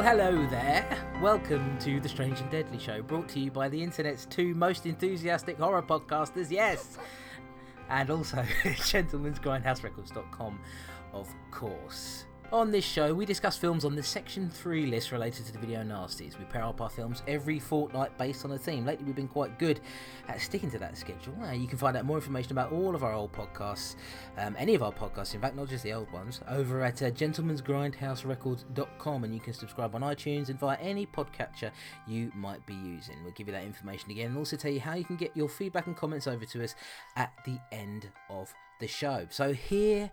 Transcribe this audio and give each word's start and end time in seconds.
Well, 0.00 0.16
hello 0.16 0.46
there. 0.46 0.86
Welcome 1.20 1.78
to 1.80 2.00
the 2.00 2.08
Strange 2.08 2.40
and 2.40 2.50
Deadly 2.50 2.78
Show, 2.78 3.02
brought 3.02 3.28
to 3.28 3.38
you 3.38 3.50
by 3.50 3.68
the 3.68 3.82
internet's 3.82 4.24
two 4.24 4.54
most 4.54 4.86
enthusiastic 4.86 5.58
horror 5.58 5.82
podcasters, 5.82 6.50
yes, 6.50 6.96
and 7.90 8.08
also 8.08 8.38
gentlemansgrindhouserecords.com, 8.62 10.58
of 11.12 11.28
course. 11.50 12.24
On 12.52 12.72
this 12.72 12.84
show, 12.84 13.14
we 13.14 13.24
discuss 13.24 13.56
films 13.56 13.84
on 13.84 13.94
the 13.94 14.02
Section 14.02 14.50
3 14.50 14.86
list 14.86 15.12
related 15.12 15.46
to 15.46 15.52
the 15.52 15.58
video 15.60 15.84
nasties. 15.84 16.36
We 16.36 16.44
pair 16.46 16.64
up 16.64 16.80
our 16.80 16.90
films 16.90 17.22
every 17.28 17.60
fortnight 17.60 18.18
based 18.18 18.44
on 18.44 18.50
a 18.50 18.58
theme. 18.58 18.84
Lately, 18.84 19.04
we've 19.04 19.14
been 19.14 19.28
quite 19.28 19.56
good 19.56 19.78
at 20.26 20.40
sticking 20.40 20.68
to 20.72 20.78
that 20.80 20.98
schedule. 20.98 21.36
Uh, 21.44 21.52
you 21.52 21.68
can 21.68 21.78
find 21.78 21.96
out 21.96 22.06
more 22.06 22.16
information 22.16 22.50
about 22.50 22.72
all 22.72 22.96
of 22.96 23.04
our 23.04 23.12
old 23.12 23.32
podcasts, 23.32 23.94
um, 24.36 24.56
any 24.58 24.74
of 24.74 24.82
our 24.82 24.90
podcasts, 24.90 25.32
in 25.32 25.40
fact, 25.40 25.54
not 25.54 25.68
just 25.68 25.84
the 25.84 25.92
old 25.92 26.10
ones, 26.10 26.40
over 26.48 26.82
at 26.82 27.00
uh, 27.02 27.12
gentlemansgrindhouserecords.com. 27.12 29.22
And 29.22 29.32
you 29.32 29.38
can 29.38 29.52
subscribe 29.52 29.94
on 29.94 30.00
iTunes 30.00 30.48
and 30.48 30.58
via 30.58 30.76
any 30.78 31.06
podcatcher 31.06 31.70
you 32.08 32.32
might 32.34 32.66
be 32.66 32.74
using. 32.74 33.14
We'll 33.22 33.34
give 33.34 33.46
you 33.46 33.52
that 33.52 33.62
information 33.62 34.10
again 34.10 34.26
and 34.26 34.36
also 34.36 34.56
tell 34.56 34.72
you 34.72 34.80
how 34.80 34.94
you 34.94 35.04
can 35.04 35.14
get 35.14 35.36
your 35.36 35.48
feedback 35.48 35.86
and 35.86 35.96
comments 35.96 36.26
over 36.26 36.44
to 36.44 36.64
us 36.64 36.74
at 37.14 37.32
the 37.46 37.60
end 37.70 38.08
of 38.28 38.52
the 38.80 38.88
show. 38.88 39.28
So 39.30 39.52
here 39.52 40.10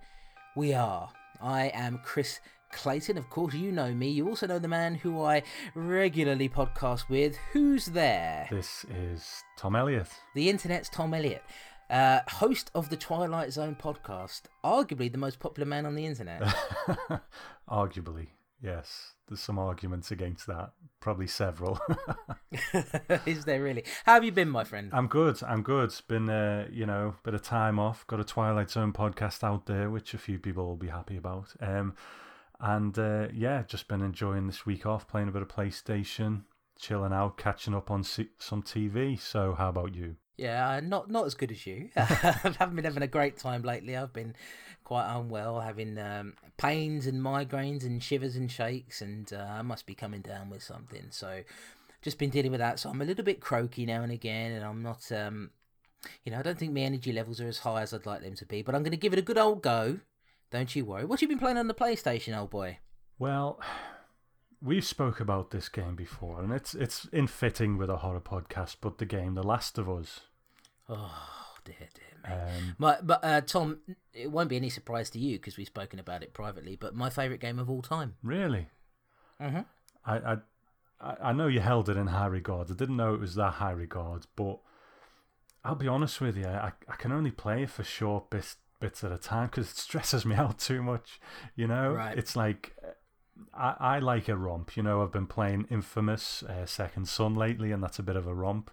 we 0.55 0.75
are. 0.75 1.09
I 1.41 1.67
am 1.73 1.99
Chris 2.03 2.39
Clayton. 2.71 3.17
Of 3.17 3.29
course, 3.29 3.53
you 3.53 3.71
know 3.71 3.93
me. 3.93 4.09
You 4.09 4.27
also 4.27 4.47
know 4.47 4.59
the 4.59 4.67
man 4.67 4.95
who 4.95 5.21
I 5.23 5.43
regularly 5.75 6.49
podcast 6.49 7.09
with. 7.09 7.37
Who's 7.53 7.85
there? 7.87 8.47
This 8.49 8.85
is 8.89 9.43
Tom 9.57 9.75
Elliott. 9.75 10.09
The 10.35 10.49
internet's 10.49 10.89
Tom 10.89 11.13
Elliott, 11.13 11.43
uh, 11.89 12.19
host 12.27 12.71
of 12.75 12.89
the 12.89 12.97
Twilight 12.97 13.51
Zone 13.53 13.75
podcast, 13.79 14.43
arguably 14.63 15.11
the 15.11 15.17
most 15.17 15.39
popular 15.39 15.67
man 15.67 15.85
on 15.85 15.95
the 15.95 16.05
internet. 16.05 16.41
Arguably, 17.69 18.27
yes. 18.61 19.13
There's 19.27 19.41
some 19.41 19.59
arguments 19.59 20.11
against 20.11 20.47
that. 20.47 20.71
Probably 20.99 21.27
several. 21.27 21.79
Is 23.25 23.45
there 23.45 23.61
really? 23.61 23.83
How 24.05 24.13
have 24.15 24.23
you 24.23 24.31
been, 24.31 24.49
my 24.49 24.63
friend? 24.63 24.89
I'm 24.93 25.07
good. 25.07 25.41
I'm 25.43 25.63
good. 25.63 25.93
Been, 26.07 26.29
uh, 26.29 26.67
you 26.71 26.85
know, 26.85 27.15
bit 27.23 27.33
of 27.33 27.41
time 27.41 27.77
off. 27.77 28.07
Got 28.07 28.19
a 28.19 28.23
Twilight 28.23 28.69
Zone 28.69 28.93
podcast 28.93 29.43
out 29.43 29.65
there, 29.65 29.89
which 29.89 30.13
a 30.13 30.17
few 30.17 30.39
people 30.39 30.65
will 30.65 30.77
be 30.77 30.87
happy 30.87 31.17
about. 31.17 31.53
Um, 31.59 31.95
and 32.59 32.97
uh, 32.97 33.27
yeah, 33.33 33.63
just 33.67 33.87
been 33.87 34.01
enjoying 34.01 34.47
this 34.47 34.65
week 34.65 34.85
off, 34.85 35.07
playing 35.07 35.27
a 35.27 35.31
bit 35.31 35.41
of 35.41 35.47
PlayStation, 35.47 36.43
chilling 36.79 37.13
out, 37.13 37.37
catching 37.37 37.75
up 37.75 37.91
on 37.91 38.03
c- 38.03 38.29
some 38.39 38.63
TV. 38.63 39.19
So, 39.19 39.53
how 39.57 39.69
about 39.69 39.93
you? 39.93 40.15
Yeah, 40.37 40.79
not 40.83 41.09
not 41.09 41.25
as 41.25 41.33
good 41.33 41.51
as 41.51 41.65
you. 41.65 41.89
I 41.97 42.01
haven't 42.59 42.75
been 42.75 42.85
having 42.85 43.03
a 43.03 43.07
great 43.07 43.37
time 43.37 43.63
lately. 43.63 43.97
I've 43.97 44.13
been 44.13 44.35
quite 44.87 45.13
unwell, 45.13 45.59
having 45.59 45.97
um, 45.97 46.33
pains 46.55 47.07
and 47.07 47.21
migraines 47.21 47.83
and 47.83 48.01
shivers 48.01 48.37
and 48.37 48.49
shakes, 48.49 49.01
and 49.01 49.33
uh, 49.33 49.45
I 49.49 49.61
must 49.61 49.85
be 49.85 49.93
coming 49.93 50.21
down 50.21 50.49
with 50.49 50.63
something. 50.63 51.07
So, 51.09 51.41
just 52.01 52.17
been 52.17 52.29
dealing 52.29 52.51
with 52.51 52.61
that. 52.61 52.79
So 52.79 52.89
I'm 52.89 53.01
a 53.01 53.05
little 53.05 53.25
bit 53.25 53.41
croaky 53.41 53.85
now 53.85 54.01
and 54.01 54.13
again, 54.13 54.53
and 54.53 54.63
I'm 54.63 54.81
not, 54.81 55.11
um, 55.11 55.51
you 56.23 56.31
know, 56.31 56.39
I 56.39 56.41
don't 56.41 56.57
think 56.57 56.71
my 56.71 56.79
energy 56.79 57.11
levels 57.11 57.41
are 57.41 57.49
as 57.49 57.59
high 57.59 57.81
as 57.81 57.93
I'd 57.93 58.05
like 58.05 58.21
them 58.21 58.35
to 58.35 58.45
be. 58.45 58.61
But 58.61 58.75
I'm 58.75 58.81
going 58.81 58.91
to 58.91 58.97
give 58.97 59.11
it 59.11 59.19
a 59.19 59.23
good 59.23 59.37
old 59.37 59.61
go. 59.61 59.99
Don't 60.51 60.73
you 60.73 60.85
worry. 60.85 61.03
What 61.03 61.21
you 61.21 61.27
been 61.27 61.37
playing 61.37 61.57
on 61.57 61.67
the 61.67 61.73
PlayStation, 61.73 62.37
old 62.37 62.49
boy? 62.49 62.77
Well, 63.19 63.59
we've 64.61 64.85
spoke 64.85 65.19
about 65.19 65.51
this 65.51 65.67
game 65.67 65.97
before, 65.97 66.41
and 66.41 66.53
it's 66.53 66.73
it's 66.73 67.09
in 67.11 67.27
fitting 67.27 67.77
with 67.77 67.89
a 67.89 67.97
horror 67.97 68.21
podcast. 68.21 68.77
But 68.79 68.99
the 68.99 69.05
game, 69.05 69.33
The 69.33 69.43
Last 69.43 69.77
of 69.77 69.89
Us. 69.89 70.21
Oh 70.87 71.57
dear, 71.65 71.89
dear. 71.93 72.16
Um, 72.29 72.75
My, 72.77 72.97
but 73.01 73.19
uh, 73.23 73.41
Tom, 73.41 73.79
it 74.13 74.31
won't 74.31 74.49
be 74.49 74.55
any 74.57 74.69
surprise 74.69 75.09
to 75.11 75.19
you 75.19 75.37
because 75.37 75.57
we've 75.57 75.67
spoken 75.67 75.99
about 75.99 76.23
it 76.23 76.33
privately. 76.33 76.75
But 76.75 76.95
my 76.95 77.09
favourite 77.09 77.39
game 77.41 77.59
of 77.59 77.69
all 77.69 77.81
time. 77.81 78.15
really, 78.23 78.67
Mm-hmm. 79.41 79.61
I, 80.05 80.17
I 80.17 80.37
I 81.29 81.31
know 81.33 81.47
you 81.47 81.59
held 81.59 81.89
it 81.89 81.97
in 81.97 82.07
high 82.07 82.25
regard. 82.25 82.71
I 82.71 82.73
didn't 82.73 82.97
know 82.97 83.13
it 83.13 83.19
was 83.19 83.35
that 83.35 83.53
high 83.55 83.71
regard, 83.71 84.25
but 84.35 84.59
I'll 85.63 85.75
be 85.75 85.87
honest 85.87 86.21
with 86.21 86.35
you. 86.37 86.47
I, 86.47 86.71
I 86.87 86.95
can 86.95 87.11
only 87.11 87.31
play 87.31 87.63
it 87.63 87.69
for 87.69 87.83
short 87.83 88.29
bits 88.29 88.57
bits 88.79 89.03
at 89.03 89.11
a 89.11 89.17
time 89.17 89.47
because 89.47 89.69
it 89.71 89.77
stresses 89.77 90.25
me 90.25 90.35
out 90.43 90.57
too 90.59 90.81
much. 90.81 91.19
You 91.55 91.67
know, 91.67 91.91
Right. 91.93 92.17
it's 92.17 92.35
like 92.35 92.75
I, 93.53 93.75
I 93.79 93.99
like 93.99 94.27
a 94.27 94.35
romp. 94.35 94.75
You 94.75 94.83
know, 94.83 95.03
I've 95.03 95.11
been 95.11 95.27
playing 95.27 95.67
Infamous 95.69 96.41
uh, 96.43 96.65
Second 96.65 97.07
Son 97.07 97.35
lately, 97.35 97.71
and 97.71 97.83
that's 97.83 97.99
a 97.99 98.03
bit 98.03 98.15
of 98.15 98.25
a 98.27 98.33
romp. 98.33 98.71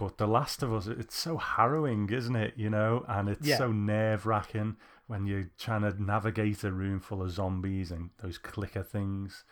But 0.00 0.16
The 0.16 0.26
Last 0.26 0.62
of 0.62 0.72
Us, 0.72 0.86
it's 0.86 1.14
so 1.14 1.36
harrowing, 1.36 2.08
isn't 2.08 2.34
it? 2.34 2.54
You 2.56 2.70
know, 2.70 3.04
and 3.06 3.28
it's 3.28 3.46
Yeah. 3.46 3.58
so 3.58 3.70
nerve 3.70 4.24
wracking 4.24 4.76
when 5.08 5.26
you're 5.26 5.50
trying 5.58 5.82
to 5.82 6.02
navigate 6.02 6.64
a 6.64 6.72
room 6.72 7.00
full 7.00 7.20
of 7.22 7.30
zombies 7.32 7.90
and 7.90 8.08
those 8.22 8.38
clicker 8.38 8.82
things. 8.82 9.44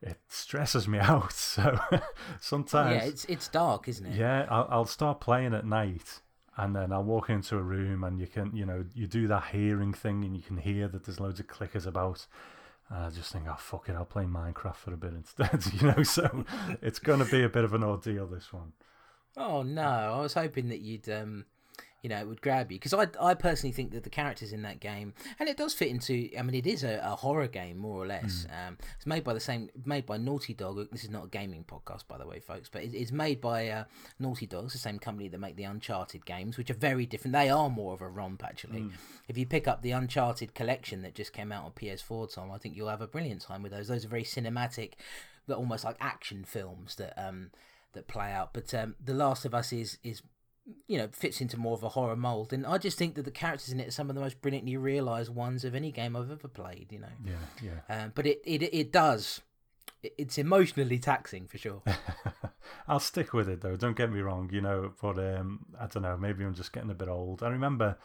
It 0.00 0.20
stresses 0.28 0.86
me 0.86 0.98
out. 1.12 1.32
So 1.32 1.76
sometimes, 2.40 3.02
Yeah, 3.02 3.08
it's 3.08 3.24
it's 3.24 3.48
dark, 3.48 3.88
isn't 3.88 4.06
it? 4.06 4.14
yeah, 4.16 4.46
I'll, 4.48 4.68
I'll 4.70 4.84
start 4.84 5.20
playing 5.20 5.54
at 5.54 5.66
night 5.66 6.20
and 6.56 6.76
then 6.76 6.92
I'll 6.92 7.02
walk 7.02 7.28
into 7.28 7.56
a 7.58 7.62
room 7.62 8.04
and 8.04 8.20
you 8.20 8.28
can, 8.28 8.54
you 8.54 8.64
know, 8.66 8.84
you 8.94 9.08
do 9.08 9.26
that 9.26 9.46
hearing 9.46 9.92
thing 9.92 10.22
and 10.24 10.36
you 10.36 10.42
can 10.42 10.58
hear 10.58 10.86
that 10.86 11.04
there's 11.04 11.18
loads 11.18 11.40
of 11.40 11.48
clickers 11.48 11.86
about. 11.86 12.26
And 12.88 13.04
I 13.06 13.10
just 13.10 13.32
think, 13.32 13.46
oh, 13.48 13.56
fuck 13.58 13.88
it, 13.88 13.96
I'll 13.96 14.04
play 14.04 14.24
Minecraft 14.24 14.76
for 14.76 14.94
a 14.94 14.96
bit 14.96 15.14
instead, 15.14 15.64
you 15.80 15.88
know? 15.88 16.02
So 16.04 16.44
it's 16.80 17.00
going 17.00 17.18
to 17.24 17.30
be 17.30 17.42
a 17.42 17.48
bit 17.48 17.64
of 17.64 17.74
an 17.74 17.82
ordeal, 17.82 18.26
this 18.28 18.52
one. 18.52 18.72
Oh 19.36 19.62
no, 19.62 19.82
I 19.82 20.20
was 20.20 20.34
hoping 20.34 20.68
that 20.68 20.80
you'd 20.80 21.08
um 21.08 21.44
you 22.02 22.08
know, 22.08 22.18
it 22.18 22.26
would 22.26 22.40
grab 22.40 22.72
you 22.72 22.78
because 22.78 22.94
I, 22.94 23.08
I 23.20 23.34
personally 23.34 23.72
think 23.72 23.92
that 23.92 24.04
the 24.04 24.10
characters 24.10 24.52
in 24.52 24.62
that 24.62 24.80
game, 24.80 25.12
and 25.38 25.48
it 25.48 25.56
does 25.56 25.74
fit 25.74 25.88
into. 25.88 26.30
I 26.38 26.42
mean, 26.42 26.54
it 26.54 26.66
is 26.66 26.82
a, 26.82 27.00
a 27.04 27.14
horror 27.16 27.46
game 27.46 27.76
more 27.76 28.02
or 28.02 28.06
less. 28.06 28.46
Um, 28.50 28.78
it's 28.96 29.06
made 29.06 29.22
by 29.22 29.34
the 29.34 29.40
same, 29.40 29.68
made 29.84 30.06
by 30.06 30.16
Naughty 30.16 30.54
Dog. 30.54 30.88
This 30.90 31.04
is 31.04 31.10
not 31.10 31.24
a 31.26 31.28
gaming 31.28 31.64
podcast, 31.64 32.08
by 32.08 32.16
the 32.16 32.26
way, 32.26 32.40
folks, 32.40 32.70
but 32.70 32.82
it, 32.82 32.94
it's 32.94 33.12
made 33.12 33.40
by 33.40 33.68
uh, 33.68 33.84
Naughty 34.18 34.46
Dog, 34.46 34.64
it's 34.64 34.72
the 34.72 34.78
same 34.78 34.98
company 34.98 35.28
that 35.28 35.38
make 35.38 35.56
the 35.56 35.64
Uncharted 35.64 36.24
games, 36.24 36.56
which 36.56 36.70
are 36.70 36.74
very 36.74 37.04
different. 37.04 37.32
They 37.32 37.50
are 37.50 37.68
more 37.68 37.92
of 37.92 38.00
a 38.00 38.08
romp, 38.08 38.44
actually. 38.44 38.90
If 39.28 39.36
you 39.36 39.44
pick 39.44 39.68
up 39.68 39.82
the 39.82 39.92
Uncharted 39.92 40.54
collection 40.54 41.02
that 41.02 41.14
just 41.14 41.32
came 41.32 41.52
out 41.52 41.64
on 41.64 41.72
PS4, 41.72 42.34
Tom, 42.34 42.50
I 42.50 42.58
think 42.58 42.76
you'll 42.76 42.88
have 42.88 43.02
a 43.02 43.06
brilliant 43.06 43.42
time 43.42 43.62
with 43.62 43.72
those. 43.72 43.88
Those 43.88 44.06
are 44.06 44.08
very 44.08 44.24
cinematic, 44.24 44.94
but 45.46 45.58
almost 45.58 45.84
like 45.84 45.96
action 46.00 46.44
films 46.44 46.94
that 46.96 47.12
um 47.22 47.50
that 47.92 48.08
play 48.08 48.32
out. 48.32 48.52
But 48.52 48.72
um, 48.74 48.94
The 49.02 49.14
Last 49.14 49.44
of 49.44 49.54
Us 49.54 49.72
is 49.72 49.98
is 50.02 50.22
you 50.86 50.98
know 50.98 51.08
fits 51.12 51.40
into 51.40 51.56
more 51.58 51.74
of 51.74 51.82
a 51.82 51.88
horror 51.90 52.16
mold, 52.16 52.52
and 52.52 52.66
I 52.66 52.78
just 52.78 52.98
think 52.98 53.14
that 53.16 53.24
the 53.24 53.30
characters 53.30 53.70
in 53.72 53.80
it 53.80 53.88
are 53.88 53.92
some 53.92 54.08
of 54.10 54.14
the 54.14 54.20
most 54.22 54.40
brilliantly 54.40 54.76
realised 54.76 55.34
ones 55.34 55.64
of 55.64 55.74
any 55.74 55.90
game 55.90 56.14
I've 56.16 56.30
ever 56.30 56.48
played. 56.48 56.88
You 56.90 57.00
know, 57.00 57.08
Yeah, 57.24 57.70
yeah. 57.88 58.02
um, 58.04 58.12
but 58.14 58.26
it 58.26 58.40
it 58.44 58.62
it 58.62 58.92
does. 58.92 59.40
It's 60.02 60.38
emotionally 60.38 60.98
taxing 60.98 61.46
for 61.46 61.58
sure. 61.58 61.82
I'll 62.88 63.00
stick 63.00 63.34
with 63.34 63.48
it 63.50 63.60
though. 63.60 63.76
Don't 63.76 63.96
get 63.96 64.10
me 64.10 64.20
wrong, 64.20 64.48
you 64.52 64.60
know. 64.62 64.92
But 65.00 65.18
um, 65.18 65.66
I 65.78 65.86
don't 65.88 66.02
know. 66.02 66.16
Maybe 66.16 66.42
I'm 66.44 66.54
just 66.54 66.72
getting 66.72 66.90
a 66.90 66.94
bit 66.94 67.08
old. 67.08 67.42
I 67.42 67.48
remember, 67.48 67.98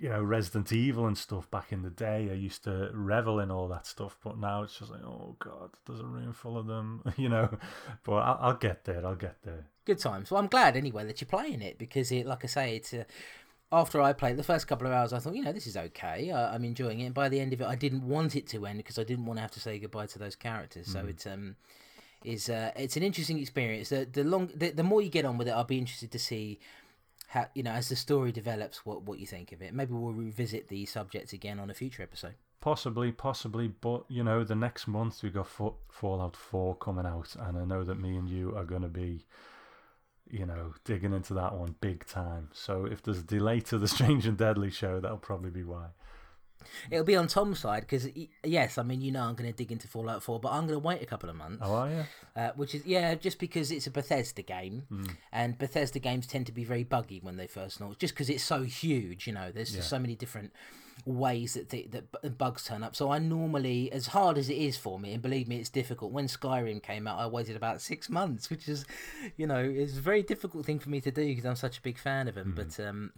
you 0.00 0.08
know, 0.08 0.22
Resident 0.22 0.72
Evil 0.72 1.06
and 1.06 1.16
stuff 1.16 1.50
back 1.50 1.72
in 1.72 1.82
the 1.82 1.90
day. 1.90 2.28
I 2.30 2.34
used 2.34 2.64
to 2.64 2.90
revel 2.94 3.38
in 3.38 3.50
all 3.50 3.68
that 3.68 3.86
stuff. 3.86 4.16
But 4.24 4.38
now 4.38 4.62
it's 4.62 4.78
just 4.78 4.90
like, 4.90 5.02
oh 5.04 5.36
god, 5.38 5.70
there's 5.86 6.00
a 6.00 6.06
room 6.06 6.32
full 6.32 6.56
of 6.56 6.66
them, 6.66 7.02
you 7.16 7.28
know. 7.28 7.50
But 8.04 8.14
I'll, 8.14 8.38
I'll 8.40 8.56
get 8.56 8.84
there. 8.84 9.04
I'll 9.06 9.14
get 9.14 9.42
there. 9.42 9.66
Good 9.84 9.98
times. 9.98 10.30
Well, 10.30 10.40
I'm 10.40 10.48
glad 10.48 10.76
anyway 10.76 11.04
that 11.04 11.20
you're 11.20 11.28
playing 11.28 11.60
it 11.60 11.78
because 11.78 12.10
it, 12.10 12.26
like 12.26 12.44
I 12.44 12.48
say, 12.48 12.76
it's. 12.76 12.94
Uh, 12.94 13.04
after 13.72 14.02
I 14.02 14.12
played 14.12 14.36
the 14.36 14.42
first 14.42 14.66
couple 14.66 14.88
of 14.88 14.92
hours, 14.92 15.12
I 15.12 15.20
thought, 15.20 15.36
you 15.36 15.44
know, 15.44 15.52
this 15.52 15.68
is 15.68 15.76
okay. 15.76 16.32
I, 16.32 16.54
I'm 16.54 16.64
enjoying 16.64 16.98
it. 16.98 17.04
And 17.04 17.14
by 17.14 17.28
the 17.28 17.38
end 17.38 17.52
of 17.52 17.60
it, 17.60 17.68
I 17.68 17.76
didn't 17.76 18.02
want 18.02 18.34
it 18.34 18.48
to 18.48 18.66
end 18.66 18.78
because 18.78 18.98
I 18.98 19.04
didn't 19.04 19.26
want 19.26 19.36
to 19.36 19.42
have 19.42 19.52
to 19.52 19.60
say 19.60 19.78
goodbye 19.78 20.06
to 20.06 20.18
those 20.18 20.34
characters. 20.34 20.88
So 20.88 21.06
it's 21.06 21.24
um, 21.24 21.54
is 22.24 22.50
uh, 22.50 22.72
it's 22.74 22.96
an 22.96 23.02
interesting 23.02 23.38
experience. 23.38 23.90
The 23.90 24.08
the 24.10 24.24
long 24.24 24.50
the, 24.54 24.70
the 24.70 24.82
more 24.82 25.00
you 25.02 25.08
get 25.08 25.24
on 25.24 25.38
with 25.38 25.46
it, 25.46 25.52
I'll 25.52 25.64
be 25.64 25.78
interested 25.78 26.10
to 26.10 26.18
see 26.18 26.58
how 27.30 27.46
you 27.54 27.62
know 27.62 27.70
as 27.70 27.88
the 27.88 27.94
story 27.94 28.32
develops 28.32 28.84
what 28.84 29.02
what 29.02 29.20
you 29.20 29.26
think 29.26 29.52
of 29.52 29.62
it. 29.62 29.72
Maybe 29.72 29.94
we'll 29.94 30.12
revisit 30.12 30.68
the 30.68 30.84
subject 30.84 31.32
again 31.32 31.60
on 31.60 31.70
a 31.70 31.74
future 31.74 32.02
episode. 32.02 32.34
Possibly, 32.60 33.12
possibly, 33.12 33.68
but 33.68 34.04
you 34.08 34.24
know, 34.24 34.42
the 34.42 34.56
next 34.56 34.88
month 34.88 35.22
we 35.22 35.30
got 35.30 35.46
Fa- 35.46 35.78
Fallout 35.88 36.36
Four 36.36 36.74
coming 36.74 37.06
out, 37.06 37.36
and 37.38 37.56
I 37.56 37.64
know 37.64 37.84
that 37.84 38.00
me 38.00 38.16
and 38.16 38.28
you 38.28 38.54
are 38.56 38.64
going 38.64 38.82
to 38.82 38.88
be, 38.88 39.26
you 40.28 40.44
know, 40.44 40.74
digging 40.84 41.14
into 41.14 41.32
that 41.34 41.54
one 41.54 41.76
big 41.80 42.04
time. 42.04 42.48
So 42.52 42.84
if 42.84 43.00
there's 43.00 43.20
a 43.20 43.22
delay 43.22 43.60
to 43.60 43.78
the 43.78 43.88
Strange 43.96 44.26
and 44.26 44.36
Deadly 44.36 44.70
show, 44.70 44.98
that'll 44.98 45.18
probably 45.18 45.50
be 45.50 45.62
why. 45.62 45.86
It'll 46.90 47.04
be 47.04 47.16
on 47.16 47.26
Tom's 47.28 47.58
side 47.60 47.82
because 47.82 48.08
yes, 48.44 48.78
I 48.78 48.82
mean 48.82 49.00
you 49.00 49.12
know 49.12 49.22
I'm 49.22 49.34
going 49.34 49.50
to 49.50 49.56
dig 49.56 49.70
into 49.72 49.88
Fallout 49.88 50.22
4, 50.22 50.40
but 50.40 50.50
I'm 50.52 50.66
going 50.66 50.80
to 50.80 50.86
wait 50.86 51.02
a 51.02 51.06
couple 51.06 51.28
of 51.30 51.36
months. 51.36 51.62
Oh, 51.64 51.74
are 51.74 51.90
you? 51.90 52.04
uh, 52.36 52.50
which 52.56 52.74
is 52.74 52.84
yeah, 52.86 53.14
just 53.14 53.38
because 53.38 53.70
it's 53.70 53.86
a 53.86 53.90
Bethesda 53.90 54.42
game, 54.42 54.84
and 55.32 55.58
Bethesda 55.58 55.98
games 55.98 56.26
tend 56.26 56.46
to 56.46 56.52
be 56.52 56.64
very 56.64 56.84
buggy 56.84 57.20
when 57.22 57.36
they 57.36 57.46
first 57.46 57.80
launch, 57.80 57.98
just 57.98 58.14
because 58.14 58.30
it's 58.30 58.44
so 58.44 58.62
huge. 58.62 59.26
You 59.26 59.32
know, 59.34 59.50
there's 59.52 59.74
Yeah. 59.74 59.82
so 59.82 59.98
many 59.98 60.14
different 60.14 60.52
ways 61.06 61.54
that 61.54 61.70
the, 61.70 61.86
that 61.90 62.36
bugs 62.36 62.64
turn 62.64 62.82
up. 62.82 62.94
So 62.94 63.10
I 63.10 63.18
normally, 63.18 63.90
as 63.90 64.08
hard 64.08 64.36
as 64.36 64.50
it 64.50 64.56
is 64.58 64.76
for 64.76 64.98
me, 65.00 65.14
and 65.14 65.22
believe 65.22 65.48
me, 65.48 65.56
it's 65.56 65.70
difficult. 65.70 66.12
When 66.12 66.26
Skyrim 66.26 66.82
came 66.82 67.06
out, 67.06 67.18
I 67.18 67.26
waited 67.26 67.56
about 67.56 67.80
six 67.80 68.10
months, 68.10 68.50
which 68.50 68.68
is, 68.68 68.84
you 69.38 69.46
know, 69.46 69.58
is 69.60 69.96
a 69.96 70.00
very 70.02 70.22
difficult 70.22 70.66
thing 70.66 70.78
for 70.78 70.90
me 70.90 71.00
to 71.00 71.10
do 71.10 71.24
because 71.26 71.46
I'm 71.46 71.56
such 71.56 71.78
a 71.78 71.82
big 71.82 71.96
fan 71.98 72.28
of 72.28 72.34
them. 72.34 72.52
But 72.54 72.78
um, 72.84 73.12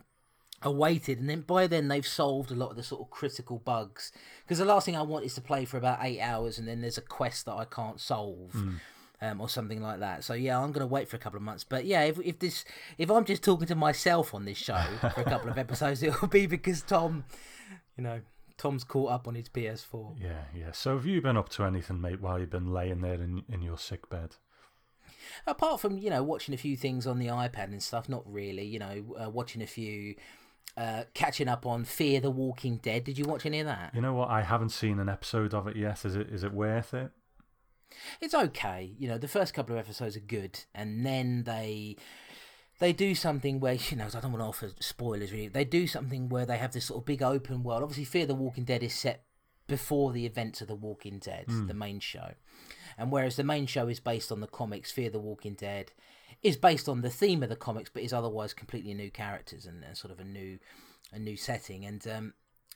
I 0.63 0.69
waited, 0.69 1.19
and 1.19 1.29
then 1.29 1.43
by 1.43 1.67
then 1.67 1.89
they've 1.89 2.07
solved 2.07 2.51
a 2.51 2.55
lot 2.55 2.71
of 2.71 2.77
the 2.77 2.83
sort 2.83 3.03
of 3.03 3.11
critical 3.11 3.59
bugs. 3.59 4.13
Because 4.43 4.59
the 4.59 4.65
last 4.65 4.87
thing 4.87 4.97
I 4.97 5.03
want 5.03 5.25
is 5.25 5.35
to 5.35 5.41
play 5.41 5.65
for 5.65 5.77
about 5.77 5.99
eight 6.03 6.21
hours, 6.21 6.59
and 6.59 6.67
then 6.67 6.81
there's 6.81 6.99
a 6.99 7.03
quest 7.03 7.47
that 7.47 7.55
I 7.55 7.65
can't 7.65 8.01
solve. 8.01 8.55
Um, 9.21 9.41
or 9.41 9.49
something 9.49 9.81
like 9.81 10.01
that. 10.01 10.25
So 10.25 10.35
yeah, 10.35 10.59
I'm 10.59 10.73
gonna 10.73 10.85
wait 10.85 11.09
for 11.09 11.15
a 11.15 11.21
couple 11.21 11.37
of 11.37 11.45
months. 11.45 11.63
But 11.63 11.85
yeah, 11.85 12.03
if 12.03 12.19
if 12.19 12.41
this 12.41 12.65
if 12.99 13.09
I'm 13.09 13.25
just 13.25 13.45
talking 13.45 13.69
to 13.69 13.77
myself 13.77 14.35
on 14.35 14.45
this 14.45 14.59
show 14.59 14.83
for 15.01 15.21
a 15.21 15.25
couple 15.25 15.49
of 15.49 15.59
episodes, 15.67 16.03
it'll 16.03 16.27
be 16.27 16.47
because 16.49 16.83
Tom, 16.83 17.23
you 17.97 18.03
know, 18.03 18.21
Tom's 18.57 18.83
caught 18.83 19.13
up 19.13 19.29
on 19.29 19.37
his 19.37 19.49
PS4. 19.49 20.17
Yeah, 20.21 20.43
yeah. 20.53 20.73
So 20.73 20.97
have 20.97 21.07
you 21.07 21.21
been 21.23 21.37
up 21.37 21.49
to 21.51 21.65
anything, 21.65 22.01
mate, 22.01 22.21
while 22.21 22.41
you've 22.41 22.51
been 22.51 22.73
laying 22.73 23.01
there 23.01 23.15
in 23.15 23.45
in 23.49 23.63
your 23.63 23.79
sick 23.79 24.09
bed? 24.09 24.35
Apart 25.47 25.81
from 25.81 25.99
you 25.99 26.11
know 26.11 26.23
watching 26.23 26.55
a 26.55 26.59
few 26.59 26.77
things 26.77 27.07
on 27.07 27.19
the 27.19 27.27
iPad 27.27 27.67
and 27.67 27.83
stuff, 27.83 28.09
not 28.09 28.23
really. 28.27 28.65
You 28.65 28.79
know, 28.79 29.17
uh, 29.25 29.31
watching 29.31 29.63
a 29.63 29.67
few, 29.67 30.15
uh, 30.77 31.05
catching 31.15 31.49
up 31.49 31.67
on 31.67 31.85
Fear 31.85 32.21
the 32.21 32.31
Walking 32.31 32.79
Dead. 32.79 33.05
Did 33.05 33.19
you 33.19 33.25
watch 33.25 33.45
any 33.45 33.61
of 33.61 33.67
that? 33.67 33.93
You 33.95 34.01
know 34.01 34.15
what? 34.15 34.31
I 34.31 34.43
haven't 34.43 34.71
seen 34.71 34.99
an 34.99 35.09
episode 35.09 35.55
of 35.55 35.67
it 35.67 35.77
yet. 35.77 36.05
Is 36.05 36.17
it 36.17 36.31
is 36.31 36.45
it 36.45 36.53
worth 36.53 36.95
it? 36.95 37.11
It's 38.21 38.35
okay. 38.35 38.95
You 38.99 39.09
know, 39.09 39.19
the 39.19 39.29
first 39.29 39.53
couple 39.53 39.75
of 39.75 39.81
episodes 39.81 40.17
are 40.17 40.21
good, 40.21 40.61
and 40.75 41.05
then 41.05 41.45
they 41.45 41.97
they 42.79 42.93
do 42.93 43.15
something 43.15 43.61
where 43.61 43.75
you 43.91 43.97
know 43.97 44.07
I 44.07 44.21
don't 44.21 44.33
want 44.33 44.43
to 44.43 44.49
offer 44.49 44.71
spoilers 44.81 45.33
really. 45.33 45.49
They 45.49 45.65
do 45.65 45.87
something 45.87 46.29
where 46.29 46.47
they 46.47 46.59
have 46.59 46.73
this 46.73 46.87
sort 46.87 47.03
of 47.03 47.07
big 47.07 47.23
open 47.23 47.63
world. 47.63 47.83
Obviously, 47.83 48.05
Fear 48.05 48.27
the 48.27 48.35
Walking 48.35 48.65
Dead 48.65 48.83
is 48.83 48.95
set 48.95 49.25
before 49.67 50.13
the 50.13 50.27
events 50.27 50.61
of 50.61 50.69
the 50.69 50.75
Walking 50.75 51.19
Dead, 51.19 51.47
the 51.49 51.73
main 51.73 52.01
show, 52.01 52.33
and 52.99 53.13
whereas 53.13 53.37
the 53.37 53.45
main 53.45 53.67
show 53.67 53.89
is 53.89 54.01
based 54.01 54.33
on 54.33 54.41
the 54.41 54.47
comics, 54.47 54.91
Fear 54.91 55.11
the 55.11 55.19
Walking 55.19 55.55
Dead 55.55 55.93
is 56.43 56.57
based 56.57 56.89
on 56.89 57.03
the 57.03 57.11
theme 57.11 57.43
of 57.43 57.49
the 57.49 57.57
comics, 57.57 57.91
but 57.93 58.03
is 58.03 58.13
otherwise 58.13 58.53
completely 58.53 58.95
new 58.95 59.11
characters 59.11 59.67
and, 59.67 59.85
and 59.85 59.97
sort 59.97 60.13
of 60.13 60.21
a 60.21 60.25
new 60.25 60.59
a 61.13 61.19
new 61.19 61.37
setting 61.37 61.85
and. 61.85 62.07
Um, 62.07 62.35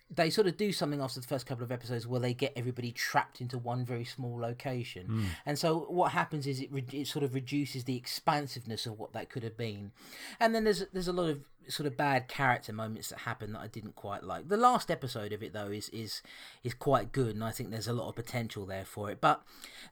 they 0.09 0.31
sort 0.31 0.47
of 0.47 0.57
do 0.57 0.73
something 0.73 1.01
after 1.01 1.21
the 1.21 1.27
first 1.27 1.47
couple 1.47 1.65
of 1.65 1.73
episodes 1.73 2.07
where 2.07 2.21
they 2.21 2.33
get 2.33 2.53
everybody 2.55 2.93
trapped 2.93 3.41
into 3.41 3.59
one 3.59 3.85
very 3.85 4.05
small 4.05 4.39
location. 4.39 5.07
Hmm. 5.07 5.25
And 5.45 5.59
so 5.59 5.81
what 5.89 6.13
happens 6.13 6.47
is 6.47 6.61
it, 6.61 6.71
re- 6.71 6.85
it 6.93 7.09
sort 7.09 7.25
of 7.25 7.35
reduces 7.35 7.85
the 7.85 7.97
expansiveness 7.97 8.87
of 8.87 8.99
what 8.99 9.13
that 9.15 9.31
could 9.31 9.43
have 9.43 9.57
been. 9.57 9.91
And 10.39 10.55
then 10.55 10.65
there's 10.65 10.85
there's 10.93 11.09
a 11.09 11.13
lot 11.13 11.29
of 11.29 11.41
sort 11.69 11.89
of 11.89 11.97
bad 11.97 12.29
character 12.29 12.73
moments 12.73 13.09
that 13.09 13.21
happen 13.21 13.53
that 13.53 13.59
I 13.59 13.67
didn't 13.67 13.97
quite 13.97 14.23
like. 14.23 14.49
The 14.49 14.57
last 14.57 14.93
episode 14.93 15.33
of 15.33 15.43
it 15.43 15.53
though 15.53 15.73
is 15.73 15.89
is 15.89 16.23
is 16.63 16.73
quite 16.73 17.11
good 17.11 17.35
and 17.35 17.43
I 17.43 17.51
think 17.51 17.71
there's 17.71 17.89
a 17.89 17.93
lot 17.93 18.09
of 18.09 18.15
potential 18.15 18.65
there 18.65 18.85
for 18.85 19.11
it. 19.11 19.21
But 19.21 19.43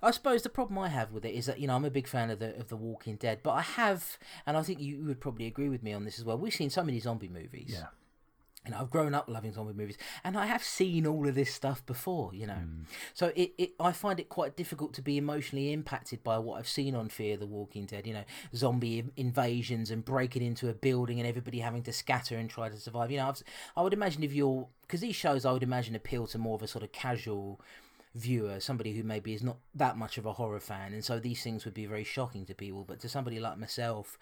I 0.01 0.13
suppose 0.13 0.43
the 0.43 0.49
problem 0.49 0.79
I 0.79 0.89
have 0.89 1.11
with 1.11 1.25
it 1.25 1.35
is 1.35 1.47
that 1.47 1.59
you 1.59 1.67
know 1.67 1.75
I'm 1.75 1.85
a 1.85 1.91
big 1.91 2.07
fan 2.07 2.31
of 2.31 2.39
the 2.39 2.57
of 2.57 2.69
the 2.69 2.77
Walking 2.77 3.17
Dead, 3.17 3.41
but 3.43 3.51
I 3.51 3.63
have 3.63 4.17
and 4.47 4.57
I 4.57 4.63
think 4.63 4.81
you 4.81 5.03
would 5.07 5.21
probably 5.21 5.47
agree 5.47 5.69
with 5.69 5.83
me 5.83 5.93
on 5.93 6.05
this 6.05 6.21
as 6.21 6.25
well. 6.25 6.39
We've 6.39 6.55
seen 6.55 6.71
so 6.71 6.85
many 6.85 7.01
zombie 7.01 7.29
movies. 7.29 7.71
Yeah. 7.73 7.87
And 8.67 8.75
I've 8.75 8.89
grown 8.89 9.15
up 9.15 9.29
loving 9.29 9.53
zombie 9.53 9.75
movies, 9.75 9.99
and 10.23 10.39
I 10.39 10.47
have 10.47 10.65
seen 10.65 11.07
all 11.07 11.29
of 11.29 11.35
this 11.35 11.53
stuff 11.53 11.85
before, 11.85 12.33
you 12.33 12.47
know. 12.47 12.55
Hmm. 12.55 12.83
So 13.13 13.31
it, 13.37 13.53
it, 13.59 13.73
I 13.79 13.93
find 13.93 14.19
it 14.19 14.31
quite 14.31 14.57
difficult 14.57 14.95
to 14.95 15.03
be 15.03 15.19
emotionally 15.19 15.71
impacted 15.73 16.25
by 16.25 16.39
what 16.39 16.59
I've 16.59 16.69
seen 16.69 16.95
on 16.95 17.11
Fear 17.11 17.37
the 17.37 17.47
Walking 17.47 17.85
Dead. 17.85 18.07
You 18.07 18.15
know, 18.15 18.25
zombie 18.57 19.05
invasions 19.17 19.91
and 19.91 20.03
breaking 20.03 20.43
into 20.43 20.71
a 20.71 20.73
building 20.73 21.21
and 21.21 21.29
everybody 21.29 21.59
having 21.59 21.83
to 21.83 21.93
scatter 21.93 22.39
and 22.39 22.49
try 22.49 22.71
to 22.71 22.77
survive. 22.77 23.11
You 23.11 23.19
know, 23.19 23.29
I've, 23.29 23.43
I 23.77 23.83
would 23.83 23.93
imagine 23.93 24.23
if 24.23 24.33
you're 24.33 24.67
because 24.83 25.01
these 25.01 25.17
shows, 25.17 25.45
I 25.45 25.53
would 25.53 25.63
imagine 25.63 25.95
appeal 25.95 26.27
to 26.29 26.39
more 26.39 26.55
of 26.55 26.63
a 26.63 26.69
sort 26.69 26.85
of 26.85 26.93
casual 26.93 27.61
viewer, 28.15 28.61
somebody 28.61 28.93
who 28.93 29.03
maybe 29.03 29.35
is 29.35 29.43
not 29.43 29.57
that 29.75 29.97
much 29.97 30.19
of 30.19 30.27
a 30.27 30.33
horror 30.33 30.61
fan, 30.61 30.93
and 30.93 31.05
so 31.05 31.19
these 31.19 31.43
things 31.43 31.65
would 31.65 31.75
be 31.75 31.87
very 31.87 32.05
shocking 32.05 32.47
to 32.47 32.55
people. 32.55 32.85
But 32.87 33.01
to 33.01 33.09
somebody 33.09 33.41
like 33.41 33.59
myself, 33.59 34.19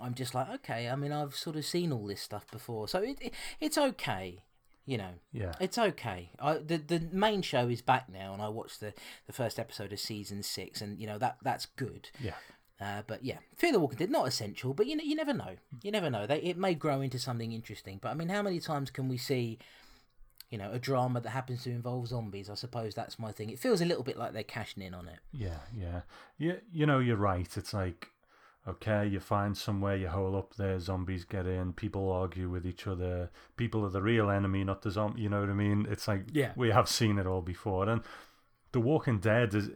I'm 0.00 0.14
just 0.14 0.34
like, 0.34 0.48
okay. 0.50 0.88
I 0.88 0.96
mean, 0.96 1.12
I've 1.12 1.34
sort 1.34 1.56
of 1.56 1.64
seen 1.64 1.92
all 1.92 2.06
this 2.06 2.20
stuff 2.20 2.46
before, 2.50 2.88
so 2.88 3.00
it, 3.02 3.18
it 3.20 3.34
it's 3.60 3.78
okay. 3.78 4.44
You 4.84 4.98
know, 4.98 5.10
Yeah. 5.32 5.52
it's 5.60 5.78
okay. 5.78 6.30
I, 6.40 6.54
the 6.54 6.76
the 6.78 7.00
main 7.12 7.42
show 7.42 7.68
is 7.68 7.82
back 7.82 8.08
now, 8.08 8.32
and 8.32 8.42
I 8.42 8.48
watched 8.48 8.80
the, 8.80 8.92
the 9.26 9.32
first 9.32 9.58
episode 9.60 9.92
of 9.92 10.00
season 10.00 10.42
six, 10.42 10.80
and 10.80 10.98
you 10.98 11.06
know 11.06 11.18
that 11.18 11.36
that's 11.42 11.66
good. 11.66 12.10
Yeah. 12.20 12.34
Uh, 12.80 13.02
but 13.06 13.24
yeah, 13.24 13.38
Fear 13.56 13.72
the 13.72 13.78
Walking 13.78 13.98
Dead 13.98 14.10
not 14.10 14.26
essential, 14.26 14.74
but 14.74 14.86
you 14.88 14.96
know 14.96 15.04
you 15.04 15.14
never 15.14 15.32
know. 15.32 15.54
You 15.82 15.92
never 15.92 16.10
know. 16.10 16.26
They 16.26 16.38
it 16.42 16.56
may 16.58 16.74
grow 16.74 17.00
into 17.00 17.20
something 17.20 17.52
interesting. 17.52 18.00
But 18.02 18.08
I 18.10 18.14
mean, 18.14 18.28
how 18.28 18.42
many 18.42 18.58
times 18.58 18.90
can 18.90 19.08
we 19.08 19.18
see, 19.18 19.60
you 20.50 20.58
know, 20.58 20.72
a 20.72 20.80
drama 20.80 21.20
that 21.20 21.30
happens 21.30 21.62
to 21.62 21.70
involve 21.70 22.08
zombies? 22.08 22.50
I 22.50 22.54
suppose 22.54 22.92
that's 22.96 23.20
my 23.20 23.30
thing. 23.30 23.50
It 23.50 23.60
feels 23.60 23.80
a 23.80 23.84
little 23.86 24.02
bit 24.02 24.16
like 24.18 24.32
they're 24.32 24.42
cashing 24.42 24.82
in 24.82 24.94
on 24.94 25.06
it. 25.06 25.20
Yeah, 25.32 25.58
yeah. 25.78 26.00
Yeah, 26.38 26.54
you 26.72 26.86
know, 26.86 26.98
you're 26.98 27.16
right. 27.16 27.56
It's 27.56 27.72
like, 27.72 28.08
okay, 28.66 29.06
you 29.06 29.18
find 29.18 29.56
somewhere, 29.56 29.96
you 29.96 30.08
hole 30.08 30.36
up 30.36 30.54
there, 30.54 30.78
zombies 30.78 31.24
get 31.24 31.46
in, 31.46 31.72
people 31.72 32.10
argue 32.12 32.48
with 32.48 32.64
each 32.66 32.86
other, 32.86 33.30
people 33.56 33.84
are 33.84 33.90
the 33.90 34.02
real 34.02 34.30
enemy, 34.30 34.62
not 34.62 34.82
the 34.82 34.90
zombie, 34.90 35.22
you 35.22 35.28
know 35.28 35.40
what 35.40 35.50
I 35.50 35.54
mean? 35.54 35.86
It's 35.90 36.06
like, 36.06 36.26
Yeah. 36.32 36.52
we 36.54 36.70
have 36.70 36.88
seen 36.88 37.18
it 37.18 37.26
all 37.26 37.42
before. 37.42 37.88
And 37.88 38.02
The 38.70 38.80
Walking 38.80 39.18
Dead 39.18 39.52
is 39.54 39.68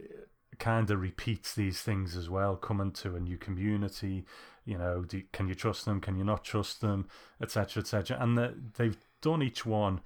kind 0.57 0.89
of 0.89 1.01
repeats 1.01 1.53
these 1.53 1.81
things 1.81 2.15
as 2.15 2.29
well, 2.29 2.55
coming 2.55 2.91
to 2.91 3.15
a 3.15 3.19
new 3.19 3.37
community, 3.37 4.25
you 4.65 4.77
know, 4.77 5.03
do, 5.03 5.21
can 5.33 5.47
you 5.47 5.53
trust 5.55 5.85
them, 5.85 5.99
can 5.99 6.15
you 6.15 6.23
not 6.23 6.43
trust 6.43 6.81
them, 6.81 7.07
etc., 7.41 7.81
etc. 7.81 8.17
And 8.19 8.37
the, 8.37 8.55
they've 8.77 8.97
done 9.21 9.43
each 9.43 9.65
one 9.65 10.01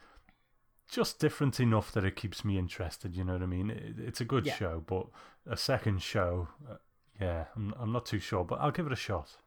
just 0.89 1.19
different 1.19 1.59
enough 1.59 1.91
that 1.93 2.03
it 2.03 2.15
keeps 2.17 2.43
me 2.43 2.57
interested. 2.57 3.15
You 3.15 3.23
know 3.23 3.33
what 3.33 3.43
I 3.43 3.45
mean? 3.45 3.69
It, 3.69 3.95
it's 3.97 4.19
a 4.21 4.25
good 4.25 4.45
Yeah. 4.45 4.55
show, 4.55 4.83
but 4.85 5.07
a 5.45 5.55
second 5.55 6.01
show, 6.01 6.49
uh, 6.69 6.75
yeah, 7.21 7.45
I'm, 7.55 7.73
I'm 7.79 7.91
not 7.91 8.05
too 8.05 8.19
sure, 8.19 8.43
but 8.43 8.59
I'll 8.59 8.71
give 8.71 8.87
it 8.87 8.91
a 8.91 8.97
shot. 8.97 9.37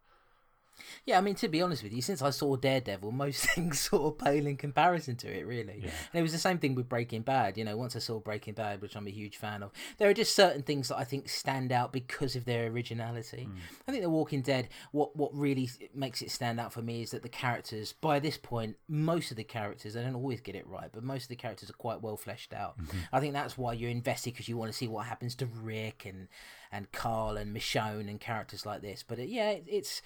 Yeah, 1.07 1.19
I 1.19 1.21
mean, 1.21 1.35
to 1.37 1.49
be 1.49 1.63
honest 1.63 1.83
with 1.83 1.93
you, 1.93 2.03
since 2.03 2.23
I 2.23 2.31
saw 2.31 2.57
Daredevil, 2.57 3.13
most 3.13 3.47
things 3.55 3.81
sort 3.81 4.03
of 4.03 4.19
pale 4.25 4.47
in 4.47 4.57
comparison 4.57 5.17
to 5.17 5.29
it, 5.29 5.47
really. 5.47 5.81
Yeah. 5.83 5.91
And 6.13 6.21
it 6.21 6.23
was 6.23 6.33
the 6.33 6.39
same 6.39 6.59
thing 6.59 6.75
with 6.75 6.89
Breaking 6.89 7.23
Bad. 7.23 7.57
You 7.57 7.65
know, 7.65 7.77
once 7.77 7.97
I 7.97 7.99
saw 7.99 8.21
Breaking 8.21 8.55
Bad, 8.55 8.81
which 8.81 8.97
I'm 8.97 9.07
a 9.07 9.11
huge 9.11 9.37
fan 9.37 9.63
of, 9.63 9.73
there 9.99 10.09
are 10.09 10.15
just 10.15 10.35
certain 10.35 10.63
things 10.63 10.89
that 10.89 10.99
I 10.99 11.05
think 11.05 11.29
stand 11.29 11.73
out 11.73 11.93
because 11.93 12.37
of 12.37 12.45
their 12.45 12.67
originality. 12.69 13.49
I 13.87 13.91
think 13.91 14.03
The 14.03 14.11
Walking 14.11 14.43
Dead, 14.43 14.69
what 14.93 15.15
what 15.17 15.35
really 15.35 15.71
makes 15.95 16.23
it 16.23 16.31
stand 16.31 16.61
out 16.61 16.73
for 16.73 16.83
me 16.83 17.03
is 17.03 17.11
that 17.11 17.23
the 17.23 17.29
characters, 17.29 17.93
by 17.93 18.19
this 18.19 18.37
point, 18.37 18.77
most 18.89 19.31
of 19.31 19.37
the 19.37 19.45
characters, 19.45 19.97
I 19.97 20.03
don't 20.03 20.15
always 20.15 20.41
get 20.41 20.55
it 20.55 20.67
right, 20.67 20.91
but 20.93 21.03
most 21.03 21.25
of 21.25 21.29
the 21.29 21.37
characters 21.37 21.71
are 21.71 21.75
quite 21.75 22.03
well 22.03 22.17
fleshed 22.17 22.53
out. 22.53 22.77
I 23.13 23.21
think 23.21 23.35
that's 23.35 23.59
why 23.59 23.73
you're 23.75 23.91
invested 23.91 24.33
because 24.33 24.49
you 24.49 24.57
want 24.57 24.73
to 24.73 24.77
see 24.77 24.89
what 24.89 25.07
happens 25.07 25.35
to 25.37 25.47
Rick 25.47 26.05
and 26.07 26.29
and 26.75 26.91
Carl 26.91 27.37
and 27.37 27.55
Michonne 27.55 28.09
and 28.11 28.21
characters 28.21 28.67
like 28.67 28.83
this. 28.83 29.05
But 29.07 29.21
uh, 29.21 29.23
yeah, 29.23 29.51
it, 29.51 29.65
it's 29.69 30.03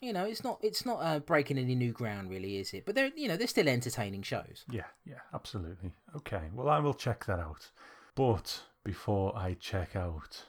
you 0.00 0.12
know, 0.12 0.24
it's 0.24 0.44
not 0.44 0.58
it's 0.62 0.84
not 0.84 0.98
uh, 0.98 1.18
breaking 1.20 1.58
any 1.58 1.74
new 1.74 1.92
ground, 1.92 2.30
really, 2.30 2.58
is 2.58 2.72
it? 2.74 2.84
But 2.86 2.94
they're 2.94 3.10
you 3.16 3.28
know 3.28 3.36
they're 3.36 3.46
still 3.46 3.68
entertaining 3.68 4.22
shows. 4.22 4.64
Yeah, 4.70 4.86
yeah, 5.04 5.20
absolutely. 5.32 5.92
Okay, 6.16 6.42
well, 6.54 6.68
I 6.68 6.78
will 6.78 6.94
check 6.94 7.24
that 7.26 7.38
out. 7.38 7.70
But 8.14 8.62
before 8.84 9.36
I 9.36 9.56
check 9.58 9.96
out 9.96 10.44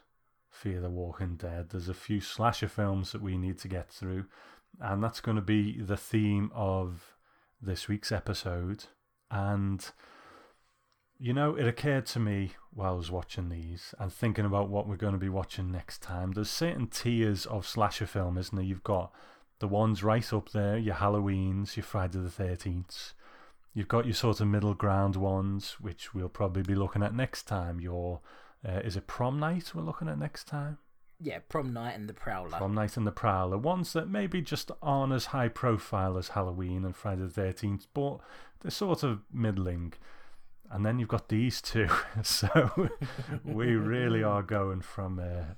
Fear 0.50 0.82
the 0.82 0.90
Walking 0.90 1.36
Dead, 1.36 1.70
there's 1.70 1.90
a 1.90 1.94
few 1.94 2.22
slasher 2.22 2.68
films 2.68 3.12
that 3.12 3.22
we 3.22 3.38
need 3.38 3.58
to 3.60 3.68
get 3.68 3.90
through, 3.90 4.26
and 4.80 5.04
that's 5.04 5.22
going 5.22 5.38
to 5.38 5.42
be 5.42 5.80
the 5.80 5.98
theme 5.98 6.52
of 6.54 7.16
this 7.62 7.88
week's 7.88 8.12
episode. 8.12 8.86
And 9.32 9.90
you 11.18 11.34
know, 11.34 11.56
it 11.56 11.68
occurred 11.68 12.06
to 12.08 12.20
me 12.20 12.52
while 12.74 12.94
I 12.94 12.98
was 12.98 13.10
watching 13.10 13.50
these 13.50 13.96
and 14.00 14.12
thinking 14.12 14.46
about 14.46 14.70
what 14.70 14.88
we're 14.88 14.98
going 14.98 15.14
to 15.14 15.20
be 15.20 15.30
watching 15.30 15.72
next 15.72 16.02
time. 16.02 16.34
There's 16.34 16.50
certain 16.50 16.88
tiers 16.88 17.46
of 17.46 17.66
slasher 17.66 18.06
film, 18.06 18.38
isn't 18.38 18.56
there? 18.56 18.66
You've 18.66 18.84
got 18.84 19.14
the 19.66 19.70
ones 19.70 20.04
right 20.04 20.32
up 20.32 20.52
there, 20.52 20.78
your 20.78 20.94
Halloweens, 20.94 21.76
your 21.76 21.84
Friday 21.84 22.20
the 22.20 22.30
13th. 22.30 23.14
You've 23.74 23.88
got 23.88 24.06
your 24.06 24.14
sort 24.14 24.40
of 24.40 24.48
middle 24.48 24.76
ground 24.76 25.16
ones, 25.16 25.78
which 25.82 26.14
we'll 26.14 26.30
probably 26.30 26.62
be 26.62 26.76
looking 26.76 27.02
at 27.02 27.16
next 27.16 27.48
time. 27.48 27.80
Your, 27.80 28.20
uh, 28.64 28.82
is 28.84 28.96
it 28.96 29.08
Prom 29.08 29.40
Night 29.40 29.72
we're 29.74 29.82
looking 29.82 30.08
at 30.08 30.20
next 30.20 30.44
time? 30.44 30.78
Yeah, 31.20 31.40
Prom 31.50 31.74
Night 31.74 31.96
and 31.96 32.08
The 32.08 32.14
Prowler. 32.14 32.58
Prom 32.58 32.76
Night 32.76 32.96
and 32.96 33.08
the 33.08 33.12
Prowler. 33.12 33.58
Ones 33.58 33.92
that 33.94 34.08
maybe 34.08 34.40
just 34.40 34.70
aren't 34.84 35.14
as 35.14 35.28
high 35.28 35.48
profile 35.48 36.16
as 36.20 36.30
Halloween 36.30 36.86
and 36.86 36.96
Friday 36.96 37.26
the 37.26 37.42
13th, 37.42 37.88
but 37.96 38.20
they're 38.62 38.70
sort 38.70 39.02
of 39.02 39.22
middling. 39.34 39.94
And 40.70 40.86
then 40.86 41.00
you've 41.00 41.10
got 41.10 41.30
these 41.30 41.60
two. 41.60 41.90
so 42.22 42.90
we 43.44 43.76
really 43.76 44.22
are 44.22 44.44
going 44.58 44.82
from 44.82 45.18
uh, 45.18 45.56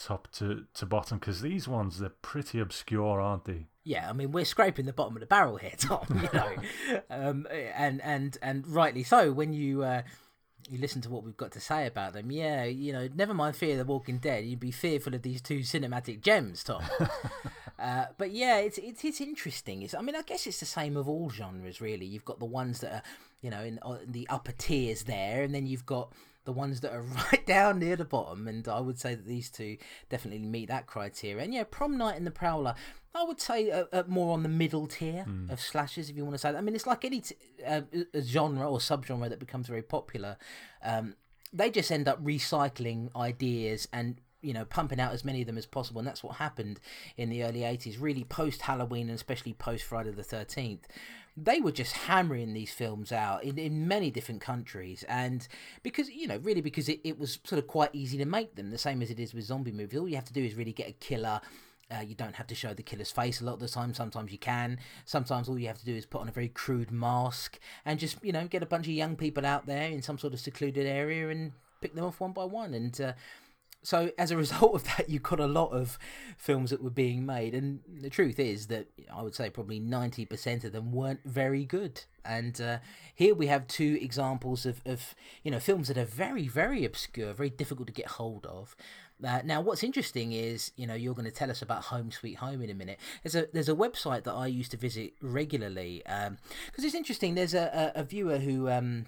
top 0.00 0.28
to, 0.32 0.64
to 0.74 0.86
bottom 0.86 1.18
because 1.18 1.42
these 1.42 1.68
ones, 1.68 1.98
they're 1.98 2.10
pretty 2.10 2.58
obscure, 2.58 3.20
aren't 3.20 3.44
they? 3.44 3.66
Yeah, 3.84 4.08
I 4.08 4.12
mean 4.12 4.30
we're 4.32 4.44
scraping 4.44 4.86
the 4.86 4.92
bottom 4.92 5.16
of 5.16 5.20
the 5.20 5.26
barrel 5.26 5.56
here, 5.56 5.72
Tom. 5.76 6.04
You 6.10 6.28
know, 6.38 7.02
um, 7.10 7.46
and 7.50 8.00
and 8.02 8.36
and 8.42 8.66
rightly 8.66 9.02
so. 9.02 9.32
When 9.32 9.52
you 9.52 9.82
uh, 9.82 10.02
you 10.68 10.78
listen 10.78 11.00
to 11.02 11.10
what 11.10 11.24
we've 11.24 11.36
got 11.36 11.52
to 11.52 11.60
say 11.60 11.86
about 11.86 12.12
them, 12.12 12.30
yeah, 12.30 12.64
you 12.64 12.92
know, 12.92 13.08
never 13.14 13.32
mind 13.32 13.56
Fear 13.56 13.78
the 13.78 13.84
Walking 13.84 14.18
Dead, 14.18 14.44
you'd 14.44 14.60
be 14.60 14.70
fearful 14.70 15.14
of 15.14 15.22
these 15.22 15.40
two 15.40 15.60
cinematic 15.60 16.20
gems, 16.20 16.62
Tom. 16.62 16.84
uh, 17.78 18.06
but 18.18 18.32
yeah, 18.32 18.58
it's 18.58 18.76
it's 18.78 19.02
it's 19.02 19.20
interesting. 19.20 19.82
It's 19.82 19.94
I 19.94 20.02
mean 20.02 20.14
I 20.14 20.22
guess 20.22 20.46
it's 20.46 20.60
the 20.60 20.66
same 20.66 20.96
of 20.96 21.08
all 21.08 21.30
genres 21.30 21.80
really. 21.80 22.06
You've 22.06 22.26
got 22.26 22.38
the 22.38 22.44
ones 22.44 22.80
that 22.80 22.92
are 22.92 23.02
you 23.40 23.50
know 23.50 23.62
in, 23.62 23.78
uh, 23.82 23.98
in 24.04 24.12
the 24.12 24.28
upper 24.28 24.52
tiers 24.52 25.04
there, 25.04 25.42
and 25.42 25.54
then 25.54 25.66
you've 25.66 25.86
got 25.86 26.12
the 26.44 26.52
ones 26.52 26.80
that 26.80 26.92
are 26.92 27.02
right 27.32 27.46
down 27.46 27.78
near 27.78 27.96
the 27.96 28.04
bottom, 28.04 28.48
and 28.48 28.66
I 28.68 28.80
would 28.80 28.98
say 28.98 29.14
that 29.14 29.26
these 29.26 29.50
two 29.50 29.76
definitely 30.08 30.46
meet 30.46 30.68
that 30.68 30.86
criteria. 30.86 31.44
And 31.44 31.54
yeah, 31.54 31.64
Prom 31.64 31.96
Night 31.96 32.16
and 32.16 32.26
The 32.26 32.30
Prowler, 32.30 32.74
I 33.14 33.24
would 33.24 33.40
say 33.40 33.70
uh, 33.70 33.84
uh, 33.92 34.02
more 34.06 34.32
on 34.32 34.42
the 34.42 34.48
middle 34.48 34.86
tier 34.86 35.24
mm. 35.28 35.50
of 35.50 35.60
slashes, 35.60 36.08
if 36.08 36.16
you 36.16 36.24
want 36.24 36.34
to 36.34 36.38
say 36.38 36.52
that. 36.52 36.58
I 36.58 36.60
mean, 36.60 36.74
it's 36.74 36.86
like 36.86 37.04
any 37.04 37.20
t- 37.20 37.36
uh, 37.66 37.82
genre 38.20 38.70
or 38.70 38.78
subgenre 38.78 39.28
that 39.28 39.40
becomes 39.40 39.66
very 39.66 39.82
popular. 39.82 40.36
Um, 40.82 41.16
they 41.52 41.70
just 41.70 41.90
end 41.90 42.08
up 42.08 42.22
recycling 42.22 43.14
ideas 43.16 43.88
and 43.92 44.20
you 44.42 44.54
know 44.54 44.64
pumping 44.64 45.00
out 45.00 45.12
as 45.12 45.24
many 45.24 45.40
of 45.40 45.46
them 45.46 45.58
as 45.58 45.66
possible 45.66 45.98
and 45.98 46.08
that's 46.08 46.24
what 46.24 46.36
happened 46.36 46.80
in 47.16 47.28
the 47.28 47.42
early 47.44 47.60
80s 47.60 48.00
really 48.00 48.24
post 48.24 48.62
halloween 48.62 49.08
and 49.08 49.16
especially 49.16 49.52
post 49.52 49.84
friday 49.84 50.10
the 50.12 50.22
13th 50.22 50.84
they 51.36 51.60
were 51.60 51.72
just 51.72 51.92
hammering 51.92 52.52
these 52.52 52.72
films 52.72 53.12
out 53.12 53.42
in, 53.44 53.58
in 53.58 53.86
many 53.86 54.10
different 54.10 54.40
countries 54.40 55.04
and 55.08 55.48
because 55.82 56.10
you 56.10 56.26
know 56.26 56.38
really 56.38 56.60
because 56.60 56.88
it, 56.88 57.00
it 57.04 57.18
was 57.18 57.38
sort 57.44 57.58
of 57.58 57.66
quite 57.66 57.90
easy 57.92 58.18
to 58.18 58.24
make 58.24 58.56
them 58.56 58.70
the 58.70 58.78
same 58.78 59.00
as 59.00 59.10
it 59.10 59.20
is 59.20 59.32
with 59.32 59.44
zombie 59.44 59.72
movies 59.72 59.98
all 59.98 60.08
you 60.08 60.16
have 60.16 60.24
to 60.24 60.32
do 60.32 60.44
is 60.44 60.54
really 60.54 60.72
get 60.72 60.88
a 60.88 60.92
killer 60.92 61.40
uh, 61.90 62.00
you 62.00 62.14
don't 62.14 62.36
have 62.36 62.46
to 62.46 62.54
show 62.54 62.72
the 62.72 62.82
killer's 62.82 63.10
face 63.10 63.40
a 63.40 63.44
lot 63.44 63.54
of 63.54 63.60
the 63.60 63.68
time. 63.68 63.92
Sometimes 63.94 64.30
you 64.30 64.38
can. 64.38 64.78
Sometimes 65.04 65.48
all 65.48 65.58
you 65.58 65.66
have 65.66 65.78
to 65.78 65.84
do 65.84 65.94
is 65.94 66.06
put 66.06 66.20
on 66.20 66.28
a 66.28 66.32
very 66.32 66.48
crude 66.48 66.90
mask 66.90 67.58
and 67.84 67.98
just, 67.98 68.22
you 68.22 68.32
know, 68.32 68.46
get 68.46 68.62
a 68.62 68.66
bunch 68.66 68.86
of 68.86 68.92
young 68.92 69.16
people 69.16 69.44
out 69.44 69.66
there 69.66 69.88
in 69.88 70.02
some 70.02 70.18
sort 70.18 70.32
of 70.32 70.40
secluded 70.40 70.86
area 70.86 71.28
and 71.28 71.52
pick 71.80 71.94
them 71.94 72.04
off 72.04 72.20
one 72.20 72.32
by 72.32 72.44
one. 72.44 72.74
And 72.74 73.00
uh, 73.00 73.12
so 73.82 74.10
as 74.18 74.30
a 74.30 74.36
result 74.44 74.74
of 74.74 74.84
that, 74.84 75.08
you 75.08 75.18
got 75.18 75.40
a 75.40 75.46
lot 75.46 75.70
of 75.70 75.98
films 76.36 76.70
that 76.70 76.82
were 76.82 76.90
being 76.90 77.24
made, 77.26 77.54
and 77.54 77.80
the 77.86 78.10
truth 78.10 78.38
is 78.38 78.66
that 78.68 78.88
I 79.12 79.22
would 79.22 79.34
say 79.34 79.50
probably 79.50 79.80
ninety 79.80 80.24
percent 80.24 80.64
of 80.64 80.72
them 80.72 80.92
weren't 80.92 81.20
very 81.24 81.64
good. 81.64 82.02
And 82.24 82.60
uh, 82.60 82.78
here 83.14 83.34
we 83.34 83.46
have 83.46 83.66
two 83.66 83.98
examples 84.00 84.66
of, 84.66 84.82
of 84.84 85.14
you 85.42 85.50
know 85.50 85.60
films 85.60 85.88
that 85.88 85.98
are 85.98 86.04
very 86.04 86.48
very 86.48 86.84
obscure, 86.84 87.32
very 87.32 87.50
difficult 87.50 87.88
to 87.88 87.94
get 87.94 88.06
hold 88.06 88.46
of. 88.46 88.76
Uh, 89.22 89.40
now, 89.44 89.60
what's 89.60 89.84
interesting 89.84 90.32
is, 90.32 90.72
you 90.76 90.86
know, 90.86 90.94
you're 90.94 91.14
going 91.14 91.26
to 91.26 91.30
tell 91.30 91.50
us 91.50 91.60
about 91.60 91.84
Home 91.84 92.10
Sweet 92.10 92.36
Home 92.36 92.62
in 92.62 92.70
a 92.70 92.74
minute. 92.74 92.98
There's 93.22 93.34
a 93.34 93.48
there's 93.52 93.68
a 93.68 93.74
website 93.74 94.24
that 94.24 94.32
I 94.32 94.46
used 94.46 94.70
to 94.70 94.76
visit 94.76 95.12
regularly 95.20 96.02
because 96.04 96.28
um, 96.28 96.38
it's 96.78 96.94
interesting. 96.94 97.34
There's 97.34 97.54
a, 97.54 97.92
a, 97.94 98.00
a 98.00 98.04
viewer 98.04 98.38
who, 98.38 98.70
um, 98.70 99.06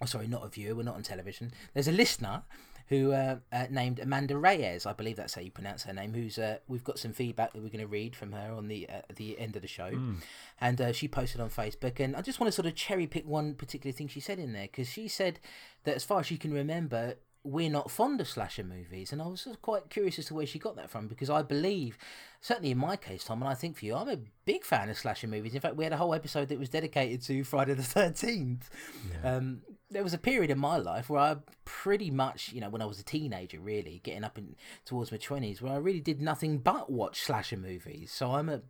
oh, 0.00 0.06
sorry, 0.06 0.26
not 0.26 0.44
a 0.44 0.48
viewer. 0.48 0.74
We're 0.74 0.82
not 0.82 0.96
on 0.96 1.02
television. 1.02 1.52
There's 1.74 1.88
a 1.88 1.92
listener 1.92 2.42
who 2.88 3.12
uh, 3.12 3.36
uh, 3.52 3.66
named 3.70 4.00
Amanda 4.00 4.36
Reyes, 4.36 4.86
I 4.86 4.92
believe 4.92 5.16
that's 5.16 5.34
how 5.34 5.40
you 5.40 5.50
pronounce 5.50 5.84
her 5.84 5.92
name. 5.92 6.14
Who's 6.14 6.38
uh, 6.38 6.58
we've 6.68 6.84
got 6.84 6.98
some 6.98 7.12
feedback 7.12 7.52
that 7.52 7.62
we're 7.62 7.68
going 7.68 7.80
to 7.80 7.86
read 7.86 8.14
from 8.14 8.32
her 8.32 8.52
on 8.52 8.68
the 8.68 8.88
uh, 8.88 9.00
the 9.14 9.38
end 9.38 9.56
of 9.56 9.62
the 9.62 9.68
show, 9.68 9.90
mm. 9.90 10.16
and 10.60 10.80
uh, 10.80 10.92
she 10.92 11.08
posted 11.08 11.40
on 11.40 11.50
Facebook. 11.50 12.00
And 12.00 12.16
I 12.16 12.22
just 12.22 12.40
want 12.40 12.48
to 12.48 12.52
sort 12.52 12.66
of 12.66 12.74
cherry 12.74 13.06
pick 13.06 13.26
one 13.26 13.54
particular 13.54 13.92
thing 13.92 14.08
she 14.08 14.20
said 14.20 14.38
in 14.38 14.52
there 14.52 14.68
because 14.70 14.88
she 14.88 15.08
said 15.08 15.40
that 15.84 15.94
as 15.94 16.04
far 16.04 16.20
as 16.20 16.26
she 16.26 16.36
can 16.36 16.52
remember, 16.52 17.16
we're 17.44 17.70
not 17.70 17.90
fond 17.90 18.20
of 18.20 18.28
slasher 18.28 18.62
movies, 18.62 19.12
and 19.12 19.20
I 19.20 19.26
was 19.26 19.46
quite 19.62 19.90
curious 19.90 20.18
as 20.18 20.26
to 20.26 20.34
where 20.34 20.46
she 20.46 20.58
got 20.58 20.76
that 20.76 20.90
from 20.90 21.08
because 21.08 21.28
I 21.28 21.42
believe, 21.42 21.98
certainly 22.40 22.70
in 22.70 22.78
my 22.78 22.96
case, 22.96 23.24
Tom, 23.24 23.42
and 23.42 23.50
I 23.50 23.54
think 23.54 23.76
for 23.76 23.84
you, 23.84 23.96
I'm 23.96 24.08
a 24.08 24.18
big 24.44 24.64
fan 24.64 24.88
of 24.88 24.96
slasher 24.96 25.26
movies. 25.26 25.54
In 25.54 25.60
fact, 25.60 25.76
we 25.76 25.84
had 25.84 25.92
a 25.92 25.96
whole 25.96 26.14
episode 26.14 26.48
that 26.48 26.58
was 26.58 26.68
dedicated 26.68 27.22
to 27.22 27.42
Friday 27.42 27.74
the 27.74 27.82
Thirteenth. 27.82 28.70
Yeah. 29.10 29.36
Um, 29.36 29.62
there 29.90 30.04
was 30.04 30.14
a 30.14 30.18
period 30.18 30.50
in 30.50 30.58
my 30.58 30.76
life 30.78 31.10
where 31.10 31.20
I 31.20 31.36
pretty 31.64 32.10
much, 32.10 32.52
you 32.52 32.60
know, 32.60 32.70
when 32.70 32.80
I 32.80 32.86
was 32.86 33.00
a 33.00 33.04
teenager, 33.04 33.60
really 33.60 34.00
getting 34.04 34.24
up 34.24 34.38
in 34.38 34.54
towards 34.84 35.10
my 35.10 35.18
twenties, 35.18 35.60
where 35.60 35.72
I 35.72 35.76
really 35.76 36.00
did 36.00 36.22
nothing 36.22 36.58
but 36.58 36.90
watch 36.90 37.22
slasher 37.22 37.56
movies. 37.56 38.12
So 38.12 38.32
I'm 38.32 38.48
a 38.48 38.62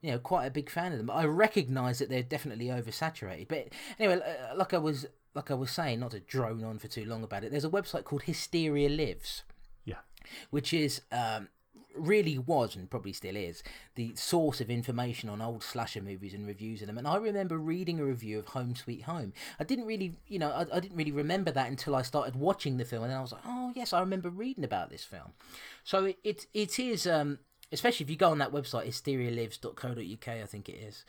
you 0.00 0.10
know 0.10 0.18
quite 0.18 0.46
a 0.46 0.50
big 0.50 0.70
fan 0.70 0.92
of 0.92 0.98
them. 0.98 1.10
I 1.10 1.24
recognise 1.26 1.98
that 1.98 2.08
they're 2.08 2.22
definitely 2.22 2.66
oversaturated. 2.66 3.48
But 3.48 3.68
anyway, 3.98 4.20
uh, 4.22 4.56
like 4.56 4.74
I 4.74 4.78
was 4.78 5.06
like 5.34 5.50
I 5.50 5.54
was 5.54 5.70
saying, 5.70 6.00
not 6.00 6.12
to 6.12 6.20
drone 6.20 6.64
on 6.64 6.78
for 6.78 6.88
too 6.88 7.04
long 7.04 7.22
about 7.22 7.44
it, 7.44 7.50
there's 7.50 7.64
a 7.64 7.70
website 7.70 8.04
called 8.04 8.22
Hysteria 8.22 8.88
Lives. 8.88 9.42
Yeah. 9.84 9.98
Which 10.50 10.72
is 10.72 11.02
um, 11.10 11.48
really 11.96 12.38
was 12.38 12.76
and 12.76 12.90
probably 12.90 13.12
still 13.12 13.36
is 13.36 13.62
the 13.94 14.14
source 14.14 14.60
of 14.60 14.70
information 14.70 15.28
on 15.28 15.40
old 15.40 15.62
slasher 15.62 16.02
movies 16.02 16.34
and 16.34 16.46
reviews 16.46 16.80
of 16.80 16.86
them. 16.86 16.98
And 16.98 17.06
I 17.06 17.16
remember 17.16 17.58
reading 17.58 18.00
a 18.00 18.04
review 18.04 18.38
of 18.38 18.48
Home 18.48 18.74
Sweet 18.74 19.02
Home. 19.02 19.32
I 19.58 19.64
didn't 19.64 19.86
really, 19.86 20.14
you 20.26 20.38
know, 20.38 20.50
I, 20.50 20.62
I 20.76 20.80
didn't 20.80 20.96
really 20.96 21.12
remember 21.12 21.50
that 21.52 21.68
until 21.68 21.94
I 21.94 22.02
started 22.02 22.36
watching 22.36 22.76
the 22.76 22.84
film, 22.84 23.02
and 23.04 23.10
then 23.10 23.18
I 23.18 23.22
was 23.22 23.32
like, 23.32 23.42
oh 23.46 23.72
yes, 23.74 23.92
I 23.92 24.00
remember 24.00 24.30
reading 24.30 24.64
about 24.64 24.90
this 24.90 25.04
film. 25.04 25.32
So 25.82 26.04
it 26.04 26.18
it, 26.24 26.46
it 26.52 26.78
is, 26.78 27.06
um, 27.06 27.38
especially 27.72 28.04
if 28.04 28.10
you 28.10 28.16
go 28.16 28.30
on 28.30 28.38
that 28.38 28.52
website, 28.52 28.86
hysterialives.co.uk, 28.86 30.28
I 30.28 30.46
think 30.46 30.68
it 30.68 30.76
is. 30.76 31.04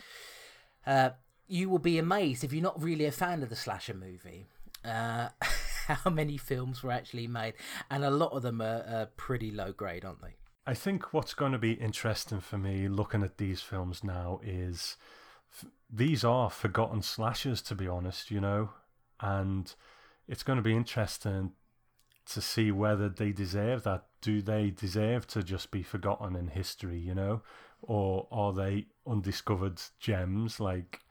Uh, 0.85 1.11
you 1.47 1.69
will 1.69 1.79
be 1.79 1.97
amazed 1.97 2.43
if 2.43 2.53
you're 2.53 2.63
not 2.63 2.81
really 2.81 3.05
a 3.05 3.11
fan 3.11 3.43
of 3.43 3.49
the 3.49 3.55
slasher 3.55 3.93
movie. 3.93 4.45
Uh, 4.83 5.29
how 5.87 6.09
many 6.09 6.37
films 6.37 6.83
were 6.83 6.91
actually 6.91 7.27
made, 7.27 7.53
and 7.89 8.03
a 8.03 8.09
lot 8.09 8.31
of 8.31 8.41
them 8.41 8.61
are, 8.61 8.83
are 8.87 9.09
pretty 9.17 9.51
low 9.51 9.71
grade, 9.71 10.03
aren't 10.03 10.21
they? 10.21 10.35
I 10.67 10.73
think 10.73 11.13
what's 11.13 11.35
going 11.35 11.51
to 11.51 11.59
be 11.59 11.73
interesting 11.73 12.39
for 12.39 12.57
me 12.57 12.87
looking 12.87 13.23
at 13.23 13.37
these 13.37 13.61
films 13.61 14.03
now 14.03 14.39
is 14.43 14.97
f- 15.51 15.69
these 15.91 16.23
are 16.23 16.49
forgotten 16.49 17.03
slashers, 17.03 17.61
to 17.63 17.75
be 17.75 17.87
honest, 17.87 18.31
you 18.31 18.41
know, 18.41 18.71
and 19.19 19.73
it's 20.27 20.43
going 20.43 20.57
to 20.57 20.63
be 20.63 20.75
interesting 20.75 21.51
to 22.27 22.41
see 22.41 22.71
whether 22.71 23.09
they 23.09 23.31
deserve 23.31 23.83
that. 23.83 24.05
Do 24.21 24.41
they 24.41 24.71
deserve 24.71 25.27
to 25.27 25.43
just 25.43 25.69
be 25.69 25.83
forgotten 25.83 26.35
in 26.35 26.47
history, 26.47 26.97
you 26.97 27.13
know, 27.13 27.43
or 27.83 28.27
are 28.31 28.51
they 28.51 28.87
undiscovered 29.05 29.79
gems 29.99 30.59
like 30.59 31.01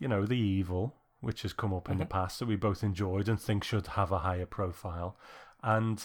you 0.00 0.08
know, 0.08 0.26
The 0.26 0.38
Evil, 0.38 0.96
which 1.20 1.42
has 1.42 1.52
come 1.52 1.72
up 1.72 1.88
in 1.88 1.92
mm-hmm. 1.92 2.00
the 2.00 2.06
past 2.06 2.40
that 2.40 2.48
we 2.48 2.56
both 2.56 2.82
enjoyed 2.82 3.28
and 3.28 3.40
think 3.40 3.62
should 3.62 3.86
have 3.88 4.10
a 4.10 4.18
higher 4.18 4.46
profile. 4.46 5.16
And 5.62 6.04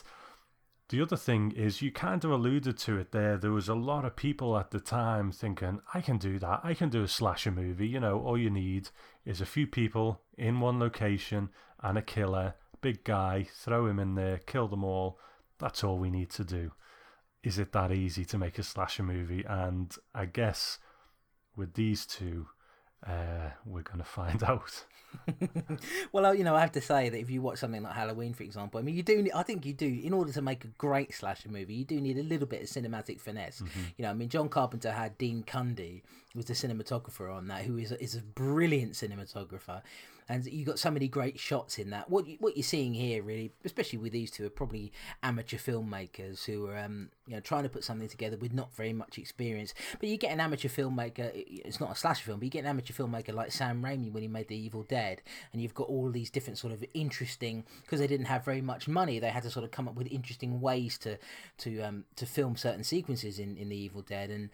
the 0.89 1.01
other 1.01 1.15
thing 1.15 1.51
is, 1.55 1.81
you 1.81 1.91
kind 1.91 2.23
of 2.23 2.29
alluded 2.29 2.77
to 2.79 2.97
it 2.97 3.11
there. 3.11 3.37
There 3.37 3.51
was 3.51 3.69
a 3.69 3.73
lot 3.73 4.05
of 4.05 4.15
people 4.15 4.57
at 4.57 4.69
the 4.69 4.79
time 4.79 5.31
thinking, 5.31 5.79
I 5.93 6.01
can 6.01 6.17
do 6.17 6.37
that. 6.39 6.59
I 6.63 6.75
can 6.75 6.89
do 6.89 7.01
a 7.01 7.07
slasher 7.07 7.51
movie. 7.51 7.87
You 7.87 7.99
know, 7.99 8.19
all 8.19 8.37
you 8.37 8.51
need 8.51 8.89
is 9.25 9.41
a 9.41 9.47
few 9.47 9.65
people 9.65 10.21
in 10.37 10.59
one 10.59 10.79
location 10.79 11.49
and 11.81 11.97
a 11.97 12.03
killer, 12.03 12.55
big 12.81 13.03
guy, 13.03 13.47
throw 13.55 13.87
him 13.87 13.97
in 13.97 14.13
there, 14.13 14.37
kill 14.37 14.67
them 14.67 14.83
all. 14.83 15.19
That's 15.57 15.83
all 15.83 15.97
we 15.97 16.11
need 16.11 16.29
to 16.31 16.43
do. 16.43 16.73
Is 17.43 17.57
it 17.57 17.71
that 17.71 17.91
easy 17.91 18.25
to 18.25 18.37
make 18.37 18.59
a 18.59 18.63
slasher 18.63 19.03
movie? 19.03 19.43
And 19.47 19.95
I 20.13 20.25
guess 20.25 20.79
with 21.55 21.75
these 21.75 22.05
two, 22.05 22.47
uh, 23.07 23.49
we're 23.65 23.81
going 23.81 23.99
to 23.99 24.05
find 24.05 24.43
out. 24.51 24.85
well, 26.11 26.35
you 26.35 26.43
know, 26.43 26.55
I 26.55 26.61
have 26.61 26.73
to 26.73 26.81
say 26.81 27.09
that 27.09 27.17
if 27.17 27.29
you 27.29 27.41
watch 27.41 27.59
something 27.59 27.83
like 27.83 27.93
Halloween, 27.93 28.33
for 28.33 28.43
example, 28.43 28.79
I 28.79 28.83
mean, 28.83 28.95
you 28.95 29.03
do. 29.03 29.27
I 29.33 29.43
think 29.43 29.65
you 29.65 29.73
do. 29.73 29.87
In 30.03 30.13
order 30.13 30.31
to 30.33 30.41
make 30.41 30.65
a 30.65 30.69
great 30.77 31.13
slasher 31.13 31.49
movie, 31.49 31.73
you 31.73 31.85
do 31.85 32.01
need 32.01 32.17
a 32.17 32.23
little 32.23 32.47
bit 32.47 32.63
of 32.63 32.67
cinematic 32.67 33.21
finesse. 33.21 33.61
Mm-hmm. 33.61 33.79
You 33.97 34.03
know, 34.03 34.09
I 34.09 34.13
mean, 34.13 34.29
John 34.29 34.49
Carpenter 34.49 34.91
had 34.91 35.17
Dean 35.17 35.43
Cundey, 35.43 36.01
who 36.33 36.39
was 36.39 36.45
the 36.45 36.53
cinematographer 36.53 37.33
on 37.33 37.47
that, 37.47 37.63
who 37.63 37.77
is 37.77 37.91
is 37.93 38.15
a 38.15 38.21
brilliant 38.21 38.93
cinematographer 38.93 39.81
and 40.27 40.45
you 40.45 40.65
got 40.65 40.79
so 40.79 40.89
many 40.89 41.07
great 41.07 41.39
shots 41.39 41.77
in 41.77 41.91
that. 41.91 42.09
What 42.09 42.27
you, 42.27 42.37
what 42.39 42.57
you're 42.57 42.63
seeing 42.63 42.93
here, 42.93 43.21
really, 43.21 43.51
especially 43.63 43.99
with 43.99 44.11
these 44.11 44.31
two, 44.31 44.45
are 44.45 44.49
probably 44.49 44.91
amateur 45.21 45.57
filmmakers 45.57 46.45
who 46.45 46.67
are 46.67 46.77
um, 46.77 47.09
you 47.27 47.35
know 47.35 47.39
trying 47.41 47.63
to 47.63 47.69
put 47.69 47.83
something 47.83 48.07
together 48.07 48.37
with 48.37 48.53
not 48.53 48.75
very 48.75 48.93
much 48.93 49.17
experience. 49.17 49.73
But 49.99 50.09
you 50.09 50.17
get 50.17 50.31
an 50.31 50.39
amateur 50.39 50.67
filmmaker. 50.67 51.31
It's 51.35 51.79
not 51.79 51.91
a 51.91 51.95
slasher 51.95 52.25
film, 52.25 52.39
but 52.39 52.45
you 52.45 52.51
get 52.51 52.63
an 52.63 52.69
amateur 52.69 52.93
filmmaker 52.93 53.33
like 53.33 53.51
Sam 53.51 53.83
Raimi 53.83 54.11
when 54.11 54.23
he 54.23 54.27
made 54.27 54.47
The 54.47 54.57
Evil 54.57 54.83
Dead, 54.83 55.21
and 55.53 55.61
you've 55.61 55.75
got 55.75 55.89
all 55.89 56.09
these 56.09 56.31
different 56.31 56.57
sort 56.57 56.73
of 56.73 56.83
interesting 56.93 57.63
because 57.83 57.99
they 57.99 58.07
didn't 58.07 58.25
have 58.27 58.43
very 58.43 58.61
much 58.61 58.87
money. 58.87 59.19
They 59.19 59.29
had 59.29 59.43
to 59.43 59.51
sort 59.51 59.63
of 59.63 59.71
come 59.71 59.87
up 59.87 59.95
with 59.95 60.07
interesting 60.07 60.59
ways 60.59 60.97
to 60.99 61.17
to 61.59 61.81
um, 61.81 62.05
to 62.15 62.25
film 62.25 62.55
certain 62.55 62.83
sequences 62.83 63.37
in 63.37 63.57
in 63.57 63.69
The 63.69 63.77
Evil 63.77 64.01
Dead 64.01 64.31
and 64.31 64.49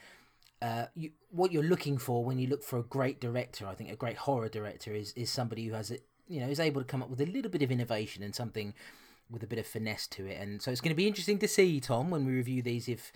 uh, 0.61 0.85
you, 0.95 1.11
what 1.29 1.51
you're 1.51 1.63
looking 1.63 1.97
for 1.97 2.23
when 2.23 2.37
you 2.37 2.47
look 2.47 2.63
for 2.63 2.79
a 2.79 2.83
great 2.83 3.19
director, 3.19 3.67
I 3.67 3.73
think 3.73 3.91
a 3.91 3.95
great 3.95 4.17
horror 4.17 4.49
director 4.49 4.93
is 4.93 5.13
is 5.13 5.29
somebody 5.29 5.65
who 5.65 5.73
has 5.73 5.91
it, 5.91 6.05
you 6.27 6.39
know, 6.39 6.47
is 6.47 6.59
able 6.59 6.81
to 6.81 6.87
come 6.87 7.01
up 7.01 7.09
with 7.09 7.21
a 7.21 7.25
little 7.25 7.51
bit 7.51 7.63
of 7.63 7.71
innovation 7.71 8.23
and 8.23 8.35
something 8.35 8.73
with 9.29 9.43
a 9.43 9.47
bit 9.47 9.59
of 9.59 9.65
finesse 9.65 10.07
to 10.07 10.25
it. 10.25 10.39
And 10.39 10.61
so 10.61 10.71
it's 10.71 10.81
going 10.81 10.91
to 10.91 10.95
be 10.95 11.07
interesting 11.07 11.39
to 11.39 11.47
see, 11.47 11.79
Tom, 11.79 12.09
when 12.09 12.25
we 12.25 12.33
review 12.33 12.61
these, 12.61 12.87
if 12.87 13.11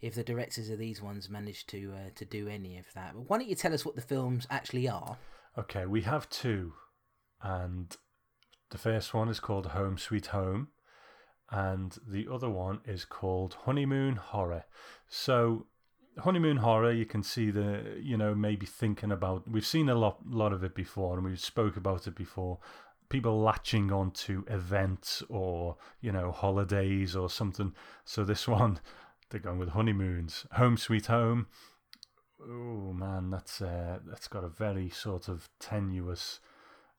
if 0.00 0.14
the 0.14 0.24
directors 0.24 0.70
of 0.70 0.78
these 0.78 1.02
ones 1.02 1.28
manage 1.28 1.66
to 1.66 1.92
uh, 1.94 2.10
to 2.16 2.24
do 2.24 2.48
any 2.48 2.78
of 2.78 2.86
that. 2.94 3.14
But 3.14 3.28
why 3.28 3.38
don't 3.38 3.48
you 3.48 3.54
tell 3.54 3.74
us 3.74 3.84
what 3.84 3.96
the 3.96 4.02
films 4.02 4.46
actually 4.50 4.88
are? 4.88 5.18
Okay, 5.56 5.86
we 5.86 6.02
have 6.02 6.28
two, 6.28 6.74
and 7.42 7.96
the 8.70 8.78
first 8.78 9.14
one 9.14 9.28
is 9.28 9.40
called 9.40 9.66
Home 9.66 9.98
Sweet 9.98 10.26
Home, 10.26 10.68
and 11.50 11.96
the 12.06 12.28
other 12.32 12.50
one 12.50 12.80
is 12.84 13.04
called 13.04 13.56
Honeymoon 13.64 14.16
Horror. 14.16 14.64
So 15.08 15.66
honeymoon 16.20 16.58
horror 16.58 16.92
you 16.92 17.06
can 17.06 17.22
see 17.22 17.50
the 17.50 17.98
you 18.00 18.16
know 18.16 18.34
maybe 18.34 18.66
thinking 18.66 19.12
about 19.12 19.48
we've 19.48 19.66
seen 19.66 19.88
a 19.88 19.94
lot 19.94 20.18
lot 20.28 20.52
of 20.52 20.64
it 20.64 20.74
before 20.74 21.16
and 21.16 21.24
we've 21.24 21.40
spoke 21.40 21.76
about 21.76 22.06
it 22.06 22.14
before 22.14 22.58
people 23.08 23.40
latching 23.40 23.90
on 23.92 24.10
to 24.10 24.44
events 24.48 25.22
or 25.28 25.76
you 26.00 26.12
know 26.12 26.30
holidays 26.30 27.16
or 27.16 27.30
something 27.30 27.72
so 28.04 28.24
this 28.24 28.46
one 28.58 28.80
they're 29.30 29.40
going 29.40 29.58
with 29.58 29.70
honeymoons 29.70 30.46
home 30.52 30.76
sweet 30.76 31.06
home 31.06 31.46
oh 32.42 32.92
man 32.92 33.30
that's 33.30 33.60
uh, 33.60 33.98
that's 34.06 34.28
got 34.28 34.44
a 34.44 34.48
very 34.48 34.88
sort 34.88 35.28
of 35.28 35.48
tenuous 35.58 36.40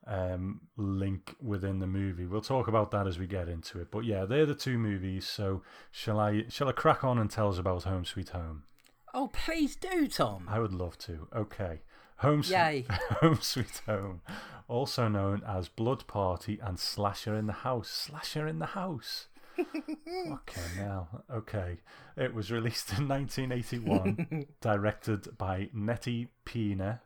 um, 0.08 0.62
link 0.76 1.36
within 1.42 1.80
the 1.80 1.88
movie. 1.88 2.26
We'll 2.26 2.42
talk 2.42 2.68
about 2.68 2.90
that 2.92 3.06
as 3.06 3.20
we 3.20 3.28
get 3.28 3.48
into 3.48 3.80
it. 3.80 3.92
But 3.92 4.06
yeah, 4.06 4.26
they're 4.26 4.46
the 4.46 4.56
two 4.56 4.78
movies. 4.78 5.28
So 5.28 5.62
shall 5.92 6.20
I 6.20 6.46
shall 6.50 6.68
I 6.68 6.72
crack 6.72 7.04
on 7.04 7.20
and 7.20 7.30
tell 7.30 7.50
us 7.50 7.58
about 7.58 7.84
Home 7.84 8.06
Sweet 8.06 8.30
Home? 8.30 8.64
Oh, 9.14 9.30
please 9.34 9.76
do, 9.76 10.08
Tom. 10.08 10.48
I 10.48 10.60
would 10.60 10.74
love 10.74 10.98
to. 11.00 11.28
Okay. 11.36 11.82
Home, 12.18 12.44
Yay. 12.46 12.86
Home 13.22 13.40
Sweet 13.42 13.82
Home, 13.86 14.22
also 14.68 15.08
known 15.08 15.42
as 15.48 15.70
Blood 15.70 16.06
Party 16.06 16.60
and 16.62 16.78
Slasher 16.78 17.34
in 17.34 17.48
the 17.48 17.54
House. 17.54 17.90
Slasher 17.90 18.46
in 18.46 18.60
the 18.60 18.66
House. 18.68 19.28
okay, 19.58 20.62
now, 20.78 21.08
okay. 21.32 21.78
It 22.18 22.34
was 22.34 22.52
released 22.52 22.92
in 22.98 23.08
1981, 23.08 24.48
directed 24.62 25.38
by 25.38 25.70
Nettie 25.74 26.28
Peña, 26.46 27.00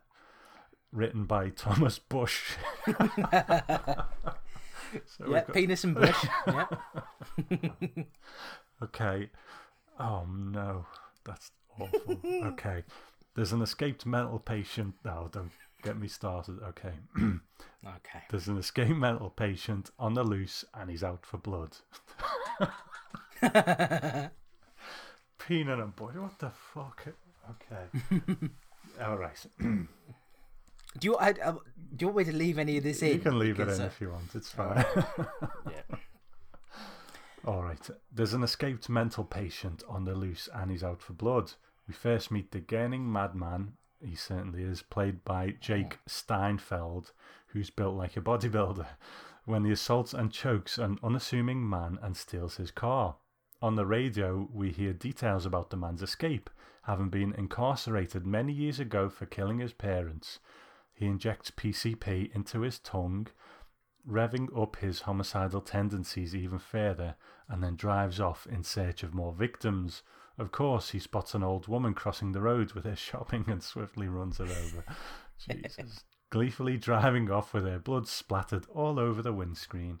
written 0.90 1.26
by 1.26 1.50
Thomas 1.50 2.00
Bush. 2.00 2.56
so 2.86 2.96
yeah, 5.28 5.44
got... 5.44 5.52
penis 5.52 5.84
and 5.84 5.94
bush. 5.94 6.26
yeah. 6.48 6.66
okay. 8.82 9.30
Oh 10.00 10.26
no, 10.28 10.86
that's 11.24 11.52
awful. 11.80 12.20
Okay. 12.24 12.84
There's 13.34 13.52
an 13.52 13.62
escaped 13.62 14.06
mental 14.06 14.38
patient. 14.38 14.94
No, 15.04 15.28
don't 15.32 15.50
get 15.82 15.98
me 15.98 16.08
started. 16.08 16.60
Okay. 16.62 16.92
okay. 17.18 18.22
There's 18.30 18.48
an 18.48 18.58
escaped 18.58 18.90
mental 18.90 19.30
patient 19.30 19.90
on 19.98 20.14
the 20.14 20.24
loose 20.24 20.64
and 20.74 20.90
he's 20.90 21.02
out 21.02 21.26
for 21.26 21.38
blood. 21.38 21.76
Peanut 25.38 25.78
and 25.80 25.94
boy, 25.94 26.12
what 26.12 26.38
the 26.38 26.50
fuck? 26.50 27.06
Okay. 27.50 28.18
All 29.04 29.18
right. 29.18 29.46
do 29.58 29.88
you 31.02 31.16
I, 31.16 31.30
uh, 31.30 31.52
do 31.52 31.58
you 31.98 32.06
want 32.08 32.18
me 32.18 32.24
to 32.24 32.32
leave 32.32 32.58
any 32.58 32.78
of 32.78 32.84
this 32.84 33.02
in? 33.02 33.14
You 33.14 33.18
can 33.18 33.38
leave 33.38 33.56
because, 33.56 33.78
it 33.78 33.82
in 33.82 33.88
uh, 33.88 33.90
if 33.90 34.00
you 34.00 34.10
want. 34.10 34.34
It's 34.34 34.50
fine. 34.50 34.84
yeah. 35.70 35.96
All 37.46 37.62
right. 37.62 37.90
There's 38.10 38.32
an 38.32 38.42
escaped 38.42 38.88
mental 38.88 39.22
patient 39.22 39.82
on 39.86 40.04
the 40.04 40.14
loose 40.14 40.48
and 40.54 40.70
he's 40.70 40.82
out 40.82 41.02
for 41.02 41.12
blood. 41.12 41.52
We 41.86 41.92
first 41.92 42.30
meet 42.30 42.52
the 42.52 42.60
gaining 42.60 43.12
madman, 43.12 43.74
he 44.02 44.14
certainly 44.14 44.62
is, 44.62 44.80
played 44.80 45.24
by 45.24 45.54
Jake 45.60 45.98
Steinfeld, 46.06 47.12
who's 47.48 47.68
built 47.68 47.96
like 47.96 48.16
a 48.16 48.22
bodybuilder, 48.22 48.86
when 49.44 49.66
he 49.66 49.72
assaults 49.72 50.14
and 50.14 50.32
chokes 50.32 50.78
an 50.78 50.98
unassuming 51.02 51.68
man 51.68 51.98
and 52.00 52.16
steals 52.16 52.56
his 52.56 52.70
car. 52.70 53.16
On 53.60 53.74
the 53.74 53.84
radio, 53.84 54.48
we 54.50 54.70
hear 54.70 54.94
details 54.94 55.44
about 55.44 55.68
the 55.68 55.76
man's 55.76 56.02
escape, 56.02 56.48
having 56.84 57.10
been 57.10 57.34
incarcerated 57.34 58.26
many 58.26 58.54
years 58.54 58.80
ago 58.80 59.10
for 59.10 59.26
killing 59.26 59.58
his 59.58 59.74
parents. 59.74 60.38
He 60.94 61.04
injects 61.06 61.50
PCP 61.50 62.34
into 62.34 62.60
his 62.60 62.78
tongue, 62.78 63.26
revving 64.08 64.48
up 64.60 64.76
his 64.76 65.02
homicidal 65.02 65.60
tendencies 65.60 66.34
even 66.34 66.58
further, 66.58 67.16
and 67.48 67.62
then 67.62 67.76
drives 67.76 68.20
off 68.20 68.46
in 68.46 68.62
search 68.62 69.02
of 69.02 69.14
more 69.14 69.32
victims. 69.32 70.02
Of 70.38 70.52
course, 70.52 70.90
he 70.90 70.98
spots 70.98 71.34
an 71.34 71.42
old 71.42 71.68
woman 71.68 71.94
crossing 71.94 72.32
the 72.32 72.40
road 72.40 72.72
with 72.72 72.84
her 72.84 72.96
shopping 73.10 73.44
and 73.48 73.62
swiftly 73.62 74.08
runs 74.08 74.38
her 74.38 74.44
over. 74.44 74.84
Jesus. 75.38 76.04
Gleefully 76.30 76.76
driving 76.76 77.30
off 77.30 77.54
with 77.54 77.64
her 77.64 77.78
blood 77.78 78.08
splattered 78.08 78.66
all 78.74 78.98
over 78.98 79.22
the 79.22 79.32
windscreen. 79.32 80.00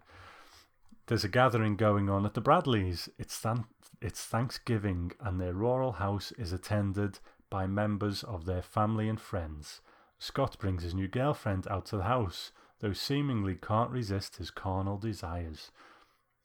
There's 1.06 1.22
a 1.22 1.28
gathering 1.28 1.76
going 1.76 2.08
on 2.10 2.26
at 2.26 2.34
the 2.34 2.40
Bradleys. 2.40 3.08
It's, 3.18 3.40
th- 3.40 3.58
it's 4.00 4.24
Thanksgiving, 4.24 5.12
and 5.20 5.40
their 5.40 5.52
rural 5.52 5.92
house 5.92 6.32
is 6.32 6.52
attended 6.52 7.20
by 7.50 7.66
members 7.66 8.24
of 8.24 8.46
their 8.46 8.62
family 8.62 9.08
and 9.08 9.20
friends. 9.20 9.80
Scott 10.18 10.56
brings 10.58 10.82
his 10.82 10.94
new 10.94 11.06
girlfriend 11.06 11.68
out 11.68 11.86
to 11.86 11.98
the 11.98 12.04
house, 12.04 12.50
though 12.80 12.92
seemingly 12.92 13.54
can't 13.54 13.90
resist 13.90 14.36
his 14.36 14.50
carnal 14.50 14.98
desires. 14.98 15.70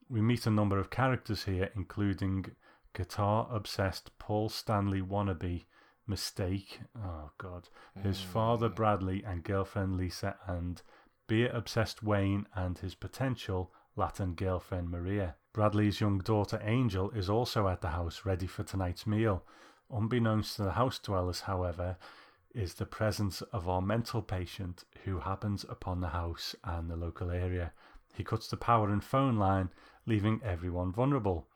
We 0.10 0.22
meet 0.22 0.46
a 0.46 0.52
number 0.52 0.80
of 0.80 0.90
characters 0.90 1.44
here, 1.46 1.70
including 1.76 2.46
guitar 2.94 3.48
obsessed 3.52 4.18
Paul 4.18 4.50
Stanley 4.50 5.02
wannabe 5.02 5.66
mistake. 6.08 6.82
Oh 6.98 7.32
God, 7.38 7.70
his 8.02 8.20
father 8.20 8.70
mm. 8.70 8.76
Bradley 8.76 9.24
and 9.24 9.44
girlfriend 9.44 9.98
Lisa, 9.98 10.36
and 10.48 10.82
beer 11.28 11.52
obsessed 11.54 12.02
Wayne 12.02 12.48
and 12.56 12.78
his 12.80 12.96
potential 12.96 13.72
Latin 13.96 14.34
girlfriend 14.34 14.90
Maria. 14.90 15.36
Bradley's 15.54 16.02
young 16.02 16.20
daughter 16.20 16.60
Angel 16.64 17.12
is 17.12 17.30
also 17.30 17.68
at 17.68 17.82
the 17.82 17.90
house 17.90 18.26
ready 18.26 18.48
for 18.48 18.64
tonight's 18.64 19.06
meal. 19.06 19.44
Unbeknownst 19.92 20.56
to 20.56 20.64
the 20.64 20.72
house 20.72 21.00
dwellers, 21.00 21.42
however, 21.42 21.98
is 22.54 22.76
the 22.76 22.86
presence 22.86 23.42
of 23.54 23.68
our 23.70 23.82
mental 23.82 24.22
patient 24.22 24.84
who 25.06 25.20
happens 25.20 25.66
upon 25.70 26.02
the 26.02 26.10
house 26.10 26.56
and 26.64 26.90
the 26.90 26.96
local 26.96 27.30
area. 27.30 27.72
He 28.14 28.24
cuts 28.24 28.48
the 28.48 28.58
power 28.58 28.90
and 28.90 29.04
phone 29.04 29.38
line, 29.38 29.70
leaving 30.06 30.42
everyone 30.44 30.92
vulnerable. 30.92 31.48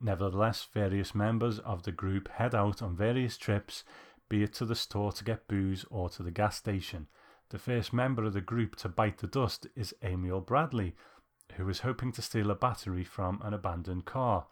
Nevertheless, 0.00 0.68
various 0.72 1.14
members 1.14 1.58
of 1.60 1.84
the 1.84 1.92
group 1.92 2.28
head 2.28 2.54
out 2.54 2.82
on 2.82 2.96
various 2.96 3.38
trips, 3.38 3.82
be 4.28 4.42
it 4.42 4.52
to 4.54 4.66
the 4.66 4.74
store 4.74 5.12
to 5.12 5.24
get 5.24 5.48
booze 5.48 5.84
or 5.90 6.08
to 6.10 6.22
the 6.22 6.30
gas 6.30 6.56
station. 6.56 7.06
The 7.48 7.58
first 7.58 7.92
member 7.92 8.24
of 8.24 8.34
the 8.34 8.40
group 8.40 8.76
to 8.76 8.88
bite 8.88 9.18
the 9.18 9.26
dust 9.26 9.66
is 9.74 9.94
Amiel 10.02 10.40
Bradley, 10.40 10.94
who 11.54 11.68
is 11.68 11.80
hoping 11.80 12.12
to 12.12 12.22
steal 12.22 12.50
a 12.50 12.54
battery 12.54 13.04
from 13.04 13.40
an 13.42 13.54
abandoned 13.54 14.04
car. 14.04 14.46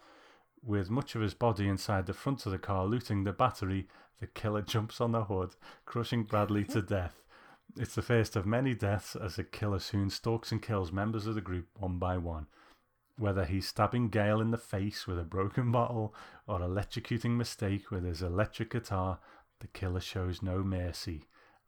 With 0.66 0.88
much 0.88 1.14
of 1.14 1.20
his 1.20 1.34
body 1.34 1.68
inside 1.68 2.06
the 2.06 2.14
front 2.14 2.46
of 2.46 2.52
the 2.52 2.58
car 2.58 2.86
looting 2.86 3.24
the 3.24 3.32
battery, 3.32 3.86
the 4.18 4.26
killer 4.26 4.62
jumps 4.74 4.98
on 4.98 5.12
the 5.12 5.24
hood, 5.24 5.56
crushing 5.84 6.22
Bradley 6.22 6.64
to 6.64 6.80
death. 6.96 7.22
It's 7.76 7.94
the 7.94 8.02
first 8.02 8.34
of 8.34 8.46
many 8.46 8.74
deaths 8.74 9.14
as 9.14 9.36
the 9.36 9.44
killer 9.44 9.78
soon 9.78 10.08
stalks 10.08 10.52
and 10.52 10.62
kills 10.62 10.90
members 10.90 11.26
of 11.26 11.34
the 11.34 11.42
group 11.42 11.66
one 11.76 11.98
by 11.98 12.16
one. 12.16 12.46
Whether 13.18 13.44
he's 13.44 13.68
stabbing 13.68 14.08
Gail 14.08 14.40
in 14.40 14.52
the 14.52 14.58
face 14.58 15.06
with 15.06 15.18
a 15.18 15.24
broken 15.24 15.70
bottle 15.72 16.14
or 16.46 16.60
electrocuting 16.60 17.36
Mistake 17.36 17.90
with 17.90 18.04
his 18.04 18.22
electric 18.22 18.70
guitar, 18.70 19.18
the 19.60 19.66
killer 19.68 20.00
shows 20.00 20.42
no 20.42 20.62
mercy 20.62 21.26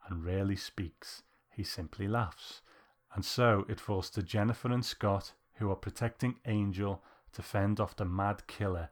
and 0.09 0.25
rarely 0.25 0.57
speaks. 0.57 1.23
He 1.51 1.65
simply 1.65 2.09
laughs. 2.09 2.63
And 3.15 3.25
so 3.25 3.67
it 3.69 3.81
falls 3.81 4.09
to 4.11 4.23
Jennifer 4.23 4.73
and 4.73 4.85
Scott, 4.85 5.33
who 5.55 5.71
are 5.71 5.77
protecting 5.77 6.37
Angel, 6.47 7.03
to 7.37 7.43
fend 7.43 7.79
off 7.79 7.95
the 7.95 8.05
mad 8.07 8.47
killer 8.47 8.89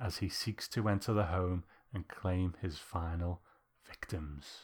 as 0.00 0.16
he 0.16 0.28
seeks 0.28 0.66
to 0.66 0.88
enter 0.88 1.12
the 1.12 1.26
home 1.26 1.62
and 1.92 2.08
claim 2.08 2.52
his 2.60 2.76
final 2.76 3.40
victims. 3.88 4.62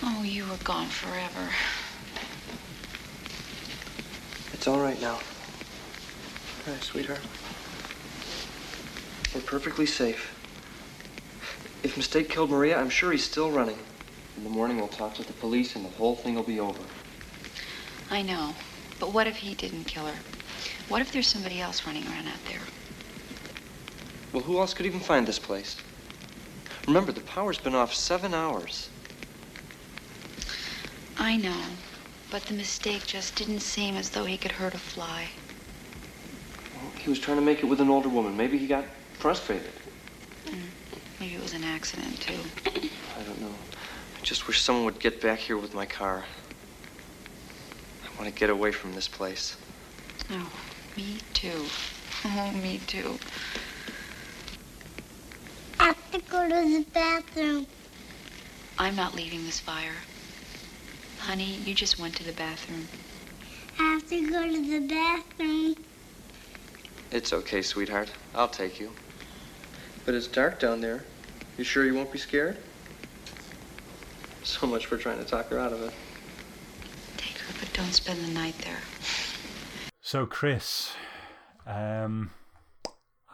Oh, 0.00 0.22
you 0.22 0.44
were 0.44 0.56
gone 0.62 0.86
forever. 0.86 1.50
It's 4.52 4.68
all 4.68 4.78
right 4.78 5.00
now. 5.00 5.14
All 5.14 6.72
right, 6.72 6.82
sweetheart. 6.84 7.18
We're 9.34 9.40
perfectly 9.40 9.86
safe. 9.86 10.30
If 11.82 11.96
Mistake 11.96 12.28
killed 12.28 12.50
Maria, 12.50 12.78
I'm 12.78 12.90
sure 12.90 13.10
he's 13.10 13.24
still 13.24 13.50
running. 13.50 13.78
In 14.36 14.44
the 14.44 14.50
morning, 14.50 14.76
we'll 14.76 14.86
talk 14.86 15.14
to 15.14 15.24
the 15.24 15.32
police 15.32 15.74
and 15.74 15.84
the 15.84 15.90
whole 15.90 16.14
thing 16.14 16.36
will 16.36 16.44
be 16.44 16.60
over. 16.60 16.80
I 18.08 18.22
know. 18.22 18.54
But 19.00 19.12
what 19.12 19.26
if 19.26 19.38
he 19.38 19.54
didn't 19.54 19.84
kill 19.84 20.06
her? 20.06 20.33
What 20.88 21.00
if 21.00 21.12
there's 21.12 21.26
somebody 21.26 21.60
else 21.60 21.86
running 21.86 22.04
around 22.06 22.28
out 22.28 22.44
there? 22.46 22.60
Well, 24.32 24.42
who 24.42 24.58
else 24.58 24.74
could 24.74 24.86
even 24.86 25.00
find 25.00 25.26
this 25.26 25.38
place? 25.38 25.76
Remember, 26.86 27.12
the 27.12 27.20
power's 27.20 27.58
been 27.58 27.74
off 27.74 27.94
seven 27.94 28.34
hours. 28.34 28.90
I 31.16 31.36
know. 31.36 31.62
But 32.30 32.42
the 32.46 32.54
mistake 32.54 33.06
just 33.06 33.36
didn't 33.36 33.60
seem 33.60 33.96
as 33.96 34.10
though 34.10 34.24
he 34.24 34.36
could 34.36 34.52
hurt 34.52 34.74
a 34.74 34.78
fly. 34.78 35.28
Well, 36.74 36.92
he 36.98 37.08
was 37.08 37.18
trying 37.18 37.38
to 37.38 37.42
make 37.42 37.62
it 37.62 37.66
with 37.66 37.80
an 37.80 37.88
older 37.88 38.08
woman. 38.08 38.36
Maybe 38.36 38.58
he 38.58 38.66
got 38.66 38.84
frustrated. 39.14 39.72
Mm, 40.46 40.64
maybe 41.20 41.34
it 41.34 41.42
was 41.42 41.54
an 41.54 41.64
accident, 41.64 42.20
too. 42.20 42.40
I 42.66 43.22
don't 43.22 43.40
know. 43.40 43.54
I 44.18 44.24
just 44.24 44.46
wish 44.46 44.60
someone 44.60 44.84
would 44.84 44.98
get 44.98 45.22
back 45.22 45.38
here 45.38 45.56
with 45.56 45.74
my 45.74 45.86
car. 45.86 46.24
I 48.04 48.20
want 48.20 48.32
to 48.32 48.38
get 48.38 48.50
away 48.50 48.72
from 48.72 48.94
this 48.94 49.08
place. 49.08 49.56
Oh, 50.30 50.50
me 50.96 51.18
too. 51.32 51.66
Oh, 52.24 52.52
me 52.52 52.80
too. 52.86 53.18
I 55.80 55.86
have 55.86 56.10
to 56.12 56.20
go 56.30 56.48
to 56.48 56.54
the 56.54 56.86
bathroom. 56.92 57.66
I'm 58.78 58.96
not 58.96 59.14
leaving 59.14 59.44
this 59.44 59.60
fire. 59.60 59.96
Honey, 61.18 61.56
you 61.64 61.74
just 61.74 61.98
went 61.98 62.14
to 62.16 62.24
the 62.24 62.32
bathroom. 62.32 62.88
I 63.78 63.82
have 63.82 64.08
to 64.08 64.30
go 64.30 64.46
to 64.46 64.70
the 64.70 64.86
bathroom. 64.86 65.76
It's 67.10 67.32
okay, 67.32 67.62
sweetheart. 67.62 68.10
I'll 68.34 68.48
take 68.48 68.80
you. 68.80 68.92
But 70.04 70.14
it's 70.14 70.26
dark 70.26 70.60
down 70.60 70.80
there. 70.80 71.04
You 71.56 71.64
sure 71.64 71.84
you 71.84 71.94
won't 71.94 72.12
be 72.12 72.18
scared? 72.18 72.58
So 74.42 74.66
much 74.66 74.86
for 74.86 74.98
trying 74.98 75.18
to 75.18 75.24
talk 75.24 75.48
her 75.48 75.58
out 75.58 75.72
of 75.72 75.82
it. 75.82 75.92
Take 77.16 77.38
her, 77.38 77.54
but 77.58 77.72
don't 77.72 77.92
spend 77.92 78.22
the 78.24 78.32
night 78.32 78.56
there. 78.58 78.80
So, 80.14 80.26
Chris, 80.26 80.92
um, 81.66 82.30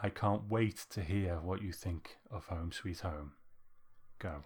I 0.03 0.09
can't 0.09 0.49
wait 0.49 0.87
to 0.89 1.03
hear 1.03 1.39
what 1.43 1.61
you 1.61 1.73
think 1.73 2.17
of 2.31 2.47
Home 2.47 2.73
Sweet 2.73 3.01
Home. 3.01 3.33
Go. 4.19 4.37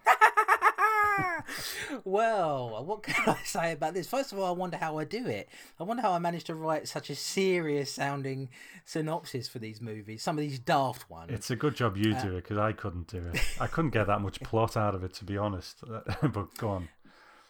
well, 2.03 2.83
what 2.83 3.03
can 3.03 3.15
I 3.25 3.37
say 3.45 3.71
about 3.71 3.93
this? 3.93 4.05
First 4.05 4.33
of 4.33 4.39
all, 4.39 4.47
I 4.47 4.51
wonder 4.51 4.75
how 4.75 4.97
I 4.97 5.05
do 5.05 5.25
it. 5.25 5.47
I 5.79 5.83
wonder 5.83 6.01
how 6.01 6.11
I 6.11 6.19
managed 6.19 6.47
to 6.47 6.55
write 6.55 6.89
such 6.89 7.09
a 7.09 7.15
serious 7.15 7.89
sounding 7.89 8.49
synopsis 8.83 9.47
for 9.47 9.59
these 9.59 9.79
movies, 9.79 10.21
some 10.21 10.37
of 10.37 10.41
these 10.41 10.59
daft 10.59 11.09
ones. 11.09 11.31
It's 11.31 11.51
a 11.51 11.55
good 11.55 11.77
job 11.77 11.95
you 11.95 12.15
Uh, 12.15 12.21
do 12.21 12.31
it 12.35 12.43
because 12.43 12.57
I 12.57 12.73
couldn't 12.73 13.07
do 13.07 13.29
it. 13.33 13.39
I 13.61 13.67
couldn't 13.67 13.91
get 13.91 14.07
that 14.07 14.19
much 14.19 14.41
plot 14.43 14.75
out 14.75 14.93
of 14.93 15.05
it, 15.05 15.13
to 15.13 15.23
be 15.23 15.37
honest. 15.37 15.85
but 16.21 16.57
go 16.57 16.67
on. 16.67 16.89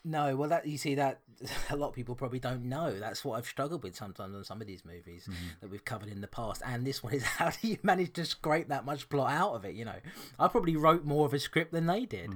No, 0.07 0.35
well, 0.35 0.49
that 0.49 0.67
you 0.67 0.77
see 0.77 0.95
that 0.95 1.21
a 1.71 1.75
lot 1.75 1.89
of 1.89 1.95
people 1.95 2.13
probably 2.13 2.39
don't 2.39 2.65
know. 2.65 2.97
That's 2.97 3.25
what 3.25 3.37
I've 3.37 3.47
struggled 3.47 3.83
with 3.83 3.95
sometimes 3.95 4.35
on 4.35 4.43
some 4.43 4.61
of 4.61 4.67
these 4.67 4.85
movies 4.85 5.27
that 5.61 5.69
we've 5.69 5.83
covered 5.83 6.09
in 6.09 6.21
the 6.21 6.27
past. 6.27 6.61
And 6.63 6.85
this 6.85 7.01
one 7.01 7.13
is 7.13 7.23
how 7.39 7.49
do 7.49 7.67
you 7.67 7.77
manage 7.81 8.13
to 8.13 8.25
scrape 8.25 8.67
that 8.67 8.85
much 8.85 9.09
plot 9.09 9.31
out 9.31 9.55
of 9.55 9.65
it? 9.65 9.73
You 9.73 9.85
know, 9.85 9.99
I 10.39 10.47
probably 10.47 10.75
wrote 10.75 11.05
more 11.05 11.25
of 11.25 11.33
a 11.33 11.39
script 11.39 11.71
than 11.71 11.87
they 11.87 12.05
did. 12.05 12.31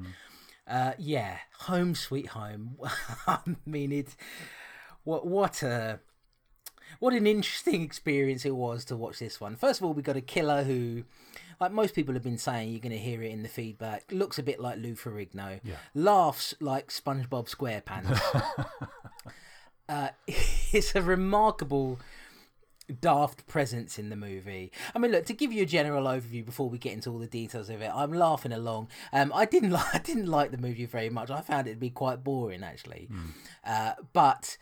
Uh, 0.68 0.94
yeah, 0.98 1.38
Home 1.62 1.94
Sweet 1.94 2.28
Home. 2.28 2.78
I 3.28 3.40
mean, 3.66 3.92
it's 3.92 4.18
what 5.04 5.28
what 5.28 5.62
a 5.62 6.00
what 7.00 7.14
an 7.14 7.28
interesting 7.28 7.84
experience 7.84 8.46
it 8.46 8.56
was 8.56 8.84
to 8.86 8.96
watch 8.96 9.20
this 9.20 9.40
one. 9.40 9.56
First 9.56 9.80
of 9.80 9.86
all, 9.86 9.94
we 9.94 10.02
got 10.02 10.18
a 10.18 10.22
killer 10.22 10.64
who, 10.64 11.04
like 11.60 11.72
most 11.72 11.94
people 11.94 12.14
have 12.14 12.24
been 12.24 12.38
saying, 12.38 12.70
you're 12.72 12.80
going 12.80 12.92
to 12.92 12.98
hear 12.98 13.22
it 13.22 13.32
in 13.32 13.44
the 13.44 13.50
feedback, 13.50 14.04
looks 14.12 14.40
a 14.40 14.44
bit 14.44 14.60
like 14.60 14.78
Lou 14.78 14.96
Ferrigno, 14.96 15.60
Yeah. 15.64 15.76
laughs 15.94 16.54
like 16.60 16.88
SpongeBob 16.90 17.54
SquarePants. 17.54 18.20
uh, 19.90 20.10
it's 20.28 20.96
a 20.96 21.02
remarkable 21.02 22.00
daft 23.02 23.46
presence 23.46 24.00
in 24.00 24.10
the 24.10 24.16
movie. 24.16 24.72
I 24.96 25.00
mean, 25.00 25.12
look 25.12 25.26
to 25.28 25.34
give 25.34 25.52
you 25.52 25.62
a 25.64 25.66
general 25.66 26.06
overview 26.06 26.44
before 26.46 26.70
we 26.70 26.78
get 26.80 26.94
into 26.94 27.12
all 27.12 27.20
the 27.20 27.28
details 27.28 27.70
of 27.70 27.82
it. 27.82 27.92
I'm 27.94 28.14
laughing 28.14 28.52
along. 28.52 28.88
Um, 29.14 29.32
I 29.36 29.46
didn't 29.46 29.70
like 29.80 29.94
I 29.94 30.00
didn't 30.00 30.26
like 30.28 30.52
the 30.52 30.58
movie 30.58 30.86
very 30.86 31.10
much. 31.10 31.30
I 31.30 31.42
found 31.42 31.68
it 31.68 31.72
to 31.74 31.80
be 31.80 31.90
quite 31.92 32.24
boring 32.24 32.64
actually, 32.64 33.10
uh, 33.66 33.94
but. 34.14 34.58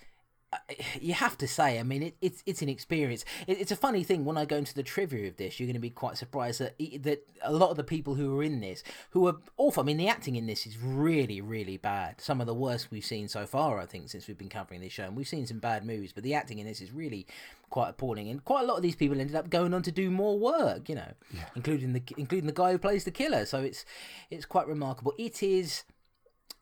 You 1.00 1.14
have 1.14 1.38
to 1.40 1.48
say, 1.48 1.80
I 1.80 1.84
mean, 1.84 2.02
it, 2.02 2.16
it's 2.22 2.42
it's 2.46 2.62
an 2.62 2.70
experience. 2.70 3.24
It, 3.46 3.60
it's 3.60 3.72
a 3.72 3.76
funny 3.76 4.04
thing 4.04 4.26
when 4.26 4.38
I 4.38 4.46
go 4.46 4.58
into 4.58 4.74
the 4.74 4.84
trivia 4.84 5.28
of 5.28 5.38
this. 5.38 5.60
You're 5.60 5.68
going 5.68 5.76
to 5.76 5.80
be 5.80 5.90
quite 5.90 6.18
surprised 6.18 6.60
that 6.60 6.78
that 7.04 7.28
a 7.44 7.52
lot 7.52 7.70
of 7.70 7.78
the 7.78 7.84
people 7.84 8.16
who 8.16 8.38
are 8.38 8.44
in 8.44 8.60
this, 8.60 8.84
who 9.12 9.28
are 9.28 9.38
awful. 9.58 9.84
I 9.84 9.86
mean, 9.86 9.98
the 9.98 10.08
acting 10.08 10.36
in 10.36 10.48
this 10.48 10.66
is 10.66 10.78
really, 10.78 11.42
really 11.42 11.78
bad. 11.78 12.20
Some 12.20 12.42
of 12.42 12.48
the 12.48 12.54
worst 12.54 12.90
we've 12.92 13.06
seen 13.06 13.28
so 13.28 13.46
far, 13.46 13.80
I 13.80 13.86
think, 13.86 14.10
since 14.10 14.28
we've 14.28 14.38
been 14.38 14.50
covering 14.50 14.82
this 14.82 14.94
show. 14.94 15.04
And 15.04 15.16
we've 15.16 15.28
seen 15.28 15.46
some 15.46 15.60
bad 15.60 15.86
movies, 15.86 16.14
but 16.14 16.24
the 16.24 16.34
acting 16.34 16.60
in 16.60 16.66
this 16.66 16.82
is 16.82 16.92
really 16.92 17.28
quite 17.70 17.90
appalling. 17.90 18.30
And 18.30 18.44
quite 18.44 18.64
a 18.64 18.68
lot 18.68 18.78
of 18.78 18.84
these 18.84 18.96
people 18.96 19.20
ended 19.20 19.36
up 19.36 19.50
going 19.50 19.74
on 19.74 19.84
to 19.84 19.92
do 19.92 20.10
more 20.10 20.38
work, 20.40 20.90
you 20.90 20.96
know, 20.96 21.12
including 21.56 21.94
the 21.94 22.02
including 22.18 22.48
the 22.48 22.54
guy 22.54 22.72
who 22.72 22.78
plays 22.78 23.04
the 23.04 23.12
killer. 23.12 23.46
So 23.46 23.60
it's 23.60 23.86
it's 24.30 24.46
quite 24.46 24.68
remarkable. 24.68 25.14
It 25.18 25.44
is, 25.44 25.84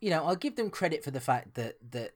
you 0.02 0.10
know, 0.10 0.26
I'll 0.26 0.36
give 0.36 0.56
them 0.56 0.70
credit 0.70 1.04
for 1.04 1.12
the 1.12 1.22
fact 1.22 1.56
that 1.56 1.78
that 1.92 2.14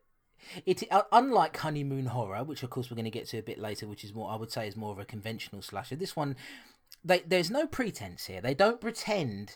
it 0.65 0.83
uh, 0.91 1.03
unlike 1.11 1.55
honeymoon 1.57 2.07
horror 2.07 2.43
which 2.43 2.63
of 2.63 2.69
course 2.69 2.89
we're 2.89 2.95
going 2.95 3.05
to 3.05 3.11
get 3.11 3.27
to 3.27 3.37
a 3.37 3.41
bit 3.41 3.59
later 3.59 3.87
which 3.87 4.03
is 4.03 4.13
more 4.13 4.29
i 4.31 4.35
would 4.35 4.51
say 4.51 4.67
is 4.67 4.75
more 4.75 4.91
of 4.91 4.99
a 4.99 5.05
conventional 5.05 5.61
slasher 5.61 5.95
this 5.95 6.15
one 6.15 6.35
they 7.03 7.19
there's 7.19 7.51
no 7.51 7.67
pretense 7.67 8.25
here. 8.25 8.41
They 8.41 8.53
don't 8.53 8.81
pretend 8.81 9.55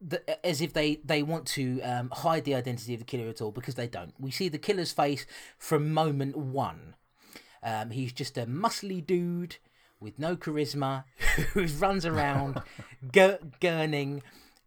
that, 0.00 0.44
as 0.44 0.60
if 0.60 0.72
they 0.72 0.96
they 1.04 1.22
want 1.22 1.46
to 1.48 1.80
um, 1.82 2.10
hide 2.12 2.44
the 2.44 2.54
identity 2.54 2.94
of 2.94 3.00
the 3.00 3.06
killer 3.06 3.28
at 3.28 3.40
all 3.40 3.52
because 3.52 3.74
they 3.74 3.88
don't. 3.88 4.14
We 4.18 4.30
see 4.30 4.48
the 4.48 4.58
killer's 4.58 4.92
face 4.92 5.26
from 5.58 5.92
moment 5.92 6.36
one. 6.36 6.94
Um, 7.62 7.90
he's 7.90 8.12
just 8.12 8.38
a 8.38 8.46
muscly 8.46 9.04
dude 9.04 9.56
with 10.00 10.18
no 10.18 10.34
charisma 10.34 11.04
who 11.52 11.66
runs 11.66 12.06
around 12.06 12.62
gur- 13.12 13.38
gurning 13.60 14.22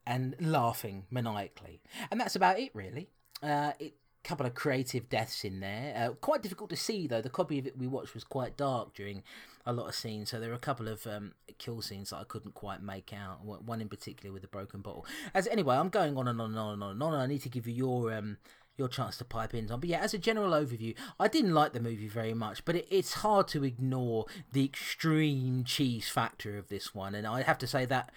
and 0.06 0.36
laughing 0.40 1.06
maniacally. 1.10 1.82
And 2.12 2.20
that's 2.20 2.36
about 2.36 2.60
it 2.60 2.70
really. 2.74 3.10
Uh, 3.42 3.74
it 3.80 3.96
couple 4.24 4.46
of 4.46 4.54
creative 4.54 5.10
deaths 5.10 5.44
in 5.44 5.60
there. 5.60 5.94
Uh, 5.96 6.14
quite 6.14 6.42
difficult 6.42 6.70
to 6.70 6.76
see 6.76 7.08
though. 7.08 7.22
The 7.22 7.30
copy 7.30 7.60
of 7.60 7.68
it 7.68 7.78
we 7.78 7.88
watched 7.88 8.14
was 8.14 8.24
quite 8.24 8.56
dark 8.56 8.94
during 8.94 9.24
a 9.66 9.74
lot 9.74 9.88
of 9.88 9.96
scenes, 9.96 10.30
so 10.30 10.40
there 10.40 10.50
were 10.50 10.56
a 10.56 10.60
couple 10.60 10.88
of 10.88 11.06
um, 11.08 11.34
kill 11.58 11.82
scenes 11.82 12.10
that 12.10 12.18
I 12.18 12.24
couldn't 12.24 12.54
quite 12.54 12.82
make 12.82 13.14
out. 13.14 13.44
One 13.44 13.82
in 13.82 13.90
particular 13.90 14.34
with 14.34 14.44
a 14.44 14.48
broken 14.48 14.82
bottle. 14.82 15.06
As 15.34 15.48
anyway, 15.48 15.76
I'm 15.76 15.90
going 15.90 16.18
on 16.18 16.28
and 16.28 16.40
on 16.40 16.52
and 16.52 16.60
on 16.60 16.74
and 16.74 16.84
on. 16.84 16.92
And 16.92 17.04
on. 17.04 17.14
I 17.14 17.26
need 17.26 17.42
to 17.44 17.50
give 17.50 17.68
you 17.68 17.74
your 17.74 18.14
um, 18.14 18.38
your 18.78 18.88
chance 18.88 19.18
to 19.18 19.26
pipe 19.26 19.54
in, 19.54 19.68
Tom. 19.68 19.80
But 19.80 19.90
yeah, 19.90 20.00
as 20.00 20.14
a 20.14 20.18
general 20.18 20.52
overview, 20.52 20.96
I 21.20 21.28
didn't 21.28 21.54
like 21.54 21.74
the 21.74 21.80
movie 21.80 22.08
very 22.08 22.34
much, 22.34 22.66
but 22.66 22.76
it, 22.76 22.88
it's 22.90 23.16
hard 23.16 23.48
to 23.50 23.64
ignore 23.64 24.26
the 24.52 24.66
extreme 24.66 25.64
cheese 25.64 26.10
factor 26.10 26.58
of 26.58 26.70
this 26.70 26.96
one, 26.96 27.14
and 27.16 27.28
I 27.28 27.44
have 27.44 27.58
to 27.60 27.68
say 27.68 27.86
that. 27.86 28.12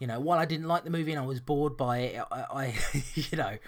You 0.00 0.06
know, 0.06 0.20
while 0.20 0.38
I 0.38 0.44
didn't 0.44 0.68
like 0.68 0.84
the 0.84 0.90
movie 0.90 1.10
and 1.10 1.20
I 1.20 1.26
was 1.26 1.40
bored 1.40 1.76
by 1.76 1.98
it, 1.98 2.24
I, 2.30 2.44
I 2.52 2.74
you 3.16 3.36
know, 3.36 3.58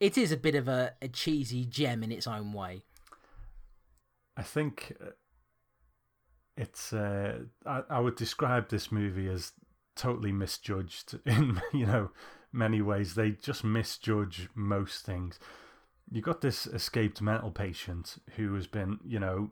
it 0.00 0.16
is 0.16 0.32
a 0.32 0.36
bit 0.36 0.54
of 0.54 0.68
a, 0.68 0.94
a 1.02 1.08
cheesy 1.08 1.64
gem 1.64 2.02
in 2.02 2.12
its 2.12 2.26
own 2.26 2.52
way. 2.52 2.82
I 4.36 4.42
think 4.42 4.96
uh, 5.00 5.10
it's. 6.56 6.92
Uh, 6.92 7.40
I, 7.66 7.82
I 7.90 8.00
would 8.00 8.16
describe 8.16 8.68
this 8.68 8.92
movie 8.92 9.28
as 9.28 9.52
totally 9.96 10.32
misjudged 10.32 11.18
in 11.26 11.60
you 11.72 11.86
know 11.86 12.10
many 12.52 12.80
ways. 12.80 13.14
They 13.14 13.32
just 13.32 13.64
misjudge 13.64 14.48
most 14.54 15.04
things. 15.04 15.38
You 16.10 16.22
got 16.22 16.40
this 16.40 16.66
escaped 16.66 17.20
mental 17.20 17.50
patient 17.50 18.18
who 18.36 18.54
has 18.54 18.66
been 18.66 18.98
you 19.04 19.18
know 19.18 19.50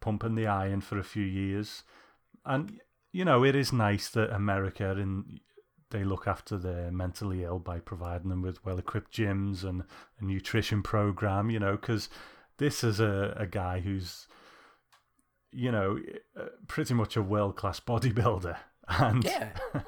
pumping 0.00 0.34
the 0.34 0.46
iron 0.46 0.80
for 0.80 0.98
a 0.98 1.04
few 1.04 1.24
years, 1.24 1.84
and 2.44 2.80
you 3.12 3.24
know 3.24 3.44
it 3.44 3.54
is 3.54 3.72
nice 3.72 4.08
that 4.10 4.34
America 4.34 4.90
and 4.90 5.40
they 5.90 6.04
look 6.04 6.26
after 6.26 6.56
the 6.56 6.90
mentally 6.90 7.44
ill 7.44 7.58
by 7.58 7.78
providing 7.78 8.28
them 8.28 8.42
with 8.42 8.64
well-equipped 8.64 9.12
gyms 9.12 9.62
and 9.64 9.84
a 10.20 10.24
nutrition 10.24 10.82
program. 10.82 11.50
You 11.50 11.58
know 11.60 11.76
because 11.76 12.08
this 12.58 12.82
is 12.82 13.00
a, 13.00 13.34
a 13.38 13.46
guy 13.46 13.80
who's 13.80 14.26
you 15.52 15.70
know 15.70 15.98
uh, 16.38 16.44
pretty 16.66 16.94
much 16.94 17.16
a 17.16 17.22
world-class 17.22 17.80
bodybuilder 17.80 18.56
and 18.88 19.24
Yeah. 19.24 19.50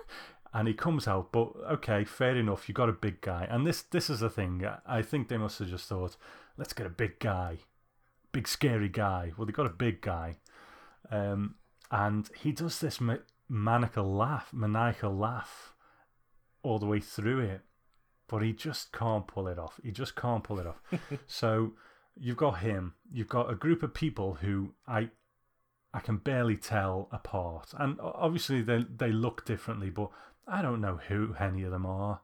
and 0.54 0.66
he 0.68 0.72
comes 0.74 1.06
out 1.06 1.30
but 1.32 1.52
okay 1.70 2.04
fair 2.04 2.36
enough 2.36 2.68
you 2.68 2.74
got 2.74 2.88
a 2.88 2.92
big 2.92 3.20
guy 3.20 3.46
and 3.50 3.66
this 3.66 3.82
this 3.82 4.08
is 4.08 4.20
the 4.20 4.30
thing 4.30 4.64
i 4.86 5.02
think 5.02 5.28
they 5.28 5.36
must 5.36 5.58
have 5.58 5.68
just 5.68 5.86
thought 5.88 6.16
let's 6.56 6.72
get 6.72 6.86
a 6.86 6.90
big 6.90 7.18
guy 7.18 7.58
big 8.32 8.48
scary 8.48 8.88
guy 8.88 9.32
well 9.36 9.44
they 9.46 9.52
got 9.52 9.66
a 9.66 9.70
big 9.70 10.00
guy 10.00 10.36
um 11.10 11.54
and 11.90 12.30
he 12.40 12.50
does 12.50 12.80
this 12.80 12.98
ma- 13.00 13.16
maniacal 13.48 14.10
laugh 14.10 14.48
maniacal 14.54 15.14
laugh 15.14 15.74
all 16.68 16.78
the 16.78 16.86
way 16.86 17.00
through 17.00 17.40
it 17.40 17.62
but 18.28 18.42
he 18.42 18.52
just 18.52 18.92
can't 18.92 19.26
pull 19.26 19.48
it 19.48 19.58
off 19.58 19.80
he 19.82 19.90
just 19.90 20.14
can't 20.14 20.44
pull 20.44 20.58
it 20.58 20.66
off 20.66 20.80
so 21.26 21.72
you've 22.16 22.36
got 22.36 22.58
him 22.58 22.94
you've 23.12 23.28
got 23.28 23.50
a 23.50 23.54
group 23.54 23.82
of 23.82 23.94
people 23.94 24.34
who 24.40 24.74
i 24.86 25.08
I 25.92 26.00
can 26.00 26.18
barely 26.18 26.56
tell 26.56 27.08
apart. 27.12 27.72
And 27.78 27.98
obviously 28.00 28.62
they 28.62 28.84
they 28.94 29.10
look 29.10 29.44
differently, 29.44 29.90
but 29.90 30.10
I 30.46 30.62
don't 30.62 30.80
know 30.80 31.00
who 31.08 31.34
any 31.38 31.62
of 31.62 31.70
them 31.70 31.86
are. 31.86 32.20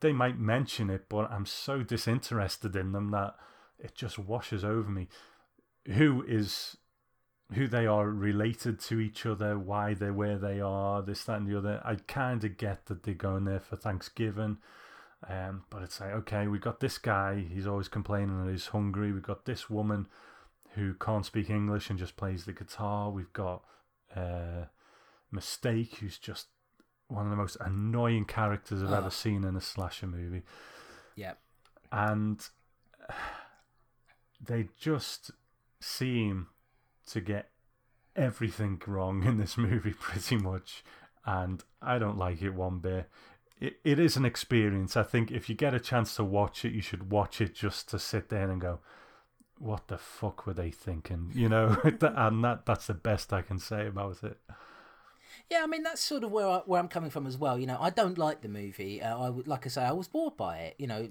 They 0.00 0.12
might 0.12 0.38
mention 0.38 0.90
it, 0.90 1.08
but 1.08 1.30
I'm 1.30 1.46
so 1.46 1.82
disinterested 1.82 2.76
in 2.76 2.92
them 2.92 3.10
that 3.12 3.34
it 3.78 3.94
just 3.94 4.18
washes 4.18 4.64
over 4.64 4.90
me. 4.90 5.08
Who 5.86 6.24
is 6.26 6.76
who 7.52 7.68
they 7.68 7.86
are 7.86 8.08
related 8.08 8.80
to 8.80 8.98
each 9.00 9.26
other, 9.26 9.58
why 9.58 9.94
they're 9.94 10.12
where 10.12 10.38
they 10.38 10.60
are, 10.60 11.02
this, 11.02 11.24
that, 11.24 11.36
and 11.38 11.46
the 11.46 11.56
other. 11.58 11.80
I 11.84 11.96
kind 12.06 12.42
of 12.42 12.56
get 12.56 12.86
that 12.86 13.02
they're 13.02 13.14
going 13.14 13.44
there 13.44 13.60
for 13.60 13.76
Thanksgiving. 13.76 14.58
Um, 15.28 15.64
but 15.70 15.82
it's 15.82 16.00
like, 16.00 16.12
okay, 16.12 16.46
we've 16.48 16.60
got 16.60 16.80
this 16.80 16.98
guy, 16.98 17.46
he's 17.48 17.66
always 17.66 17.88
complaining 17.88 18.44
that 18.44 18.50
he's 18.50 18.66
hungry. 18.68 19.12
We've 19.12 19.22
got 19.22 19.44
this 19.46 19.70
woman 19.70 20.06
who 20.74 20.94
can't 20.94 21.24
speak 21.24 21.48
English 21.48 21.88
and 21.88 21.98
just 21.98 22.16
plays 22.16 22.44
the 22.44 22.52
guitar. 22.52 23.10
We've 23.10 23.32
got 23.32 23.62
uh, 24.14 24.66
Mistake, 25.30 25.96
who's 26.00 26.18
just 26.18 26.48
one 27.08 27.24
of 27.24 27.30
the 27.30 27.36
most 27.36 27.56
annoying 27.60 28.24
characters 28.24 28.82
I've 28.82 28.90
Oh. 28.90 28.96
ever 28.96 29.10
seen 29.10 29.44
in 29.44 29.54
a 29.56 29.60
slasher 29.60 30.06
movie. 30.06 30.42
Yeah. 31.14 31.34
And 31.92 32.46
they 34.40 34.68
just 34.78 35.30
seem 35.80 36.48
to 37.06 37.20
get 37.20 37.50
everything 38.16 38.80
wrong 38.86 39.24
in 39.24 39.38
this 39.38 39.56
movie, 39.56 39.92
pretty 39.98 40.36
much. 40.36 40.84
And 41.24 41.62
I 41.80 41.98
don't 41.98 42.18
like 42.18 42.42
it 42.42 42.50
one 42.50 42.78
bit. 42.78 43.08
It, 43.60 43.78
it 43.84 43.98
is 43.98 44.16
an 44.16 44.24
experience. 44.24 44.96
I 44.96 45.02
think 45.02 45.30
if 45.30 45.48
you 45.48 45.54
get 45.54 45.74
a 45.74 45.80
chance 45.80 46.16
to 46.16 46.24
watch 46.24 46.64
it, 46.64 46.72
you 46.72 46.82
should 46.82 47.10
watch 47.10 47.40
it 47.40 47.54
just 47.54 47.88
to 47.90 47.98
sit 47.98 48.28
there 48.28 48.50
and 48.50 48.60
go, 48.60 48.80
what 49.58 49.88
the 49.88 49.98
fuck 49.98 50.46
were 50.46 50.54
they 50.54 50.70
thinking? 50.70 51.30
You 51.34 51.48
know, 51.48 51.76
and 52.00 52.44
that 52.44 52.66
that's 52.66 52.86
the 52.86 52.94
best 52.94 53.32
I 53.32 53.42
can 53.42 53.58
say 53.58 53.86
about 53.86 54.22
it. 54.22 54.38
Yeah, 55.50 55.62
I 55.62 55.66
mean 55.66 55.82
that's 55.82 56.00
sort 56.00 56.24
of 56.24 56.30
where 56.30 56.46
I, 56.48 56.58
where 56.66 56.80
I'm 56.80 56.88
coming 56.88 57.10
from 57.10 57.26
as 57.26 57.36
well. 57.36 57.58
You 57.58 57.66
know, 57.66 57.78
I 57.80 57.90
don't 57.90 58.18
like 58.18 58.40
the 58.40 58.48
movie. 58.48 59.02
Uh, 59.02 59.18
I 59.18 59.30
would 59.30 59.46
like 59.46 59.66
I 59.66 59.68
say 59.68 59.82
I 59.82 59.92
was 59.92 60.08
bored 60.08 60.36
by 60.36 60.58
it. 60.58 60.74
You 60.78 60.86
know, 60.86 61.08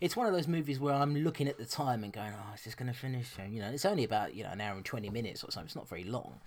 it's 0.00 0.16
one 0.16 0.26
of 0.26 0.32
those 0.32 0.48
movies 0.48 0.78
where 0.80 0.94
I'm 0.94 1.14
looking 1.14 1.48
at 1.48 1.58
the 1.58 1.64
time 1.64 2.04
and 2.04 2.12
going, 2.12 2.32
"Oh, 2.34 2.50
it's 2.54 2.64
just 2.64 2.76
going 2.76 2.92
to 2.92 2.98
finish." 2.98 3.28
soon." 3.36 3.52
You 3.52 3.62
know, 3.62 3.70
it's 3.70 3.84
only 3.84 4.04
about 4.04 4.34
you 4.34 4.44
know 4.44 4.50
an 4.50 4.60
hour 4.60 4.76
and 4.76 4.84
twenty 4.84 5.10
minutes 5.10 5.42
or 5.44 5.50
something. 5.50 5.66
It's 5.66 5.76
not 5.76 5.88
very 5.88 6.04
long, 6.04 6.40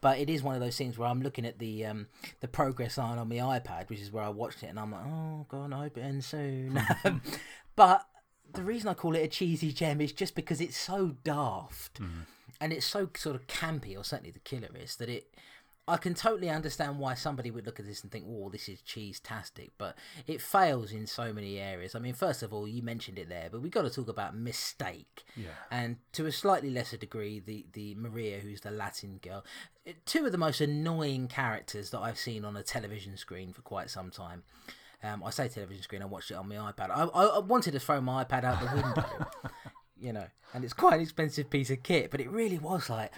but 0.00 0.18
it 0.18 0.30
is 0.30 0.42
one 0.42 0.54
of 0.54 0.60
those 0.60 0.76
things 0.76 0.98
where 0.98 1.08
I'm 1.08 1.22
looking 1.22 1.46
at 1.46 1.58
the 1.58 1.86
um, 1.86 2.06
the 2.40 2.48
progress 2.48 2.98
line 2.98 3.18
on 3.18 3.28
my 3.28 3.36
iPad, 3.36 3.88
which 3.88 4.00
is 4.00 4.12
where 4.12 4.24
I 4.24 4.28
watched 4.28 4.62
it, 4.62 4.66
and 4.66 4.78
I'm 4.78 4.92
like, 4.92 5.04
"Oh 5.06 5.46
God, 5.48 5.72
I 5.72 5.78
hope 5.82 5.98
it 5.98 6.02
ends 6.02 6.26
soon." 6.26 6.80
but 7.76 8.06
the 8.52 8.62
reason 8.62 8.88
I 8.88 8.94
call 8.94 9.14
it 9.16 9.20
a 9.20 9.28
cheesy 9.28 9.72
gem 9.72 10.00
is 10.00 10.12
just 10.12 10.34
because 10.34 10.60
it's 10.60 10.76
so 10.76 11.16
daft 11.24 11.98
and 12.60 12.72
it's 12.72 12.86
so 12.86 13.08
sort 13.16 13.36
of 13.36 13.46
campy, 13.46 13.98
or 13.98 14.04
certainly 14.04 14.30
the 14.30 14.38
killer 14.38 14.70
is, 14.80 14.96
that 14.96 15.08
it. 15.08 15.34
I 15.86 15.98
can 15.98 16.14
totally 16.14 16.48
understand 16.48 16.98
why 16.98 17.12
somebody 17.14 17.50
would 17.50 17.66
look 17.66 17.78
at 17.78 17.84
this 17.86 18.02
and 18.02 18.10
think, 18.10 18.24
"Oh, 18.26 18.48
this 18.48 18.68
is 18.70 18.80
cheese-tastic," 18.80 19.72
but 19.76 19.96
it 20.26 20.40
fails 20.40 20.92
in 20.92 21.06
so 21.06 21.32
many 21.32 21.58
areas. 21.58 21.94
I 21.94 21.98
mean, 21.98 22.14
first 22.14 22.42
of 22.42 22.54
all, 22.54 22.66
you 22.66 22.82
mentioned 22.82 23.18
it 23.18 23.28
there, 23.28 23.48
but 23.50 23.60
we've 23.60 23.70
got 23.70 23.82
to 23.82 23.90
talk 23.90 24.08
about 24.08 24.34
mistake, 24.34 25.24
Yeah. 25.36 25.48
and 25.70 25.96
to 26.12 26.24
a 26.26 26.32
slightly 26.32 26.70
lesser 26.70 26.96
degree, 26.96 27.38
the 27.38 27.66
the 27.72 27.94
Maria, 27.96 28.40
who's 28.40 28.62
the 28.62 28.70
Latin 28.70 29.18
girl, 29.18 29.44
two 30.06 30.24
of 30.24 30.32
the 30.32 30.38
most 30.38 30.60
annoying 30.62 31.28
characters 31.28 31.90
that 31.90 32.00
I've 32.00 32.18
seen 32.18 32.44
on 32.46 32.56
a 32.56 32.62
television 32.62 33.16
screen 33.18 33.52
for 33.52 33.60
quite 33.62 33.90
some 33.90 34.10
time. 34.10 34.42
Um, 35.02 35.22
I 35.22 35.28
say 35.28 35.48
television 35.48 35.82
screen. 35.82 36.00
I 36.00 36.06
watched 36.06 36.30
it 36.30 36.34
on 36.34 36.48
my 36.48 36.54
iPad. 36.54 36.88
I, 36.90 37.04
I, 37.04 37.24
I 37.24 37.38
wanted 37.40 37.72
to 37.72 37.80
throw 37.80 38.00
my 38.00 38.24
iPad 38.24 38.44
out 38.44 38.58
the 38.60 38.74
window, 38.82 39.26
you 40.00 40.14
know, 40.14 40.26
and 40.54 40.64
it's 40.64 40.72
quite 40.72 40.94
an 40.94 41.00
expensive 41.02 41.50
piece 41.50 41.68
of 41.68 41.82
kit, 41.82 42.10
but 42.10 42.20
it 42.22 42.30
really 42.30 42.58
was 42.58 42.88
like 42.88 43.12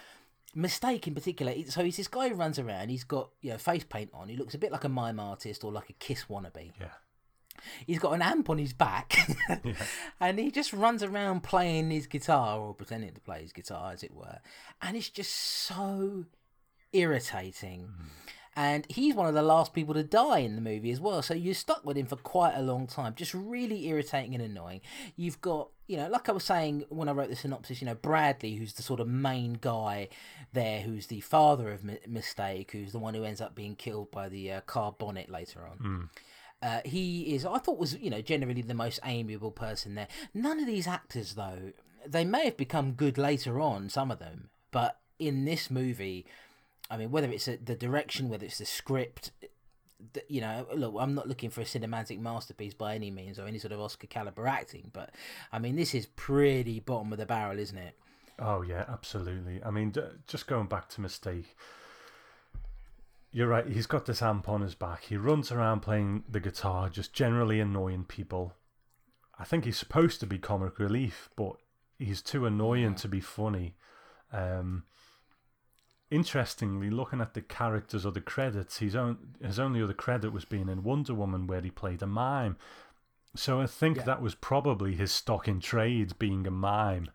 mistake 0.55 1.07
in 1.07 1.13
particular. 1.13 1.53
So 1.67 1.83
he's 1.83 1.97
this 1.97 2.07
guy 2.07 2.29
who 2.29 2.35
runs 2.35 2.59
around. 2.59 2.89
He's 2.89 3.03
got 3.03 3.29
you 3.41 3.51
know 3.51 3.57
face 3.57 3.83
paint 3.83 4.11
on. 4.13 4.29
He 4.29 4.37
looks 4.37 4.53
a 4.53 4.57
bit 4.57 4.71
like 4.71 4.83
a 4.83 4.89
mime 4.89 5.19
artist 5.19 5.63
or 5.63 5.71
like 5.71 5.89
a 5.89 5.93
Kiss 5.93 6.25
wannabe. 6.29 6.71
Yeah. 6.79 6.87
He's 7.85 7.99
got 7.99 8.13
an 8.13 8.21
amp 8.21 8.51
on 8.51 8.59
his 8.59 8.71
back, 8.71 9.17
and 10.19 10.37
he 10.37 10.51
just 10.51 10.73
runs 10.73 11.01
around 11.01 11.41
playing 11.41 11.89
his 11.89 12.05
guitar 12.05 12.59
or 12.59 12.75
pretending 12.75 13.13
to 13.13 13.19
play 13.19 13.41
his 13.41 13.51
guitar, 13.51 13.91
as 13.91 14.03
it 14.03 14.13
were. 14.13 14.39
And 14.81 14.95
it's 14.95 15.09
just 15.09 15.33
so 15.33 16.25
irritating. 16.93 17.89
Mm. 17.89 18.09
And 18.57 18.87
he's 18.89 19.13
one 19.13 19.27
of 19.27 19.35
the 19.35 19.43
last 19.43 19.71
people 19.75 19.93
to 19.93 20.03
die 20.03 20.39
in 20.39 20.55
the 20.55 20.61
movie 20.61 20.89
as 20.89 20.99
well. 20.99 21.21
So 21.21 21.35
you're 21.35 21.53
stuck 21.53 21.85
with 21.85 21.95
him 21.95 22.07
for 22.07 22.15
quite 22.15 22.55
a 22.55 22.61
long 22.63 22.87
time. 22.87 23.13
Just 23.15 23.35
really 23.35 23.87
irritating 23.87 24.33
and 24.33 24.43
annoying. 24.43 24.81
You've 25.15 25.39
got, 25.41 25.69
you 25.85 25.95
know, 25.95 26.09
like 26.09 26.27
I 26.27 26.31
was 26.31 26.43
saying 26.43 26.83
when 26.89 27.07
I 27.07 27.11
wrote 27.11 27.29
the 27.29 27.35
synopsis, 27.35 27.81
you 27.81 27.85
know, 27.85 27.93
Bradley, 27.93 28.55
who's 28.55 28.73
the 28.73 28.81
sort 28.81 28.99
of 28.99 29.07
main 29.07 29.59
guy 29.61 30.09
there, 30.53 30.81
who's 30.81 31.05
the 31.05 31.21
father 31.21 31.71
of 31.71 31.83
Mi- 31.83 31.99
Mistake, 32.07 32.71
who's 32.71 32.91
the 32.91 32.97
one 32.97 33.13
who 33.13 33.23
ends 33.23 33.41
up 33.41 33.53
being 33.53 33.75
killed 33.75 34.09
by 34.09 34.27
the 34.27 34.51
uh, 34.51 34.61
car 34.61 34.91
bonnet 34.91 35.29
later 35.29 35.61
on. 35.69 36.09
Uh, 36.59 36.81
he 36.83 37.35
is, 37.35 37.45
I 37.45 37.59
thought, 37.59 37.77
was 37.77 37.95
you 37.99 38.09
know 38.09 38.21
generally 38.21 38.63
the 38.63 38.73
most 38.73 38.99
amiable 39.05 39.51
person 39.51 39.93
there. 39.93 40.07
None 40.33 40.59
of 40.59 40.65
these 40.65 40.87
actors, 40.87 41.35
though, 41.35 41.73
they 42.07 42.25
may 42.25 42.45
have 42.45 42.57
become 42.57 42.93
good 42.93 43.19
later 43.19 43.59
on, 43.59 43.89
some 43.89 44.09
of 44.09 44.17
them, 44.17 44.49
but 44.71 44.97
in 45.19 45.45
this 45.45 45.69
movie, 45.69 46.25
I 46.89 46.97
mean, 46.97 47.11
whether 47.11 47.29
it's 47.29 47.47
uh 47.47 47.57
the 47.63 47.75
direction, 47.75 48.29
whether 48.29 48.45
it's 48.45 48.59
the 48.59 48.65
script, 48.65 49.31
you 50.27 50.41
know, 50.41 50.67
look, 50.73 50.95
I'm 50.99 51.15
not 51.15 51.27
looking 51.27 51.49
for 51.49 51.61
a 51.61 51.65
cinematic 51.65 52.19
masterpiece 52.19 52.73
by 52.73 52.95
any 52.95 53.11
means 53.11 53.39
or 53.39 53.47
any 53.47 53.59
sort 53.59 53.71
of 53.73 53.79
Oscar 53.79 54.07
caliber 54.07 54.47
acting, 54.47 54.91
but 54.93 55.11
I 55.51 55.59
mean, 55.59 55.75
this 55.75 55.93
is 55.93 56.05
pretty 56.05 56.79
bottom 56.79 57.11
of 57.11 57.17
the 57.17 57.25
barrel, 57.25 57.59
isn't 57.59 57.77
it? 57.77 57.95
Oh 58.39 58.61
yeah, 58.61 58.85
absolutely. 58.87 59.63
I 59.63 59.71
mean, 59.71 59.91
d- 59.91 60.01
just 60.27 60.47
going 60.47 60.67
back 60.67 60.89
to 60.89 61.01
mistake. 61.01 61.55
You're 63.31 63.47
right. 63.47 63.67
He's 63.67 63.87
got 63.87 64.05
this 64.05 64.21
amp 64.21 64.47
on 64.47 64.61
his 64.61 64.75
back. 64.75 65.03
He 65.03 65.17
runs 65.17 65.51
around 65.51 65.81
playing 65.81 66.23
the 66.29 66.39
guitar, 66.39 66.89
just 66.89 67.13
generally 67.13 67.59
annoying 67.59 68.05
people. 68.05 68.53
I 69.37 69.43
think 69.43 69.65
he's 69.65 69.77
supposed 69.77 70.19
to 70.21 70.25
be 70.25 70.37
comic 70.37 70.79
relief, 70.79 71.29
but 71.35 71.57
he's 71.99 72.21
too 72.21 72.45
annoying 72.45 72.95
to 72.95 73.07
be 73.07 73.19
funny. 73.19 73.75
Um, 74.31 74.83
interestingly, 76.09 76.89
looking 76.89 77.21
at 77.21 77.33
the 77.33 77.41
characters 77.41 78.05
or 78.05 78.11
the 78.11 78.21
credits, 78.21 78.77
his 78.77 78.95
own 78.95 79.35
his 79.43 79.59
only 79.59 79.81
other 79.81 79.93
credit 79.93 80.31
was 80.31 80.45
being 80.45 80.69
in 80.69 80.83
Wonder 80.83 81.13
Woman, 81.13 81.47
where 81.47 81.61
he 81.61 81.69
played 81.71 82.01
a 82.01 82.07
mime. 82.07 82.57
So 83.35 83.59
I 83.61 83.67
think 83.67 83.97
Yeah. 83.97 84.03
that 84.03 84.21
was 84.21 84.35
probably 84.35 84.95
his 84.95 85.11
stock 85.11 85.47
in 85.47 85.59
trade, 85.59 86.17
being 86.17 86.47
a 86.47 86.51
mime, 86.51 87.11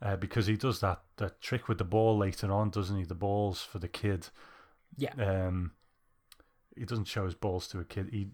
uh, 0.00 0.16
because 0.16 0.46
he 0.46 0.56
does 0.56 0.80
that 0.80 1.02
that 1.16 1.40
trick 1.40 1.68
with 1.68 1.78
the 1.78 1.84
ball 1.84 2.16
later 2.16 2.50
on, 2.52 2.70
doesn't 2.70 2.96
he? 2.96 3.04
The 3.04 3.14
balls 3.14 3.62
for 3.62 3.78
the 3.78 3.88
kid. 3.88 4.28
Yeah. 4.96 5.12
Um, 5.14 5.72
he 6.76 6.84
doesn't 6.84 7.06
show 7.08 7.24
his 7.24 7.34
balls 7.34 7.68
to 7.68 7.80
a 7.80 7.84
kid. 7.84 8.10
He 8.10 8.28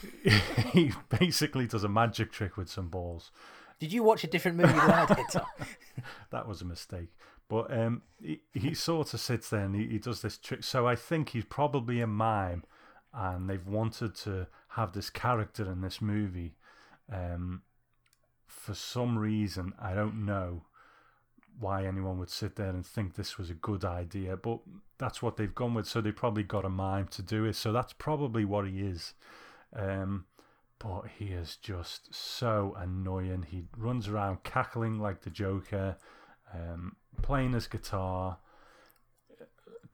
he 0.72 0.92
basically 1.10 1.66
does 1.66 1.84
a 1.84 1.88
magic 1.88 2.32
trick 2.32 2.56
with 2.56 2.70
some 2.70 2.88
balls. 2.88 3.30
Did 3.78 3.92
you 3.92 4.02
watch 4.02 4.24
a 4.24 4.26
different 4.26 4.56
movie 4.58 4.72
than 4.72 4.90
I 4.90 5.06
did? 5.06 5.26
That 6.30 6.46
was 6.48 6.62
a 6.62 6.64
mistake. 6.64 7.08
But 7.50 7.76
um, 7.76 8.02
he, 8.22 8.40
he 8.54 8.74
sort 8.74 9.12
of 9.12 9.20
sits 9.20 9.50
there 9.50 9.64
and 9.64 9.74
he, 9.74 9.88
he 9.88 9.98
does 9.98 10.22
this 10.22 10.38
trick. 10.38 10.62
So 10.62 10.86
I 10.86 10.94
think 10.94 11.30
he's 11.30 11.44
probably 11.44 12.00
a 12.00 12.06
mime, 12.06 12.62
and 13.12 13.50
they've 13.50 13.66
wanted 13.66 14.14
to 14.26 14.46
have 14.68 14.92
this 14.92 15.10
character 15.10 15.70
in 15.70 15.80
this 15.80 16.00
movie. 16.00 16.54
Um, 17.12 17.62
for 18.46 18.74
some 18.74 19.18
reason, 19.18 19.72
I 19.82 19.94
don't 19.94 20.24
know 20.24 20.62
why 21.58 21.84
anyone 21.84 22.18
would 22.20 22.30
sit 22.30 22.54
there 22.54 22.70
and 22.70 22.86
think 22.86 23.16
this 23.16 23.36
was 23.36 23.50
a 23.50 23.54
good 23.54 23.84
idea, 23.84 24.36
but 24.36 24.60
that's 24.98 25.20
what 25.20 25.36
they've 25.36 25.54
gone 25.54 25.74
with. 25.74 25.88
So 25.88 26.00
they 26.00 26.12
probably 26.12 26.44
got 26.44 26.64
a 26.64 26.68
mime 26.68 27.08
to 27.08 27.22
do 27.22 27.44
it. 27.46 27.56
So 27.56 27.72
that's 27.72 27.92
probably 27.92 28.44
what 28.44 28.68
he 28.68 28.78
is. 28.78 29.14
Um, 29.74 30.26
but 30.78 31.02
he 31.18 31.26
is 31.26 31.56
just 31.56 32.14
so 32.14 32.76
annoying. 32.78 33.46
He 33.50 33.64
runs 33.76 34.06
around 34.06 34.44
cackling 34.44 35.00
like 35.00 35.22
the 35.22 35.30
Joker, 35.30 35.96
um, 36.54 36.96
playing 37.20 37.52
his 37.52 37.66
guitar, 37.66 38.38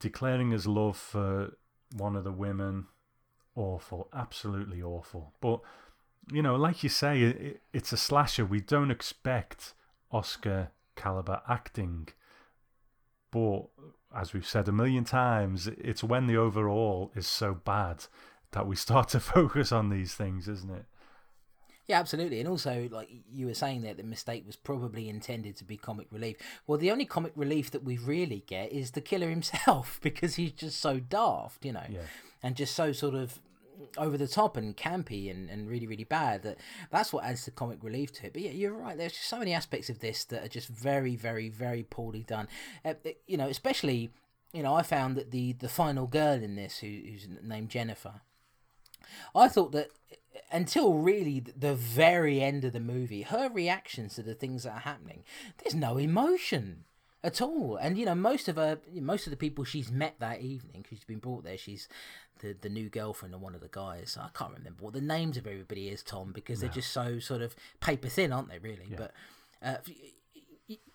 declaring 0.01 0.51
his 0.51 0.67
love 0.67 0.97
for 0.97 1.57
one 1.97 2.17
of 2.17 2.25
the 2.25 2.33
women. 2.33 2.87
Awful, 3.55 4.09
absolutely 4.13 4.83
awful. 4.83 5.33
But 5.41 5.61
you 6.31 6.43
know, 6.43 6.57
like 6.57 6.83
you 6.83 6.89
say, 6.89 7.23
it, 7.23 7.61
it's 7.73 7.93
a 7.93 7.97
slasher. 7.97 8.45
We 8.45 8.61
don't 8.61 8.91
expect 8.91 9.73
Oscar 10.11 10.71
caliber 10.95 11.41
acting, 11.49 12.09
but 13.31 13.67
as 14.15 14.33
we've 14.33 14.47
said 14.47 14.69
a 14.69 14.73
million 14.73 15.05
times, 15.05 15.67
it's 15.67 16.03
when 16.03 16.27
the 16.27 16.37
overall 16.37 17.13
is 17.15 17.27
so 17.27 17.55
bad 17.55 18.07
that 18.53 18.67
we 18.67 18.77
start 18.77 19.09
to 19.11 19.21
focus 19.37 19.73
on 19.73 19.91
these 19.91 20.15
things, 20.15 20.49
isn't 20.49 20.71
it? 20.71 20.87
Yeah, 21.89 22.01
absolutely. 22.01 22.41
And 22.41 22.49
also, 22.49 22.89
like 22.91 23.09
you 23.33 23.47
were 23.47 23.55
saying 23.55 23.83
there, 23.83 23.95
the 23.95 24.03
mistake 24.03 24.45
was 24.45 24.57
probably 24.57 25.09
intended 25.09 25.57
to 25.59 25.65
be 25.65 25.77
comic 25.77 26.09
relief. 26.11 26.37
Well, 26.67 26.79
the 26.79 26.91
only 26.91 27.05
comic 27.05 27.33
relief 27.37 27.71
that 27.71 27.85
we 27.85 27.97
really 27.97 28.43
get 28.47 28.73
is 28.73 28.91
the 28.93 29.01
killer 29.01 29.29
himself 29.39 30.01
because 30.03 30.35
he's 30.35 30.53
just 30.53 30.81
so 30.81 30.99
daft, 30.99 31.65
you 31.65 31.73
know, 31.73 31.87
Yeah. 31.89 32.01
and 32.43 32.57
just 32.57 32.75
so 32.75 32.93
sort 32.93 33.15
of 33.15 33.39
over 33.99 34.17
the 34.19 34.27
top 34.27 34.57
and 34.57 34.77
campy 34.77 35.31
and, 35.31 35.49
and 35.49 35.69
really, 35.69 35.87
really 35.87 36.03
bad 36.05 36.43
that 36.43 36.57
that's 36.91 37.13
what 37.13 37.25
adds 37.25 37.45
the 37.45 37.51
comic 37.51 37.79
relief 37.83 38.13
to 38.15 38.27
it. 38.27 38.33
But 38.33 38.43
yeah, 38.43 38.51
you're 38.51 38.73
right. 38.73 38.97
There's 38.97 39.13
just 39.13 39.29
so 39.29 39.39
many 39.39 39.53
aspects 39.53 39.89
of 39.89 40.01
this 40.01 40.25
that 40.25 40.43
are 40.45 40.49
just 40.49 40.67
very, 40.69 41.15
very, 41.15 41.49
very 41.51 41.85
poorly 41.85 42.25
done. 42.25 42.49
Uh, 42.85 42.95
you 43.29 43.37
know, 43.37 43.47
especially, 43.49 44.11
you 44.53 44.63
know, 44.63 44.75
I 44.75 44.83
found 44.83 45.17
that 45.17 45.31
the, 45.31 45.53
the 45.53 45.69
final 45.69 46.07
girl 46.09 46.43
in 46.43 46.57
this, 46.57 46.79
who, 46.79 46.87
who's 46.89 47.29
named 47.43 47.69
Jennifer, 47.69 48.23
I 49.35 49.49
thought 49.49 49.73
that 49.73 49.91
until 50.51 50.95
really 50.95 51.41
the 51.41 51.75
very 51.75 52.41
end 52.41 52.65
of 52.65 52.73
the 52.73 52.81
movie, 52.81 53.23
her 53.23 53.49
reactions 53.49 54.15
to 54.15 54.23
the 54.23 54.35
things 54.35 54.65
that 54.65 54.73
are 54.75 54.81
happening, 54.81 55.25
there's 55.59 55.75
no 55.75 55.97
emotion 55.97 56.85
at 57.23 57.41
all. 57.41 57.77
And 57.77 57.99
you 57.99 58.07
know, 58.07 58.15
most 58.15 58.49
of 58.49 58.57
her, 58.57 58.79
most 58.95 59.27
of 59.27 59.31
the 59.31 59.37
people 59.37 59.65
she's 59.65 59.91
met 59.91 60.17
that 60.21 60.41
evening, 60.41 60.83
because 60.83 60.99
she's 60.99 61.05
been 61.05 61.19
brought 61.19 61.45
there, 61.45 61.59
she's 61.59 61.89
the 62.41 62.55
the 62.59 62.69
new 62.69 62.89
girlfriend 62.89 63.35
of 63.35 63.41
one 63.41 63.55
of 63.55 63.61
the 63.61 63.69
guys. 63.69 64.17
I 64.21 64.29
can't 64.37 64.55
remember 64.57 64.83
what 64.83 64.95
the 64.95 65.01
names 65.01 65.37
of 65.37 65.47
everybody 65.47 65.89
is, 65.89 66.03
Tom, 66.03 66.33
because 66.33 66.61
they're 66.61 66.71
just 66.71 66.93
so 66.93 67.19
sort 67.19 67.43
of 67.43 67.57
paper 67.81 68.09
thin, 68.09 68.33
aren't 68.33 68.49
they? 68.49 68.59
Really, 68.59 68.93
but. 68.97 69.13
Uh, 69.63 69.77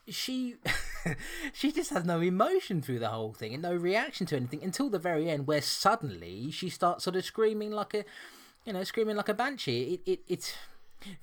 she 0.07 0.55
she 1.53 1.71
just 1.71 1.91
has 1.91 2.05
no 2.05 2.19
emotion 2.19 2.81
through 2.81 2.99
the 2.99 3.09
whole 3.09 3.33
thing 3.33 3.53
and 3.53 3.63
no 3.63 3.73
reaction 3.73 4.25
to 4.25 4.35
anything 4.35 4.63
until 4.63 4.89
the 4.89 4.99
very 4.99 5.29
end 5.29 5.47
where 5.47 5.61
suddenly 5.61 6.51
she 6.51 6.69
starts 6.69 7.03
sort 7.03 7.15
of 7.15 7.23
screaming 7.23 7.71
like 7.71 7.93
a 7.93 8.03
you 8.65 8.73
know 8.73 8.83
screaming 8.83 9.15
like 9.15 9.29
a 9.29 9.33
banshee 9.33 9.99
it, 10.05 10.11
it 10.11 10.19
it's 10.27 10.53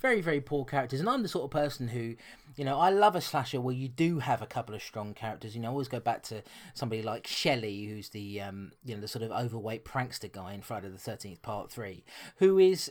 very 0.01 0.21
very 0.21 0.41
poor 0.41 0.65
characters 0.65 1.01
and 1.01 1.09
i'm 1.09 1.23
the 1.23 1.29
sort 1.29 1.45
of 1.45 1.51
person 1.51 1.89
who 1.89 2.15
you 2.57 2.65
know 2.65 2.79
i 2.81 2.91
love 2.91 3.15
a 3.15 3.21
slasher 3.21 3.61
where 3.61 3.75
you 3.75 3.89
do 3.89 4.19
have 4.19 4.43
a 4.43 4.47
couple 4.47 4.75
of 4.75 4.83
strong 4.83 5.15
characters 5.15 5.55
you 5.55 5.61
know 5.61 5.69
i 5.69 5.71
always 5.71 5.89
go 5.89 6.01
back 6.01 6.23
to 6.23 6.43
somebody 6.75 7.03
like 7.03 7.27
shelley 7.27 7.87
who's 7.87 8.09
the 8.09 8.41
um 8.41 8.73
you 8.85 8.95
know 8.95 9.01
the 9.01 9.09
sort 9.09 9.23
of 9.23 9.31
overweight 9.31 9.85
prankster 9.85 10.31
guy 10.31 10.53
in 10.53 10.63
friday 10.63 10.89
the 10.89 10.99
13th 10.99 11.41
part 11.43 11.71
3 11.71 12.05
who 12.39 12.59
is 12.59 12.91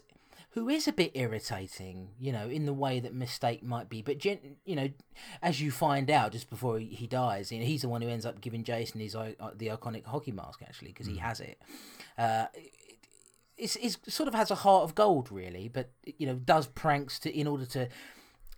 who 0.51 0.69
is 0.69 0.87
a 0.87 0.91
bit 0.91 1.11
irritating, 1.13 2.09
you 2.19 2.31
know, 2.31 2.49
in 2.49 2.65
the 2.65 2.73
way 2.73 2.99
that 2.99 3.13
Mistake 3.13 3.61
might 3.61 3.89
be. 3.89 4.01
But, 4.01 4.17
gen- 4.17 4.57
you 4.65 4.75
know, 4.75 4.89
as 5.43 5.61
you 5.61 5.69
find 5.69 6.09
out 6.09 6.31
just 6.31 6.49
before 6.49 6.79
he, 6.79 7.05
dies, 7.05 7.51
you 7.51 7.59
know, 7.59 7.65
he's 7.65 7.83
the 7.83 7.89
one 7.89 8.01
who 8.01 8.09
ends 8.09 8.25
up 8.25 8.41
giving 8.41 8.63
Jason 8.63 8.99
his 8.99 9.15
uh, 9.15 9.33
the 9.55 9.67
iconic 9.67 10.05
hockey 10.05 10.31
mask, 10.31 10.61
actually, 10.63 10.87
because 10.87 11.05
he 11.05 11.17
has 11.17 11.41
it. 11.41 11.61
Uh, 12.17 12.45
it's, 13.57 13.75
it's 13.77 13.97
sort 14.07 14.27
of 14.27 14.35
has 14.35 14.51
a 14.51 14.55
heart 14.55 14.83
of 14.83 14.95
gold, 14.95 15.31
really, 15.31 15.67
but, 15.67 15.89
you 16.05 16.27
know, 16.27 16.35
does 16.35 16.67
pranks 16.67 17.19
to 17.19 17.35
in 17.35 17.47
order 17.47 17.65
to, 17.65 17.87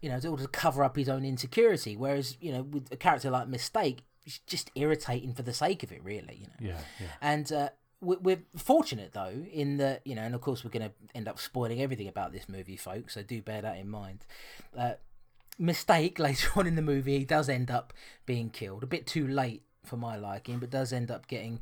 you 0.02 0.10
know, 0.10 0.18
in 0.18 0.26
order 0.28 0.44
to 0.44 0.50
cover 0.50 0.84
up 0.84 0.96
his 0.98 1.08
own 1.10 1.24
insecurity. 1.26 1.96
Whereas, 1.96 2.38
you 2.42 2.52
know, 2.52 2.64
with 2.64 2.92
a 2.92 2.98
character 2.98 3.30
like 3.30 3.48
Mistake, 3.48 4.00
it's 4.26 4.40
just 4.40 4.70
irritating 4.76 5.34
for 5.34 5.42
the 5.44 5.54
sake 5.54 5.84
of 5.84 5.92
it, 5.92 6.04
really, 6.04 6.40
you 6.42 6.48
know. 6.48 6.70
Yeah, 6.74 6.82
yeah. 7.00 7.08
And 7.22 7.52
uh, 7.52 7.70
we- 8.02 8.18
we're 8.18 8.44
fortunate 8.58 9.14
though 9.14 9.46
in 9.52 9.78
that 9.78 10.02
you 10.06 10.16
know, 10.16 10.22
and 10.22 10.36
of 10.36 10.42
course 10.42 10.64
we're 10.64 10.70
going 10.72 10.90
to 10.90 10.94
end 11.16 11.28
up 11.28 11.40
spoiling 11.40 11.82
everything 11.82 12.08
about 12.08 12.32
this 12.32 12.48
movie, 12.50 12.78
folks. 12.78 13.14
So 13.16 13.24
do 13.24 13.42
bear 13.42 13.62
that 13.62 13.78
in 13.78 13.90
mind. 13.90 14.26
Uh, 14.78 14.94
mistake 15.58 16.20
later 16.28 16.50
on 16.56 16.68
in 16.68 16.76
the 16.76 16.82
movie, 16.82 17.18
he 17.20 17.26
does 17.26 17.50
end 17.50 17.72
up 17.72 17.94
being 18.26 18.50
killed. 18.50 18.84
A 18.84 18.88
bit 18.88 19.08
too 19.08 19.28
late 19.28 19.64
for 19.86 19.98
my 19.98 20.16
liking, 20.18 20.60
but 20.60 20.70
does 20.70 20.94
end 20.94 21.10
up 21.10 21.28
getting 21.28 21.60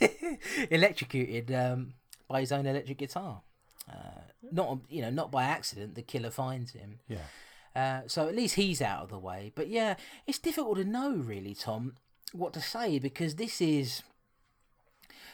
electrocuted 0.70 1.52
um, 1.52 1.94
by 2.28 2.40
his 2.40 2.52
own 2.52 2.66
electric 2.66 2.98
guitar. 2.98 3.42
Uh, 3.90 4.20
not 4.52 4.78
you 4.88 5.02
know 5.02 5.10
not 5.10 5.30
by 5.30 5.44
accident. 5.44 5.94
The 5.94 6.02
killer 6.02 6.30
finds 6.30 6.72
him. 6.72 7.00
Yeah. 7.08 7.18
Uh, 7.74 8.02
so 8.06 8.28
at 8.28 8.34
least 8.34 8.56
he's 8.56 8.82
out 8.82 9.04
of 9.04 9.08
the 9.10 9.18
way. 9.18 9.52
But 9.54 9.68
yeah, 9.68 9.94
it's 10.26 10.38
difficult 10.38 10.78
to 10.78 10.84
know 10.84 11.12
really, 11.12 11.54
Tom, 11.54 11.94
what 12.32 12.52
to 12.54 12.60
say 12.60 12.98
because 12.98 13.36
this 13.36 13.60
is 13.60 14.02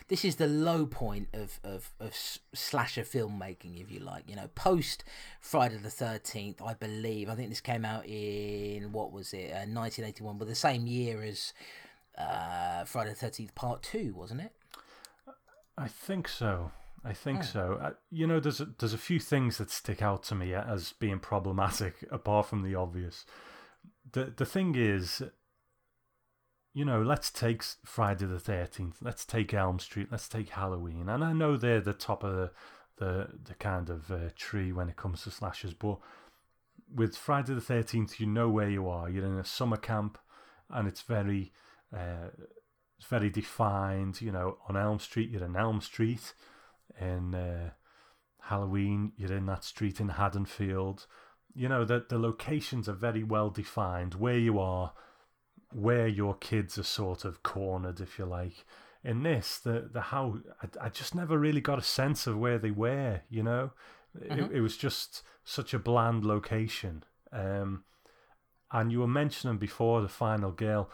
this 0.08 0.24
is 0.24 0.36
the 0.36 0.46
low 0.46 0.84
point 0.84 1.28
of, 1.32 1.58
of, 1.64 1.90
of 1.98 2.14
slasher 2.52 3.02
filmmaking, 3.02 3.80
if 3.80 3.90
you 3.90 4.00
like. 4.00 4.24
You 4.28 4.36
know, 4.36 4.48
post 4.54 5.02
Friday 5.40 5.76
the 5.76 5.88
13th, 5.88 6.56
I 6.64 6.74
believe. 6.74 7.30
I 7.30 7.34
think 7.34 7.48
this 7.48 7.62
came 7.62 7.84
out 7.84 8.06
in, 8.06 8.92
what 8.92 9.12
was 9.12 9.32
it, 9.32 9.50
uh, 9.50 9.64
1981, 9.64 10.36
but 10.36 10.46
the 10.46 10.54
same 10.54 10.86
year 10.86 11.22
as 11.22 11.54
uh, 12.18 12.84
Friday 12.84 13.14
the 13.18 13.26
13th 13.26 13.54
Part 13.54 13.82
2, 13.82 14.12
wasn't 14.14 14.42
it? 14.42 14.52
I 15.78 15.88
think 15.88 16.28
so. 16.28 16.70
I 17.04 17.12
think 17.12 17.40
Hmm. 17.40 17.44
so. 17.44 17.74
Uh, 17.82 17.92
you 18.10 18.26
know, 18.26 18.40
there's 18.40 18.60
a, 18.60 18.64
there's 18.64 18.94
a 18.94 18.98
few 18.98 19.20
things 19.20 19.58
that 19.58 19.70
stick 19.70 20.00
out 20.02 20.22
to 20.24 20.34
me 20.34 20.54
as 20.54 20.92
being 20.92 21.18
problematic, 21.18 22.04
apart 22.10 22.46
from 22.46 22.62
the 22.62 22.74
obvious. 22.74 23.26
The 24.12 24.32
the 24.36 24.46
thing 24.46 24.74
is, 24.74 25.22
you 26.72 26.84
know, 26.84 27.02
let's 27.02 27.30
take 27.30 27.62
Friday 27.84 28.26
the 28.26 28.38
Thirteenth. 28.40 28.98
Let's 29.02 29.24
take 29.24 29.52
Elm 29.54 29.78
Street. 29.78 30.08
Let's 30.10 30.28
take 30.28 30.50
Halloween. 30.50 31.08
And 31.08 31.22
I 31.22 31.32
know 31.32 31.56
they're 31.56 31.80
the 31.80 31.92
top 31.92 32.24
of 32.24 32.34
the 32.34 32.50
the, 32.96 33.28
the 33.44 33.54
kind 33.54 33.90
of 33.90 34.10
uh, 34.10 34.30
tree 34.36 34.72
when 34.72 34.88
it 34.88 34.94
comes 34.96 35.24
to 35.24 35.30
slashers, 35.32 35.74
but 35.74 35.98
with 36.94 37.16
Friday 37.16 37.52
the 37.54 37.60
Thirteenth, 37.60 38.20
you 38.20 38.26
know 38.26 38.48
where 38.48 38.70
you 38.70 38.88
are. 38.88 39.10
You're 39.10 39.26
in 39.26 39.38
a 39.38 39.44
summer 39.44 39.76
camp, 39.76 40.16
and 40.70 40.86
it's 40.88 41.02
very 41.02 41.52
uh, 41.92 42.30
it's 42.98 43.08
very 43.08 43.30
defined. 43.30 44.20
You 44.20 44.32
know, 44.32 44.58
on 44.68 44.76
Elm 44.76 44.98
Street, 45.00 45.30
you're 45.30 45.44
in 45.44 45.56
Elm 45.56 45.80
Street. 45.80 46.34
In 47.00 47.34
uh, 47.34 47.70
Halloween, 48.42 49.12
you're 49.16 49.32
in 49.32 49.46
that 49.46 49.64
street 49.64 50.00
in 50.00 50.10
Haddonfield. 50.10 51.06
You 51.54 51.68
know 51.68 51.84
that 51.84 52.08
the 52.08 52.18
locations 52.18 52.88
are 52.88 52.94
very 52.94 53.22
well 53.22 53.50
defined. 53.50 54.14
Where 54.14 54.38
you 54.38 54.58
are, 54.58 54.92
where 55.72 56.08
your 56.08 56.34
kids 56.34 56.78
are 56.78 56.84
sort 56.84 57.24
of 57.24 57.42
cornered, 57.42 58.00
if 58.00 58.18
you 58.18 58.24
like. 58.24 58.64
In 59.02 59.22
this, 59.22 59.58
the 59.58 59.88
the 59.92 60.00
how 60.00 60.38
I, 60.62 60.86
I 60.86 60.88
just 60.88 61.14
never 61.14 61.38
really 61.38 61.60
got 61.60 61.78
a 61.78 61.82
sense 61.82 62.26
of 62.26 62.38
where 62.38 62.58
they 62.58 62.70
were. 62.70 63.20
You 63.28 63.42
know, 63.42 63.70
it, 64.20 64.52
it 64.52 64.60
was 64.60 64.76
just 64.76 65.22
such 65.44 65.74
a 65.74 65.78
bland 65.78 66.24
location. 66.24 67.04
Um, 67.32 67.84
and 68.72 68.90
you 68.90 69.00
were 69.00 69.06
mentioning 69.06 69.58
before 69.58 70.00
the 70.02 70.08
final 70.08 70.50
girl. 70.50 70.90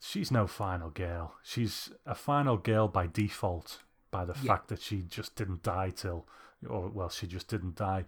She's 0.00 0.30
no 0.30 0.46
final 0.46 0.90
girl. 0.90 1.34
She's 1.42 1.90
a 2.06 2.14
final 2.14 2.56
girl 2.56 2.88
by 2.88 3.06
default, 3.06 3.80
by 4.10 4.24
the 4.24 4.34
Yeah. 4.42 4.54
fact 4.54 4.68
that 4.68 4.80
she 4.80 5.02
just 5.02 5.36
didn't 5.36 5.62
die 5.62 5.90
till, 5.90 6.26
or 6.68 6.88
well, 6.88 7.08
she 7.08 7.26
just 7.26 7.48
didn't 7.48 7.76
die. 7.76 8.06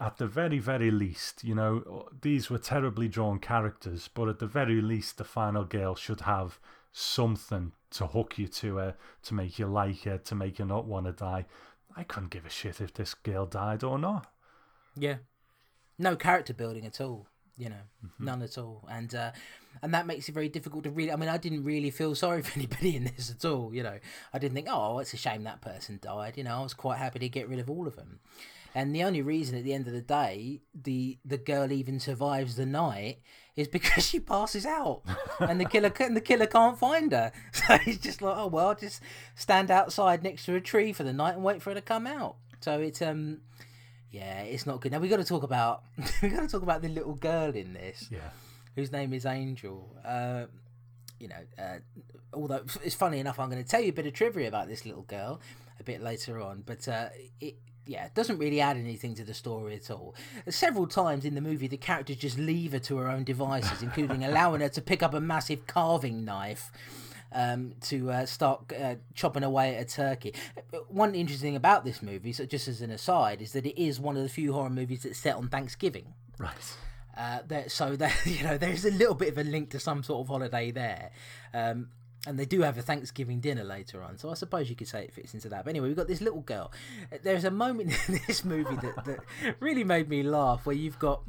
At 0.00 0.16
the 0.16 0.26
very, 0.26 0.58
very 0.58 0.90
least, 0.90 1.44
you 1.44 1.54
know, 1.54 2.08
these 2.20 2.50
were 2.50 2.58
terribly 2.58 3.08
drawn 3.08 3.38
characters, 3.38 4.08
but 4.08 4.28
at 4.28 4.38
the 4.40 4.46
very 4.46 4.80
least, 4.80 5.18
the 5.18 5.24
final 5.24 5.64
girl 5.64 5.94
should 5.94 6.22
have 6.22 6.58
something 6.90 7.72
to 7.90 8.08
hook 8.08 8.38
you 8.38 8.48
to 8.48 8.76
her, 8.76 8.96
to 9.22 9.34
make 9.34 9.58
you 9.58 9.66
like 9.66 10.02
her, 10.02 10.18
to 10.18 10.34
make 10.34 10.58
you 10.58 10.64
not 10.64 10.84
want 10.86 11.06
to 11.06 11.12
die. 11.12 11.46
I 11.96 12.02
couldn't 12.02 12.30
give 12.30 12.44
a 12.44 12.50
shit 12.50 12.80
if 12.80 12.92
this 12.92 13.14
girl 13.14 13.46
died 13.46 13.84
or 13.84 13.98
not. 13.98 14.26
Yeah. 14.96 15.18
No 15.96 16.16
character 16.16 16.52
building 16.52 16.84
at 16.84 17.00
all, 17.00 17.28
you 17.56 17.68
know, 17.68 18.10
none 18.18 18.42
at 18.42 18.58
all, 18.58 18.86
and 18.90 19.14
uh, 19.14 19.30
and 19.82 19.94
that 19.94 20.06
makes 20.06 20.28
it 20.28 20.32
very 20.32 20.48
difficult 20.48 20.84
to 20.84 20.90
really. 20.90 21.12
I 21.12 21.16
mean, 21.16 21.28
I 21.28 21.36
didn't 21.36 21.64
really 21.64 21.90
feel 21.90 22.14
sorry 22.24 22.42
for 22.42 22.58
anybody 22.58 22.96
in 22.96 23.04
this 23.04 23.30
at 23.30 23.44
all. 23.44 23.72
You 23.74 23.82
know, 23.82 23.98
I 24.32 24.38
didn't 24.38 24.54
think, 24.54 24.68
oh, 24.70 24.98
it's 24.98 25.14
a 25.14 25.16
shame 25.16 25.44
that 25.44 25.60
person 25.60 25.98
died. 26.02 26.36
You 26.36 26.44
know, 26.44 26.56
I 26.56 26.62
was 26.62 26.74
quite 26.74 26.98
happy 26.98 27.18
to 27.20 27.28
get 27.28 27.48
rid 27.48 27.58
of 27.58 27.70
all 27.70 27.86
of 27.86 27.96
them. 27.96 28.20
And 28.76 28.94
the 28.94 29.04
only 29.04 29.22
reason 29.22 29.56
at 29.56 29.62
the 29.62 29.72
end 29.72 29.86
of 29.86 29.92
the 29.92 30.00
day 30.00 30.60
the 30.74 31.18
the 31.24 31.38
girl 31.38 31.70
even 31.70 32.00
survives 32.00 32.56
the 32.56 32.66
night 32.66 33.20
is 33.54 33.68
because 33.76 34.04
she 34.04 34.18
passes 34.18 34.66
out, 34.66 35.02
and 35.40 35.60
the 35.60 35.64
killer 35.64 35.92
and 36.00 36.16
the 36.16 36.20
killer 36.20 36.46
can't 36.46 36.78
find 36.78 37.12
her. 37.12 37.32
So 37.52 37.78
he's 37.78 37.98
just 37.98 38.20
like, 38.20 38.36
oh 38.36 38.48
well, 38.48 38.68
I'll 38.68 38.74
just 38.74 39.00
stand 39.36 39.70
outside 39.70 40.22
next 40.24 40.44
to 40.46 40.56
a 40.56 40.60
tree 40.60 40.92
for 40.92 41.04
the 41.04 41.12
night 41.12 41.34
and 41.34 41.44
wait 41.44 41.62
for 41.62 41.70
her 41.70 41.74
to 41.74 41.80
come 41.80 42.06
out. 42.06 42.36
So 42.60 42.80
it's 42.80 43.00
um, 43.00 43.42
yeah, 44.14 44.42
it's 44.42 44.66
not 44.66 44.80
good. 44.80 44.92
Now 44.92 45.00
we 45.00 45.08
got 45.08 45.16
to 45.16 45.24
talk 45.24 45.42
about 45.42 45.82
we 46.22 46.28
got 46.28 46.40
to 46.42 46.48
talk 46.48 46.62
about 46.62 46.82
the 46.82 46.88
little 46.88 47.14
girl 47.14 47.50
in 47.54 47.72
this 47.72 48.08
Yeah. 48.10 48.30
whose 48.76 48.90
name 48.92 49.12
is 49.12 49.26
Angel. 49.26 49.78
Uh, 50.04 50.44
you 51.20 51.28
know, 51.28 51.42
uh, 51.58 51.78
although 52.32 52.62
it's 52.82 52.94
funny 52.94 53.18
enough, 53.18 53.38
I'm 53.40 53.50
going 53.50 53.62
to 53.62 53.68
tell 53.68 53.80
you 53.80 53.90
a 53.90 53.92
bit 53.92 54.06
of 54.06 54.12
trivia 54.12 54.48
about 54.48 54.68
this 54.68 54.84
little 54.86 55.02
girl 55.02 55.40
a 55.80 55.82
bit 55.82 56.00
later 56.02 56.40
on, 56.40 56.62
but 56.64 56.86
uh, 56.88 57.08
it. 57.40 57.56
Yeah, 57.86 58.06
it 58.06 58.14
doesn't 58.14 58.38
really 58.38 58.62
add 58.62 58.78
anything 58.78 59.14
to 59.16 59.24
the 59.24 59.34
story 59.34 59.74
at 59.76 59.90
all. 59.90 60.14
Several 60.48 60.86
times 60.86 61.26
in 61.26 61.34
the 61.34 61.42
movie, 61.42 61.66
the 61.68 61.76
characters 61.76 62.16
just 62.16 62.38
leave 62.38 62.72
her 62.72 62.78
to 62.78 62.96
her 62.96 63.08
own 63.10 63.24
devices, 63.24 63.82
including 63.82 64.24
allowing 64.30 64.62
her 64.62 64.70
to 64.70 64.80
pick 64.80 65.02
up 65.02 65.12
a 65.12 65.20
massive 65.20 65.66
carving 65.66 66.24
knife 66.24 66.72
um, 67.34 67.72
to 67.82 68.10
uh, 68.10 68.26
start 68.26 68.72
uh, 68.72 68.94
chopping 69.14 69.42
away 69.42 69.76
at 69.76 69.82
a 69.82 69.84
turkey. 69.84 70.34
One 70.88 71.14
interesting 71.14 71.50
thing 71.50 71.56
about 71.56 71.84
this 71.84 72.00
movie, 72.02 72.32
so 72.32 72.46
just 72.46 72.68
as 72.68 72.80
an 72.80 72.90
aside, 72.90 73.42
is 73.42 73.52
that 73.52 73.66
it 73.66 73.80
is 73.80 74.00
one 74.00 74.16
of 74.16 74.22
the 74.22 74.28
few 74.28 74.52
horror 74.52 74.70
movies 74.70 75.02
that's 75.02 75.18
set 75.18 75.36
on 75.36 75.48
Thanksgiving. 75.48 76.14
Right. 76.38 76.76
Uh, 77.16 77.40
there, 77.46 77.68
so 77.68 77.96
that 77.96 78.14
you 78.24 78.42
know, 78.44 78.56
there's 78.56 78.84
a 78.84 78.90
little 78.90 79.14
bit 79.14 79.28
of 79.28 79.38
a 79.38 79.44
link 79.44 79.70
to 79.70 79.80
some 79.80 80.02
sort 80.02 80.20
of 80.24 80.28
holiday 80.28 80.70
there, 80.70 81.10
um, 81.52 81.88
and 82.26 82.38
they 82.38 82.46
do 82.46 82.62
have 82.62 82.78
a 82.78 82.82
Thanksgiving 82.82 83.40
dinner 83.40 83.64
later 83.64 84.02
on. 84.02 84.16
So 84.18 84.30
I 84.30 84.34
suppose 84.34 84.70
you 84.70 84.76
could 84.76 84.88
say 84.88 85.04
it 85.04 85.12
fits 85.12 85.34
into 85.34 85.48
that. 85.50 85.64
But 85.64 85.70
anyway, 85.70 85.88
we've 85.88 85.96
got 85.96 86.08
this 86.08 86.20
little 86.20 86.40
girl. 86.40 86.72
There's 87.22 87.44
a 87.44 87.50
moment 87.50 87.92
in 88.08 88.20
this 88.26 88.44
movie 88.44 88.76
that, 88.76 89.04
that 89.04 89.20
really 89.60 89.84
made 89.84 90.08
me 90.08 90.22
laugh, 90.22 90.64
where 90.64 90.76
you've 90.76 90.98
got 90.98 91.22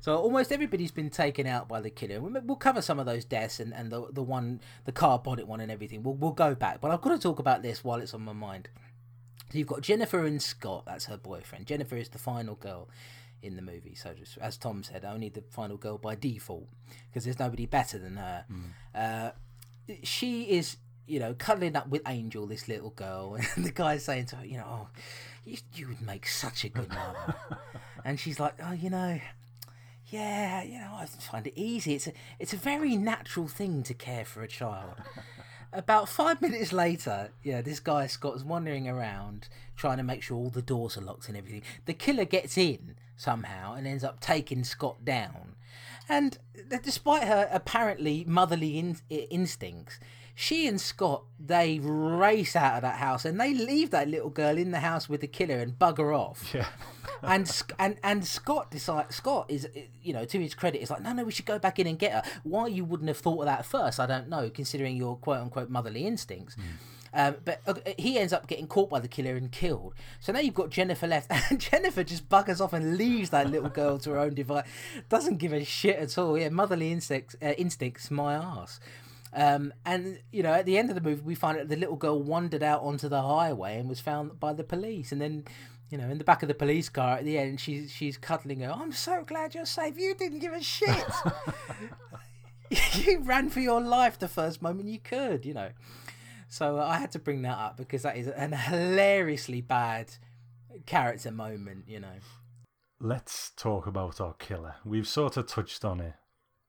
so 0.00 0.16
almost 0.16 0.52
everybody's 0.52 0.90
been 0.90 1.10
taken 1.10 1.46
out 1.46 1.68
by 1.68 1.80
the 1.80 1.90
killer. 1.90 2.20
We'll 2.20 2.56
cover 2.56 2.82
some 2.82 2.98
of 2.98 3.06
those 3.06 3.24
deaths 3.24 3.60
and, 3.60 3.74
and 3.74 3.90
the 3.90 4.08
the 4.12 4.22
one 4.22 4.60
the 4.84 4.92
car 4.92 5.18
bonnet 5.18 5.46
one 5.46 5.60
and 5.60 5.70
everything. 5.70 6.02
We'll 6.02 6.14
we'll 6.14 6.32
go 6.32 6.54
back, 6.54 6.80
but 6.80 6.90
I've 6.90 7.02
got 7.02 7.10
to 7.10 7.18
talk 7.18 7.38
about 7.38 7.62
this 7.62 7.84
while 7.84 8.00
it's 8.00 8.14
on 8.14 8.22
my 8.22 8.32
mind. 8.32 8.68
So 9.50 9.58
you've 9.58 9.68
got 9.68 9.80
Jennifer 9.80 10.24
and 10.24 10.42
Scott. 10.42 10.84
That's 10.86 11.06
her 11.06 11.16
boyfriend. 11.16 11.66
Jennifer 11.66 11.96
is 11.96 12.10
the 12.10 12.18
final 12.18 12.54
girl 12.54 12.88
in 13.42 13.56
the 13.56 13.62
movie. 13.62 13.94
So 13.94 14.12
just 14.14 14.38
as 14.38 14.56
Tom 14.56 14.82
said, 14.82 15.04
only 15.04 15.28
the 15.28 15.42
final 15.50 15.76
girl 15.76 15.98
by 15.98 16.14
default 16.14 16.68
because 17.08 17.24
there's 17.24 17.38
nobody 17.38 17.66
better 17.66 17.98
than 17.98 18.16
her. 18.16 18.44
Uh, 18.94 19.30
she 20.02 20.44
is, 20.44 20.76
you 21.06 21.18
know, 21.18 21.34
cuddling 21.34 21.76
up 21.76 21.88
with 21.88 22.02
Angel, 22.06 22.46
this 22.46 22.68
little 22.68 22.90
girl, 22.90 23.36
and 23.56 23.64
the 23.64 23.72
guy's 23.72 24.04
saying 24.04 24.26
to 24.26 24.36
her, 24.36 24.46
you 24.46 24.58
know, 24.58 24.66
oh, 24.68 24.88
you, 25.44 25.58
you 25.74 25.88
would 25.88 26.02
make 26.02 26.26
such 26.26 26.64
a 26.64 26.68
good 26.68 26.88
mother, 26.88 27.34
and 28.04 28.18
she's 28.18 28.40
like, 28.40 28.54
oh, 28.62 28.72
you 28.72 28.90
know. 28.90 29.20
Yeah, 30.10 30.62
you 30.62 30.78
know, 30.78 30.94
I 30.94 31.04
find 31.04 31.46
it 31.46 31.52
easy. 31.54 31.94
It's 31.94 32.06
a, 32.06 32.12
it's 32.38 32.54
a 32.54 32.56
very 32.56 32.96
natural 32.96 33.46
thing 33.46 33.82
to 33.82 33.92
care 33.92 34.24
for 34.24 34.42
a 34.42 34.48
child. 34.48 34.94
About 35.72 36.08
five 36.08 36.40
minutes 36.40 36.72
later, 36.72 37.30
yeah, 37.42 37.60
this 37.60 37.78
guy 37.78 38.06
Scott's 38.06 38.42
wandering 38.42 38.88
around 38.88 39.50
trying 39.76 39.98
to 39.98 40.02
make 40.02 40.22
sure 40.22 40.38
all 40.38 40.48
the 40.48 40.62
doors 40.62 40.96
are 40.96 41.02
locked 41.02 41.28
and 41.28 41.36
everything. 41.36 41.60
The 41.84 41.92
killer 41.92 42.24
gets 42.24 42.56
in 42.56 42.94
somehow 43.18 43.74
and 43.74 43.86
ends 43.86 44.02
up 44.02 44.18
taking 44.18 44.64
Scott 44.64 45.04
down. 45.04 45.56
And 46.08 46.38
despite 46.82 47.24
her 47.24 47.48
apparently 47.52 48.24
motherly 48.26 48.78
in- 48.78 48.96
instincts, 49.10 49.98
she 50.34 50.66
and 50.68 50.80
Scott 50.80 51.24
they 51.40 51.80
race 51.80 52.54
out 52.54 52.76
of 52.76 52.82
that 52.82 52.96
house 52.98 53.24
and 53.24 53.40
they 53.40 53.52
leave 53.52 53.90
that 53.90 54.06
little 54.08 54.30
girl 54.30 54.56
in 54.56 54.70
the 54.70 54.78
house 54.78 55.08
with 55.08 55.20
the 55.20 55.26
killer 55.26 55.58
and 55.58 55.76
bugger 55.76 56.16
off 56.16 56.52
Yeah. 56.54 56.66
and 57.24 57.50
and 57.78 57.96
and 58.04 58.24
Scott 58.24 58.70
decide 58.70 59.12
Scott 59.12 59.46
is 59.48 59.66
you 60.00 60.12
know 60.12 60.24
to 60.24 60.38
his 60.40 60.54
credit 60.54 60.80
is 60.80 60.90
like 60.90 61.02
no 61.02 61.12
no 61.12 61.24
we 61.24 61.32
should 61.32 61.44
go 61.46 61.58
back 61.58 61.80
in 61.80 61.88
and 61.88 61.98
get 61.98 62.12
her. 62.12 62.22
Why 62.44 62.68
you 62.68 62.84
wouldn't 62.84 63.08
have 63.08 63.18
thought 63.18 63.40
of 63.40 63.46
that 63.46 63.66
first, 63.66 63.98
I 63.98 64.06
don't 64.06 64.28
know, 64.28 64.48
considering 64.48 64.96
your 64.96 65.16
quote 65.16 65.40
unquote 65.40 65.70
motherly 65.70 66.06
instincts. 66.06 66.54
Mm. 66.54 66.62
Um, 67.12 67.36
but 67.44 67.60
uh, 67.66 67.74
he 67.98 68.18
ends 68.18 68.32
up 68.32 68.46
getting 68.46 68.66
caught 68.66 68.90
by 68.90 69.00
the 69.00 69.08
killer 69.08 69.36
and 69.36 69.50
killed. 69.50 69.94
So 70.20 70.32
now 70.32 70.40
you've 70.40 70.54
got 70.54 70.70
Jennifer 70.70 71.06
left, 71.06 71.30
and 71.50 71.60
Jennifer 71.60 72.04
just 72.04 72.28
buggers 72.28 72.60
off 72.60 72.72
and 72.72 72.96
leaves 72.96 73.30
that 73.30 73.50
little 73.50 73.70
girl 73.70 73.98
to 73.98 74.10
her 74.10 74.18
own 74.18 74.34
device. 74.34 74.66
Doesn't 75.08 75.38
give 75.38 75.52
a 75.52 75.64
shit 75.64 75.96
at 75.96 76.16
all. 76.18 76.38
Yeah, 76.38 76.50
motherly 76.50 76.92
instincts, 76.92 77.36
uh, 77.42 77.52
instincts, 77.58 78.10
my 78.10 78.34
ass. 78.34 78.80
Um, 79.32 79.74
and 79.84 80.20
you 80.32 80.42
know, 80.42 80.52
at 80.52 80.66
the 80.66 80.78
end 80.78 80.90
of 80.90 80.94
the 80.94 81.02
movie, 81.02 81.22
we 81.22 81.34
find 81.34 81.58
out 81.58 81.68
the 81.68 81.76
little 81.76 81.96
girl 81.96 82.22
wandered 82.22 82.62
out 82.62 82.82
onto 82.82 83.08
the 83.08 83.20
highway 83.20 83.78
and 83.78 83.88
was 83.88 84.00
found 84.00 84.40
by 84.40 84.52
the 84.52 84.64
police. 84.64 85.12
And 85.12 85.20
then, 85.20 85.44
you 85.90 85.98
know, 85.98 86.08
in 86.08 86.18
the 86.18 86.24
back 86.24 86.42
of 86.42 86.48
the 86.48 86.54
police 86.54 86.88
car 86.88 87.18
at 87.18 87.24
the 87.24 87.38
end, 87.38 87.60
she's 87.60 87.90
she's 87.90 88.16
cuddling 88.16 88.60
her. 88.60 88.72
I'm 88.72 88.92
so 88.92 89.24
glad 89.24 89.54
you're 89.54 89.66
safe. 89.66 89.98
You 89.98 90.14
didn't 90.14 90.38
give 90.38 90.52
a 90.52 90.62
shit. 90.62 91.04
you 92.94 93.20
ran 93.20 93.48
for 93.50 93.60
your 93.60 93.80
life 93.80 94.18
the 94.18 94.28
first 94.28 94.62
moment 94.62 94.88
you 94.88 94.98
could. 94.98 95.44
You 95.44 95.54
know. 95.54 95.70
So 96.48 96.78
uh, 96.78 96.84
I 96.84 96.98
had 96.98 97.12
to 97.12 97.18
bring 97.18 97.42
that 97.42 97.58
up 97.58 97.76
because 97.76 98.02
that 98.02 98.16
is 98.16 98.26
an 98.28 98.52
hilariously 98.52 99.60
bad 99.60 100.12
character 100.86 101.30
moment. 101.30 101.84
You 101.86 102.00
know. 102.00 102.18
let's 103.00 103.50
talk 103.50 103.86
about 103.86 104.20
our 104.20 104.34
killer. 104.34 104.76
We've 104.84 105.06
sort 105.06 105.36
of 105.36 105.46
touched 105.46 105.84
on 105.84 106.00
it. 106.00 106.14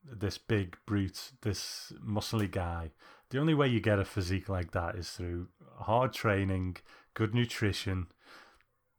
This 0.03 0.38
big 0.38 0.77
brute, 0.86 1.32
this 1.41 1.93
muscly 2.05 2.49
guy. 2.49 2.91
The 3.30 3.39
only 3.39 3.53
way 3.53 3.67
you 3.67 3.80
get 3.80 3.99
a 3.99 4.05
physique 4.05 4.49
like 4.49 4.71
that 4.71 4.95
is 4.95 5.09
through 5.09 5.49
hard 5.82 6.13
training, 6.13 6.77
good 7.13 7.34
nutrition. 7.34 8.07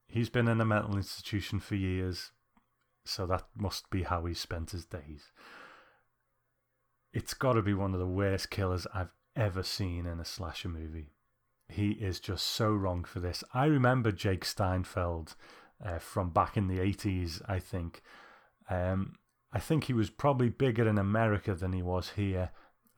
He's 0.09 0.29
been 0.29 0.49
in 0.49 0.61
a 0.61 0.65
mental 0.65 0.97
institution 0.97 1.61
for 1.61 1.75
years, 1.75 2.33
so 3.05 3.27
that 3.27 3.47
must 3.57 3.91
be 3.91 4.03
how 4.03 4.25
he 4.27 4.35
spent 4.35 4.71
his 4.71 4.85
days. 4.85 5.33
It's 7.13 7.35
got 7.35 7.55
to 7.55 7.63
be 7.63 7.75
one 7.75 7.93
of 7.93 8.01
the 8.01 8.07
worst 8.07 8.51
killers 8.51 8.87
I've 8.95 9.11
ever 9.41 9.63
seen 9.63 10.07
in 10.07 10.21
a 10.21 10.25
slasher 10.25 10.69
movie. 10.69 11.11
He 11.69 11.93
is 11.93 12.21
just 12.21 12.47
so 12.47 12.71
wrong 12.71 13.05
for 13.05 13.21
this. 13.21 13.43
I 13.55 13.65
remember 13.65 14.13
Jake 14.13 14.45
Steinfeld 14.45 15.35
uh, 15.85 15.99
from 15.99 16.31
back 16.31 16.57
in 16.57 16.69
the 16.69 16.79
80s, 16.79 17.41
I 17.49 17.59
think. 17.59 18.03
Um, 18.69 19.15
I 19.53 19.59
think 19.59 19.85
he 19.85 19.95
was 19.95 20.11
probably 20.11 20.51
bigger 20.51 20.87
in 20.87 20.99
America 20.99 21.55
than 21.55 21.73
he 21.73 21.83
was 21.83 22.11
here 22.11 22.51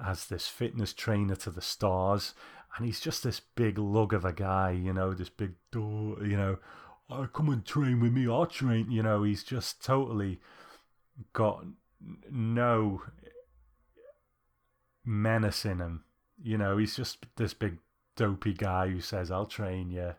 as 0.05 0.27
this 0.27 0.49
fitness 0.49 0.93
trainer 0.93 1.37
to 1.37 1.51
the 1.51 1.63
stars. 1.63 2.35
And 2.77 2.87
he's 2.87 3.01
just 3.01 3.23
this 3.23 3.41
big 3.41 3.79
lug 3.79 4.13
of 4.13 4.25
a 4.25 4.33
guy, 4.33 4.73
you 4.73 4.93
know, 4.93 5.15
this 5.15 5.29
big 5.29 5.53
door, 5.71 6.17
you 6.25 6.37
know, 6.37 6.59
oh, 7.09 7.29
come 7.33 7.51
and 7.51 7.65
train 7.65 8.01
with 8.01 8.13
me, 8.13 8.27
I'll 8.27 8.47
train, 8.47 8.91
you 8.91 9.03
know, 9.03 9.23
he's 9.23 9.45
just 9.45 9.85
totally 9.85 10.41
got 11.33 11.65
no 12.31 13.03
menace 15.05 15.65
in 15.65 15.79
him. 15.79 16.05
You 16.43 16.59
know, 16.59 16.77
he's 16.77 16.97
just 16.97 17.27
this 17.37 17.55
big 17.55 17.79
dopey 18.17 18.53
guy 18.53 18.89
who 18.89 19.01
says, 19.01 19.31
I'll 19.31 19.47
train 19.47 19.91
you. 19.91 20.15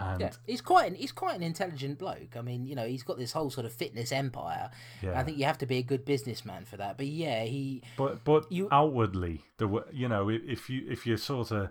And 0.00 0.20
Yeah, 0.20 0.30
he's 0.46 0.60
quite 0.60 0.88
an, 0.90 0.94
he's 0.94 1.12
quite 1.12 1.34
an 1.36 1.42
intelligent 1.42 1.98
bloke. 1.98 2.36
I 2.36 2.42
mean, 2.42 2.66
you 2.66 2.74
know, 2.74 2.86
he's 2.86 3.02
got 3.02 3.16
this 3.18 3.32
whole 3.32 3.50
sort 3.50 3.64
of 3.66 3.72
fitness 3.72 4.12
empire. 4.12 4.70
Yeah. 5.02 5.18
I 5.18 5.24
think 5.24 5.38
you 5.38 5.44
have 5.46 5.58
to 5.58 5.66
be 5.66 5.78
a 5.78 5.82
good 5.82 6.04
businessman 6.04 6.64
for 6.66 6.76
that. 6.76 6.96
But 6.98 7.06
yeah, 7.06 7.44
he 7.44 7.82
But 7.96 8.22
but 8.22 8.50
You- 8.52 8.68
outwardly, 8.70 9.42
the 9.56 9.84
you 9.92 10.08
know, 10.08 10.28
if 10.28 10.68
you 10.70 10.84
if 10.88 11.06
you 11.06 11.16
sort 11.16 11.50
of, 11.50 11.70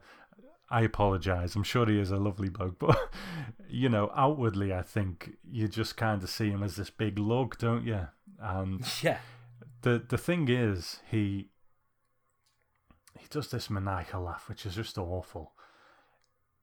I 0.69 0.81
apologize. 0.81 1.55
I'm 1.55 1.63
sure 1.63 1.85
he 1.85 1.99
is 1.99 2.11
a 2.11 2.17
lovely 2.17 2.49
bloke, 2.49 2.79
but 2.79 2.97
you 3.69 3.88
know, 3.88 4.11
outwardly, 4.15 4.73
I 4.73 4.81
think 4.81 5.38
you 5.49 5.67
just 5.67 5.95
kind 5.95 6.21
of 6.23 6.29
see 6.29 6.49
him 6.49 6.63
as 6.63 6.75
this 6.75 6.89
big 6.89 7.19
lug, 7.19 7.57
don't 7.59 7.85
you? 7.85 8.07
And 8.39 8.83
yeah, 9.03 9.19
the 9.83 10.03
the 10.09 10.17
thing 10.17 10.49
is, 10.49 11.01
he 11.09 11.49
he 13.28 13.34
does 13.34 13.49
this 13.49 13.69
maniacal 13.69 14.23
laugh, 14.23 14.47
which 14.47 14.65
is 14.65 14.75
just 14.75 14.97
awful. 14.97 15.53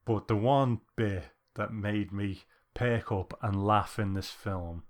But 0.04 0.28
the 0.28 0.36
one 0.36 0.80
bit 0.96 1.24
that 1.54 1.72
made 1.72 2.12
me 2.12 2.42
perk 2.74 3.12
up 3.12 3.38
and 3.42 3.66
laugh 3.66 3.98
in 3.98 4.14
this 4.14 4.30
film 4.30 4.84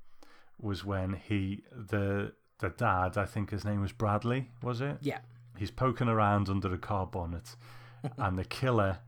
was 0.60 0.84
when 0.84 1.14
he 1.14 1.62
the 1.72 2.32
the 2.60 2.70
dad, 2.70 3.18
I 3.18 3.24
think 3.26 3.50
his 3.50 3.64
name 3.64 3.80
was 3.80 3.92
Bradley, 3.92 4.50
was 4.62 4.80
it? 4.80 4.98
yeah, 5.00 5.18
He's 5.58 5.70
poking 5.72 6.08
around 6.08 6.48
under 6.48 6.72
a 6.72 6.78
car 6.78 7.06
bonnet, 7.06 7.56
and 8.18 8.38
the 8.38 8.44
killer 8.44 8.98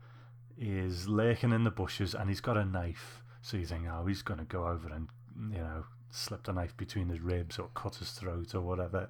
is 0.57 1.07
lurking 1.07 1.53
in 1.53 1.63
the 1.63 1.71
bushes, 1.71 2.13
and 2.13 2.29
he's 2.29 2.41
got 2.41 2.57
a 2.57 2.65
knife. 2.65 3.23
So 3.41 3.55
you 3.55 3.65
think, 3.65 3.85
oh, 3.89 4.05
he's 4.05 4.21
going 4.21 4.39
to 4.39 4.45
go 4.45 4.67
over 4.67 4.89
and 4.89 5.07
you 5.51 5.59
know 5.59 5.85
slip 6.09 6.43
the 6.43 6.53
knife 6.53 6.75
between 6.75 7.07
his 7.09 7.21
ribs 7.21 7.57
or 7.59 7.69
cut 7.73 7.95
his 7.95 8.11
throat 8.11 8.53
or 8.53 8.61
whatever, 8.61 9.09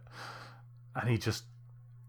and 0.95 1.09
he 1.09 1.17
just 1.17 1.45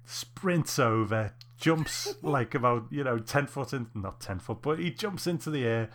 sprints 0.09 0.78
over, 0.78 1.34
jumps 1.56 2.14
like 2.22 2.54
about 2.54 2.86
you 2.90 3.04
know 3.04 3.18
ten 3.18 3.46
foot 3.46 3.72
in, 3.72 3.88
not 3.94 4.20
ten 4.20 4.38
foot, 4.38 4.62
but 4.62 4.78
he 4.78 4.90
jumps 4.90 5.26
into 5.26 5.50
the 5.50 5.64
air. 5.64 5.90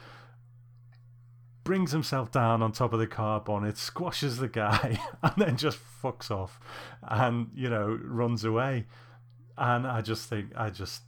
Brings 1.64 1.94
himself 1.94 2.30
down 2.30 2.62
on 2.62 2.74
top 2.74 2.92
of 2.92 3.00
the 3.00 3.08
car 3.08 3.40
bonnet, 3.40 3.78
squashes 3.78 4.38
the 4.38 4.50
guy, 4.50 5.00
and 5.24 5.34
then 5.38 5.56
just 5.56 5.80
fucks 6.02 6.30
off, 6.30 6.60
and 7.02 7.50
you 7.56 7.70
know 7.70 7.98
runs 8.04 8.44
away 8.44 8.86
and 9.58 9.86
I 9.86 10.02
just 10.02 10.30
think 10.30 10.52
I 10.56 10.70
just 10.70 11.04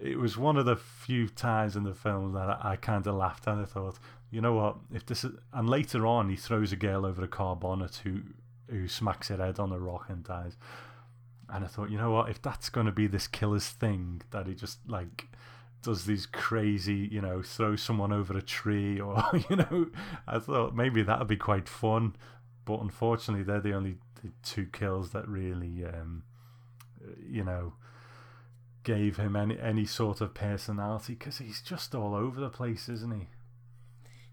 it 0.00 0.18
was 0.18 0.38
one 0.38 0.56
of 0.56 0.66
the 0.66 0.76
few 0.76 1.28
times 1.28 1.74
in 1.74 1.82
the 1.82 1.94
film 1.94 2.32
that 2.34 2.48
I, 2.48 2.72
I 2.72 2.76
kind 2.76 3.06
of 3.06 3.16
laughed 3.16 3.46
and 3.48 3.60
I 3.60 3.64
thought, 3.64 3.98
you 4.30 4.40
know 4.40 4.54
what, 4.54 4.76
if 4.94 5.04
this 5.06 5.24
is 5.24 5.32
and 5.52 5.68
later 5.68 6.06
on 6.06 6.28
he 6.28 6.36
throws 6.36 6.72
a 6.72 6.76
girl 6.76 7.04
over 7.04 7.22
a 7.22 7.28
car 7.28 7.56
bonnet 7.56 8.00
who 8.04 8.20
who 8.70 8.86
smacks 8.86 9.28
her 9.28 9.38
head 9.38 9.58
on 9.58 9.72
a 9.72 9.78
rock 9.78 10.06
and 10.08 10.22
dies. 10.22 10.56
And 11.50 11.64
I 11.64 11.68
thought, 11.68 11.90
you 11.90 11.98
know 11.98 12.10
what, 12.10 12.28
if 12.28 12.42
that's 12.42 12.68
going 12.68 12.86
to 12.86 12.92
be 12.92 13.06
this 13.06 13.26
killer's 13.26 13.68
thing, 13.68 14.22
that 14.30 14.46
he 14.46 14.54
just 14.54 14.78
like 14.86 15.26
does 15.82 16.04
these 16.04 16.26
crazy, 16.26 17.08
you 17.10 17.20
know, 17.20 17.42
throw 17.42 17.76
someone 17.76 18.12
over 18.12 18.36
a 18.36 18.42
tree 18.42 19.00
or, 19.00 19.22
you 19.50 19.56
know, 19.56 19.86
I 20.26 20.38
thought 20.38 20.74
maybe 20.74 21.02
that 21.02 21.18
would 21.18 21.28
be 21.28 21.36
quite 21.36 21.68
fun. 21.68 22.16
But 22.64 22.80
unfortunately, 22.80 23.44
they're 23.44 23.60
the 23.60 23.72
only 23.72 23.96
two 24.42 24.66
kills 24.66 25.10
that 25.12 25.26
really, 25.26 25.84
um, 25.84 26.24
you 27.26 27.44
know, 27.44 27.74
gave 28.82 29.16
him 29.16 29.36
any 29.36 29.58
any 29.58 29.84
sort 29.84 30.20
of 30.20 30.34
personality 30.34 31.14
because 31.14 31.38
he's 31.38 31.60
just 31.60 31.94
all 31.94 32.14
over 32.14 32.40
the 32.40 32.50
place, 32.50 32.88
isn't 32.88 33.12
he? 33.12 33.28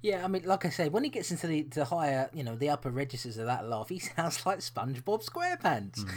Yeah. 0.05 0.23
I 0.23 0.27
mean, 0.27 0.43
like 0.45 0.65
I 0.65 0.69
say, 0.69 0.87
when 0.87 1.03
he 1.03 1.09
gets 1.09 1.31
into 1.31 1.47
the, 1.47 1.63
the 1.63 1.85
higher, 1.85 2.29
you 2.31 2.43
know, 2.43 2.55
the 2.55 2.69
upper 2.69 2.91
registers 2.91 3.37
of 3.37 3.47
that 3.47 3.67
laugh, 3.67 3.89
he 3.89 3.97
sounds 4.15 4.45
like 4.45 4.59
SpongeBob 4.59 5.27
SquarePants. 5.27 6.07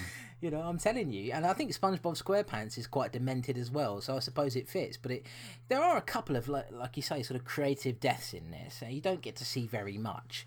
You 0.42 0.50
know, 0.50 0.60
I'm 0.60 0.78
telling 0.78 1.10
you, 1.10 1.32
and 1.32 1.46
I 1.46 1.54
think 1.54 1.72
SpongeBob 1.72 2.22
SquarePants 2.22 2.76
is 2.76 2.86
quite 2.86 3.12
demented 3.12 3.56
as 3.56 3.70
well. 3.70 4.02
So 4.02 4.14
I 4.14 4.18
suppose 4.18 4.56
it 4.56 4.68
fits. 4.68 4.98
But 4.98 5.12
it, 5.12 5.26
there 5.68 5.82
are 5.82 5.96
a 5.96 6.02
couple 6.02 6.36
of 6.36 6.48
like, 6.48 6.70
like 6.70 6.96
you 6.96 7.02
say, 7.02 7.22
sort 7.22 7.40
of 7.40 7.46
creative 7.46 7.98
deaths 7.98 8.34
in 8.34 8.50
this. 8.50 8.82
and 8.82 8.92
You 8.92 9.00
don't 9.00 9.22
get 9.22 9.36
to 9.36 9.44
see 9.46 9.66
very 9.66 9.96
much. 9.96 10.46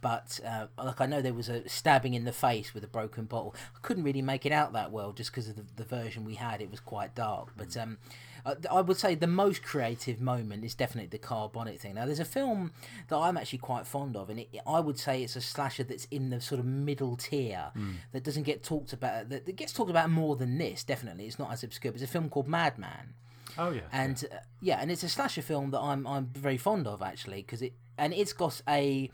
But 0.00 0.40
uh, 0.46 0.68
like 0.82 1.00
I 1.00 1.06
know 1.06 1.20
there 1.20 1.34
was 1.34 1.50
a 1.50 1.68
stabbing 1.68 2.14
in 2.14 2.24
the 2.24 2.32
face 2.32 2.72
with 2.72 2.84
a 2.84 2.88
broken 2.88 3.26
bottle. 3.26 3.54
I 3.76 3.78
couldn't 3.82 4.04
really 4.04 4.22
make 4.22 4.46
it 4.46 4.52
out 4.52 4.72
that 4.72 4.92
well 4.92 5.12
just 5.12 5.30
because 5.30 5.48
of 5.48 5.56
the, 5.56 5.64
the 5.76 5.84
version 5.84 6.24
we 6.24 6.36
had. 6.36 6.62
It 6.62 6.70
was 6.70 6.80
quite 6.80 7.14
dark. 7.14 7.50
But 7.56 7.76
um, 7.76 7.98
I, 8.44 8.54
I 8.70 8.80
would 8.80 8.96
say 8.96 9.14
the 9.14 9.26
most 9.26 9.62
creative 9.62 10.20
moment 10.20 10.64
is 10.64 10.74
definitely 10.74 11.08
the 11.08 11.18
car 11.18 11.48
bonnet 11.48 11.80
thing. 11.80 11.94
Now 11.94 12.06
there's 12.06 12.20
a 12.20 12.24
film 12.24 12.72
that 13.08 13.16
I'm 13.16 13.36
actually 13.36 13.58
quite 13.58 13.86
fond 13.86 14.16
of, 14.16 14.30
and 14.30 14.40
it, 14.40 14.48
I 14.66 14.80
would 14.80 14.98
say 14.98 15.22
it's 15.22 15.36
a 15.36 15.40
slasher 15.40 15.84
that's 15.84 16.06
in 16.10 16.30
the 16.30 16.40
sort 16.40 16.58
of 16.58 16.66
middle 16.66 17.16
tier 17.16 17.70
that 18.12 18.24
doesn't 18.24 18.44
get 18.44 18.62
talked 18.62 18.92
about. 18.92 19.28
That, 19.28 19.46
that 19.46 19.56
gets 19.56 19.72
talked 19.72 19.90
about 19.90 20.10
more 20.10 20.36
than 20.36 20.58
this. 20.58 20.84
Definitely, 20.84 21.26
it's 21.26 21.38
not 21.38 21.52
as 21.52 21.62
obscure. 21.62 21.92
It's 21.92 22.02
a 22.02 22.06
film 22.06 22.28
called 22.28 22.48
Madman 22.48 23.14
Oh 23.58 23.70
yeah, 23.70 23.82
and 23.92 24.24
uh, 24.30 24.36
yeah, 24.60 24.78
and 24.80 24.90
it's 24.90 25.02
a 25.02 25.08
slasher 25.08 25.42
film 25.42 25.70
that 25.72 25.80
I'm 25.80 26.06
I'm 26.06 26.26
very 26.26 26.56
fond 26.56 26.86
of 26.86 27.02
actually 27.02 27.42
because 27.42 27.60
it 27.60 27.72
and 27.96 28.12
it's 28.12 28.32
got 28.32 28.62
a 28.68 29.10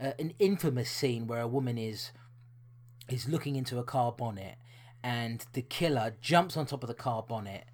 uh, 0.00 0.12
an 0.18 0.32
infamous 0.38 0.90
scene 0.90 1.26
where 1.26 1.40
a 1.40 1.48
woman 1.48 1.76
is 1.76 2.12
is 3.08 3.28
looking 3.28 3.56
into 3.56 3.78
a 3.78 3.84
car 3.84 4.12
bonnet 4.12 4.56
and 5.02 5.44
the 5.54 5.62
killer 5.62 6.14
jumps 6.20 6.56
on 6.56 6.66
top 6.66 6.84
of 6.84 6.88
the 6.88 6.94
car 6.94 7.24
bonnet 7.26 7.64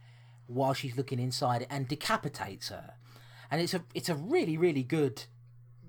while 0.47 0.75
she's 0.75 0.97
looking 0.97 1.19
inside 1.19 1.67
and 1.71 1.89
decapitates 1.89 2.69
her. 2.69 2.95
And 3.51 3.61
it's 3.61 3.75
a 3.75 3.85
it's 3.95 4.09
a 4.09 4.15
really 4.15 4.57
really 4.57 4.83
good 4.83 5.25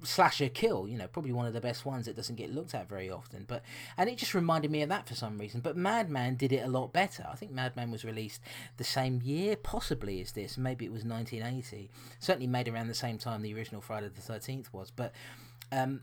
slasher 0.03 0.47
kill 0.47 0.88
you 0.88 0.95
know 0.95 1.08
probably 1.08 1.32
one 1.32 1.47
of 1.47 1.53
the 1.53 1.60
best 1.60 1.84
ones 1.84 2.05
that 2.05 2.16
doesn't 2.16 2.36
get 2.36 2.53
looked 2.53 2.76
at 2.76 2.88
very 2.88 3.10
often 3.10 3.43
but 3.47 3.64
and 3.97 4.08
it 4.08 4.16
just 4.16 4.36
reminded 4.36 4.70
me 4.70 4.84
of 4.84 4.89
that 4.89 5.08
for 5.08 5.16
some 5.16 5.39
reason. 5.39 5.60
But 5.60 5.76
madman 5.76 6.36
did 6.36 6.53
it 6.53 6.64
a 6.64 6.70
lot 6.70 6.93
better. 6.93 7.26
I 7.30 7.36
think 7.36 7.51
madman 7.51 7.89
was 7.89 8.05
released 8.05 8.41
the 8.78 8.84
same 8.84 9.22
year 9.24 9.55
possibly 9.55 10.22
as 10.22 10.34
this. 10.34 10.58
Maybe 10.58 10.86
it 10.86 10.91
was 10.91 11.03
1980 11.03 11.89
certainly 12.20 12.47
made 12.47 12.68
around 12.68 12.88
the 12.88 12.93
same 12.93 13.18
time 13.18 13.41
the 13.41 13.55
original 13.55 13.82
friday 13.82 14.10
the 14.10 14.22
13th 14.22 14.68
was 14.72 14.91
but 14.91 15.14
um 15.72 16.01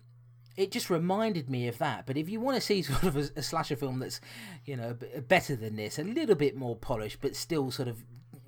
it 0.57 0.71
just 0.71 0.91
reminded 0.91 1.51
me 1.51 1.69
of 1.69 1.79
that. 1.79 2.07
But 2.07 2.17
if 2.17 2.29
you 2.29 2.41
want 2.41 2.57
to 2.57 2.61
see 2.61 2.83
sort 2.83 3.03
of 3.05 3.17
a, 3.17 3.29
a 3.37 3.43
slasher 3.43 3.77
film 3.77 3.99
that's, 3.99 4.21
you 4.65 4.77
know, 4.77 4.97
better 5.27 5.57
than 5.57 5.77
this, 5.77 5.99
a 5.99 6.05
little 6.05 6.37
bit 6.37 6.57
more 6.57 6.77
polished, 6.77 7.19
but 7.21 7.37
still 7.37 7.71
sort 7.71 7.89
of 7.89 8.05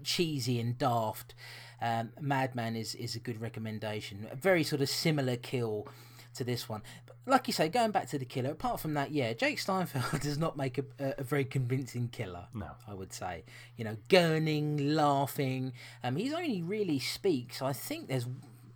cheesy 0.06 0.58
and 0.58 0.78
daft, 0.78 1.34
um, 1.82 2.12
Madman 2.20 2.76
is 2.76 2.94
is 2.94 3.14
a 3.14 3.18
good 3.18 3.40
recommendation. 3.40 4.26
A 4.30 4.36
very 4.36 4.64
sort 4.64 4.80
of 4.80 4.88
similar 4.88 5.36
kill 5.36 5.86
to 6.34 6.44
this 6.44 6.68
one. 6.68 6.82
But 7.06 7.16
like 7.26 7.46
you 7.48 7.52
say, 7.52 7.68
going 7.68 7.90
back 7.90 8.08
to 8.10 8.18
the 8.18 8.24
killer. 8.24 8.50
Apart 8.50 8.80
from 8.80 8.94
that, 8.94 9.10
yeah, 9.10 9.32
Jake 9.32 9.58
Steinfeld 9.58 10.20
does 10.22 10.38
not 10.38 10.56
make 10.56 10.78
a, 10.78 10.84
a, 11.18 11.22
very 11.22 11.44
convincing 11.44 12.08
killer. 12.08 12.46
No. 12.54 12.70
I 12.86 12.94
would 12.94 13.12
say, 13.12 13.44
you 13.76 13.84
know, 13.84 13.96
gurning, 14.08 14.94
laughing. 14.94 15.72
Um, 16.02 16.16
he's 16.16 16.32
only 16.32 16.62
really 16.62 16.98
speaks. 16.98 17.60
I 17.60 17.72
think 17.72 18.08
there's 18.08 18.26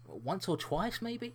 once 0.06 0.48
or 0.48 0.56
twice 0.56 1.00
maybe 1.00 1.34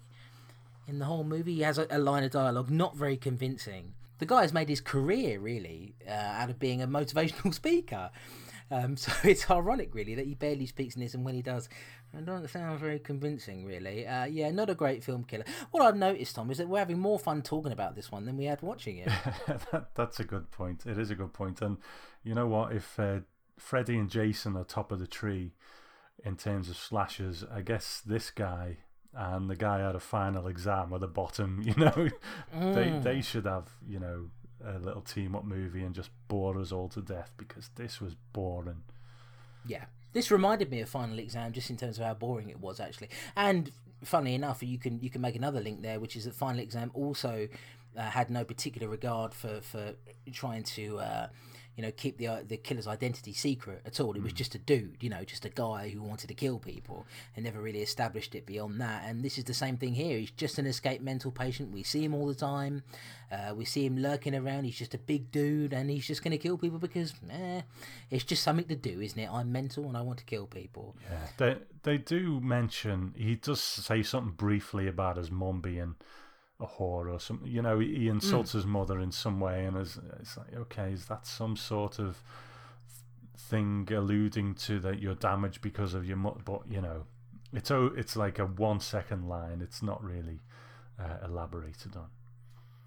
in 0.87 0.99
the 0.99 1.05
whole 1.05 1.23
movie. 1.23 1.55
He 1.55 1.61
has 1.61 1.77
a, 1.77 1.87
a 1.89 1.99
line 1.99 2.23
of 2.23 2.31
dialogue, 2.31 2.69
not 2.69 2.95
very 2.95 3.17
convincing. 3.17 3.93
The 4.17 4.25
guy 4.25 4.41
has 4.41 4.53
made 4.53 4.69
his 4.69 4.81
career 4.81 5.39
really 5.39 5.95
uh, 6.07 6.11
out 6.11 6.49
of 6.49 6.59
being 6.59 6.81
a 6.81 6.87
motivational 6.87 7.53
speaker. 7.61 8.11
Um, 8.71 8.97
so 9.03 9.11
it's 9.23 9.49
ironic, 9.49 9.93
really, 9.93 10.15
that 10.15 10.25
he 10.25 10.33
barely 10.35 10.65
speaks 10.65 10.95
in 10.95 11.01
this, 11.01 11.13
and 11.13 11.23
when 11.23 11.35
he 11.35 11.41
does, 11.41 11.69
it 12.17 12.25
doesn't 12.25 12.47
sound 12.49 12.79
very 12.79 12.99
convincing, 12.99 13.65
really. 13.65 14.07
Uh, 14.07 14.25
yeah, 14.25 14.49
not 14.51 14.69
a 14.69 14.75
great 14.75 15.03
film 15.03 15.23
killer. 15.23 15.45
What 15.71 15.83
I've 15.83 15.95
noticed, 15.97 16.35
Tom, 16.35 16.49
is 16.49 16.57
that 16.57 16.67
we're 16.67 16.79
having 16.79 16.99
more 16.99 17.19
fun 17.19 17.41
talking 17.41 17.71
about 17.71 17.95
this 17.95 18.11
one 18.11 18.25
than 18.25 18.37
we 18.37 18.45
had 18.45 18.61
watching 18.61 18.97
it. 18.97 19.09
that, 19.71 19.89
that's 19.95 20.19
a 20.19 20.23
good 20.23 20.49
point. 20.51 20.85
It 20.85 20.97
is 20.97 21.09
a 21.11 21.15
good 21.15 21.33
point. 21.33 21.61
And 21.61 21.77
you 22.23 22.33
know 22.33 22.47
what? 22.47 22.71
If 22.71 22.99
uh, 22.99 23.19
Freddy 23.57 23.97
and 23.97 24.09
Jason 24.09 24.55
are 24.57 24.63
top 24.63 24.91
of 24.91 24.99
the 24.99 25.07
tree 25.07 25.53
in 26.23 26.35
terms 26.37 26.69
of 26.69 26.77
slashers, 26.77 27.43
I 27.53 27.61
guess 27.61 28.01
this 28.05 28.31
guy 28.31 28.77
and 29.13 29.49
the 29.49 29.55
guy 29.55 29.79
had 29.79 29.95
a 29.95 29.99
final 29.99 30.47
exam 30.47 30.91
at 30.93 31.01
the 31.01 31.07
bottom. 31.07 31.61
You 31.65 31.75
know, 31.75 32.09
they 32.51 32.89
Mm. 32.89 33.03
they 33.03 33.21
should 33.21 33.45
have 33.45 33.69
you 33.87 33.99
know 33.99 34.29
a 34.65 34.79
little 34.79 35.01
team 35.01 35.35
up 35.35 35.45
movie 35.45 35.83
and 35.83 35.93
just 35.93 36.09
bore 36.27 36.57
us 36.59 36.71
all 36.71 36.89
to 36.89 37.01
death 37.01 37.31
because 37.37 37.69
this 37.75 38.01
was 38.01 38.15
boring. 38.33 38.83
Yeah. 39.65 39.85
This 40.13 40.31
reminded 40.31 40.71
me 40.71 40.79
of 40.79 40.89
Final 40.89 41.19
Exam 41.19 41.51
just 41.51 41.69
in 41.69 41.77
terms 41.77 41.97
of 41.99 42.05
how 42.05 42.13
boring 42.13 42.49
it 42.49 42.59
was 42.59 42.79
actually. 42.79 43.09
And 43.35 43.71
funnily 44.03 44.33
enough, 44.33 44.63
you 44.63 44.77
can 44.77 44.99
you 45.01 45.09
can 45.09 45.21
make 45.21 45.35
another 45.35 45.59
link 45.59 45.81
there, 45.81 45.99
which 45.99 46.15
is 46.15 46.25
that 46.25 46.35
Final 46.35 46.61
Exam 46.61 46.91
also 46.93 47.47
uh, 47.97 48.01
had 48.01 48.29
no 48.29 48.43
particular 48.45 48.87
regard 48.87 49.33
for 49.33 49.61
for 49.61 49.93
trying 50.31 50.63
to 50.63 50.99
uh, 50.99 51.27
you 51.75 51.83
know 51.83 51.91
keep 51.91 52.17
the 52.17 52.27
uh, 52.27 52.39
the 52.47 52.57
killer's 52.57 52.87
identity 52.87 53.33
secret 53.33 53.81
at 53.85 53.99
all. 53.99 54.15
It 54.15 54.23
was 54.23 54.33
just 54.33 54.55
a 54.55 54.59
dude, 54.59 54.97
you 55.01 55.09
know, 55.09 55.23
just 55.23 55.45
a 55.45 55.49
guy 55.49 55.89
who 55.89 56.01
wanted 56.01 56.27
to 56.27 56.33
kill 56.33 56.59
people 56.59 57.05
and 57.35 57.45
never 57.45 57.61
really 57.61 57.81
established 57.81 58.35
it 58.35 58.45
beyond 58.45 58.79
that. 58.81 59.03
And 59.05 59.23
this 59.23 59.37
is 59.37 59.43
the 59.43 59.53
same 59.53 59.77
thing 59.77 59.93
here. 59.93 60.17
He's 60.17 60.31
just 60.31 60.57
an 60.57 60.65
escaped 60.65 61.03
mental 61.03 61.31
patient. 61.31 61.71
We 61.71 61.83
see 61.83 62.03
him 62.03 62.13
all 62.13 62.27
the 62.27 62.35
time. 62.35 62.83
Uh, 63.31 63.53
we 63.55 63.65
see 63.65 63.85
him 63.85 63.97
lurking 63.97 64.35
around. 64.35 64.63
He's 64.63 64.77
just 64.77 64.93
a 64.93 64.99
big 64.99 65.31
dude, 65.31 65.73
and 65.73 65.89
he's 65.89 66.07
just 66.07 66.23
going 66.23 66.31
to 66.31 66.37
kill 66.37 66.57
people 66.57 66.77
because, 66.79 67.13
eh, 67.31 67.61
it's 68.09 68.23
just 68.23 68.43
something 68.43 68.67
to 68.67 68.75
do, 68.75 69.01
isn't 69.01 69.19
it? 69.19 69.29
I'm 69.31 69.51
mental 69.51 69.85
and 69.85 69.97
I 69.97 70.01
want 70.01 70.19
to 70.19 70.25
kill 70.25 70.45
people. 70.45 70.95
Yeah, 71.09 71.27
they 71.37 71.57
they 71.83 71.97
do 71.97 72.39
mention 72.39 73.13
he 73.17 73.35
does 73.35 73.61
say 73.61 74.03
something 74.03 74.33
briefly 74.33 74.87
about 74.87 75.17
his 75.17 75.31
mum 75.31 75.61
being 75.61 75.95
a 76.59 76.65
whore 76.65 77.11
or 77.11 77.19
something. 77.19 77.47
You 77.47 77.61
know, 77.61 77.79
he 77.79 78.07
insults 78.07 78.53
his 78.53 78.65
mother 78.65 78.99
in 78.99 79.11
some 79.11 79.39
way, 79.39 79.65
and 79.65 79.77
is 79.77 79.99
it's 80.19 80.37
like, 80.37 80.53
okay, 80.55 80.91
is 80.91 81.05
that 81.05 81.25
some 81.25 81.55
sort 81.55 81.99
of 81.99 82.21
thing 83.37 83.87
alluding 83.91 84.55
to 84.55 84.79
that 84.79 84.99
you're 84.99 85.15
damaged 85.15 85.61
because 85.61 85.93
of 85.93 86.05
your 86.05 86.17
mother? 86.17 86.39
But 86.43 86.61
you 86.69 86.81
know, 86.81 87.03
it's 87.53 87.71
oh, 87.71 87.91
it's 87.95 88.15
like 88.15 88.39
a 88.39 88.45
one 88.45 88.79
second 88.79 89.27
line. 89.27 89.61
It's 89.61 89.81
not 89.81 90.03
really 90.03 90.39
uh, 90.99 91.25
elaborated 91.25 91.95
on. 91.95 92.07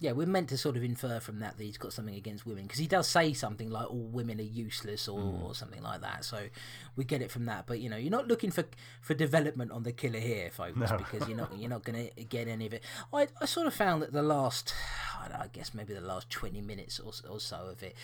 Yeah, 0.00 0.12
we're 0.12 0.28
meant 0.28 0.48
to 0.50 0.56
sort 0.56 0.76
of 0.76 0.84
infer 0.84 1.18
from 1.18 1.40
that 1.40 1.58
that 1.58 1.64
he's 1.64 1.76
got 1.76 1.92
something 1.92 2.14
against 2.14 2.46
women 2.46 2.64
because 2.64 2.78
he 2.78 2.86
does 2.86 3.08
say 3.08 3.32
something 3.32 3.68
like 3.68 3.90
"all 3.90 4.06
women 4.06 4.38
are 4.38 4.44
useless" 4.44 5.08
or, 5.08 5.18
mm. 5.18 5.42
or 5.42 5.56
something 5.56 5.82
like 5.82 6.02
that. 6.02 6.24
So 6.24 6.48
we 6.94 7.04
get 7.04 7.20
it 7.20 7.32
from 7.32 7.46
that. 7.46 7.66
But 7.66 7.80
you 7.80 7.90
know, 7.90 7.96
you're 7.96 8.10
not 8.10 8.28
looking 8.28 8.52
for 8.52 8.64
for 9.00 9.14
development 9.14 9.72
on 9.72 9.82
the 9.82 9.90
killer 9.92 10.20
here, 10.20 10.50
folks, 10.50 10.78
No. 10.78 10.98
because 10.98 11.28
you're 11.28 11.36
not 11.36 11.58
you're 11.58 11.70
not 11.70 11.82
going 11.82 12.10
to 12.16 12.24
get 12.24 12.46
any 12.46 12.66
of 12.66 12.74
it. 12.74 12.84
I, 13.12 13.26
I 13.40 13.46
sort 13.46 13.66
of 13.66 13.74
found 13.74 14.02
that 14.02 14.12
the 14.12 14.22
last, 14.22 14.72
I, 15.18 15.28
don't 15.28 15.38
know, 15.38 15.44
I 15.44 15.48
guess 15.48 15.74
maybe 15.74 15.94
the 15.94 16.00
last 16.00 16.30
twenty 16.30 16.60
minutes 16.60 17.00
or, 17.00 17.12
or 17.28 17.40
so 17.40 17.56
of 17.56 17.82
it, 17.82 17.96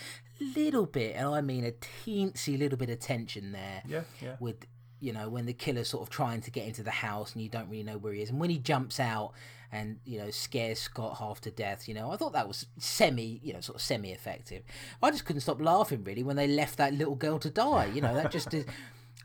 little 0.56 0.86
bit, 0.86 1.14
and 1.14 1.28
I 1.28 1.42
mean 1.42 1.64
a 1.64 1.72
teensy 1.72 2.58
little 2.58 2.78
bit 2.78 2.90
of 2.90 2.98
tension 2.98 3.52
there. 3.52 3.82
Yeah, 3.86 4.02
yeah. 4.20 4.34
With 4.40 4.66
you 4.98 5.12
know 5.12 5.28
when 5.28 5.46
the 5.46 5.52
killer's 5.52 5.90
sort 5.90 6.02
of 6.02 6.10
trying 6.10 6.40
to 6.40 6.50
get 6.50 6.66
into 6.66 6.82
the 6.82 6.90
house 6.90 7.34
and 7.34 7.42
you 7.42 7.48
don't 7.48 7.68
really 7.68 7.84
know 7.84 7.98
where 7.98 8.12
he 8.12 8.22
is, 8.22 8.30
and 8.30 8.40
when 8.40 8.50
he 8.50 8.58
jumps 8.58 8.98
out 8.98 9.32
and 9.74 9.98
you 10.04 10.18
know 10.18 10.30
scares 10.30 10.78
Scott 10.78 11.16
half 11.18 11.40
to 11.42 11.50
death. 11.50 11.88
You 11.88 11.94
know, 11.94 12.12
I 12.12 12.16
thought 12.16 12.32
that 12.32 12.46
was 12.46 12.66
semi, 12.78 13.40
you 13.42 13.52
know, 13.52 13.60
sort 13.60 13.76
of 13.76 13.82
semi-effective. 13.82 14.62
I 15.02 15.10
just 15.10 15.24
couldn't 15.24 15.40
stop 15.40 15.60
laughing 15.60 16.04
really 16.04 16.22
when 16.22 16.36
they 16.36 16.46
left 16.46 16.78
that 16.78 16.94
little 16.94 17.16
girl 17.16 17.40
to 17.40 17.50
die. 17.50 17.86
You 17.86 18.00
know, 18.00 18.14
that 18.14 18.30
just 18.30 18.54
is. 18.54 18.64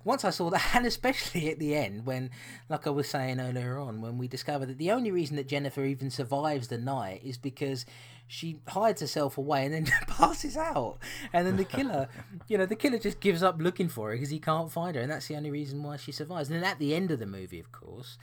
Once 0.05 0.23
I 0.23 0.29
saw 0.29 0.49
that, 0.49 0.65
and 0.75 0.85
especially 0.85 1.51
at 1.51 1.59
the 1.59 1.75
end, 1.75 2.05
when, 2.05 2.31
like 2.69 2.87
I 2.87 2.89
was 2.89 3.09
saying 3.09 3.39
earlier 3.39 3.77
on, 3.77 4.01
when 4.01 4.17
we 4.17 4.29
discovered 4.29 4.67
that 4.67 4.77
the 4.77 4.91
only 4.91 5.11
reason 5.11 5.35
that 5.35 5.47
Jennifer 5.47 5.83
even 5.83 6.09
survives 6.09 6.69
the 6.69 6.77
night 6.77 7.21
is 7.21 7.37
because 7.37 7.85
she 8.25 8.61
hides 8.69 9.01
herself 9.01 9.37
away 9.37 9.65
and 9.65 9.73
then 9.73 9.85
passes 10.07 10.55
out, 10.55 10.99
and 11.33 11.45
then 11.45 11.57
the 11.57 11.65
killer, 11.65 12.07
you 12.47 12.57
know, 12.57 12.65
the 12.65 12.77
killer 12.77 12.97
just 12.97 13.19
gives 13.19 13.43
up 13.43 13.57
looking 13.59 13.89
for 13.89 14.09
her 14.09 14.15
because 14.15 14.29
he 14.29 14.39
can't 14.39 14.71
find 14.71 14.95
her, 14.95 15.01
and 15.01 15.11
that's 15.11 15.27
the 15.27 15.35
only 15.35 15.51
reason 15.51 15.83
why 15.83 15.97
she 15.97 16.13
survives. 16.13 16.49
And 16.49 16.57
then 16.57 16.63
at 16.63 16.79
the 16.79 16.95
end 16.95 17.11
of 17.11 17.19
the 17.19 17.25
movie, 17.25 17.59
of 17.59 17.71
course, 17.73 18.17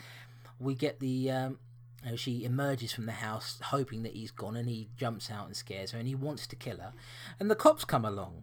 we 0.59 0.75
get 0.75 0.99
the 0.99 1.31
um, 1.31 1.59
know, 2.07 2.17
she 2.17 2.45
emerges 2.45 2.93
from 2.93 3.07
the 3.07 3.13
house 3.13 3.59
hoping 3.65 4.03
that 4.05 4.15
he's 4.15 4.31
gone 4.31 4.57
and 4.57 4.69
he 4.69 4.89
jumps 4.97 5.31
out 5.31 5.47
and 5.47 5.57
scares 5.57 5.91
her 5.91 5.99
and 5.99 6.07
he 6.07 6.15
wants 6.15 6.47
to 6.47 6.57
kill 6.57 6.79
her. 6.79 6.93
And 7.41 7.51
the 7.51 7.57
cops 7.57 7.85
come 7.85 8.05
along. 8.05 8.43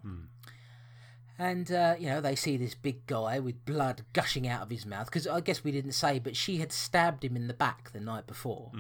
And 1.39 1.71
uh, 1.71 1.95
you 1.97 2.07
know 2.07 2.21
they 2.21 2.35
see 2.35 2.57
this 2.57 2.75
big 2.75 3.07
guy 3.07 3.39
with 3.39 3.65
blood 3.65 4.03
gushing 4.13 4.47
out 4.47 4.61
of 4.61 4.69
his 4.69 4.85
mouth. 4.85 5.05
Because 5.05 5.27
i 5.27 5.39
guess 5.39 5.63
we 5.63 5.71
didn't 5.71 5.93
say 5.93 6.19
but 6.19 6.35
she 6.35 6.57
had 6.57 6.71
stabbed 6.71 7.23
him 7.23 7.35
in 7.35 7.47
the 7.47 7.53
back 7.53 7.91
the 7.91 7.99
night 7.99 8.27
before 8.27 8.71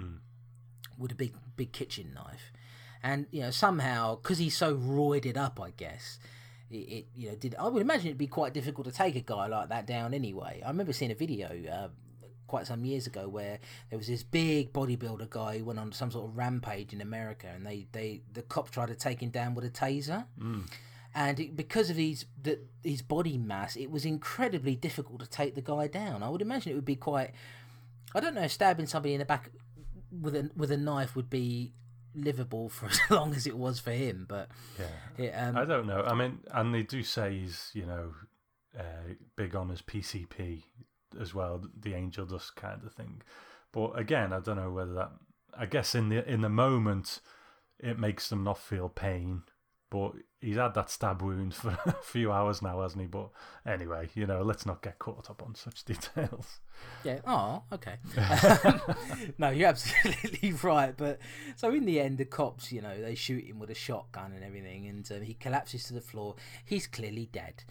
with 0.97 1.11
a 1.11 1.15
big 1.15 1.33
big 1.55 1.71
kitchen 1.71 2.13
knife. 2.13 2.51
And 3.01 3.25
you 3.31 3.41
know 3.41 3.51
somehow 3.51 4.15
because 4.17 4.37
he's 4.37 4.55
so 4.55 4.75
roided 4.75 5.35
up 5.35 5.59
i 5.59 5.71
guess 5.71 6.19
it, 6.69 6.75
it 6.75 7.05
you 7.15 7.29
know 7.29 7.35
did 7.35 7.55
i 7.59 7.67
would 7.67 7.81
imagine 7.81 8.07
it'd 8.07 8.17
be 8.17 8.27
quite 8.27 8.53
difficult 8.53 8.87
to 8.87 8.93
take 8.93 9.15
a 9.15 9.21
guy 9.21 9.47
like 9.47 9.69
that 9.69 9.87
down 9.87 10.13
anyway. 10.13 10.61
I 10.63 10.69
remember 10.69 10.93
seeing 10.93 11.11
a 11.11 11.15
video 11.15 11.49
uh, 11.71 11.87
quite 12.53 12.67
some 12.67 12.85
years 12.85 13.07
ago 13.07 13.27
where 13.27 13.57
there 13.89 13.97
was 13.97 14.05
this 14.05 14.21
big 14.21 14.71
bodybuilder 14.71 15.27
guy 15.31 15.57
who 15.57 15.65
went 15.65 15.79
on 15.79 15.91
some 15.91 16.11
sort 16.11 16.29
of 16.29 16.37
rampage 16.37 16.93
in 16.93 17.01
America, 17.01 17.47
and 17.47 17.65
they, 17.65 17.87
they 17.93 18.21
the 18.31 18.43
cops 18.43 18.69
tried 18.69 18.89
to 18.89 18.95
take 18.95 19.19
him 19.23 19.31
down 19.31 19.55
with 19.55 19.65
a 19.65 19.71
taser. 19.71 20.25
And 21.15 21.39
it, 21.39 21.55
because 21.55 21.89
of 21.89 21.97
his 21.97 22.25
the, 22.41 22.59
his 22.83 23.01
body 23.01 23.39
mass, 23.39 23.75
it 23.75 23.89
was 23.89 24.05
incredibly 24.05 24.75
difficult 24.75 25.19
to 25.21 25.27
take 25.27 25.55
the 25.55 25.61
guy 25.63 25.87
down. 25.87 26.21
I 26.21 26.29
would 26.29 26.43
imagine 26.43 26.71
it 26.71 26.75
would 26.75 26.85
be 26.85 26.95
quite. 26.95 27.31
I 28.13 28.19
don't 28.19 28.35
know 28.35 28.45
stabbing 28.47 28.85
somebody 28.85 29.15
in 29.15 29.19
the 29.19 29.25
back 29.25 29.49
with 30.21 30.35
a 30.35 30.51
with 30.55 30.71
a 30.71 30.77
knife 30.77 31.15
would 31.15 31.31
be 31.31 31.73
livable 32.13 32.69
for 32.69 32.85
as 32.95 32.99
long 33.09 33.33
as 33.33 33.47
it 33.47 33.57
was 33.57 33.79
for 33.79 33.91
him, 33.91 34.27
but 34.29 34.47
Yeah. 34.79 35.23
it, 35.25 35.31
um, 35.31 35.57
I 35.57 35.65
don't 35.65 35.87
know. 35.87 36.03
I 36.03 36.13
mean, 36.13 36.37
and 36.51 36.71
they 36.75 36.83
do 36.83 37.01
say 37.01 37.39
he's, 37.39 37.71
you 37.73 37.87
know, 37.87 38.13
uh, 38.77 39.13
big 39.35 39.55
on 39.55 39.69
his 39.69 39.81
PCP 39.81 40.63
as 41.19 41.33
well, 41.33 41.63
the 41.79 41.93
angel 41.93 42.25
dust 42.25 42.55
kind 42.55 42.83
of 42.83 42.93
thing. 42.93 43.21
But 43.71 43.97
again, 43.97 44.33
I 44.33 44.39
don't 44.39 44.57
know 44.57 44.71
whether 44.71 44.93
that. 44.93 45.11
I 45.57 45.65
guess 45.65 45.93
in 45.93 46.09
the 46.09 46.27
in 46.27 46.41
the 46.41 46.49
moment, 46.49 47.19
it 47.79 47.99
makes 47.99 48.29
them 48.29 48.43
not 48.43 48.57
feel 48.57 48.89
pain. 48.89 49.43
But 49.89 50.13
he's 50.43 50.57
had 50.57 50.73
that 50.73 50.89
stab 50.89 51.21
wound 51.21 51.53
for 51.53 51.69
a 51.85 51.93
few 52.03 52.31
hours 52.31 52.61
now, 52.61 52.81
hasn't 52.81 53.01
he? 53.01 53.07
But 53.07 53.29
anyway, 53.65 54.09
you 54.13 54.27
know, 54.27 54.41
let's 54.41 54.65
not 54.65 54.81
get 54.81 54.99
caught 54.99 55.29
up 55.29 55.41
on 55.41 55.55
such 55.55 55.83
details. 55.85 56.59
Yeah. 57.03 57.19
Oh, 57.25 57.63
okay. 57.71 57.95
no, 59.37 59.49
you're 59.49 59.69
absolutely 59.69 60.51
right. 60.61 60.95
But 60.95 61.19
so 61.55 61.73
in 61.73 61.85
the 61.85 61.99
end, 61.99 62.17
the 62.17 62.25
cops, 62.25 62.71
you 62.71 62.81
know, 62.81 63.01
they 63.01 63.15
shoot 63.15 63.45
him 63.45 63.59
with 63.59 63.69
a 63.69 63.75
shotgun 63.75 64.33
and 64.33 64.43
everything, 64.43 64.87
and 64.87 65.09
um, 65.11 65.21
he 65.21 65.33
collapses 65.33 65.85
to 65.85 65.93
the 65.93 66.01
floor. 66.01 66.35
He's 66.65 66.87
clearly 66.87 67.29
dead. 67.31 67.63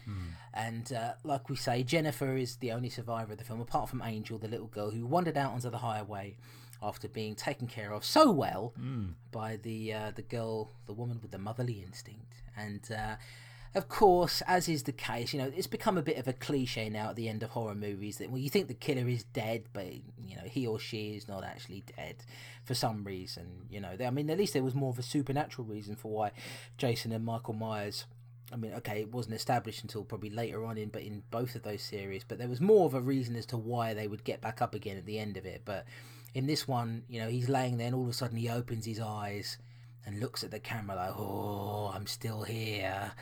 And 0.54 0.92
uh, 0.92 1.14
like 1.24 1.48
we 1.48 1.56
say, 1.56 1.82
Jennifer 1.82 2.36
is 2.36 2.56
the 2.56 2.72
only 2.72 2.88
survivor 2.88 3.32
of 3.32 3.38
the 3.38 3.44
film, 3.44 3.60
apart 3.60 3.88
from 3.88 4.02
Angel, 4.02 4.38
the 4.38 4.48
little 4.48 4.66
girl 4.66 4.90
who 4.90 5.06
wandered 5.06 5.36
out 5.36 5.52
onto 5.52 5.70
the 5.70 5.78
highway 5.78 6.36
after 6.82 7.08
being 7.08 7.34
taken 7.34 7.66
care 7.68 7.92
of 7.92 8.04
so 8.04 8.30
well 8.30 8.74
by 9.30 9.56
the 9.56 9.92
uh, 9.92 10.12
the 10.14 10.22
girl, 10.22 10.70
the 10.86 10.92
woman 10.92 11.18
with 11.22 11.30
the 11.30 11.38
motherly 11.38 11.82
instinct, 11.86 12.41
and. 12.56 12.90
Uh, 12.90 13.16
of 13.74 13.88
course, 13.88 14.42
as 14.46 14.68
is 14.68 14.82
the 14.82 14.92
case, 14.92 15.32
you 15.32 15.40
know, 15.40 15.50
it's 15.56 15.66
become 15.66 15.96
a 15.96 16.02
bit 16.02 16.18
of 16.18 16.28
a 16.28 16.34
cliche 16.34 16.90
now 16.90 17.08
at 17.08 17.16
the 17.16 17.28
end 17.28 17.42
of 17.42 17.50
horror 17.50 17.74
movies 17.74 18.18
that, 18.18 18.30
well, 18.30 18.38
you 18.38 18.50
think 18.50 18.68
the 18.68 18.74
killer 18.74 19.08
is 19.08 19.24
dead, 19.24 19.64
but, 19.72 19.86
you 20.26 20.36
know, 20.36 20.42
he 20.44 20.66
or 20.66 20.78
she 20.78 21.16
is 21.16 21.26
not 21.26 21.42
actually 21.42 21.82
dead 21.96 22.16
for 22.64 22.74
some 22.74 23.02
reason, 23.02 23.66
you 23.70 23.80
know. 23.80 23.96
I 24.04 24.10
mean, 24.10 24.28
at 24.28 24.36
least 24.36 24.52
there 24.52 24.62
was 24.62 24.74
more 24.74 24.90
of 24.90 24.98
a 24.98 25.02
supernatural 25.02 25.66
reason 25.66 25.96
for 25.96 26.12
why 26.12 26.32
Jason 26.76 27.12
and 27.12 27.24
Michael 27.24 27.54
Myers. 27.54 28.04
I 28.52 28.56
mean, 28.56 28.74
okay, 28.74 29.00
it 29.00 29.10
wasn't 29.10 29.36
established 29.36 29.82
until 29.82 30.04
probably 30.04 30.28
later 30.28 30.66
on 30.66 30.76
in, 30.76 30.90
but 30.90 31.02
in 31.02 31.22
both 31.30 31.54
of 31.54 31.62
those 31.62 31.80
series, 31.80 32.24
but 32.24 32.36
there 32.36 32.48
was 32.48 32.60
more 32.60 32.84
of 32.84 32.92
a 32.92 33.00
reason 33.00 33.36
as 33.36 33.46
to 33.46 33.56
why 33.56 33.94
they 33.94 34.06
would 34.06 34.24
get 34.24 34.42
back 34.42 34.60
up 34.60 34.74
again 34.74 34.98
at 34.98 35.06
the 35.06 35.18
end 35.18 35.38
of 35.38 35.46
it. 35.46 35.62
But 35.64 35.86
in 36.34 36.46
this 36.46 36.68
one, 36.68 37.04
you 37.08 37.20
know, 37.20 37.28
he's 37.28 37.48
laying 37.48 37.78
there 37.78 37.86
and 37.86 37.96
all 37.96 38.02
of 38.02 38.10
a 38.10 38.12
sudden 38.12 38.36
he 38.36 38.50
opens 38.50 38.84
his 38.84 39.00
eyes 39.00 39.56
and 40.06 40.20
looks 40.20 40.42
at 40.44 40.50
the 40.50 40.60
camera 40.60 40.96
like, 40.96 41.14
oh, 41.16 41.92
I'm 41.94 42.06
still 42.06 42.42
here 42.42 43.12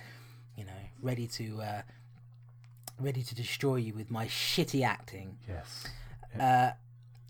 you 0.61 0.66
know, 0.66 0.72
ready 1.01 1.26
to 1.26 1.62
uh, 1.62 1.83
ready 2.99 3.22
to 3.22 3.35
destroy 3.35 3.76
you 3.76 3.95
with 3.95 4.11
my 4.11 4.26
shitty 4.26 4.85
acting. 4.85 5.39
Yes. 5.49 5.87
Uh, 6.39 6.70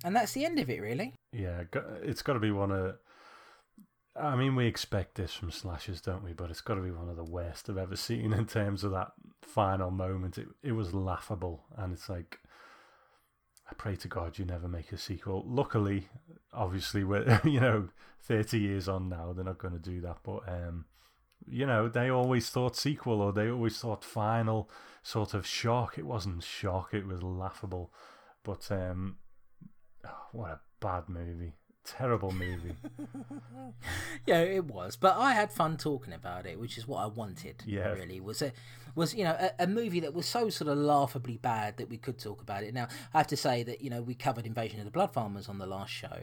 and 0.02 0.16
that's 0.16 0.32
the 0.32 0.44
end 0.44 0.58
of 0.58 0.68
it, 0.68 0.80
really. 0.80 1.14
Yeah, 1.32 1.62
it's 2.02 2.22
got 2.22 2.32
to 2.32 2.40
be 2.40 2.50
one 2.50 2.72
of. 2.72 2.96
I 4.16 4.34
mean, 4.34 4.56
we 4.56 4.66
expect 4.66 5.14
this 5.14 5.32
from 5.32 5.52
slashers, 5.52 6.00
don't 6.00 6.24
we? 6.24 6.32
But 6.32 6.50
it's 6.50 6.60
got 6.60 6.74
to 6.74 6.80
be 6.80 6.90
one 6.90 7.08
of 7.08 7.16
the 7.16 7.24
worst 7.24 7.70
I've 7.70 7.78
ever 7.78 7.94
seen 7.94 8.32
in 8.32 8.46
terms 8.46 8.82
of 8.82 8.90
that 8.90 9.12
final 9.42 9.92
moment. 9.92 10.36
It 10.36 10.48
it 10.62 10.72
was 10.72 10.92
laughable, 10.92 11.64
and 11.76 11.92
it's 11.92 12.08
like, 12.08 12.40
I 13.70 13.74
pray 13.74 13.94
to 13.94 14.08
God 14.08 14.38
you 14.38 14.44
never 14.44 14.66
make 14.66 14.90
a 14.90 14.98
sequel. 14.98 15.44
Luckily, 15.46 16.08
obviously, 16.52 17.04
we're 17.04 17.40
you 17.44 17.60
know 17.60 17.88
thirty 18.22 18.60
years 18.60 18.88
on 18.88 19.08
now. 19.08 19.32
They're 19.32 19.44
not 19.44 19.58
going 19.58 19.74
to 19.74 19.80
do 19.80 20.00
that, 20.02 20.18
but 20.22 20.48
um, 20.48 20.86
you 21.46 21.66
know 21.66 21.88
they 21.88 22.10
always 22.10 22.48
thought 22.50 22.76
sequel 22.76 23.20
or 23.20 23.32
they 23.32 23.50
always 23.50 23.78
thought 23.78 24.04
final 24.04 24.70
sort 25.02 25.34
of 25.34 25.46
shock. 25.46 25.98
It 25.98 26.06
wasn't 26.06 26.42
shock. 26.42 26.92
It 26.92 27.06
was 27.06 27.22
laughable, 27.22 27.92
but 28.42 28.70
um, 28.70 29.16
oh, 30.06 30.10
what 30.32 30.50
a 30.50 30.60
bad 30.80 31.08
movie. 31.08 31.54
Terrible 31.84 32.32
movie. 32.32 32.76
yeah, 34.26 34.40
it 34.40 34.64
was, 34.66 34.96
but 34.96 35.16
I 35.16 35.32
had 35.32 35.52
fun 35.52 35.76
talking 35.76 36.12
about 36.12 36.46
it, 36.46 36.58
which 36.58 36.78
is 36.78 36.86
what 36.86 36.98
I 37.02 37.06
wanted. 37.06 37.62
Yeah. 37.66 37.92
really 37.92 38.20
was 38.20 38.42
a 38.42 38.52
was 38.96 39.14
you 39.14 39.22
know 39.22 39.36
a, 39.38 39.64
a 39.64 39.66
movie 39.66 40.00
that 40.00 40.12
was 40.14 40.26
so 40.26 40.48
sort 40.50 40.68
of 40.68 40.76
laughably 40.76 41.36
bad 41.36 41.76
that 41.76 41.88
we 41.88 41.96
could 41.96 42.18
talk 42.18 42.42
about 42.42 42.64
it. 42.64 42.74
Now 42.74 42.88
I 43.14 43.18
have 43.18 43.26
to 43.28 43.36
say 43.36 43.62
that 43.62 43.80
you 43.82 43.90
know 43.90 44.02
we 44.02 44.14
covered 44.14 44.46
Invasion 44.46 44.78
of 44.80 44.84
the 44.84 44.90
Blood 44.90 45.12
Farmers 45.12 45.48
on 45.48 45.58
the 45.58 45.66
last 45.66 45.92
show. 45.92 46.20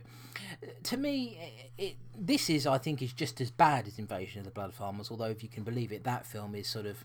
To 0.84 0.97
me, 0.97 1.72
it, 1.78 1.95
this 2.18 2.49
is 2.49 2.68
I 2.68 2.78
think 2.78 3.01
is 3.01 3.14
just 3.14 3.39
as 3.41 3.51
bad 3.51 3.88
as 3.88 3.99
Invasion 3.99 4.39
of 4.39 4.45
the 4.45 4.51
Blood 4.51 4.74
Farmers. 4.74 5.10
Although 5.12 5.26
if 5.26 5.43
you 5.43 5.49
can 5.49 5.64
believe 5.64 5.91
it, 5.91 6.03
that 6.03 6.26
film 6.26 6.55
is 6.55 6.68
sort 6.68 6.86
of 6.86 7.03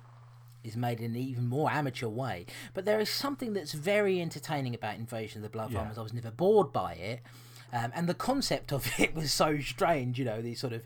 is 0.65 0.77
made 0.77 1.01
in 1.01 1.07
an 1.13 1.17
even 1.17 1.47
more 1.49 1.71
amateur 1.71 2.07
way. 2.07 2.47
But 2.75 2.85
there 2.85 3.01
is 3.01 3.11
something 3.11 3.53
that's 3.53 3.73
very 3.73 4.21
entertaining 4.21 4.75
about 4.75 4.97
Invasion 4.97 5.39
of 5.39 5.43
the 5.43 5.49
Blood 5.51 5.71
Yeah. 5.73 5.79
Farmers. 5.81 5.99
I 5.99 6.03
was 6.03 6.13
never 6.13 6.31
bored 6.31 6.73
by 6.73 6.95
it. 6.95 7.21
Um, 7.73 7.91
and 7.95 8.09
the 8.09 8.15
concept 8.15 8.73
of 8.73 8.89
it 8.99 9.15
was 9.15 9.33
so 9.33 9.59
strange, 9.61 10.19
you 10.19 10.25
know, 10.25 10.43
these 10.43 10.61
sort 10.61 10.73
of, 10.73 10.83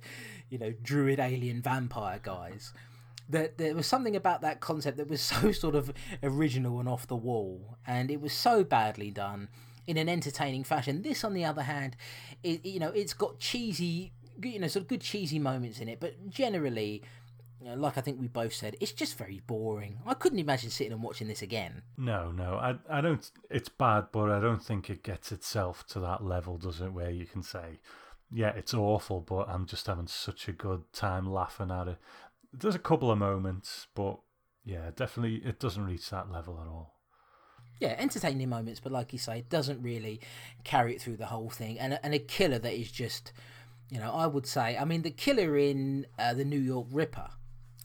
you 0.48 0.58
know, 0.58 0.72
druid 0.82 1.18
alien 1.18 1.62
vampire 1.62 2.20
guys. 2.22 2.72
That 3.28 3.58
there 3.58 3.74
was 3.74 3.88
something 3.88 4.14
about 4.14 4.40
that 4.42 4.60
concept 4.60 4.98
that 4.98 5.08
was 5.08 5.20
so 5.22 5.50
sort 5.50 5.74
of 5.74 5.92
original 6.22 6.78
and 6.78 6.88
off 6.88 7.06
the 7.06 7.16
wall, 7.16 7.76
and 7.86 8.10
it 8.10 8.20
was 8.20 8.32
so 8.32 8.62
badly 8.62 9.10
done 9.10 9.48
in 9.86 9.96
an 9.96 10.08
entertaining 10.08 10.64
fashion. 10.64 11.02
This, 11.02 11.24
on 11.24 11.34
the 11.34 11.44
other 11.44 11.62
hand, 11.62 11.96
it, 12.42 12.64
you 12.64 12.80
know, 12.80 12.90
it's 12.90 13.14
got 13.14 13.38
cheesy, 13.38 14.12
you 14.42 14.58
know, 14.58 14.68
sort 14.68 14.82
of 14.82 14.88
good 14.88 15.00
cheesy 15.00 15.38
moments 15.38 15.80
in 15.80 15.88
it, 15.88 16.00
but 16.00 16.28
generally, 16.28 17.02
you 17.66 17.72
know, 17.72 17.78
like 17.78 17.98
I 17.98 18.00
think 18.00 18.20
we 18.20 18.28
both 18.28 18.54
said, 18.54 18.76
it's 18.80 18.92
just 18.92 19.18
very 19.18 19.42
boring. 19.44 19.98
I 20.06 20.14
couldn't 20.14 20.38
imagine 20.38 20.70
sitting 20.70 20.92
and 20.92 21.02
watching 21.02 21.26
this 21.26 21.42
again. 21.42 21.82
No, 21.98 22.30
no, 22.30 22.54
I, 22.54 22.76
I 22.88 23.00
don't. 23.00 23.28
It's 23.50 23.68
bad, 23.68 24.06
but 24.12 24.30
I 24.30 24.38
don't 24.38 24.62
think 24.62 24.88
it 24.88 25.02
gets 25.02 25.32
itself 25.32 25.84
to 25.88 25.98
that 26.00 26.22
level, 26.24 26.58
does 26.58 26.80
it? 26.80 26.92
Where 26.92 27.10
you 27.10 27.26
can 27.26 27.42
say, 27.42 27.80
"Yeah, 28.32 28.50
it's 28.50 28.72
awful," 28.72 29.20
but 29.20 29.48
I'm 29.48 29.66
just 29.66 29.88
having 29.88 30.06
such 30.06 30.46
a 30.46 30.52
good 30.52 30.84
time 30.92 31.28
laughing 31.28 31.72
at 31.72 31.88
it. 31.88 31.98
There's 32.52 32.76
a 32.76 32.78
couple 32.78 33.10
of 33.10 33.18
moments, 33.18 33.88
but 33.96 34.20
yeah, 34.64 34.90
definitely 34.94 35.36
it 35.44 35.58
doesn't 35.58 35.84
reach 35.84 36.08
that 36.10 36.30
level 36.30 36.60
at 36.62 36.68
all. 36.68 36.92
yeah, 37.80 37.94
entertaining 37.98 38.48
moments, 38.48 38.80
but 38.80 38.92
like 38.92 39.12
you 39.12 39.18
say, 39.18 39.40
it 39.40 39.50
doesn't 39.50 39.82
really 39.82 40.20
carry 40.64 40.94
it 40.94 41.00
through 41.02 41.16
the 41.16 41.26
whole 41.26 41.50
thing. 41.50 41.78
And 41.78 41.94
a, 41.94 42.04
and 42.04 42.14
a 42.14 42.18
killer 42.18 42.58
that 42.58 42.72
is 42.72 42.90
just, 42.90 43.32
you 43.90 43.98
know, 43.98 44.12
I 44.12 44.26
would 44.26 44.46
say, 44.46 44.76
I 44.78 44.84
mean, 44.84 45.02
the 45.02 45.10
killer 45.10 45.56
in 45.58 46.06
uh, 46.18 46.32
the 46.32 46.44
New 46.44 46.60
York 46.60 46.86
Ripper, 46.90 47.28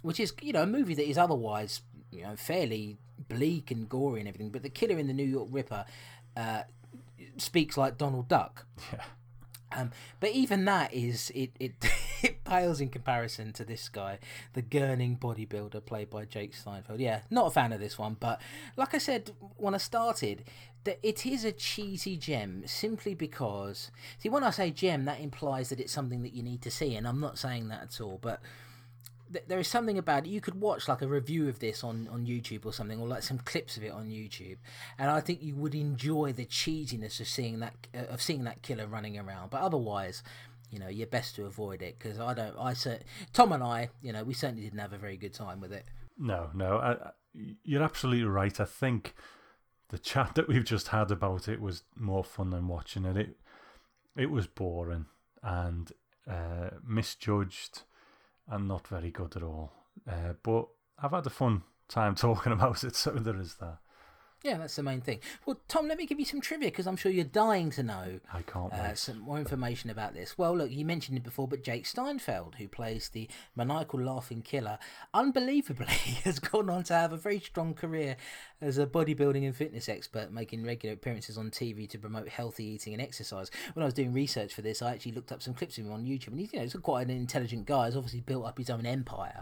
which 0.02 0.20
is 0.20 0.34
you 0.42 0.54
know 0.54 0.64
a 0.64 0.68
movie 0.68 0.94
that 0.94 1.08
is 1.08 1.18
otherwise 1.18 1.82
you 2.12 2.24
know 2.24 2.36
fairly 2.36 2.98
bleak 3.30 3.72
and 3.72 3.88
gory 3.88 4.20
and 4.20 4.28
everything, 4.28 4.50
but 4.50 4.64
the 4.64 4.70
killer 4.70 4.98
in 4.98 5.08
the 5.08 5.14
New 5.14 5.24
York 5.24 5.48
Ripper 5.52 5.86
uh, 6.36 6.64
speaks 7.38 7.78
like 7.78 7.98
Donald 7.98 8.28
Duck. 8.28 8.66
Yeah. 8.92 9.04
Um, 9.74 9.92
but 10.20 10.32
even 10.32 10.66
that 10.66 10.94
is 10.94 11.32
it, 11.34 11.52
it 11.60 11.74
it 12.22 12.44
pales 12.44 12.82
in 12.82 12.90
comparison 12.90 13.54
to 13.54 13.64
this 13.64 13.88
guy, 13.88 14.20
the 14.54 14.62
gurning 14.62 15.18
bodybuilder 15.18 15.86
played 15.86 16.10
by 16.10 16.26
Jake 16.26 16.54
Steinfeld. 16.54 17.00
Yeah, 17.00 17.22
not 17.30 17.48
a 17.48 17.52
fan 17.52 17.72
of 17.72 17.80
this 17.80 17.98
one, 17.98 18.18
but 18.20 18.42
like 18.76 18.94
I 18.94 18.98
said 18.98 19.32
when 19.58 19.74
I 19.74 19.78
started, 19.78 20.44
that 20.84 21.00
it 21.04 21.26
is 21.26 21.46
a 21.46 21.52
cheesy 21.52 22.18
gem 22.18 22.64
simply 22.66 23.14
because 23.14 23.92
see 24.18 24.30
when 24.30 24.44
I 24.44 24.50
say 24.50 24.72
gem, 24.72 25.06
that 25.06 25.22
implies 25.22 25.70
that 25.70 25.80
it's 25.80 25.94
something 25.94 26.22
that 26.24 26.34
you 26.34 26.44
need 26.44 26.62
to 26.64 26.72
see, 26.72 26.96
and 26.96 27.08
I'm 27.08 27.20
not 27.20 27.38
saying 27.38 27.70
that 27.70 27.84
at 27.84 28.02
all, 28.02 28.20
but 28.22 28.42
th- 29.32 29.46
there 29.48 29.60
is 29.60 29.68
something 29.68 29.98
about 29.98 30.26
it. 30.26 30.30
You 30.30 30.42
could 30.42 30.60
watch 30.60 30.88
like 30.88 31.02
a 31.02 31.08
review 31.08 31.48
of 31.50 31.60
this 31.60 31.84
on, 31.84 32.08
on 32.12 32.26
YouTube 32.26 32.66
or 32.66 32.74
something, 32.74 33.00
or 33.00 33.08
like 33.08 33.24
some 33.24 33.38
clips 33.40 33.78
of 33.78 33.84
it 33.84 33.92
on 33.92 34.08
YouTube, 34.10 34.58
and 34.98 35.10
I 35.10 35.20
think 35.22 35.42
you 35.42 35.56
would 35.56 35.76
enjoy 35.76 36.34
the 36.34 36.46
cheesiness 36.46 37.20
of 37.20 37.28
seeing 37.28 37.60
that 37.60 37.76
uh, 37.96 38.06
of 38.14 38.22
seeing 38.22 38.44
that 38.46 38.62
killer 38.62 38.88
running 38.88 39.18
around. 39.18 39.50
But 39.50 39.62
otherwise, 39.62 40.24
you 40.70 40.80
know, 40.80 40.88
you're 40.88 41.08
best 41.08 41.36
to 41.36 41.46
avoid 41.46 41.82
it 41.82 41.98
because 42.00 42.20
I 42.20 42.34
don't. 42.34 42.56
I 42.58 42.74
cer- 42.74 43.02
Tom 43.34 43.52
and 43.52 43.64
I, 43.64 43.90
you 44.02 44.12
know, 44.14 44.24
we 44.24 44.34
certainly 44.34 44.64
didn't 44.64 44.80
have 44.80 44.94
a 44.94 44.98
very 44.98 45.18
good 45.18 45.34
time 45.34 45.60
with 45.62 45.72
it. 45.74 45.86
No, 46.18 46.50
no, 46.54 46.78
I, 46.78 46.92
I- 46.94 47.12
you're 47.64 47.84
absolutely 47.84 48.26
right. 48.26 48.60
I 48.60 48.66
think 48.66 49.14
the 49.90 49.98
chat 49.98 50.36
that 50.36 50.48
we've 50.50 50.66
just 50.66 50.90
had 50.90 51.12
about 51.12 51.48
it 51.48 51.62
was 51.62 51.84
more 51.96 52.24
fun 52.26 52.50
than 52.50 52.68
watching 52.68 53.06
it. 53.06 53.16
It 53.18 53.38
it 54.18 54.30
was 54.30 54.46
boring 54.48 55.06
and 55.42 55.92
uh, 56.30 56.72
misjudged 56.86 57.84
and 58.52 58.68
not 58.68 58.88
very 58.88 59.10
good 59.10 59.36
at 59.36 59.44
all. 59.44 59.72
Uh, 60.08 60.34
but 60.44 60.68
I've 61.02 61.12
had 61.12 61.26
a 61.26 61.32
fun 61.32 61.64
time 61.88 62.16
talking 62.16 62.52
about 62.52 62.84
it, 62.84 62.96
so 62.96 63.12
there 63.12 63.40
is 63.40 63.56
that. 63.56 63.80
Yeah, 64.44 64.58
that's 64.58 64.76
the 64.76 64.82
main 64.82 65.02
thing. 65.02 65.20
Well, 65.46 65.60
Tom, 65.68 65.88
let 65.88 66.00
me 66.00 66.08
give 66.08 66.20
you 66.20 66.26
some 66.26 66.42
trivia 66.42 66.70
because 66.70 66.88
I'm 66.88 66.96
sure 66.96 67.12
you're 67.12 67.26
dying 67.26 67.70
to 67.72 67.84
know 67.84 68.20
I 68.34 68.42
can't 68.42 68.74
uh, 68.74 68.96
some 68.96 69.20
more 69.20 69.38
information 69.38 69.92
about 69.92 70.16
this. 70.16 70.36
Well, 70.36 70.58
look, 70.58 70.72
you 70.72 70.84
mentioned 70.84 71.16
it 71.20 71.24
before, 71.24 71.48
but 71.48 71.64
Jake 71.64 71.86
Steinfeld, 71.86 72.56
who 72.56 72.68
plays 72.68 73.10
the 73.10 73.30
maniacal 73.56 74.02
laughing 74.02 74.42
killer, 74.42 74.80
unbelievably 75.14 75.86
has 76.24 76.40
gone 76.40 76.72
on 76.72 76.84
to 76.86 76.94
have 76.96 77.14
a 77.14 77.18
very 77.18 77.40
strong 77.40 77.76
career 77.76 78.18
as 78.62 78.78
a 78.78 78.86
bodybuilding 78.86 79.46
and 79.46 79.56
fitness 79.56 79.90
expert, 79.90 80.32
making 80.32 80.64
regular 80.64 80.94
appearances 80.94 81.38
on 81.38 81.50
TV 81.50 81.90
to 81.90 81.98
promote 81.98 82.30
healthy 82.30 82.66
eating 82.66 82.94
and 82.94 83.02
exercise. 83.02 83.50
When 83.74 83.82
I 83.82 83.86
was 83.86 83.94
doing 83.94 84.14
research 84.14 84.54
for 84.54 84.62
this, 84.62 84.82
I 84.82 84.92
actually 84.92 85.14
looked 85.14 85.32
up 85.32 85.42
some 85.42 85.54
clips 85.54 85.78
of 85.78 85.86
him 85.86 85.92
on 85.92 86.06
YouTube, 86.06 86.28
and 86.28 86.40
he's, 86.40 86.54
you 86.54 86.60
know, 86.60 86.64
he's 86.64 86.74
quite 86.76 87.08
an 87.08 87.10
intelligent 87.10 87.66
guy. 87.66 87.88
He's 87.88 87.96
obviously 87.96 88.22
built 88.22 88.46
up 88.46 88.58
his 88.58 88.70
own 88.70 88.86
empire. 88.86 89.40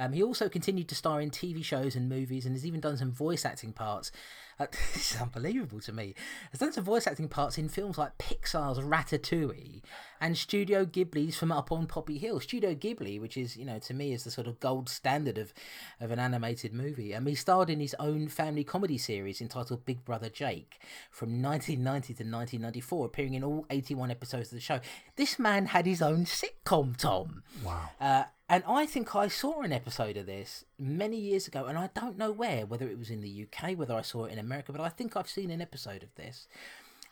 Um, 0.00 0.12
he 0.12 0.22
also 0.22 0.48
continued 0.48 0.88
to 0.88 0.94
star 0.94 1.20
in 1.20 1.30
TV 1.30 1.64
shows 1.64 1.94
and 1.94 2.08
movies, 2.08 2.46
and 2.46 2.54
has 2.54 2.66
even 2.66 2.80
done 2.80 2.96
some 2.96 3.12
voice 3.12 3.44
acting 3.44 3.72
parts. 3.72 4.10
This 4.94 5.12
is 5.12 5.20
unbelievable 5.20 5.80
to 5.80 5.92
me. 5.92 6.14
Has 6.50 6.60
done 6.60 6.72
some 6.72 6.84
voice 6.84 7.06
acting 7.06 7.28
parts 7.28 7.58
in 7.58 7.68
films 7.68 7.98
like 7.98 8.16
Pixar's 8.18 8.78
Ratatouille 8.78 9.82
and 10.20 10.36
Studio 10.36 10.84
Ghibli's 10.84 11.36
From 11.36 11.50
Up 11.50 11.72
on 11.72 11.86
Poppy 11.86 12.18
Hill. 12.18 12.40
Studio 12.40 12.74
Ghibli, 12.74 13.20
which 13.20 13.36
is 13.36 13.56
you 13.56 13.64
know 13.64 13.78
to 13.80 13.94
me 13.94 14.12
is 14.12 14.24
the 14.24 14.30
sort 14.30 14.46
of 14.46 14.60
gold 14.60 14.88
standard 14.88 15.38
of 15.38 15.52
of 16.00 16.10
an 16.10 16.18
animated 16.18 16.72
movie. 16.72 17.12
and 17.12 17.26
he 17.26 17.34
starred 17.34 17.70
in 17.70 17.80
his 17.80 17.94
own 17.98 18.28
family 18.28 18.64
comedy 18.64 18.98
series 18.98 19.40
entitled 19.40 19.84
Big 19.84 20.04
Brother 20.04 20.28
Jake 20.28 20.78
from 21.10 21.42
1990 21.42 22.06
to 22.14 22.22
1994, 22.22 23.06
appearing 23.06 23.34
in 23.34 23.44
all 23.44 23.66
81 23.70 24.10
episodes 24.10 24.48
of 24.48 24.56
the 24.56 24.60
show. 24.60 24.80
This 25.16 25.38
man 25.38 25.66
had 25.66 25.86
his 25.86 26.00
own 26.00 26.24
sitcom, 26.24 26.96
Tom. 26.96 27.42
Wow. 27.64 27.90
Uh, 28.00 28.24
and 28.48 28.62
I 28.66 28.86
think 28.86 29.14
I 29.14 29.28
saw 29.28 29.62
an 29.62 29.72
episode 29.72 30.16
of 30.16 30.26
this 30.26 30.64
many 30.78 31.16
years 31.16 31.48
ago, 31.48 31.64
and 31.64 31.78
I 31.78 31.90
don't 31.94 32.18
know 32.18 32.30
where, 32.30 32.66
whether 32.66 32.86
it 32.88 32.98
was 32.98 33.10
in 33.10 33.22
the 33.22 33.46
UK, 33.46 33.76
whether 33.78 33.94
I 33.94 34.02
saw 34.02 34.24
it 34.24 34.32
in 34.32 34.38
America, 34.38 34.72
but 34.72 34.80
I 34.80 34.90
think 34.90 35.16
I've 35.16 35.28
seen 35.28 35.50
an 35.50 35.62
episode 35.62 36.02
of 36.02 36.14
this. 36.16 36.46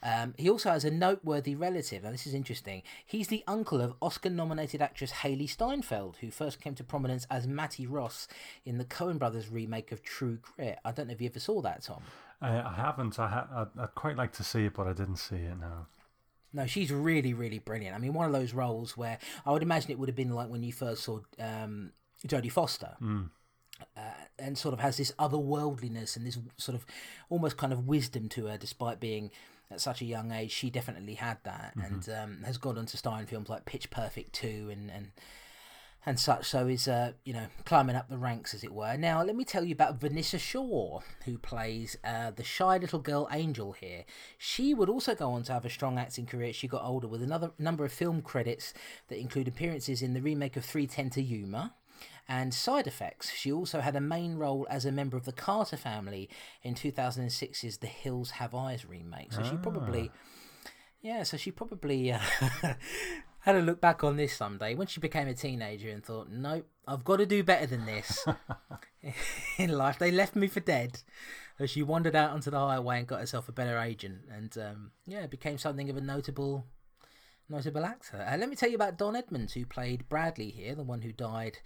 Um, 0.03 0.35
he 0.37 0.51
also 0.51 0.71
has 0.71 0.85
a 0.85 0.91
noteworthy 0.91 1.55
relative. 1.55 2.03
Now, 2.03 2.11
this 2.11 2.27
is 2.27 2.35
interesting. 2.35 2.83
He's 3.07 3.29
the 3.29 3.45
uncle 3.47 3.81
of 3.81 3.95
Oscar 4.03 4.31
nominated 4.31 4.83
actress 4.83 5.13
Hailee 5.13 5.49
Steinfeld, 5.49 6.17
who 6.21 6.31
first 6.31 6.61
came 6.61 6.75
to 6.75 6.85
prominence 6.85 7.27
as 7.31 7.47
Mattie 7.47 7.87
Ross 7.87 8.27
in 8.67 8.79
the 8.79 8.85
Coen 8.85 9.19
Brothers 9.19 9.49
remake 9.49 9.93
of 9.93 10.03
True 10.03 10.39
Grit. 10.43 10.81
I 10.85 10.91
don't 10.91 11.07
know 11.07 11.13
if 11.13 11.21
you 11.21 11.29
ever 11.29 11.39
saw 11.39 11.63
that, 11.63 11.83
Tom. 11.83 12.03
I, 12.41 12.61
I 12.61 12.75
haven't. 12.75 13.19
I 13.21 13.67
I'd 13.79 13.95
quite 13.95 14.17
like 14.17 14.33
to 14.33 14.45
see 14.45 14.65
it, 14.65 14.75
but 14.75 14.89
I 14.89 14.93
didn't 14.93 15.17
see 15.17 15.37
it 15.37 15.61
now. 15.61 15.87
No, 16.53 16.67
she's 16.67 16.91
really, 16.91 17.33
really 17.35 17.59
brilliant. 17.59 17.95
I 17.97 17.99
mean, 17.99 18.13
one 18.13 18.27
of 18.27 18.33
those 18.33 18.53
roles 18.53 18.97
where 18.97 19.19
I 19.47 19.53
would 19.53 19.63
imagine 19.63 19.91
it 19.91 19.99
would 19.99 20.09
have 20.09 20.17
been 20.17 20.31
like 20.31 20.49
when 20.49 20.63
you 20.63 20.73
first 20.73 21.03
saw 21.05 21.21
um, 21.39 21.93
Jodie 22.27 22.53
Foster. 22.53 22.97
Uh, 23.97 24.01
and 24.39 24.57
sort 24.57 24.73
of 24.75 24.79
has 24.81 24.97
this 24.97 25.11
otherworldliness 25.19 26.17
and 26.17 26.25
this 26.25 26.39
sort 26.57 26.77
of 26.77 26.87
almost 27.31 27.57
kind 27.57 27.73
of 27.73 27.89
wisdom 27.89 28.29
to 28.29 28.47
her, 28.47 28.57
despite 28.57 29.01
being 29.01 29.31
at 29.73 29.81
such 29.81 30.01
a 30.01 30.05
young 30.05 30.31
age. 30.31 30.53
She 30.53 30.71
definitely 30.71 31.15
had 31.15 31.39
that, 31.43 31.73
and 31.75 32.09
um, 32.11 32.43
has 32.45 32.59
gone 32.59 32.79
on 32.79 32.87
to 32.87 32.97
star 32.97 33.19
in 33.19 33.27
films 33.27 33.49
like 33.49 33.65
Pitch 33.65 33.91
Perfect 33.91 34.35
two 34.35 34.69
and 34.71 34.89
and 34.91 35.11
and 36.05 36.19
such. 36.19 36.49
So 36.49 36.67
is 36.67 36.89
uh, 36.89 37.13
you 37.25 37.33
know 37.33 37.47
climbing 37.65 37.97
up 37.97 38.09
the 38.09 38.19
ranks, 38.19 38.55
as 38.55 38.65
it 38.65 38.73
were. 38.73 38.97
Now, 38.97 39.23
let 39.23 39.37
me 39.37 39.45
tell 39.45 39.65
you 39.65 39.73
about 39.73 40.01
Vanessa 40.01 40.39
Shaw, 40.39 41.01
who 41.25 41.39
plays 41.39 41.97
uh, 42.05 42.31
the 42.31 42.45
shy 42.45 42.77
little 42.79 42.99
girl 42.99 43.29
Angel 43.31 43.73
here. 43.73 44.05
She 44.39 44.75
would 44.75 44.89
also 44.89 45.15
go 45.15 45.31
on 45.33 45.43
to 45.45 45.53
have 45.53 45.65
a 45.65 45.71
strong 45.71 45.99
acting 45.99 46.27
career 46.27 46.49
as 46.49 46.57
she 46.57 46.69
got 46.69 46.85
older, 46.85 47.09
with 47.09 47.23
another 47.23 47.53
number 47.59 47.85
of 47.85 47.93
film 47.93 48.23
credits 48.23 48.75
that 49.09 49.19
include 49.19 49.49
appearances 49.49 50.03
in 50.03 50.15
the 50.15 50.23
remake 50.23 50.57
of 50.57 50.65
Three 50.65 50.87
Ten 50.87 51.11
to 51.11 51.23
Yuma 51.23 51.75
and 52.29 52.55
side 52.55 52.87
effects. 52.87 53.33
She 53.33 53.53
also 53.53 53.81
had 53.81 53.97
a 53.97 54.01
main 54.01 54.37
role 54.37 54.67
as 54.71 54.85
a 54.85 54.93
member 54.93 55.17
of 55.17 55.25
the 55.25 55.33
Carter 55.33 55.77
family 55.77 56.29
in 56.63 56.75
2006's 56.75 57.79
The 57.79 57.87
Hills 57.87 58.33
Have 58.33 58.55
Eyes 58.55 58.87
remake. 58.87 59.33
So 59.33 59.43
she 59.43 59.57
probably, 59.57 60.11
yeah, 61.01 61.25
so 61.25 61.37
she 61.37 61.51
probably 61.51 62.13
uh, 62.13 62.21
had 63.43 63.57
a 63.57 63.61
look 63.61 63.81
back 63.81 64.05
on 64.05 64.17
this 64.17 64.35
someday 64.35 64.75
when 64.75 64.87
she 64.87 65.01
became 65.01 65.29
a 65.29 65.35
teenager 65.35 65.89
and 65.89 66.05
thought, 66.05 66.31
nope, 66.31 66.67
I've 66.87 67.05
got 67.05 67.17
to 67.17 67.27
do 67.27 67.43
better 67.43 67.67
than 67.67 67.87
this 67.87 68.27
in 69.59 69.71
life. 69.71 69.99
They 69.99 70.11
left 70.11 70.37
me 70.37 70.49
for 70.49 70.61
dead. 70.61 71.01
So 71.59 71.67
she 71.67 71.83
wandered 71.83 72.17
out 72.17 72.31
onto 72.31 72.51
the 72.51 72.59
highway 72.59 72.99
and 72.99 73.07
got 73.07 73.21
herself 73.21 73.49
a 73.49 73.53
better 73.53 73.79
agent, 73.79 74.23
and 74.33 74.57
um, 74.59 74.91
yeah, 75.07 75.27
became 75.27 75.59
something 75.59 75.91
of 75.91 75.97
a 75.97 76.01
notable 76.01 76.65
notable 77.49 77.85
actor. 77.85 78.27
Uh, 78.27 78.37
let 78.37 78.49
me 78.49 78.57
tell 78.57 78.71
you 78.71 78.77
about 78.77 78.97
Don 78.97 79.15
Edmonds, 79.15 79.53
who 79.53 79.67
played 79.67 80.09
Bradley 80.09 80.51
here, 80.51 80.75
the 80.75 80.83
one 80.83 81.03
who 81.03 81.13
died 81.13 81.59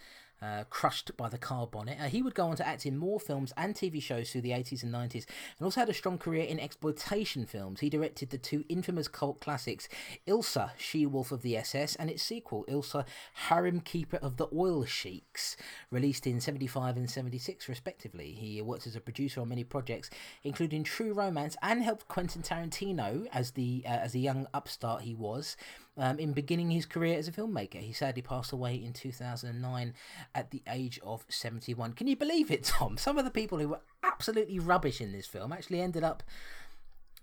uh, 0.42 0.64
crushed 0.70 1.16
by 1.16 1.28
the 1.28 1.38
car 1.38 1.66
bonnet. 1.66 1.98
Uh, 2.00 2.04
he 2.04 2.22
would 2.22 2.34
go 2.34 2.46
on 2.46 2.56
to 2.56 2.66
act 2.66 2.86
in 2.86 2.96
more 2.96 3.18
films 3.18 3.52
and 3.56 3.74
TV 3.74 4.02
shows 4.02 4.30
through 4.30 4.42
the 4.42 4.50
80s 4.50 4.82
and 4.82 4.92
90s, 4.92 5.26
and 5.58 5.64
also 5.64 5.80
had 5.80 5.88
a 5.88 5.94
strong 5.94 6.18
career 6.18 6.44
in 6.44 6.60
exploitation 6.60 7.46
films. 7.46 7.80
He 7.80 7.90
directed 7.90 8.30
the 8.30 8.38
two 8.38 8.64
infamous 8.68 9.08
cult 9.08 9.40
classics, 9.40 9.88
Ilsa, 10.26 10.70
She 10.76 11.06
Wolf 11.06 11.32
of 11.32 11.42
the 11.42 11.56
SS, 11.56 11.96
and 11.96 12.10
its 12.10 12.22
sequel, 12.22 12.64
Ilsa, 12.68 13.04
Harem 13.48 13.80
Keeper 13.80 14.18
of 14.18 14.36
the 14.36 14.48
Oil 14.54 14.84
Sheiks, 14.84 15.56
released 15.90 16.26
in 16.26 16.40
75 16.40 16.96
and 16.96 17.10
76, 17.10 17.68
respectively. 17.68 18.32
He 18.32 18.60
worked 18.62 18.86
as 18.86 18.96
a 18.96 19.00
producer 19.00 19.40
on 19.40 19.48
many 19.48 19.64
projects, 19.64 20.10
including 20.44 20.84
True 20.84 21.12
Romance, 21.12 21.56
and 21.62 21.82
helped 21.82 22.08
Quentin 22.08 22.42
Tarantino 22.42 23.26
as 23.32 23.52
the 23.52 23.82
uh, 23.86 23.88
as 23.88 24.14
a 24.14 24.18
young 24.18 24.46
upstart 24.52 25.02
he 25.02 25.14
was 25.14 25.56
um, 25.96 26.18
in 26.18 26.32
beginning 26.32 26.70
his 26.70 26.86
career 26.86 27.18
as 27.18 27.28
a 27.28 27.32
filmmaker. 27.32 27.80
He 27.80 27.92
sadly 27.92 28.22
passed 28.22 28.52
away 28.52 28.74
in 28.74 28.92
2009 28.92 29.94
at 30.34 30.50
the 30.50 30.62
age 30.68 31.00
of 31.02 31.24
71. 31.28 31.94
Can 31.94 32.06
you 32.06 32.16
believe 32.16 32.50
it, 32.50 32.64
Tom? 32.64 32.96
Some 32.98 33.18
of 33.18 33.24
the 33.24 33.30
people 33.30 33.58
who 33.58 33.68
were 33.68 33.80
absolutely 34.02 34.58
rubbish 34.58 35.00
in 35.00 35.12
this 35.12 35.26
film 35.26 35.52
actually 35.52 35.80
ended 35.80 36.04
up, 36.04 36.22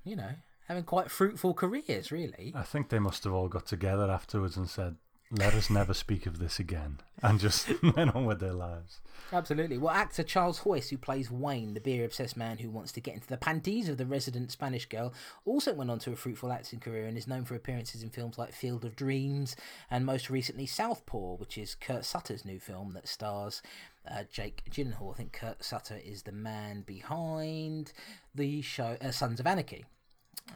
you 0.03 0.15
know, 0.15 0.31
having 0.67 0.83
quite 0.83 1.11
fruitful 1.11 1.53
careers, 1.53 2.11
really. 2.11 2.53
I 2.55 2.63
think 2.63 2.89
they 2.89 2.99
must 2.99 3.23
have 3.23 3.33
all 3.33 3.47
got 3.47 3.65
together 3.65 4.09
afterwards 4.09 4.57
and 4.57 4.69
said, 4.69 4.95
let 5.35 5.55
us 5.55 5.69
never 5.69 5.93
speak 5.93 6.25
of 6.25 6.37
this 6.37 6.59
again, 6.59 6.99
and 7.21 7.39
just 7.39 7.67
went 7.95 8.15
on 8.15 8.25
with 8.25 8.39
their 8.39 8.53
lives. 8.53 8.99
Absolutely. 9.31 9.79
Well, 9.79 9.93
actor 9.93 10.21
Charles 10.21 10.59
Hoyes, 10.59 10.89
who 10.89 10.97
plays 10.97 11.31
Wayne, 11.31 11.73
the 11.73 11.81
beer 11.81 12.05
obsessed 12.05 12.37
man 12.37 12.59
who 12.59 12.69
wants 12.69 12.91
to 12.91 13.01
get 13.01 13.15
into 13.15 13.27
the 13.27 13.37
panties 13.37 13.89
of 13.89 13.97
the 13.97 14.05
resident 14.05 14.51
Spanish 14.51 14.85
girl, 14.85 15.11
also 15.43 15.73
went 15.73 15.89
on 15.89 15.97
to 15.99 16.11
a 16.11 16.15
fruitful 16.15 16.51
acting 16.51 16.79
career 16.79 17.07
and 17.07 17.17
is 17.17 17.27
known 17.27 17.45
for 17.45 17.55
appearances 17.55 18.03
in 18.03 18.11
films 18.11 18.37
like 18.37 18.53
Field 18.53 18.85
of 18.85 18.95
Dreams 18.95 19.55
and 19.89 20.05
most 20.05 20.29
recently 20.29 20.67
Southpaw, 20.67 21.37
which 21.37 21.57
is 21.57 21.73
Kurt 21.73 22.05
Sutter's 22.05 22.45
new 22.45 22.59
film 22.59 22.93
that 22.93 23.07
stars 23.07 23.63
uh, 24.09 24.23
Jake 24.31 24.63
Gyllenhaal. 24.69 25.13
I 25.13 25.17
think 25.17 25.33
Kurt 25.33 25.63
Sutter 25.63 25.99
is 26.03 26.23
the 26.23 26.31
man 26.31 26.81
behind 26.81 27.91
the 28.35 28.61
show 28.61 28.97
uh, 29.01 29.09
Sons 29.09 29.39
of 29.39 29.47
Anarchy. 29.47 29.85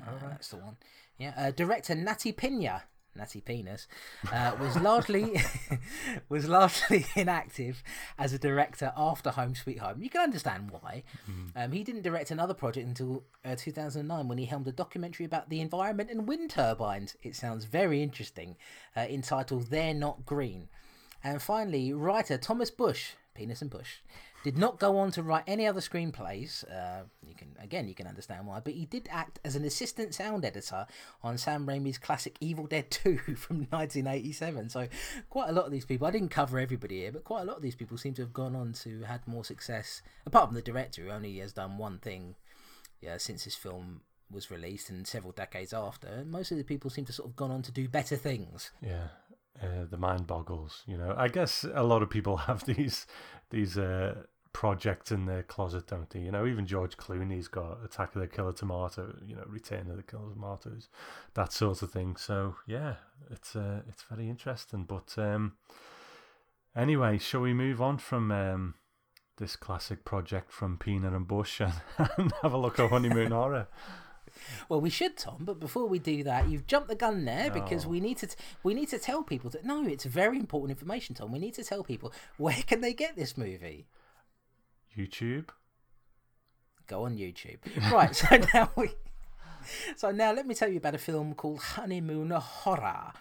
Uh, 0.05 0.11
That's 0.21 0.49
the 0.49 0.57
one. 0.57 0.77
Yeah. 1.17 1.33
Uh, 1.35 1.51
director 1.51 1.95
Nettie 1.95 2.33
Peña 2.33 2.83
Natty 3.17 3.41
Penis, 3.41 3.87
uh, 4.31 4.55
was 4.59 4.75
largely 4.77 5.41
was 6.29 6.47
largely 6.47 7.05
inactive 7.15 7.83
as 8.17 8.33
a 8.33 8.39
director 8.39 8.93
after 8.95 9.31
Home 9.31 9.55
Sweet 9.55 9.79
Home. 9.79 10.01
You 10.01 10.09
can 10.09 10.21
understand 10.21 10.71
why. 10.71 11.03
Um, 11.55 11.71
he 11.71 11.83
didn't 11.83 12.03
direct 12.03 12.31
another 12.31 12.53
project 12.53 12.87
until 12.87 13.23
uh, 13.43 13.55
2009 13.55 14.27
when 14.27 14.37
he 14.37 14.45
helmed 14.45 14.67
a 14.67 14.71
documentary 14.71 15.25
about 15.25 15.49
the 15.49 15.61
environment 15.61 16.09
and 16.09 16.27
wind 16.27 16.51
turbines. 16.51 17.15
It 17.21 17.35
sounds 17.35 17.65
very 17.65 18.01
interesting, 18.01 18.55
uh, 18.95 19.01
entitled 19.01 19.67
"They're 19.67 19.93
Not 19.93 20.25
Green." 20.25 20.69
And 21.23 21.41
finally, 21.41 21.93
writer 21.93 22.37
Thomas 22.37 22.71
Bush, 22.71 23.11
Penis 23.33 23.61
and 23.61 23.71
Bush, 23.71 23.97
did 24.47 24.57
not 24.57 24.79
go 24.79 24.97
on 24.97 25.11
to 25.11 25.21
write 25.21 25.43
any 25.45 25.67
other 25.67 25.81
screenplays. 25.81 26.63
Uh, 26.71 27.03
you 27.27 27.35
can 27.35 27.49
again, 27.59 27.89
you 27.89 27.93
can 27.93 28.07
understand 28.07 28.47
why, 28.47 28.61
but 28.61 28.71
he 28.71 28.85
did 28.85 29.09
act 29.11 29.39
as 29.43 29.57
an 29.57 29.65
assistant 29.65 30.15
sound 30.15 30.45
editor 30.45 30.87
on 31.21 31.37
Sam 31.37 31.67
Raimi's 31.67 31.97
classic 31.97 32.37
Evil 32.39 32.65
Dead 32.65 32.89
2 32.91 33.17
from 33.35 33.67
1987. 33.69 34.69
So, 34.69 34.87
quite 35.29 35.49
a 35.49 35.51
lot 35.51 35.65
of 35.65 35.73
these 35.73 35.83
people. 35.83 36.07
I 36.07 36.11
didn't 36.11 36.29
cover 36.29 36.59
everybody 36.59 36.99
here, 36.99 37.11
but 37.11 37.25
quite 37.25 37.41
a 37.41 37.43
lot 37.43 37.57
of 37.57 37.61
these 37.61 37.75
people 37.75 37.97
seem 37.97 38.13
to 38.13 38.21
have 38.21 38.31
gone 38.31 38.55
on 38.55 38.71
to 38.83 39.01
had 39.01 39.27
more 39.27 39.43
success. 39.43 40.01
Apart 40.25 40.47
from 40.47 40.55
the 40.55 40.61
director, 40.61 41.03
who 41.03 41.09
only 41.09 41.39
has 41.39 41.51
done 41.51 41.77
one 41.77 41.97
thing, 41.97 42.35
yeah, 43.01 43.17
since 43.17 43.43
this 43.43 43.55
film 43.55 43.99
was 44.31 44.49
released 44.49 44.89
and 44.89 45.05
several 45.05 45.33
decades 45.33 45.73
after. 45.73 46.23
Most 46.25 46.51
of 46.51 46.57
the 46.57 46.63
people 46.63 46.89
seem 46.89 47.03
to 47.05 47.13
sort 47.13 47.29
of 47.29 47.35
gone 47.35 47.51
on 47.51 47.63
to 47.63 47.71
do 47.73 47.89
better 47.89 48.15
things. 48.15 48.71
Yeah, 48.81 49.09
uh, 49.61 49.85
the 49.89 49.97
mind 49.97 50.25
boggles. 50.25 50.83
You 50.87 50.97
know, 50.97 51.13
I 51.17 51.27
guess 51.27 51.65
a 51.73 51.83
lot 51.83 52.01
of 52.01 52.09
people 52.09 52.37
have 52.47 52.63
these 52.63 53.05
these 53.49 53.77
uh, 53.77 54.23
projects 54.57 55.11
in 55.11 55.27
their 55.27 55.43
closet, 55.43 55.85
don't 55.85 56.09
they? 56.09 56.19
You 56.19 56.31
know, 56.31 56.47
even 56.47 56.65
George 56.65 56.97
Clooney's 56.97 57.47
got 57.47 57.77
Attack 57.85 58.15
of 58.15 58.21
the 58.21 58.27
Killer 58.27 58.53
Tomato. 58.53 59.15
You 59.23 59.35
know, 59.35 59.43
Return 59.45 59.91
of 59.91 59.97
the 59.97 60.01
Killer 60.01 60.33
Tomatoes, 60.33 60.89
that 61.35 61.53
sort 61.53 61.83
of 61.83 61.91
thing. 61.91 62.15
So 62.15 62.55
yeah, 62.65 62.95
it's 63.29 63.55
uh, 63.55 63.81
it's 63.87 64.01
very 64.09 64.27
interesting. 64.27 64.85
But 64.85 65.13
um, 65.19 65.57
anyway, 66.75 67.19
shall 67.19 67.41
we 67.41 67.53
move 67.53 67.83
on 67.83 67.99
from 67.99 68.31
um, 68.31 68.73
this 69.37 69.55
classic 69.55 70.03
project 70.03 70.51
from 70.51 70.79
Peanut 70.79 71.13
and 71.13 71.27
Bush 71.27 71.61
and, 71.61 71.73
and 72.17 72.33
have 72.41 72.53
a 72.53 72.57
look 72.57 72.79
at 72.79 72.89
Honeymoon 72.89 73.33
Horror? 73.33 73.67
Well, 74.69 74.81
we 74.81 74.89
should, 74.89 75.17
Tom. 75.17 75.37
But 75.41 75.59
before 75.59 75.85
we 75.85 75.99
do 75.99 76.23
that, 76.23 76.49
you've 76.49 76.65
jumped 76.65 76.89
the 76.89 76.95
gun 76.95 77.25
there 77.25 77.51
because 77.51 77.85
we 77.85 77.99
need 77.99 78.17
to. 78.17 78.27
T- 78.27 78.35
we 78.63 78.73
need 78.73 78.89
to 78.89 78.97
tell 78.97 79.21
people 79.21 79.51
that 79.51 79.65
no, 79.65 79.85
it's 79.85 80.05
very 80.05 80.39
important 80.39 80.71
information, 80.71 81.13
Tom. 81.13 81.31
We 81.31 81.37
need 81.37 81.53
to 81.53 81.63
tell 81.63 81.83
people 81.83 82.11
where 82.37 82.63
can 82.65 82.81
they 82.81 82.95
get 82.95 83.15
this 83.15 83.37
movie. 83.37 83.85
YouTube. 84.97 85.49
Go 86.87 87.03
on 87.03 87.17
YouTube. 87.17 87.59
Right. 87.91 88.15
So 88.15 88.27
now 88.53 88.71
we. 88.75 88.89
So 89.95 90.11
now 90.11 90.31
let 90.31 90.47
me 90.47 90.55
tell 90.55 90.69
you 90.69 90.77
about 90.77 90.95
a 90.95 90.99
film 90.99 91.33
called 91.33 91.59
Honeymoon 91.59 92.31
Horror, 92.31 93.11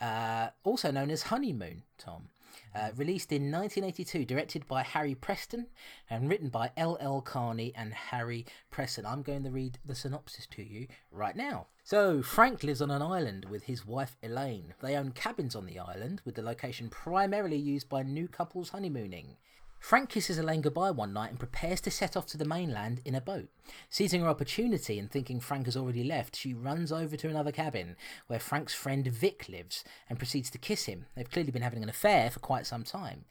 uh, 0.00 0.48
also 0.62 0.90
known 0.90 1.10
as 1.10 1.22
Honeymoon. 1.24 1.82
Tom. 1.98 2.28
Uh, 2.74 2.90
released 2.96 3.30
in 3.30 3.52
1982, 3.52 4.24
directed 4.24 4.66
by 4.66 4.82
Harry 4.82 5.14
Preston 5.14 5.66
and 6.10 6.28
written 6.28 6.48
by 6.48 6.70
L.L. 6.76 7.20
Carney 7.20 7.72
and 7.76 7.92
Harry 7.92 8.46
Preston. 8.70 9.06
I'm 9.06 9.22
going 9.22 9.44
to 9.44 9.50
read 9.50 9.78
the 9.84 9.94
synopsis 9.94 10.46
to 10.52 10.62
you 10.62 10.88
right 11.12 11.36
now. 11.36 11.66
So, 11.84 12.22
Frank 12.22 12.64
lives 12.64 12.82
on 12.82 12.90
an 12.90 13.02
island 13.02 13.44
with 13.44 13.64
his 13.64 13.86
wife 13.86 14.16
Elaine. 14.22 14.74
They 14.82 14.96
own 14.96 15.12
cabins 15.12 15.54
on 15.54 15.66
the 15.66 15.78
island, 15.78 16.22
with 16.24 16.34
the 16.34 16.42
location 16.42 16.88
primarily 16.88 17.58
used 17.58 17.88
by 17.88 18.02
new 18.02 18.26
couples 18.26 18.70
honeymooning. 18.70 19.36
Frank 19.84 20.08
kisses 20.08 20.38
Elaine 20.38 20.62
goodbye 20.62 20.92
one 20.92 21.12
night 21.12 21.28
and 21.28 21.38
prepares 21.38 21.78
to 21.82 21.90
set 21.90 22.16
off 22.16 22.24
to 22.28 22.38
the 22.38 22.46
mainland 22.46 23.02
in 23.04 23.14
a 23.14 23.20
boat. 23.20 23.50
Seizing 23.90 24.22
her 24.22 24.28
opportunity 24.28 24.98
and 24.98 25.10
thinking 25.10 25.40
Frank 25.40 25.66
has 25.66 25.76
already 25.76 26.02
left, 26.02 26.36
she 26.36 26.54
runs 26.54 26.90
over 26.90 27.18
to 27.18 27.28
another 27.28 27.52
cabin 27.52 27.94
where 28.26 28.38
Frank's 28.38 28.72
friend 28.72 29.06
Vic 29.06 29.46
lives 29.46 29.84
and 30.08 30.18
proceeds 30.18 30.48
to 30.48 30.56
kiss 30.56 30.86
him. 30.86 31.04
They've 31.14 31.30
clearly 31.30 31.50
been 31.50 31.60
having 31.60 31.82
an 31.82 31.90
affair 31.90 32.30
for 32.30 32.40
quite 32.40 32.66
some 32.66 32.82
time. 32.82 33.26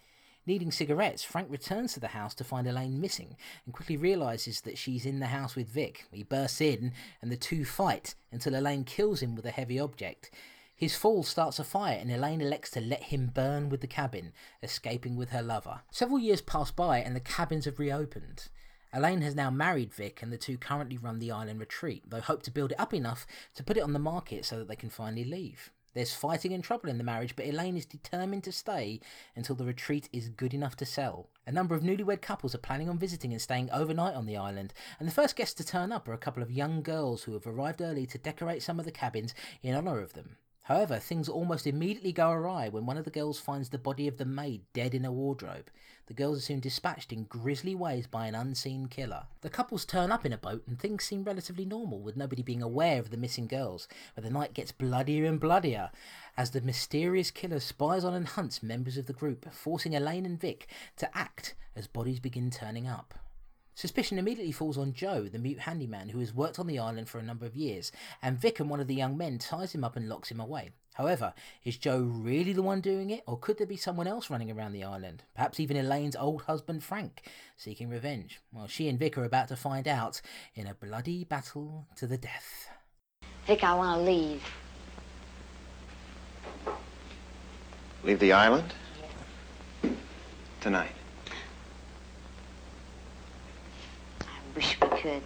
Needing 0.45 0.71
cigarettes, 0.71 1.23
Frank 1.23 1.49
returns 1.49 1.93
to 1.93 1.99
the 1.99 2.09
house 2.09 2.35
to 2.35 2.43
find 2.43 2.67
Elaine 2.67 3.01
missing 3.01 3.35
and 3.65 3.73
quickly 3.73 3.97
realizes 3.97 4.61
that 4.61 4.77
she's 4.77 5.07
in 5.07 5.19
the 5.19 5.25
house 5.25 5.55
with 5.55 5.69
Vic. 5.69 6.05
He 6.11 6.21
bursts 6.21 6.61
in 6.61 6.91
and 7.19 7.31
the 7.31 7.35
two 7.35 7.65
fight 7.65 8.13
until 8.31 8.55
Elaine 8.55 8.83
kills 8.83 9.23
him 9.23 9.33
with 9.33 9.47
a 9.47 9.51
heavy 9.51 9.79
object. 9.79 10.29
His 10.75 10.95
fall 10.95 11.23
starts 11.23 11.59
a 11.59 11.63
fire 11.63 11.97
and 11.99 12.11
Elaine 12.11 12.41
elects 12.41 12.71
to 12.71 12.81
let 12.81 13.03
him 13.03 13.31
burn 13.33 13.69
with 13.69 13.81
the 13.81 13.87
cabin, 13.87 14.33
escaping 14.61 15.15
with 15.15 15.29
her 15.29 15.41
lover. 15.41 15.81
Several 15.91 16.19
years 16.19 16.41
pass 16.41 16.71
by 16.71 16.99
and 16.99 17.15
the 17.15 17.21
cabins 17.21 17.65
have 17.65 17.79
reopened. 17.79 18.49
Elaine 18.91 19.21
has 19.21 19.35
now 19.35 19.49
married 19.49 19.93
Vic 19.93 20.21
and 20.21 20.31
the 20.31 20.37
two 20.37 20.57
currently 20.57 20.97
run 20.97 21.19
the 21.19 21.31
island 21.31 21.59
retreat, 21.59 22.03
though 22.07 22.21
hope 22.21 22.43
to 22.43 22.51
build 22.51 22.71
it 22.71 22.79
up 22.79 22.93
enough 22.93 23.25
to 23.55 23.63
put 23.63 23.77
it 23.77 23.83
on 23.83 23.93
the 23.93 23.99
market 23.99 24.45
so 24.45 24.59
that 24.59 24.67
they 24.67 24.75
can 24.75 24.89
finally 24.89 25.23
leave. 25.23 25.71
There's 25.93 26.13
fighting 26.15 26.53
and 26.53 26.63
trouble 26.63 26.89
in 26.89 26.97
the 26.97 27.03
marriage, 27.03 27.35
but 27.35 27.45
Elaine 27.45 27.77
is 27.77 27.85
determined 27.85 28.43
to 28.45 28.51
stay 28.51 28.99
until 29.35 29.55
the 29.55 29.65
retreat 29.65 30.09
is 30.11 30.29
good 30.29 30.53
enough 30.53 30.75
to 30.77 30.85
sell. 30.85 31.29
A 31.45 31.51
number 31.51 31.75
of 31.75 31.83
newlywed 31.83 32.21
couples 32.21 32.55
are 32.55 32.59
planning 32.59 32.89
on 32.89 32.97
visiting 32.97 33.31
and 33.31 33.41
staying 33.41 33.69
overnight 33.71 34.15
on 34.15 34.25
the 34.25 34.37
island, 34.37 34.73
and 34.99 35.07
the 35.07 35.13
first 35.13 35.35
guests 35.35 35.53
to 35.55 35.65
turn 35.65 35.91
up 35.91 36.07
are 36.07 36.13
a 36.13 36.17
couple 36.17 36.41
of 36.41 36.51
young 36.51 36.81
girls 36.81 37.23
who 37.23 37.33
have 37.33 37.45
arrived 37.45 37.81
early 37.81 38.07
to 38.07 38.17
decorate 38.17 38.63
some 38.63 38.79
of 38.79 38.85
the 38.85 38.91
cabins 38.91 39.35
in 39.61 39.75
honour 39.75 39.99
of 39.99 40.13
them. 40.13 40.37
However, 40.63 40.97
things 40.97 41.27
almost 41.27 41.67
immediately 41.67 42.13
go 42.13 42.31
awry 42.31 42.69
when 42.69 42.85
one 42.85 42.95
of 42.95 43.03
the 43.03 43.11
girls 43.11 43.37
finds 43.37 43.69
the 43.69 43.77
body 43.77 44.07
of 44.07 44.17
the 44.17 44.25
maid 44.25 44.61
dead 44.71 44.95
in 44.95 45.03
a 45.03 45.11
wardrobe. 45.11 45.69
The 46.07 46.13
girls 46.13 46.37
are 46.37 46.41
soon 46.41 46.61
dispatched 46.61 47.11
in 47.11 47.25
grisly 47.25 47.75
ways 47.75 48.07
by 48.07 48.27
an 48.27 48.35
unseen 48.35 48.87
killer. 48.87 49.25
The 49.41 49.49
couples 49.49 49.83
turn 49.83 50.09
up 50.09 50.25
in 50.25 50.31
a 50.31 50.37
boat 50.37 50.63
and 50.65 50.79
things 50.79 51.03
seem 51.03 51.25
relatively 51.25 51.65
normal, 51.65 51.99
with 51.99 52.15
nobody 52.15 52.43
being 52.43 52.61
aware 52.61 52.99
of 52.99 53.09
the 53.09 53.17
missing 53.17 53.47
girls. 53.47 53.89
But 54.15 54.23
the 54.23 54.29
night 54.29 54.53
gets 54.53 54.71
bloodier 54.71 55.25
and 55.25 55.37
bloodier 55.37 55.91
as 56.37 56.51
the 56.51 56.61
mysterious 56.61 57.29
killer 57.29 57.59
spies 57.59 58.05
on 58.05 58.13
and 58.13 58.27
hunts 58.27 58.63
members 58.63 58.97
of 58.97 59.05
the 59.05 59.13
group, 59.13 59.53
forcing 59.53 59.93
Elaine 59.93 60.25
and 60.25 60.39
Vic 60.39 60.67
to 60.95 61.17
act 61.17 61.55
as 61.75 61.87
bodies 61.87 62.21
begin 62.21 62.49
turning 62.49 62.87
up. 62.87 63.13
Suspicion 63.75 64.19
immediately 64.19 64.51
falls 64.51 64.77
on 64.77 64.93
Joe, 64.93 65.23
the 65.23 65.39
mute 65.39 65.59
handyman 65.59 66.09
who 66.09 66.19
has 66.19 66.33
worked 66.33 66.59
on 66.59 66.67
the 66.67 66.77
island 66.77 67.09
for 67.09 67.17
a 67.17 67.23
number 67.23 67.45
of 67.45 67.55
years, 67.55 67.91
and 68.21 68.39
Vic 68.39 68.59
and 68.59 68.69
one 68.69 68.79
of 68.79 68.87
the 68.87 68.95
young 68.95 69.17
men 69.17 69.39
ties 69.39 69.73
him 69.73 69.83
up 69.83 69.95
and 69.95 70.07
locks 70.07 70.29
him 70.29 70.39
away. 70.39 70.71
However, 70.93 71.33
is 71.63 71.77
Joe 71.77 71.99
really 72.01 72.53
the 72.53 72.61
one 72.61 72.79
doing 72.79 73.09
it, 73.09 73.23
or 73.25 73.39
could 73.39 73.57
there 73.57 73.65
be 73.65 73.77
someone 73.77 74.05
else 74.05 74.29
running 74.29 74.51
around 74.51 74.73
the 74.73 74.83
island? 74.83 75.23
Perhaps 75.33 75.59
even 75.59 75.75
Elaine's 75.75 76.15
old 76.15 76.43
husband 76.43 76.83
Frank, 76.83 77.23
seeking 77.57 77.89
revenge? 77.89 78.41
Well, 78.51 78.67
she 78.67 78.87
and 78.87 78.99
Vic 78.99 79.17
are 79.17 79.25
about 79.25 79.47
to 79.47 79.55
find 79.55 79.87
out 79.87 80.21
in 80.53 80.67
a 80.67 80.75
bloody 80.75 81.23
battle 81.23 81.87
to 81.95 82.05
the 82.05 82.17
death. 82.17 82.69
Vic, 83.47 83.63
I 83.63 83.73
want 83.73 83.99
to 83.99 84.05
leave. 84.05 84.43
Leave 88.03 88.19
the 88.19 88.33
island? 88.33 88.73
Tonight. 90.61 90.91
Wish 94.55 94.77
we 94.81 94.87
could. 94.89 95.21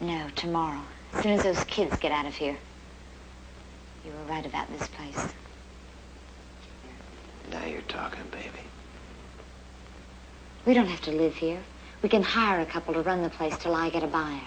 No, 0.00 0.28
tomorrow. 0.34 0.80
As 1.12 1.22
soon 1.22 1.32
as 1.32 1.42
those 1.42 1.62
kids 1.64 1.98
get 1.98 2.12
out 2.12 2.26
of 2.26 2.34
here. 2.34 2.56
You 4.04 4.12
were 4.12 4.32
right 4.32 4.46
about 4.46 4.70
this 4.78 4.88
place. 4.88 5.34
Now 7.50 7.66
you're 7.66 7.82
talking, 7.82 8.22
baby. 8.30 8.64
We 10.64 10.74
don't 10.74 10.86
have 10.86 11.00
to 11.02 11.12
live 11.12 11.34
here. 11.34 11.60
We 12.02 12.08
can 12.08 12.22
hire 12.22 12.60
a 12.60 12.66
couple 12.66 12.94
to 12.94 13.02
run 13.02 13.22
the 13.22 13.30
place 13.30 13.56
till 13.58 13.74
I 13.74 13.90
get 13.90 14.02
a 14.02 14.06
buyer. 14.06 14.40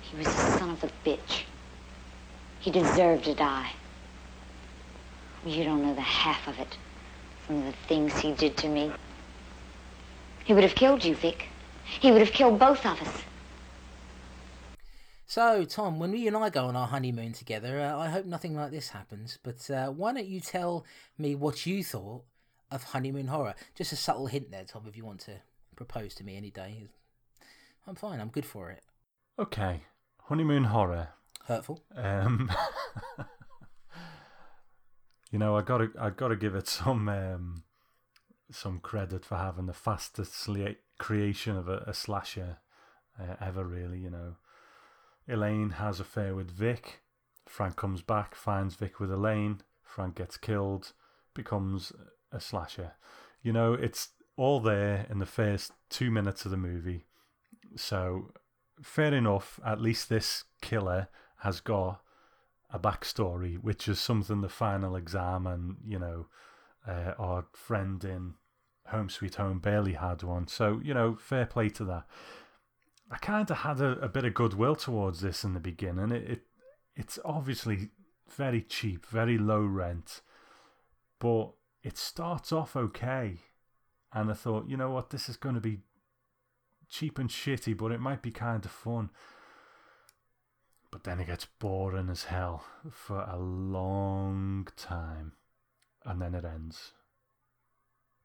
He 0.00 0.16
was 0.16 0.26
a 0.26 0.58
son 0.58 0.70
of 0.70 0.84
a 0.84 0.90
bitch. 1.04 1.42
He 2.60 2.70
deserved 2.70 3.24
to 3.24 3.34
die. 3.34 3.72
You 5.44 5.64
don't 5.64 5.82
know 5.82 5.94
the 5.94 6.00
half 6.00 6.46
of 6.48 6.58
it 6.58 6.76
from 7.46 7.64
the 7.64 7.72
things 7.86 8.16
he 8.18 8.32
did 8.32 8.56
to 8.58 8.68
me. 8.68 8.92
He 10.44 10.54
would 10.54 10.62
have 10.64 10.74
killed 10.74 11.04
you, 11.04 11.14
Vic. 11.14 11.46
He 11.84 12.10
would 12.10 12.20
have 12.20 12.32
killed 12.32 12.58
both 12.58 12.84
of 12.84 13.00
us. 13.00 13.22
So, 15.26 15.64
Tom, 15.64 15.98
when 15.98 16.14
you 16.14 16.26
and 16.28 16.36
I 16.36 16.48
go 16.48 16.66
on 16.66 16.76
our 16.76 16.86
honeymoon 16.86 17.32
together, 17.32 17.80
uh, 17.80 17.98
I 17.98 18.08
hope 18.08 18.24
nothing 18.24 18.56
like 18.56 18.70
this 18.70 18.88
happens. 18.88 19.38
But 19.42 19.70
uh, 19.70 19.88
why 19.88 20.14
don't 20.14 20.26
you 20.26 20.40
tell 20.40 20.86
me 21.18 21.34
what 21.34 21.66
you 21.66 21.84
thought 21.84 22.24
of 22.70 22.82
honeymoon 22.82 23.26
horror? 23.26 23.54
Just 23.74 23.92
a 23.92 23.96
subtle 23.96 24.26
hint 24.26 24.50
there, 24.50 24.64
Tom, 24.64 24.84
if 24.88 24.96
you 24.96 25.04
want 25.04 25.20
to 25.20 25.40
propose 25.76 26.14
to 26.16 26.24
me 26.24 26.36
any 26.36 26.50
day. 26.50 26.88
I'm 27.86 27.94
fine. 27.94 28.20
I'm 28.20 28.28
good 28.28 28.46
for 28.46 28.70
it. 28.70 28.82
Okay, 29.38 29.82
honeymoon 30.24 30.64
horror. 30.64 31.08
Hurtful. 31.44 31.82
Um, 31.94 32.50
you 35.30 35.38
know, 35.38 35.56
I 35.56 35.62
gotta, 35.62 35.90
I 35.98 36.10
gotta 36.10 36.36
give 36.36 36.54
it 36.54 36.68
some, 36.68 37.08
um, 37.08 37.64
some 38.50 38.80
credit 38.80 39.24
for 39.24 39.36
having 39.36 39.66
the 39.66 39.72
fastest 39.72 40.32
sli- 40.32 40.76
creation 40.98 41.56
of 41.56 41.68
a, 41.68 41.84
a 41.86 41.94
slasher 41.94 42.58
uh, 43.20 43.34
ever. 43.40 43.64
Really, 43.64 43.98
you 43.98 44.10
know, 44.10 44.36
Elaine 45.28 45.70
has 45.70 46.00
affair 46.00 46.34
with 46.34 46.50
Vic. 46.50 47.00
Frank 47.46 47.76
comes 47.76 48.02
back, 48.02 48.34
finds 48.34 48.74
Vic 48.74 49.00
with 49.00 49.10
Elaine. 49.10 49.60
Frank 49.82 50.16
gets 50.16 50.36
killed, 50.36 50.92
becomes 51.34 51.92
a 52.30 52.40
slasher. 52.40 52.92
You 53.42 53.52
know, 53.52 53.72
it's 53.72 54.08
all 54.36 54.60
there 54.60 55.06
in 55.10 55.18
the 55.18 55.26
first 55.26 55.72
two 55.88 56.10
minutes 56.10 56.44
of 56.44 56.50
the 56.50 56.56
movie. 56.56 57.04
So, 57.76 58.32
fair 58.82 59.14
enough. 59.14 59.58
At 59.64 59.80
least 59.80 60.08
this 60.08 60.44
killer 60.60 61.08
has 61.38 61.60
got 61.60 62.00
a 62.70 62.78
backstory, 62.78 63.56
which 63.56 63.88
is 63.88 63.98
something 63.98 64.40
the 64.40 64.48
final 64.48 64.96
exam 64.96 65.46
and, 65.46 65.76
you 65.86 65.98
know, 65.98 66.26
uh, 66.86 67.14
our 67.18 67.46
friend 67.52 68.04
in 68.04 68.34
Home 68.88 69.08
Sweet 69.08 69.36
Home 69.36 69.58
barely 69.58 69.94
had 69.94 70.22
one. 70.22 70.48
So, 70.48 70.80
you 70.82 70.94
know, 70.94 71.16
fair 71.16 71.46
play 71.46 71.68
to 71.70 71.84
that. 71.84 72.06
I 73.10 73.16
kind 73.16 73.50
of 73.50 73.58
had 73.58 73.80
a, 73.80 73.98
a 74.00 74.08
bit 74.08 74.24
of 74.24 74.34
goodwill 74.34 74.76
towards 74.76 75.20
this 75.20 75.44
in 75.44 75.54
the 75.54 75.60
beginning. 75.60 76.10
It, 76.12 76.30
it 76.30 76.42
It's 76.94 77.18
obviously 77.24 77.90
very 78.28 78.60
cheap, 78.60 79.06
very 79.06 79.38
low 79.38 79.62
rent, 79.62 80.20
but 81.18 81.52
it 81.82 81.96
starts 81.96 82.52
off 82.52 82.76
okay. 82.76 83.38
And 84.12 84.30
I 84.30 84.34
thought, 84.34 84.68
you 84.68 84.76
know 84.76 84.90
what, 84.90 85.10
this 85.10 85.28
is 85.28 85.36
going 85.36 85.54
to 85.54 85.60
be 85.60 85.80
cheap 86.90 87.18
and 87.18 87.30
shitty, 87.30 87.76
but 87.76 87.92
it 87.92 88.00
might 88.00 88.22
be 88.22 88.30
kind 88.30 88.64
of 88.64 88.70
fun. 88.70 89.10
But 90.90 91.04
then 91.04 91.20
it 91.20 91.26
gets 91.26 91.46
boring 91.58 92.08
as 92.08 92.24
hell 92.24 92.64
for 92.90 93.20
a 93.20 93.38
long 93.38 94.68
time. 94.76 95.32
And 96.04 96.22
then 96.22 96.34
it 96.34 96.44
ends. 96.44 96.92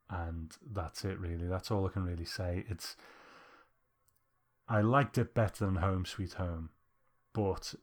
And 0.10 0.52
that's 0.72 1.04
it, 1.04 1.20
really. 1.20 1.48
That's 1.48 1.72
all 1.72 1.86
I 1.86 1.90
can 1.90 2.06
really 2.06 2.26
say. 2.26 2.66
It's. 2.70 2.96
I 4.68 4.82
liked 4.82 5.18
it 5.18 5.34
better 5.34 5.66
than 5.66 5.76
Home 5.76 6.06
Sweet 6.06 6.34
Home, 6.34 6.70
but 7.34 7.76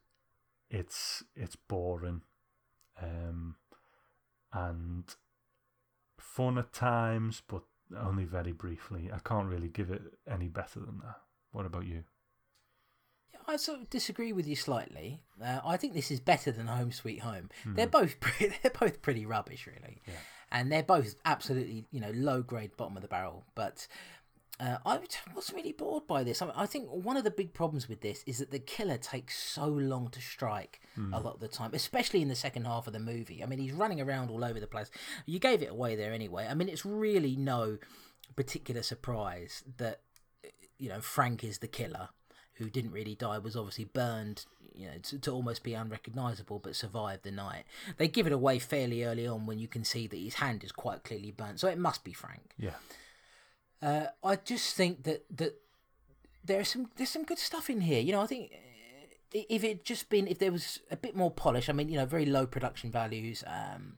it's 0.70 1.22
it's 1.34 1.56
boring, 1.56 2.22
um, 3.02 3.56
and 4.52 5.14
fun 6.18 6.56
at 6.56 6.72
times, 6.72 7.42
but 7.46 7.62
only 7.98 8.24
very 8.24 8.52
briefly. 8.52 9.10
I 9.12 9.18
can't 9.18 9.48
really 9.48 9.68
give 9.68 9.90
it 9.90 10.02
any 10.30 10.48
better 10.48 10.80
than 10.80 11.00
that. 11.04 11.16
What 11.52 11.66
about 11.66 11.86
you? 11.86 12.04
I 13.50 13.56
sort 13.56 13.80
of 13.80 13.90
disagree 13.90 14.32
with 14.32 14.46
you 14.46 14.56
slightly. 14.56 15.20
Uh, 15.44 15.60
I 15.64 15.76
think 15.76 15.94
this 15.94 16.10
is 16.10 16.20
better 16.20 16.52
than 16.52 16.66
Home 16.68 16.92
Sweet 16.92 17.20
Home. 17.20 17.50
They're 17.66 17.86
both 17.86 18.20
pretty, 18.20 18.54
they're 18.62 18.72
both 18.78 19.02
pretty 19.02 19.26
rubbish, 19.26 19.66
really, 19.66 20.00
Yeah. 20.06 20.14
and 20.52 20.70
they're 20.70 20.82
both 20.82 21.14
absolutely 21.24 21.86
you 21.90 22.00
know 22.00 22.12
low 22.14 22.42
grade, 22.42 22.76
bottom 22.76 22.96
of 22.96 23.02
the 23.02 23.08
barrel. 23.08 23.44
But 23.54 23.86
uh, 24.60 24.76
I 24.86 24.98
was 25.34 25.52
really 25.54 25.72
bored 25.72 26.06
by 26.06 26.22
this. 26.22 26.42
I, 26.42 26.44
mean, 26.46 26.54
I 26.56 26.66
think 26.66 26.88
one 26.90 27.16
of 27.16 27.24
the 27.24 27.30
big 27.30 27.52
problems 27.54 27.88
with 27.88 28.02
this 28.02 28.22
is 28.26 28.38
that 28.38 28.50
the 28.50 28.58
killer 28.58 28.98
takes 28.98 29.36
so 29.42 29.66
long 29.66 30.08
to 30.10 30.20
strike 30.20 30.80
a 31.12 31.18
lot 31.20 31.34
of 31.34 31.40
the 31.40 31.48
time, 31.48 31.70
especially 31.72 32.20
in 32.20 32.28
the 32.28 32.34
second 32.36 32.66
half 32.66 32.86
of 32.86 32.92
the 32.92 32.98
movie. 33.00 33.42
I 33.42 33.46
mean, 33.46 33.58
he's 33.58 33.72
running 33.72 34.00
around 34.02 34.30
all 34.30 34.44
over 34.44 34.60
the 34.60 34.66
place. 34.66 34.90
You 35.24 35.38
gave 35.38 35.62
it 35.62 35.70
away 35.70 35.96
there 35.96 36.12
anyway. 36.12 36.46
I 36.48 36.52
mean, 36.54 36.68
it's 36.68 36.84
really 36.84 37.36
no 37.36 37.78
particular 38.36 38.82
surprise 38.82 39.64
that 39.78 40.00
you 40.78 40.88
know 40.90 41.00
Frank 41.00 41.42
is 41.42 41.58
the 41.58 41.66
killer 41.68 42.10
who 42.60 42.70
didn't 42.70 42.92
really 42.92 43.14
die 43.14 43.38
was 43.38 43.56
obviously 43.56 43.84
burned 43.86 44.46
you 44.74 44.86
know 44.86 44.98
to, 45.02 45.18
to 45.18 45.30
almost 45.32 45.62
be 45.62 45.74
unrecognizable 45.74 46.58
but 46.58 46.76
survived 46.76 47.24
the 47.24 47.30
night. 47.30 47.64
They 47.96 48.08
give 48.08 48.26
it 48.26 48.32
away 48.32 48.58
fairly 48.58 49.04
early 49.04 49.26
on 49.26 49.46
when 49.46 49.58
you 49.58 49.66
can 49.68 49.84
see 49.84 50.06
that 50.06 50.16
his 50.16 50.34
hand 50.34 50.62
is 50.64 50.72
quite 50.72 51.02
clearly 51.04 51.32
burnt 51.32 51.60
so 51.60 51.68
it 51.68 51.78
must 51.78 52.04
be 52.04 52.12
frank. 52.12 52.54
Yeah. 52.58 52.76
uh, 53.82 54.06
i 54.22 54.36
just 54.36 54.76
think 54.76 55.02
that 55.04 55.24
that 55.36 55.54
there's 56.44 56.68
some 56.68 56.90
there's 56.96 57.10
some 57.10 57.24
good 57.24 57.38
stuff 57.38 57.68
in 57.68 57.80
here. 57.82 58.00
You 58.00 58.12
know 58.12 58.22
i 58.22 58.26
think 58.26 58.52
uh, 58.52 59.38
if 59.48 59.64
it 59.64 59.84
just 59.84 60.08
been 60.08 60.26
if 60.28 60.38
there 60.38 60.52
was 60.52 60.80
a 60.90 60.96
bit 60.96 61.14
more 61.16 61.30
polish 61.30 61.68
i 61.68 61.72
mean 61.72 61.88
you 61.88 61.96
know 61.96 62.06
very 62.06 62.26
low 62.26 62.46
production 62.46 62.90
values 62.90 63.44
um 63.46 63.96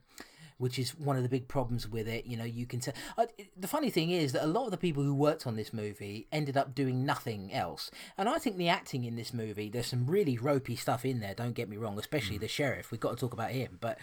which 0.57 0.79
is 0.79 0.91
one 0.97 1.17
of 1.17 1.23
the 1.23 1.29
big 1.29 1.47
problems 1.47 1.87
with 1.87 2.07
it. 2.07 2.25
You 2.25 2.37
know, 2.37 2.43
you 2.43 2.65
can 2.65 2.79
tell. 2.79 2.93
Uh, 3.17 3.25
the 3.57 3.67
funny 3.67 3.89
thing 3.89 4.11
is 4.11 4.31
that 4.33 4.43
a 4.43 4.47
lot 4.47 4.65
of 4.65 4.71
the 4.71 4.77
people 4.77 5.03
who 5.03 5.13
worked 5.13 5.47
on 5.47 5.55
this 5.55 5.73
movie 5.73 6.27
ended 6.31 6.57
up 6.57 6.75
doing 6.75 7.05
nothing 7.05 7.53
else. 7.53 7.91
And 8.17 8.29
I 8.29 8.37
think 8.39 8.57
the 8.57 8.69
acting 8.69 9.03
in 9.03 9.15
this 9.15 9.33
movie, 9.33 9.69
there's 9.69 9.87
some 9.87 10.05
really 10.05 10.37
ropey 10.37 10.75
stuff 10.75 11.05
in 11.05 11.19
there. 11.19 11.33
Don't 11.33 11.53
get 11.53 11.69
me 11.69 11.77
wrong, 11.77 11.97
especially 11.99 12.37
the 12.37 12.47
sheriff. 12.47 12.91
We've 12.91 12.99
got 12.99 13.11
to 13.11 13.17
talk 13.17 13.33
about 13.33 13.51
him. 13.51 13.77
But 13.79 13.97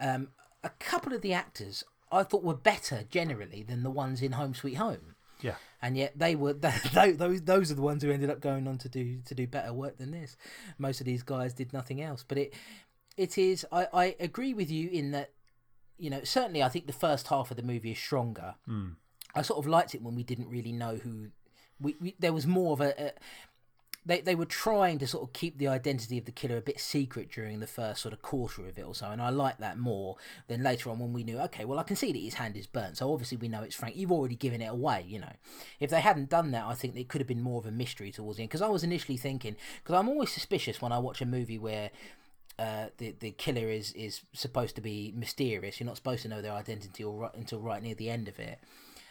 um, 0.00 0.28
a 0.62 0.70
couple 0.70 1.12
of 1.12 1.22
the 1.22 1.32
actors 1.32 1.84
I 2.12 2.22
thought 2.22 2.42
were 2.42 2.54
better 2.54 3.04
generally 3.08 3.62
than 3.62 3.82
the 3.82 3.90
ones 3.90 4.22
in 4.22 4.32
Home 4.32 4.54
Sweet 4.54 4.74
Home. 4.74 5.14
Yeah. 5.40 5.54
And 5.80 5.96
yet 5.96 6.18
they 6.18 6.36
were 6.36 6.52
those 6.92 7.16
those 7.16 7.42
those 7.42 7.70
are 7.70 7.74
the 7.74 7.82
ones 7.82 8.02
who 8.02 8.10
ended 8.10 8.30
up 8.30 8.40
going 8.40 8.66
on 8.68 8.78
to 8.78 8.88
do 8.88 9.20
to 9.24 9.34
do 9.34 9.46
better 9.46 9.72
work 9.72 9.98
than 9.98 10.10
this. 10.10 10.36
Most 10.78 11.00
of 11.00 11.06
these 11.06 11.22
guys 11.22 11.54
did 11.54 11.72
nothing 11.72 12.00
else. 12.02 12.24
But 12.26 12.38
it 12.38 12.54
it 13.16 13.38
is 13.38 13.66
I, 13.72 13.86
I 13.92 14.16
agree 14.20 14.54
with 14.54 14.70
you 14.70 14.88
in 14.90 15.12
that 15.12 15.30
you 16.00 16.10
know, 16.10 16.24
certainly 16.24 16.62
I 16.62 16.68
think 16.68 16.86
the 16.86 16.92
first 16.92 17.28
half 17.28 17.50
of 17.50 17.56
the 17.56 17.62
movie 17.62 17.92
is 17.92 17.98
stronger. 17.98 18.54
Mm. 18.68 18.96
I 19.34 19.42
sort 19.42 19.58
of 19.58 19.66
liked 19.66 19.94
it 19.94 20.02
when 20.02 20.14
we 20.14 20.24
didn't 20.24 20.48
really 20.48 20.72
know 20.72 20.96
who. 20.96 21.28
We, 21.80 21.96
we 22.00 22.14
there 22.18 22.32
was 22.32 22.46
more 22.46 22.72
of 22.72 22.80
a, 22.80 22.94
a. 22.98 23.12
They 24.06 24.22
they 24.22 24.34
were 24.34 24.46
trying 24.46 24.98
to 24.98 25.06
sort 25.06 25.24
of 25.24 25.34
keep 25.34 25.58
the 25.58 25.68
identity 25.68 26.16
of 26.16 26.24
the 26.24 26.32
killer 26.32 26.56
a 26.56 26.62
bit 26.62 26.80
secret 26.80 27.30
during 27.30 27.60
the 27.60 27.66
first 27.66 28.00
sort 28.00 28.14
of 28.14 28.22
quarter 28.22 28.66
of 28.66 28.78
it 28.78 28.82
or 28.82 28.94
so, 28.94 29.10
and 29.10 29.20
I 29.20 29.28
like 29.28 29.58
that 29.58 29.78
more 29.78 30.16
than 30.48 30.62
later 30.62 30.88
on 30.88 30.98
when 30.98 31.12
we 31.12 31.22
knew. 31.22 31.38
Okay, 31.40 31.66
well 31.66 31.78
I 31.78 31.82
can 31.82 31.96
see 31.96 32.10
that 32.12 32.18
his 32.18 32.34
hand 32.34 32.56
is 32.56 32.66
burnt, 32.66 32.96
so 32.96 33.12
obviously 33.12 33.36
we 33.36 33.48
know 33.48 33.62
it's 33.62 33.76
Frank. 33.76 33.96
You've 33.96 34.10
already 34.10 34.36
given 34.36 34.62
it 34.62 34.70
away, 34.70 35.04
you 35.06 35.18
know. 35.18 35.32
If 35.80 35.90
they 35.90 36.00
hadn't 36.00 36.30
done 36.30 36.50
that, 36.52 36.64
I 36.64 36.74
think 36.74 36.96
it 36.96 37.08
could 37.08 37.20
have 37.20 37.28
been 37.28 37.42
more 37.42 37.58
of 37.58 37.66
a 37.66 37.70
mystery 37.70 38.10
towards 38.10 38.38
the 38.38 38.44
end. 38.44 38.50
Because 38.50 38.62
I 38.62 38.68
was 38.68 38.82
initially 38.82 39.18
thinking, 39.18 39.56
because 39.82 39.98
I'm 39.98 40.08
always 40.08 40.32
suspicious 40.32 40.80
when 40.80 40.92
I 40.92 40.98
watch 40.98 41.20
a 41.20 41.26
movie 41.26 41.58
where 41.58 41.90
uh, 42.60 42.90
the 42.98 43.14
the 43.20 43.30
killer 43.32 43.68
is 43.70 43.92
is 43.92 44.20
supposed 44.34 44.74
to 44.76 44.82
be 44.82 45.14
mysterious. 45.16 45.80
You're 45.80 45.86
not 45.86 45.96
supposed 45.96 46.22
to 46.22 46.28
know 46.28 46.42
their 46.42 46.52
identity 46.52 47.02
or 47.02 47.22
right, 47.22 47.34
until 47.34 47.58
right 47.60 47.82
near 47.82 47.94
the 47.94 48.10
end 48.10 48.28
of 48.28 48.38
it. 48.38 48.58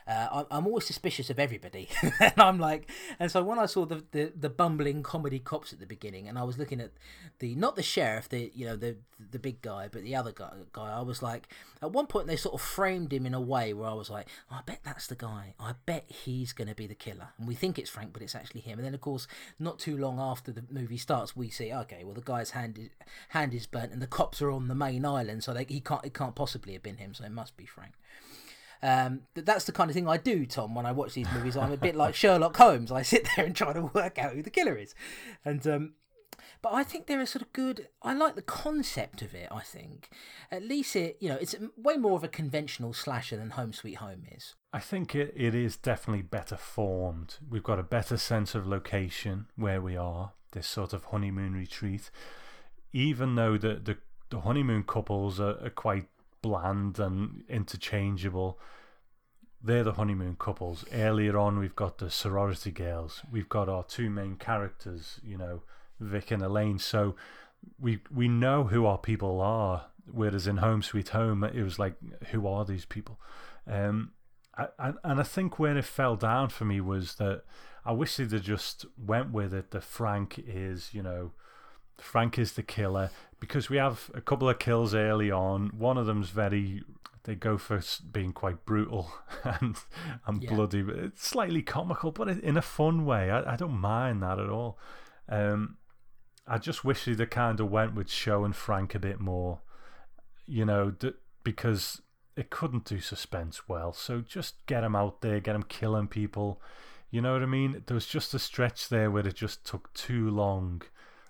Uh, 0.09 0.43
I'm, 0.49 0.65
always 0.65 0.85
suspicious 0.85 1.29
of 1.29 1.37
everybody, 1.37 1.87
and 2.19 2.33
I'm 2.37 2.57
like, 2.57 2.89
and 3.19 3.29
so 3.31 3.43
when 3.43 3.59
I 3.59 3.67
saw 3.67 3.85
the, 3.85 4.03
the, 4.11 4.33
the 4.35 4.49
bumbling 4.49 5.03
comedy 5.03 5.37
cops 5.37 5.71
at 5.71 5.79
the 5.79 5.85
beginning, 5.85 6.27
and 6.27 6.39
I 6.39 6.41
was 6.41 6.57
looking 6.57 6.81
at 6.81 6.89
the 7.37 7.53
not 7.53 7.75
the 7.75 7.83
sheriff, 7.83 8.27
the 8.27 8.51
you 8.55 8.65
know 8.65 8.75
the 8.75 8.97
the 9.31 9.37
big 9.37 9.61
guy, 9.61 9.87
but 9.91 10.01
the 10.01 10.15
other 10.15 10.31
guy, 10.31 10.49
guy, 10.73 10.91
I 10.91 11.01
was 11.01 11.21
like, 11.21 11.47
at 11.83 11.91
one 11.91 12.07
point 12.07 12.25
they 12.25 12.37
sort 12.37 12.55
of 12.55 12.61
framed 12.61 13.13
him 13.13 13.27
in 13.27 13.35
a 13.35 13.41
way 13.41 13.71
where 13.71 13.87
I 13.87 13.93
was 13.93 14.09
like, 14.09 14.27
I 14.49 14.61
bet 14.65 14.79
that's 14.83 15.05
the 15.05 15.15
guy. 15.15 15.53
I 15.59 15.73
bet 15.85 16.05
he's 16.07 16.53
going 16.53 16.69
to 16.69 16.75
be 16.75 16.87
the 16.87 16.95
killer, 16.95 17.29
and 17.37 17.47
we 17.47 17.53
think 17.53 17.77
it's 17.77 17.91
Frank, 17.91 18.11
but 18.11 18.23
it's 18.23 18.33
actually 18.33 18.61
him. 18.61 18.79
And 18.79 18.87
then 18.87 18.95
of 18.95 19.01
course, 19.01 19.27
not 19.59 19.77
too 19.77 19.95
long 19.95 20.19
after 20.19 20.51
the 20.51 20.63
movie 20.71 20.97
starts, 20.97 21.35
we 21.35 21.51
see, 21.51 21.71
okay, 21.71 22.03
well 22.03 22.15
the 22.15 22.21
guy's 22.21 22.51
hand 22.51 22.79
is 22.79 22.89
hand 23.29 23.53
is 23.53 23.67
burnt, 23.67 23.91
and 23.91 24.01
the 24.01 24.07
cops 24.07 24.41
are 24.41 24.49
on 24.49 24.69
the 24.69 24.75
main 24.75 25.05
island, 25.05 25.43
so 25.43 25.53
they, 25.53 25.65
he 25.65 25.79
can't 25.79 26.03
it 26.03 26.15
can't 26.15 26.33
possibly 26.33 26.73
have 26.73 26.81
been 26.81 26.97
him, 26.97 27.13
so 27.13 27.25
it 27.25 27.31
must 27.31 27.55
be 27.57 27.67
Frank. 27.67 27.93
Um, 28.81 29.21
th- 29.35 29.45
that's 29.45 29.65
the 29.65 29.71
kind 29.71 29.89
of 29.89 29.93
thing 29.93 30.07
I 30.07 30.17
do, 30.17 30.45
Tom. 30.45 30.73
When 30.75 30.85
I 30.85 30.91
watch 30.91 31.13
these 31.13 31.27
movies, 31.33 31.57
I'm 31.57 31.71
a 31.71 31.77
bit 31.77 31.95
like 31.95 32.15
Sherlock 32.15 32.55
Holmes. 32.57 32.91
I 32.91 33.01
sit 33.01 33.27
there 33.35 33.45
and 33.45 33.55
try 33.55 33.73
to 33.73 33.91
work 33.93 34.17
out 34.17 34.33
who 34.33 34.41
the 34.41 34.49
killer 34.49 34.77
is, 34.77 34.95
and 35.43 35.65
um, 35.67 35.93
but 36.61 36.73
I 36.73 36.83
think 36.83 37.07
there 37.07 37.21
is 37.21 37.29
a 37.29 37.31
sort 37.33 37.41
of 37.43 37.53
good. 37.53 37.87
I 38.01 38.13
like 38.13 38.35
the 38.35 38.41
concept 38.41 39.21
of 39.21 39.33
it. 39.33 39.47
I 39.51 39.61
think 39.61 40.09
at 40.51 40.63
least 40.63 40.95
it, 40.95 41.17
you 41.19 41.29
know, 41.29 41.37
it's 41.39 41.55
way 41.77 41.95
more 41.97 42.17
of 42.17 42.23
a 42.23 42.27
conventional 42.29 42.93
slasher 42.93 43.37
than 43.37 43.51
Home 43.51 43.71
Sweet 43.73 43.95
Home 43.95 44.23
is. 44.31 44.55
I 44.73 44.79
think 44.79 45.15
it, 45.15 45.33
it 45.35 45.55
is 45.55 45.77
definitely 45.77 46.21
better 46.23 46.57
formed. 46.57 47.37
We've 47.49 47.63
got 47.63 47.79
a 47.79 47.83
better 47.83 48.17
sense 48.17 48.55
of 48.55 48.67
location 48.67 49.47
where 49.55 49.81
we 49.81 49.95
are, 49.97 50.33
this 50.51 50.67
sort 50.67 50.93
of 50.93 51.05
honeymoon 51.05 51.53
retreat. 51.53 52.11
even 52.93 53.35
though 53.35 53.57
the 53.57 53.75
the, 53.75 53.97
the 54.29 54.41
honeymoon 54.41 54.83
couples 54.83 55.39
are, 55.39 55.57
are 55.63 55.69
quite 55.71 56.07
bland 56.41 56.99
and 56.99 57.43
interchangeable, 57.49 58.59
they're 59.61 59.83
the 59.83 59.93
honeymoon 59.93 60.35
couples. 60.39 60.85
Earlier 60.93 61.37
on, 61.37 61.59
we've 61.59 61.75
got 61.75 61.97
the 61.97 62.09
sorority 62.09 62.71
girls. 62.71 63.21
We've 63.31 63.49
got 63.49 63.67
our 63.69 63.83
two 63.83 64.09
main 64.09 64.35
characters, 64.35 65.19
you 65.23 65.37
know, 65.37 65.63
Vic 65.99 66.31
and 66.31 66.41
Elaine. 66.41 66.79
So 66.79 67.15
we 67.79 67.99
we 68.13 68.27
know 68.27 68.65
who 68.65 68.85
our 68.85 68.97
people 68.97 69.41
are. 69.41 69.87
Whereas 70.11 70.47
in 70.47 70.57
Home 70.57 70.81
Sweet 70.81 71.09
Home, 71.09 71.43
it 71.43 71.61
was 71.61 71.77
like, 71.77 71.93
who 72.31 72.47
are 72.47 72.65
these 72.65 72.85
people? 72.85 73.19
Um, 73.67 74.13
and 74.79 75.19
I 75.19 75.23
think 75.23 75.59
where 75.59 75.77
it 75.77 75.85
fell 75.85 76.15
down 76.15 76.49
for 76.49 76.65
me 76.65 76.81
was 76.81 77.15
that 77.15 77.43
I 77.85 77.91
wish 77.91 78.17
they'd 78.17 78.41
just 78.41 78.85
went 78.97 79.31
with 79.31 79.53
it. 79.53 79.71
That 79.71 79.83
Frank 79.83 80.39
is, 80.39 80.89
you 80.93 81.03
know, 81.03 81.31
Frank 81.97 82.39
is 82.39 82.53
the 82.53 82.63
killer 82.63 83.11
because 83.39 83.69
we 83.69 83.77
have 83.77 84.09
a 84.13 84.21
couple 84.21 84.49
of 84.49 84.59
kills 84.59 84.93
early 84.93 85.31
on. 85.31 85.69
One 85.69 85.97
of 85.97 86.05
them's 86.05 86.29
very 86.29 86.83
they 87.23 87.35
go 87.35 87.57
for 87.57 87.81
being 88.11 88.31
quite 88.31 88.65
brutal 88.65 89.11
and 89.43 89.75
and 90.25 90.43
yeah. 90.43 90.53
bloody. 90.53 90.79
It's 90.79 91.27
slightly 91.27 91.61
comical, 91.61 92.11
but 92.11 92.27
in 92.27 92.57
a 92.57 92.61
fun 92.61 93.05
way. 93.05 93.29
I, 93.29 93.53
I 93.53 93.55
don't 93.55 93.79
mind 93.79 94.23
that 94.23 94.39
at 94.39 94.49
all. 94.49 94.77
Um, 95.27 95.77
I 96.47 96.57
just 96.57 96.83
wish 96.83 97.05
they 97.05 97.25
kind 97.25 97.59
of 97.59 97.69
went 97.69 97.93
with 97.93 98.09
showing 98.09 98.53
Frank 98.53 98.95
a 98.95 98.99
bit 98.99 99.19
more, 99.19 99.59
you 100.47 100.65
know, 100.65 100.89
d- 100.89 101.13
because 101.43 102.01
it 102.35 102.49
couldn't 102.49 102.85
do 102.85 102.99
suspense 102.99 103.67
well. 103.67 103.93
So 103.93 104.21
just 104.21 104.65
get 104.65 104.83
him 104.83 104.95
out 104.95 105.21
there, 105.21 105.39
get 105.39 105.55
him 105.55 105.63
killing 105.63 106.07
people. 106.07 106.59
You 107.11 107.21
know 107.21 107.33
what 107.33 107.43
I 107.43 107.47
mean? 107.47 107.83
There 107.85 107.95
was 107.95 108.07
just 108.07 108.33
a 108.33 108.39
stretch 108.39 108.89
there 108.89 109.11
where 109.11 109.27
it 109.27 109.35
just 109.35 109.65
took 109.65 109.93
too 109.93 110.29
long 110.31 110.81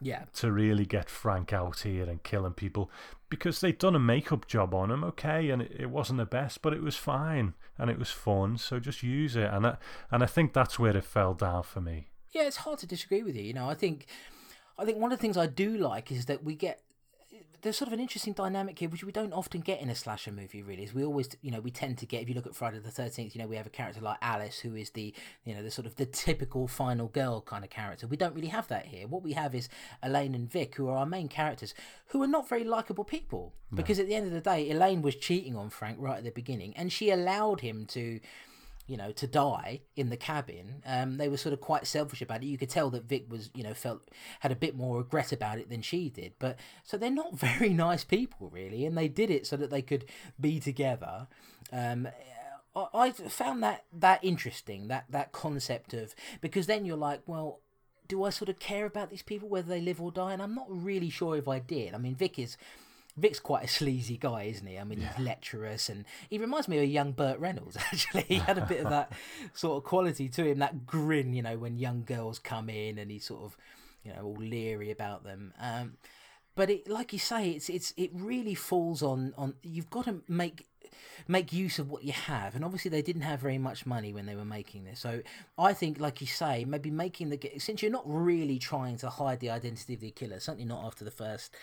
yeah. 0.02 0.24
To 0.36 0.52
really 0.52 0.86
get 0.86 1.10
Frank 1.10 1.54
out 1.54 1.80
here 1.82 2.10
and 2.10 2.24
killing 2.24 2.54
people 2.54 2.89
because 3.30 3.62
they'd 3.62 3.78
done 3.78 3.95
a 3.95 4.00
makeup 4.00 4.47
job 4.47 4.74
on 4.74 4.91
him, 4.91 5.04
okay, 5.04 5.50
and 5.50 5.62
it, 5.62 5.76
it 5.80 5.89
wasn't 5.89 6.18
the 6.18 6.26
best, 6.26 6.62
but 6.62 6.74
it 6.74 6.82
was 6.82 6.95
fine 6.95 7.54
and 7.78 7.89
it 7.89 8.00
was 8.00 8.10
fun. 8.10 8.58
So 8.58 8.80
just 8.80 9.04
use 9.04 9.36
it, 9.36 9.50
and 9.52 9.68
I, 9.68 9.78
and 10.12 10.24
I 10.24 10.26
think 10.26 10.54
that's 10.54 10.80
where 10.80 10.95
it 10.95 11.04
fell 11.04 11.34
down 11.34 11.64
for 11.64 11.82
me. 11.82 12.10
Yeah, 12.32 12.43
it's 12.43 12.58
hard 12.58 12.80
to 12.80 12.88
disagree 12.88 13.24
with 13.24 13.36
you. 13.36 13.43
You 13.43 13.54
know, 13.54 13.70
I 13.70 13.74
think 13.74 14.08
I 14.78 14.86
think 14.86 14.97
one 14.97 15.12
of 15.12 15.18
the 15.18 15.22
things 15.22 15.38
I 15.38 15.47
do 15.47 15.78
like 15.78 16.12
is 16.12 16.26
that 16.26 16.43
we 16.43 16.56
get 16.56 16.82
there's 17.62 17.78
sort 17.78 17.88
of 17.88 17.93
an 17.93 17.99
interesting 17.99 18.34
dynamic 18.34 18.80
here, 18.80 18.89
which 18.89 19.03
we 19.03 19.12
don't 19.12 19.34
often 19.34 19.62
get 19.62 19.82
in 19.82 19.89
a 19.89 19.95
slasher 19.95 20.32
movie. 20.32 20.62
Really, 20.62 20.84
is 20.84 20.93
we 20.93 21.03
always, 21.03 21.30
you 21.41 21.51
know, 21.51 21.60
we 21.60 21.72
tend 21.72 21.97
to 21.99 22.05
get. 22.05 22.22
If 22.22 22.30
you 22.30 22.36
look 22.36 22.47
at 22.47 22.55
Friday 22.55 22.80
the 22.80 22.91
Thirteenth, 22.91 23.36
you 23.36 23.41
know, 23.41 23.47
we 23.47 23.55
have 23.55 23.68
a 23.68 23.70
character 23.70 24.01
like 24.01 24.18
Alice, 24.22 24.60
who 24.60 24.76
is 24.76 24.91
the, 24.91 25.14
you 25.43 25.53
know, 25.53 25.64
the 25.64 25.72
sort 25.72 25.86
of 25.86 25.95
the 25.95 26.05
typical 26.05 26.68
final 26.68 27.07
girl 27.07 27.41
kind 27.41 27.64
of 27.64 27.70
character. 27.70 28.07
We 28.07 28.18
don't 28.18 28.36
really 28.36 28.47
have 28.47 28.68
that 28.70 28.86
here. 28.88 29.07
What 29.07 29.24
we 29.24 29.34
have 29.34 29.53
is 29.53 29.70
Elaine 30.01 30.36
and 30.36 30.49
Vic, 30.49 30.76
who 30.76 30.88
are 30.89 30.97
our 30.97 31.05
main 31.05 31.28
characters, 31.28 31.74
who 32.07 32.22
are 32.24 32.28
not 32.28 32.47
very 32.47 32.64
likable 32.64 33.03
people. 33.03 33.53
No. 33.72 33.78
Because 33.78 33.99
at 33.99 34.07
the 34.07 34.16
end 34.16 34.26
of 34.26 34.34
the 34.34 34.41
day, 34.41 34.70
Elaine 34.70 35.01
was 35.01 35.16
cheating 35.16 35.55
on 35.55 35.70
Frank 35.70 35.97
right 35.99 36.18
at 36.18 36.24
the 36.24 36.32
beginning, 36.32 36.76
and 36.76 36.91
she 36.91 37.12
allowed 37.12 37.62
him 37.62 37.86
to 37.88 38.20
you 38.89 38.97
know, 38.97 39.11
to 39.11 39.27
die 39.27 39.81
in 39.95 40.09
the 40.09 40.17
cabin. 40.17 40.81
Um, 40.83 41.17
they 41.17 41.29
were 41.29 41.37
sort 41.37 41.53
of 41.53 41.61
quite 41.61 41.85
selfish 41.85 42.23
about 42.23 42.41
it. 42.41 42.47
You 42.47 42.57
could 42.57 42.71
tell 42.71 42.89
that 42.89 43.03
Vic 43.03 43.25
was, 43.29 43.51
you 43.53 43.61
know, 43.63 43.75
felt 43.75 44.09
had 44.39 44.51
a 44.51 44.55
bit 44.55 44.75
more 44.75 44.97
regret 44.97 45.31
about 45.31 45.59
it 45.59 45.69
than 45.69 45.83
she 45.83 46.09
did. 46.09 46.33
But 46.39 46.57
so 46.83 46.97
they're 46.97 47.11
not 47.11 47.37
very 47.39 47.69
nice 47.69 48.03
people, 48.03 48.49
really, 48.49 48.85
and 48.85 48.97
they 48.97 49.07
did 49.07 49.29
it 49.29 49.45
so 49.45 49.55
that 49.57 49.69
they 49.69 49.83
could 49.83 50.05
be 50.41 50.59
together. 50.59 51.27
Um, 51.71 52.07
I, 52.75 52.87
I 52.93 53.11
found 53.11 53.61
that 53.61 53.85
that 53.93 54.23
interesting 54.23 54.87
that 54.87 55.05
that 55.09 55.31
concept 55.31 55.93
of 55.93 56.15
because 56.41 56.65
then 56.65 56.83
you're 56.83 56.97
like, 56.97 57.21
well, 57.27 57.59
do 58.07 58.23
I 58.23 58.31
sort 58.31 58.49
of 58.49 58.57
care 58.57 58.87
about 58.87 59.11
these 59.11 59.21
people 59.21 59.47
whether 59.49 59.69
they 59.69 59.81
live 59.81 60.01
or 60.01 60.11
die? 60.11 60.33
And 60.33 60.41
I'm 60.41 60.55
not 60.55 60.67
really 60.67 61.11
sure 61.11 61.37
if 61.37 61.47
I 61.47 61.59
did. 61.59 61.93
I 61.93 61.99
mean, 61.99 62.15
Vic 62.15 62.39
is 62.39 62.57
Vic's 63.18 63.39
quite 63.39 63.66
a 63.66 63.68
sleazy 63.68 64.18
guy, 64.18 64.43
isn't 64.43 64.66
he? 64.66 64.78
I 64.78 64.84
mean, 64.84 65.01
yeah. 65.01 65.14
he's 65.14 65.26
lecherous, 65.26 65.89
and 65.89 66.05
he 66.30 66.38
reminds 66.38 66.68
me 66.68 66.78
of 66.78 66.84
a 66.84 66.88
young 66.88 67.12
Burt 67.12 67.39
Reynolds. 67.39 67.78
Actually, 67.91 68.26
he 68.28 68.36
had 68.36 68.57
a 68.57 68.66
bit 68.66 68.82
of 68.82 68.89
that 68.89 69.12
sort 69.53 69.78
of 69.78 69.84
quality 69.84 70.30
to 70.30 70.45
him, 70.45 70.60
that 70.60 70.86
grin, 70.86 71.34
you 71.34 71.41
know, 71.41 71.57
when 71.57 71.78
young 71.78 72.03
girls 72.03 72.39
come 72.39 72.70
in, 72.70 72.97
and 72.97 73.12
he's 73.12 73.26
sort 73.26 73.43
of, 73.43 73.57
you 74.03 74.14
know, 74.14 74.22
all 74.24 74.38
leery 74.38 74.91
about 74.91 75.24
them. 75.24 75.53
Um, 75.60 75.97
but 76.55 76.70
it, 76.70 76.89
like 76.89 77.14
you 77.14 77.20
say, 77.20 77.51
it's 77.51 77.70
it's 77.70 77.93
it 77.97 78.12
really 78.14 78.55
falls 78.55 79.01
on 79.01 79.34
on. 79.38 79.55
You've 79.64 79.89
got 79.89 80.05
to 80.05 80.22
make 80.28 80.66
make 81.28 81.53
use 81.53 81.80
of 81.80 81.89
what 81.89 82.03
you 82.03 82.12
have 82.12 82.55
and 82.55 82.64
obviously 82.64 82.89
they 82.89 83.01
didn't 83.01 83.22
have 83.22 83.39
very 83.39 83.57
much 83.57 83.86
money 83.86 84.14
when 84.14 84.26
they 84.26 84.36
were 84.36 84.45
making 84.45 84.84
this 84.84 84.99
so 84.99 85.22
i 85.57 85.74
think 85.74 85.99
like 85.99 86.22
you 86.22 86.28
say 86.28 86.66
maybe 86.66 86.89
making 86.89 87.30
the 87.30 87.39
since 87.57 87.82
you're 87.82 87.91
not 87.91 88.03
really 88.05 88.57
trying 88.57 88.97
to 88.97 89.10
hide 89.10 89.39
the 89.39 89.49
identity 89.49 89.93
of 89.93 89.99
the 89.99 90.12
killer 90.12 90.39
certainly 90.39 90.66
not 90.66 90.84
after 90.84 91.03
the 91.03 91.12
first 91.12 91.55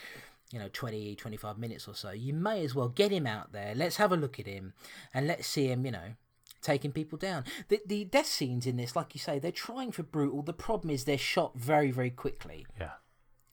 you 0.53 0.59
know 0.59 0.69
20 0.73 1.17
25 1.17 1.59
minutes 1.59 1.89
or 1.89 1.95
so 1.95 2.11
you 2.11 2.33
may 2.33 2.65
as 2.65 2.75
well 2.75 2.89
get 2.89 3.11
him 3.11 3.27
out 3.27 3.53
there. 3.53 3.75
Let's 3.75 3.97
have 3.97 4.13
a 4.13 4.17
look 4.17 4.39
at 4.39 4.47
him 4.47 4.75
and 5.13 5.27
let's 5.27 5.47
see 5.47 5.69
him 5.69 5.85
you 5.85 5.93
know 5.93 6.15
taking 6.63 6.93
people 6.93 7.19
down. 7.19 7.45
The 7.69 7.81
the 7.87 8.05
death 8.05 8.27
scenes 8.27 8.67
in 8.67 8.77
this 8.77 8.97
like 8.97 9.15
you 9.15 9.21
say 9.21 9.39
they're 9.39 9.53
trying 9.53 9.93
for 9.93 10.03
brutal. 10.03 10.43
The 10.43 10.53
problem 10.53 10.91
is 10.91 11.05
they're 11.05 11.19
shot 11.19 11.57
very 11.57 11.91
very 11.91 12.11
quickly. 12.11 12.67
Yeah. 12.79 12.93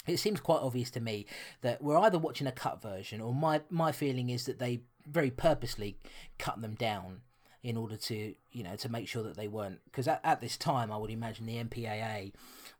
It 0.05 0.17
seems 0.17 0.41
quite 0.41 0.61
obvious 0.61 0.91
to 0.91 0.99
me 0.99 1.25
that 1.61 1.81
we're 1.81 1.97
either 1.97 2.19
watching 2.19 2.47
a 2.47 2.51
cut 2.51 2.81
version 2.81 3.21
or 3.21 3.33
my 3.33 3.61
my 3.69 3.91
feeling 3.91 4.29
is 4.29 4.45
that 4.45 4.59
they 4.59 4.81
very 5.05 5.31
purposely 5.31 5.97
cut 6.37 6.61
them 6.61 6.75
down 6.75 7.21
in 7.61 7.77
order 7.77 7.95
to 7.95 8.35
you 8.51 8.63
know 8.63 8.75
to 8.75 8.89
make 8.89 9.07
sure 9.07 9.23
that 9.23 9.37
they 9.37 9.47
weren't 9.47 9.79
because 9.85 10.07
at, 10.07 10.19
at 10.23 10.41
this 10.41 10.57
time 10.57 10.91
I 10.91 10.97
would 10.97 11.09
imagine 11.09 11.45
the 11.45 11.63
MPAA 11.63 12.33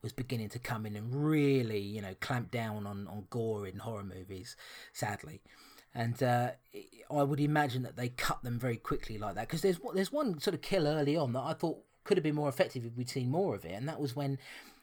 was 0.04 0.12
beginning 0.14 0.50
to 0.50 0.60
come 0.60 0.86
in 0.86 0.96
and 0.96 1.16
really 1.16 1.80
you 1.80 2.02
know 2.02 2.14
clamp 2.20 2.52
down 2.52 2.86
on 2.86 3.08
on 3.08 3.26
gore 3.30 3.66
in 3.66 3.80
horror 3.80 4.04
movies 4.04 4.56
sadly 4.92 5.42
and 5.96 6.24
uh, 6.24 6.50
I 7.12 7.24
would 7.24 7.40
imagine 7.40 7.84
that 7.84 7.96
they 7.96 8.10
cut 8.10 8.44
them 8.44 8.60
very 8.60 8.78
quickly 8.78 9.18
like 9.18 9.36
that 9.36 9.48
because 9.48 9.62
there's 9.62 9.80
there's 9.94 10.12
one 10.12 10.40
sort 10.40 10.54
of 10.54 10.62
kill 10.62 10.88
early 10.88 11.16
on 11.16 11.34
that 11.34 11.42
I 11.42 11.54
thought 11.54 11.78
could 12.04 12.18
have 12.18 12.24
been 12.24 12.36
more 12.36 12.50
effective 12.50 12.86
if 12.86 12.98
we'd 12.98 13.10
seen 13.10 13.30
more 13.30 13.56
of 13.56 13.64
it 13.66 13.72
and 13.72 13.88
that 13.88 14.00
was 14.00 14.16
when 14.16 14.38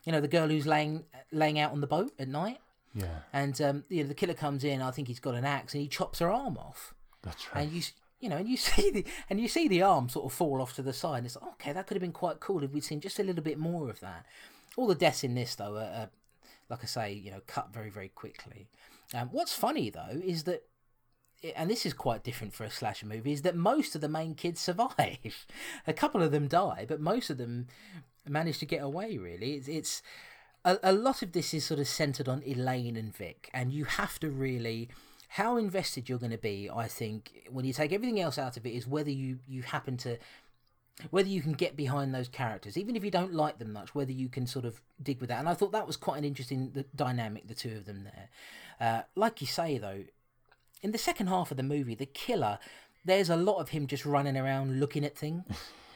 you 0.05 0.13
know 0.13 0.21
the 0.21 0.29
girl 0.29 0.49
who's 0.49 0.67
laying 0.67 1.05
laying 1.31 1.59
out 1.59 1.73
on 1.73 1.81
the 1.81 1.87
boat 1.87 2.13
at 2.19 2.29
night 2.29 2.59
yeah 2.95 3.21
and 3.33 3.61
um, 3.61 3.85
you 3.89 4.03
know 4.03 4.09
the 4.09 4.15
killer 4.15 4.35
comes 4.35 4.65
in 4.65 4.81
I 4.81 4.91
think 4.91 5.09
he's 5.09 5.21
got 5.21 5.35
an 5.35 5.45
axe 5.45 5.75
and 5.75 5.83
he 5.83 5.89
chops 5.89 6.21
her 6.21 6.31
arm 6.31 6.57
off 6.57 6.95
that's 7.23 7.55
right 7.55 7.65
and 7.65 7.73
you 7.73 7.83
you 8.21 8.29
know, 8.29 8.37
and 8.37 8.49
you 8.49 8.57
see 8.59 8.91
the 8.91 9.05
and 9.29 9.41
you 9.41 9.49
see 9.49 9.67
the 9.67 9.83
arm 9.83 10.09
sort 10.09 10.27
of 10.27 10.33
fall 10.33 10.61
off 10.61 10.75
to 10.77 10.83
the 10.83 10.93
side. 10.93 11.19
And 11.19 11.27
it's 11.27 11.37
like, 11.37 11.53
okay, 11.53 11.73
that 11.73 11.87
could 11.87 11.97
have 11.97 12.03
been 12.03 12.13
quite 12.13 12.41
cool 12.41 12.63
if 12.63 12.73
we'd 12.73 12.85
seen 12.85 13.01
just 13.01 13.19
a 13.19 13.23
little 13.23 13.43
bit 13.43 13.59
more 13.59 13.89
of 13.89 14.01
that. 14.01 14.27
All 14.81 14.87
the 14.87 14.95
deaths 14.95 15.23
in 15.23 15.35
this, 15.35 15.55
though, 15.57 15.77
are, 15.77 15.93
are 15.95 16.11
like 16.71 16.83
I 16.83 16.87
say, 16.87 17.13
you 17.13 17.31
know, 17.31 17.43
cut 17.47 17.71
very 17.71 17.91
very 17.91 18.09
quickly. 18.09 18.67
Um, 19.13 19.29
what's 19.31 19.53
funny 19.53 19.91
though 19.91 20.23
is 20.25 20.45
that, 20.45 20.63
and 21.55 21.69
this 21.69 21.85
is 21.85 21.93
quite 21.93 22.25
different 22.25 22.55
for 22.55 22.65
a 22.65 22.71
slasher 22.71 23.05
movie, 23.05 23.33
is 23.33 23.43
that 23.43 23.55
most 23.55 23.95
of 23.95 24.01
the 24.01 24.09
main 24.09 24.35
kids 24.35 24.59
survive. 24.63 25.47
a 25.87 25.93
couple 25.93 26.23
of 26.23 26.33
them 26.33 26.49
die, 26.49 26.87
but 26.89 26.99
most 26.99 27.29
of 27.29 27.37
them 27.37 27.67
manage 28.27 28.59
to 28.61 28.65
get 28.65 28.83
away. 28.83 29.19
Really, 29.19 29.53
it's, 29.53 29.69
it's 29.69 30.03
a, 30.65 30.79
a 30.83 30.95
lot 30.95 31.21
of 31.21 31.33
this 31.33 31.53
is 31.53 31.67
sort 31.67 31.81
of 31.81 31.87
centered 31.87 32.27
on 32.27 32.43
Elaine 32.47 32.97
and 32.97 33.15
Vic, 33.15 33.51
and 33.53 33.75
you 33.75 33.85
have 33.85 34.19
to 34.21 34.31
really 34.31 34.89
how 35.35 35.59
invested 35.59 36.09
you're 36.09 36.19
going 36.19 36.33
to 36.33 36.39
be, 36.39 36.71
I 36.75 36.89
think, 36.89 37.45
when 37.51 37.67
you 37.67 37.75
take 37.75 37.93
everything 37.93 38.19
else 38.19 38.39
out 38.39 38.57
of 38.57 38.65
it, 38.65 38.71
is 38.71 38.89
whether 38.89 39.13
you, 39.13 39.39
you 39.47 39.63
happen 39.63 39.97
to 39.99 40.19
whether 41.11 41.29
you 41.29 41.43
can 41.43 41.53
get 41.53 41.77
behind 41.77 42.15
those 42.15 42.29
characters, 42.29 42.77
even 42.77 42.97
if 42.97 43.05
you 43.05 43.11
don't 43.11 43.35
like 43.35 43.59
them 43.59 43.73
much, 43.73 43.95
whether 43.95 44.13
you 44.13 44.29
can 44.29 44.47
sort 44.47 44.65
of 44.65 44.81
dig 45.03 45.21
with 45.21 45.29
that. 45.29 45.39
And 45.39 45.49
I 45.49 45.55
thought 45.55 45.73
that 45.73 45.87
was 45.87 45.97
quite 45.97 46.19
an 46.19 46.25
interesting 46.25 46.85
dynamic, 46.95 47.49
the 47.49 47.55
two 47.55 47.77
of 47.77 47.87
them 47.87 48.05
there. 48.05 48.29
Uh, 48.81 49.03
like 49.15 49.41
you 49.41 49.47
say, 49.47 49.79
though, 49.79 50.05
in 50.83 50.93
the 50.93 50.99
second 50.99 51.29
half 51.29 51.51
of 51.51 51.57
the 51.57 51.63
movie, 51.63 51.95
the 51.95 52.07
killer, 52.07 52.59
there's 53.05 53.31
a 53.31 53.37
lot 53.37 53.59
of 53.59 53.71
him 53.71 53.87
just 53.87 54.07
running 54.07 54.37
around 54.37 54.81
looking 54.81 55.05
at 55.05 55.17
things. 55.17 55.45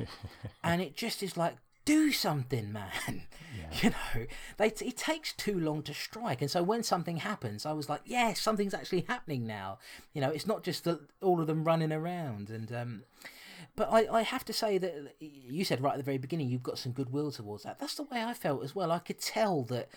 and 0.65 0.83
it 0.83 0.97
just 0.97 1.23
is 1.23 1.37
like, 1.37 1.57
do 1.85 2.13
something, 2.13 2.73
man. 2.73 2.91
Yeah. 3.03 3.21
You 3.83 3.91
know, 3.91 4.27
they, 4.57 4.67
it 4.67 4.97
takes 4.97 5.33
too 5.33 5.59
long 5.59 5.83
to 5.83 5.95
strike. 5.95 6.41
And 6.41 6.51
so 6.51 6.63
when 6.63 6.85
something 6.85 7.19
happens, 7.19 7.67
I 7.67 7.73
was 7.73 7.89
like, 7.89 8.03
yes, 8.05 8.29
yeah, 8.29 8.35
something's 8.35 8.73
actually 8.73 9.05
happening 9.09 9.47
now. 9.47 9.79
You 10.13 10.21
know, 10.21 10.31
it's 10.31 10.47
not 10.47 10.63
just 10.63 10.85
the, 10.85 11.01
all 11.21 11.41
of 11.41 11.49
them 11.49 11.65
running 11.65 11.93
around. 11.93 12.51
And, 12.51 12.73
um, 12.73 13.03
but 13.77 13.89
I, 13.91 14.07
I 14.19 14.23
have 14.23 14.45
to 14.47 14.53
say 14.53 14.79
that 14.79 15.17
you 15.21 15.65
said 15.65 15.83
right 15.83 15.93
at 15.93 15.99
the 15.99 16.05
very 16.05 16.19
beginning, 16.19 16.49
you've 16.49 16.63
got 16.63 16.79
some 16.79 16.93
goodwill 16.93 17.33
towards 17.33 17.65
that. 17.65 17.79
That's 17.79 17.95
the 17.95 18.05
way 18.05 18.23
I 18.23 18.35
felt 18.35 18.63
as 18.63 18.75
well. 18.75 18.93
I 18.93 18.99
could 18.99 19.21
tell 19.21 19.63
that 19.65 19.89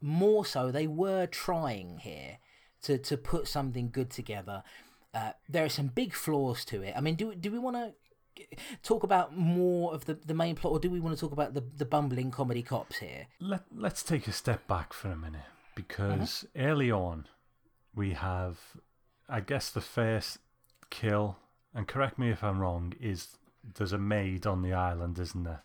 more 0.00 0.44
so 0.44 0.70
they 0.70 0.86
were 0.86 1.26
trying 1.26 1.98
here 1.98 2.38
to, 2.82 2.98
to 2.98 3.16
put 3.16 3.48
something 3.48 3.90
good 3.90 4.10
together. 4.10 4.62
Uh, 5.12 5.32
there 5.48 5.64
are 5.64 5.70
some 5.70 5.88
big 5.88 6.14
flaws 6.14 6.64
to 6.66 6.82
it. 6.82 6.94
I 6.96 7.00
mean, 7.00 7.16
do 7.16 7.34
do 7.34 7.50
we 7.50 7.58
want 7.58 7.76
to 7.76 7.92
talk 8.82 9.02
about 9.02 9.36
more 9.36 9.94
of 9.94 10.04
the, 10.04 10.14
the 10.14 10.34
main 10.34 10.54
plot, 10.54 10.72
or 10.72 10.78
do 10.78 10.90
we 10.90 11.00
want 11.00 11.16
to 11.16 11.20
talk 11.20 11.32
about 11.32 11.54
the, 11.54 11.64
the 11.76 11.84
bumbling 11.84 12.30
comedy 12.30 12.62
cops 12.62 12.98
here? 12.98 13.26
Let, 13.40 13.64
let's 13.74 14.02
take 14.02 14.26
a 14.26 14.32
step 14.32 14.66
back 14.68 14.92
for 14.92 15.08
a 15.08 15.16
minute 15.16 15.40
because 15.74 16.46
uh-huh. 16.54 16.68
early 16.68 16.90
on 16.90 17.26
we 17.94 18.12
have, 18.12 18.58
I 19.28 19.40
guess, 19.40 19.70
the 19.70 19.80
first 19.80 20.38
kill, 20.90 21.36
and 21.78 21.86
correct 21.86 22.18
me 22.18 22.30
if 22.30 22.42
I'm 22.42 22.58
wrong, 22.58 22.92
is 23.00 23.38
there's 23.76 23.92
a 23.92 23.98
maid 23.98 24.48
on 24.48 24.62
the 24.62 24.72
island, 24.72 25.16
isn't 25.20 25.44
there? 25.44 25.62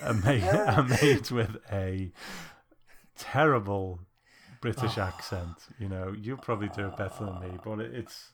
A 0.00 0.14
maid, 0.26 0.44
a 0.44 0.84
maid 0.84 1.30
with 1.32 1.56
a 1.72 2.12
terrible 3.18 3.98
British 4.60 4.98
accent. 4.98 5.56
You 5.80 5.88
know, 5.88 6.14
you'll 6.16 6.36
probably 6.38 6.68
do 6.68 6.86
it 6.86 6.96
better 6.96 7.24
than 7.24 7.40
me, 7.40 7.58
but 7.64 7.80
it's 7.80 8.30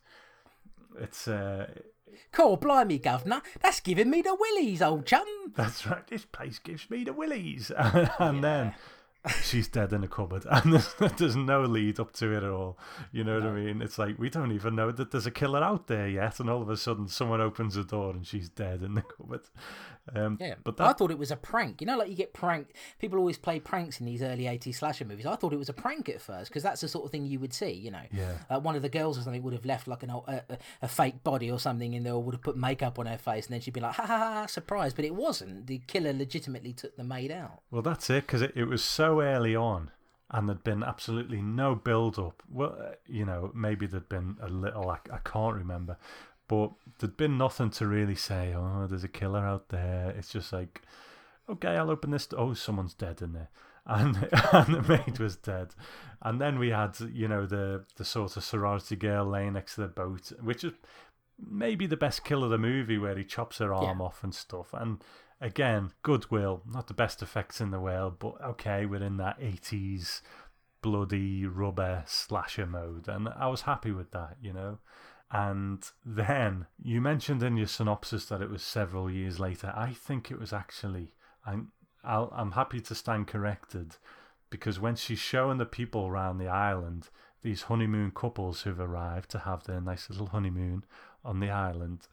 it's 1.01 1.27
uh, 1.27 1.71
Cool, 2.31 2.59
blimey, 2.59 2.99
governor. 2.99 3.41
That's 3.61 3.81
giving 3.81 4.11
me 4.11 4.21
the 4.21 4.35
willies, 4.35 4.83
old 4.83 5.07
chum. 5.07 5.27
that's 5.55 5.87
right. 5.87 6.07
This 6.07 6.27
place 6.27 6.59
gives 6.59 6.91
me 6.91 7.05
the 7.05 7.15
willies, 7.15 7.73
and 8.19 8.45
then 8.45 8.75
she's 9.43 9.69
dead 9.69 9.93
in 9.93 10.05
a 10.05 10.09
cupboard, 10.09 10.45
and 10.51 10.75
there's, 10.75 10.95
there's 11.17 11.37
no 11.37 11.63
lead 11.63 11.99
up 12.01 12.13
to 12.15 12.33
it 12.33 12.43
at 12.43 12.51
all. 12.51 12.79
You 13.13 13.25
know 13.25 13.35
what 13.35 13.45
I 13.45 13.53
mean? 13.53 13.83
It's 13.83 13.99
like 13.99 14.19
we 14.19 14.31
don't 14.31 14.53
even 14.53 14.75
know 14.75 14.91
that 14.91 15.11
there's 15.11 15.27
a 15.27 15.31
killer 15.31 15.63
out 15.63 15.87
there 15.87 16.09
yet, 16.09 16.41
and 16.41 16.49
all 16.49 16.63
of 16.63 16.71
a 16.71 16.77
sudden 16.77 17.09
someone 17.09 17.41
opens 17.41 17.75
the 17.75 17.85
door 17.85 18.11
and 18.13 18.27
she's 18.27 18.49
dead 18.49 18.83
in 18.83 18.95
the 18.95 19.03
cupboard. 19.19 19.43
Um, 20.15 20.39
Yeah, 20.41 20.55
but 20.63 20.81
I 20.81 20.93
thought 20.93 21.11
it 21.11 21.19
was 21.19 21.31
a 21.31 21.37
prank. 21.37 21.81
You 21.81 21.87
know, 21.87 21.97
like 21.99 22.09
you 22.09 22.15
get 22.15 22.33
pranked. 22.33 22.73
People 22.99 23.19
always 23.19 23.39
play 23.39 23.59
pranks 23.61 23.99
in 24.01 24.07
these 24.07 24.23
early 24.23 24.45
80s 24.45 24.77
slasher 24.77 25.05
movies. 25.05 25.27
I 25.27 25.37
thought 25.37 25.53
it 25.53 25.59
was 25.59 25.69
a 25.69 25.73
prank 25.73 26.09
at 26.09 26.21
first 26.21 26.51
because 26.51 26.63
that's 26.63 26.81
the 26.81 26.89
sort 26.89 27.05
of 27.07 27.11
thing 27.11 27.27
you 27.27 27.41
would 27.41 27.53
see. 27.53 27.73
You 27.73 27.91
know, 27.91 28.03
Yeah. 28.13 28.39
uh, 28.51 28.61
one 28.61 28.77
of 28.77 28.83
the 28.83 28.89
girls 28.89 29.19
or 29.19 29.23
something 29.23 29.43
would 29.43 29.53
have 29.53 29.65
left 29.65 29.89
like 29.89 30.03
an 30.03 30.11
a, 30.11 30.19
a, 30.49 30.59
a 30.83 30.89
fake 30.89 31.25
body 31.25 31.51
or 31.51 31.59
something 31.59 31.95
in 31.95 32.03
there, 32.05 32.13
or 32.15 32.23
would 32.23 32.35
have 32.35 32.43
put 32.43 32.57
makeup 32.57 32.99
on 32.99 33.07
her 33.07 33.19
face, 33.19 33.47
and 33.47 33.55
then 33.55 33.61
she'd 33.61 33.75
be 33.75 33.81
like, 33.81 33.95
"Ha 33.95 34.07
ha 34.07 34.19
ha!" 34.19 34.47
Surprise! 34.47 34.93
But 34.95 35.05
it 35.05 35.15
wasn't. 35.15 35.67
The 35.67 35.79
killer 35.87 36.13
legitimately 36.13 36.73
took 36.75 36.97
the 36.97 37.05
maid 37.05 37.31
out. 37.33 37.61
Well, 37.71 37.83
that's 37.83 38.09
it 38.11 38.27
because 38.27 38.43
it, 38.43 38.53
it 38.55 38.65
was 38.67 38.85
so 38.85 39.21
early 39.21 39.57
on, 39.57 39.91
and 40.31 40.49
there'd 40.49 40.65
been 40.65 40.83
absolutely 40.83 41.43
no 41.43 41.75
build 41.75 42.19
up. 42.19 42.43
Well, 42.51 42.77
uh, 42.81 42.91
you 43.07 43.25
know, 43.25 43.51
maybe 43.55 43.87
there'd 43.87 44.09
been 44.09 44.37
a 44.41 44.49
little. 44.49 44.89
I, 44.91 44.99
I 45.13 45.19
can't 45.25 45.55
remember, 45.57 45.97
but 46.49 46.71
there'd 46.99 47.17
been 47.17 47.39
nothing 47.39 47.71
to 47.71 47.87
really 47.87 48.15
say. 48.15 48.55
Oh, 48.55 48.87
there's 48.89 49.05
a 49.05 49.09
killer 49.09 49.45
out 49.45 49.69
there. 49.69 50.15
It's 50.17 50.31
just 50.31 50.53
like, 50.53 50.83
okay, 51.49 51.77
I'll 51.77 51.91
open 51.91 52.11
this. 52.11 52.29
Oh, 52.37 52.55
someone's 52.55 52.95
dead 52.95 53.23
in 53.23 53.33
there. 53.33 53.51
And, 53.89 54.17
and 54.53 54.75
the 54.75 54.83
maid 54.83 55.21
was 55.21 55.37
dead, 55.37 55.69
and 56.21 56.41
then 56.41 56.59
we 56.59 56.71
had 56.71 56.99
you 57.13 57.29
know 57.29 57.47
the 57.47 57.85
the 57.95 58.05
sort 58.05 58.37
of 58.37 58.43
sorority 58.43 58.97
girl 58.97 59.25
laying 59.25 59.53
next 59.53 59.77
to 59.77 59.83
the 59.83 59.87
boat, 59.87 60.33
which 60.43 60.65
is 60.65 60.73
maybe 61.39 61.87
the 61.87 61.97
best 61.97 62.25
kill 62.25 62.43
of 62.43 62.51
the 62.51 62.59
movie 62.59 62.99
where 62.99 63.17
he 63.17 63.23
chops 63.23 63.59
her 63.59 63.73
arm 63.73 64.01
off 64.01 64.25
and 64.25 64.35
stuff. 64.35 64.71
And 64.73 65.05
again, 65.41 65.93
goodwill, 66.03 66.63
not 66.67 66.89
the 66.89 66.95
best 66.95 67.23
effects 67.23 67.61
in 67.61 67.71
the 67.71 67.81
world, 67.81 68.19
but 68.19 68.35
okay, 68.43 68.87
we're 68.87 69.03
in 69.03 69.19
that 69.19 69.41
80s 69.41 70.23
bloody 70.83 71.47
rubber 71.47 72.05
slasher 72.07 72.67
mode. 72.67 73.09
And 73.09 73.29
I 73.29 73.49
was 73.49 73.63
happy 73.63 73.91
with 73.93 74.13
that, 74.13 74.37
you 74.41 74.53
know. 74.53 74.79
And 75.31 75.85
then 76.05 76.67
you 76.81 77.01
mentioned 77.01 77.43
in 77.43 77.57
your 77.57 77.67
synopsis 77.67 78.27
that 78.27 78.41
it 78.41 78.51
was 78.51 78.63
several 78.63 79.11
years 79.11 79.41
later. 79.41 79.73
I 79.75 79.93
think 79.93 80.31
it 80.31 80.39
was 80.39 80.53
actually, 80.53 81.13
I'm, 81.45 81.73
I'll, 82.05 82.33
I'm 82.35 82.53
happy 82.53 82.81
to 82.81 82.95
stand 82.95 83.27
corrected 83.27 83.97
because 84.51 84.79
when 84.79 84.95
she's 84.95 85.19
showing 85.19 85.59
the 85.59 85.67
people 85.67 86.07
around 86.07 86.39
the 86.39 86.49
island, 86.49 87.09
these 87.43 87.63
honeymoon 87.63 88.13
couples 88.13 88.63
who've 88.63 88.79
arrived 88.79 89.31
to 89.31 89.41
have 89.41 89.65
their 89.65 89.81
nice 89.81 90.09
little 90.09 90.29
honeymoon 90.29 90.85
on 91.25 91.41
the 91.41 91.51
island, 91.51 92.07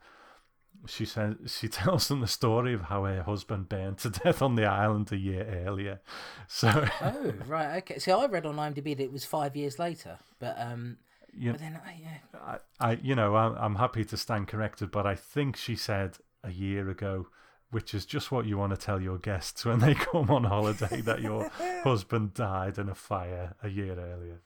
she 0.88 1.05
says 1.05 1.36
she 1.45 1.68
tells 1.70 2.07
them 2.07 2.20
the 2.20 2.28
story 2.28 2.74
of 2.74 2.82
how 2.82 3.05
her 3.05 3.24
husband 3.24 3.70
burned 3.70 3.99
to 3.99 4.09
death 4.09 4.41
on 4.41 4.55
the 4.55 4.66
island 4.66 5.11
a 5.11 5.18
year 5.18 5.64
earlier. 5.66 6.01
So 6.47 6.88
Oh, 7.01 7.34
right, 7.45 7.78
okay. 7.78 7.99
See, 7.99 8.11
I 8.11 8.26
read 8.26 8.45
on 8.45 8.55
IMDb 8.55 8.97
that 8.97 9.03
it 9.03 9.11
was 9.11 9.26
five 9.26 9.55
years 9.55 9.78
later, 9.78 10.18
but 10.39 10.59
um, 10.59 10.97
you, 11.38 11.51
but 11.51 11.59
then 11.59 11.79
I, 11.86 11.99
yeah, 12.01 12.39
I, 12.39 12.57
I, 12.79 12.99
you 13.01 13.15
know, 13.15 13.36
I'm, 13.36 13.55
I'm 13.55 13.75
happy 13.75 14.05
to 14.05 14.17
stand 14.17 14.47
corrected, 14.47 14.91
but 14.91 15.05
I 15.05 15.15
think 15.15 15.57
she 15.57 15.75
said 15.75 16.17
a 16.43 16.51
year 16.51 16.89
ago, 16.89 17.27
which 17.71 17.93
is 17.93 18.05
just 18.05 18.31
what 18.31 18.45
you 18.45 18.57
want 18.57 18.71
to 18.71 18.77
tell 18.77 19.01
your 19.01 19.17
guests 19.17 19.65
when 19.65 19.79
they 19.79 19.93
come 20.11 20.29
on 20.29 20.43
holiday 20.43 21.01
that 21.01 21.21
your 21.21 21.49
husband 21.84 22.34
died 22.34 22.77
in 22.77 22.89
a 22.89 22.95
fire 22.95 23.55
a 23.63 23.69
year 23.69 23.93
earlier. 23.93 24.41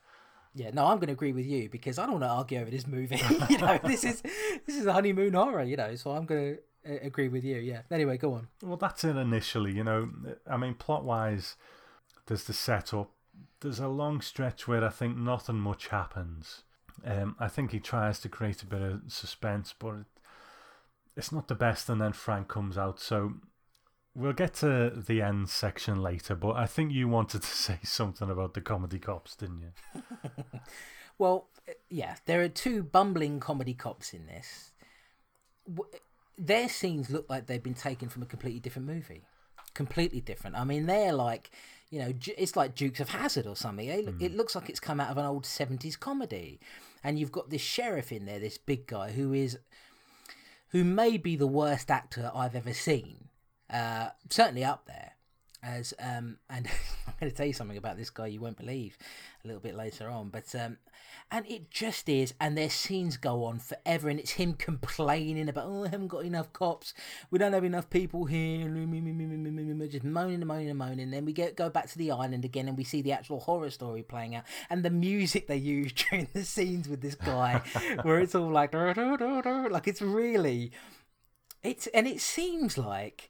Yeah, 0.54 0.72
no, 0.74 0.86
I'm 0.88 0.98
going 0.98 1.08
to 1.08 1.14
agree 1.14 1.34
with 1.34 1.46
you 1.46 1.70
because 1.70 2.00
I 2.00 2.04
don't 2.04 2.20
want 2.20 2.24
to 2.24 2.30
argue 2.30 2.60
over 2.60 2.72
this 2.72 2.88
movie. 2.88 3.22
you 3.50 3.60
know, 3.60 3.80
this 3.84 4.04
is 4.04 4.22
this 4.66 4.76
is 4.76 4.88
a 4.88 4.94
honeymoon 4.94 5.34
horror. 5.34 5.64
You 5.64 5.78
know, 5.78 5.94
so 5.96 6.12
I'm 6.12 6.26
going 6.26 6.58
to 6.86 6.94
uh, 6.94 6.98
agree 7.04 7.28
with 7.28 7.44
you. 7.44 7.58
Yeah. 7.58 7.82
Anyway, 7.92 8.18
go 8.18 8.34
on. 8.34 8.48
Well, 8.64 8.78
that's 8.78 9.04
it 9.04 9.16
initially. 9.18 9.74
You 9.74 9.84
know, 9.84 10.10
I 10.50 10.58
mean, 10.58 10.74
plot 10.74 11.04
wise, 11.04 11.58
there's 12.26 12.46
the 12.46 12.54
setup. 12.54 13.12
There's 13.60 13.80
a 13.80 13.88
long 13.88 14.20
stretch 14.20 14.68
where 14.68 14.84
I 14.84 14.90
think 14.90 15.16
nothing 15.16 15.58
much 15.58 15.90
happens. 15.90 16.64
Um, 17.06 17.36
I 17.40 17.48
think 17.48 17.72
he 17.72 17.80
tries 17.80 18.20
to 18.20 18.30
create 18.30 18.64
a 18.64 18.66
bit 18.66 18.82
of 18.82 19.02
suspense, 19.08 19.74
but 19.78 19.90
it, 19.94 20.06
it's 21.16 21.32
not 21.32 21.48
the 21.48 21.56
best. 21.56 21.90
And 21.90 22.02
then 22.02 22.14
Frank 22.14 22.48
comes 22.48 22.78
out. 22.78 23.00
So 23.00 23.34
we'll 24.16 24.34
get 24.34 24.56
to 24.56 24.90
the 24.90 25.22
end 25.22 25.50
section 25.50 26.02
later. 26.02 26.36
But 26.36 26.56
I 26.56 26.66
think 26.66 26.92
you 26.92 27.08
wanted 27.08 27.42
to 27.42 27.48
say 27.56 27.80
something 27.84 28.30
about 28.30 28.54
the 28.54 28.62
comedy 28.62 29.00
cops, 29.00 29.36
didn't 29.36 29.62
you? 29.62 30.02
Well, 31.18 31.48
yeah, 31.90 32.16
there 32.26 32.42
are 32.42 32.50
two 32.50 32.84
bumbling 32.84 33.40
comedy 33.40 33.74
cops 33.74 34.14
in 34.14 34.28
this. 34.28 34.72
Their 36.38 36.70
scenes 36.70 37.10
look 37.10 37.30
like 37.30 37.48
they've 37.48 37.64
been 37.64 37.74
taken 37.74 38.10
from 38.10 38.22
a 38.22 38.28
completely 38.28 38.60
different 38.60 38.88
movie. 38.88 39.24
Completely 39.74 40.22
different. 40.22 40.56
I 40.56 40.64
mean, 40.64 40.86
they're 40.86 41.14
like, 41.14 41.50
you 41.90 42.00
know, 42.00 42.14
it's 42.38 42.56
like 42.56 42.76
Dukes 42.76 43.00
of 43.00 43.10
Hazzard 43.10 43.48
or 43.48 43.56
something. 43.56 43.88
It, 43.88 44.14
it 44.20 44.36
looks 44.36 44.56
like 44.56 44.70
it's 44.70 44.80
come 44.80 45.00
out 45.00 45.10
of 45.10 45.18
an 45.18 45.26
old 45.26 45.44
70s 45.44 45.98
comedy. 45.98 46.60
And 47.04 47.18
you've 47.18 47.32
got 47.32 47.50
this 47.50 47.62
sheriff 47.62 48.12
in 48.12 48.26
there, 48.26 48.40
this 48.40 48.58
big 48.58 48.88
guy 48.88 49.12
who 49.12 49.34
is, 49.34 49.58
who 50.70 50.84
may 50.84 51.18
be 51.18 51.36
the 51.36 51.48
worst 51.48 51.90
actor 51.90 52.30
I've 52.36 52.56
ever 52.56 52.74
seen. 52.74 53.30
Uh, 53.70 54.10
certainly 54.30 54.66
up 54.66 54.86
there. 54.86 55.14
As 55.64 55.94
um, 56.00 56.38
and 56.50 56.68
going 57.20 57.32
to 57.32 57.36
tell 57.36 57.46
you 57.46 57.54
something 57.54 57.78
about 57.78 57.98
this 57.98 58.10
guy 58.10 58.28
you 58.28 58.40
won't 58.40 58.58
believe 58.58 58.98
a 59.44 59.48
little 59.48 59.62
bit 59.62 59.76
later 59.76 60.10
on, 60.10 60.30
but 60.30 60.54
um, 60.56 60.78
and 61.32 61.46
it 61.48 61.70
just 61.70 62.08
is, 62.10 62.34
and 62.40 62.58
their 62.58 62.70
scenes 62.70 63.18
go 63.18 63.46
on 63.46 63.60
forever, 63.60 64.10
and 64.10 64.20
it's 64.20 64.32
him 64.32 64.54
complaining 64.54 65.50
about 65.50 65.66
oh 65.68 65.86
I 65.86 65.90
haven't 65.90 66.08
got 66.08 66.26
enough 66.26 66.54
cops, 66.54 66.94
we 67.32 67.40
don't 67.40 67.54
have 67.54 67.64
enough 67.64 67.90
people 67.90 68.26
here, 68.26 68.68
just 69.90 70.06
moaning 70.06 70.36
and 70.36 70.48
moaning 70.48 70.70
and 70.70 70.78
moaning. 70.78 71.12
Then 71.12 71.26
we 71.26 71.34
get 71.34 71.56
go 71.56 71.70
back 71.70 71.90
to 71.90 71.98
the 71.98 72.12
island 72.12 72.46
again, 72.46 72.68
and 72.68 72.78
we 72.78 72.84
see 72.84 73.02
the 73.02 73.12
actual 73.12 73.40
horror 73.40 73.70
story 73.70 74.04
playing 74.04 74.36
out, 74.36 74.44
and 74.70 74.84
the 74.84 74.90
music 74.90 75.48
they 75.48 75.58
use 75.58 75.92
during 76.10 76.28
the 76.34 76.44
scenes 76.44 76.88
with 76.88 77.02
this 77.02 77.16
guy, 77.16 77.62
where 78.04 78.20
it's 78.20 78.36
all 78.36 78.50
like 78.50 78.74
like 78.74 79.88
it's 79.88 80.02
really 80.02 80.72
it's 81.64 81.88
and 81.88 82.08
it 82.08 82.22
seems 82.22 82.78
like 82.78 83.30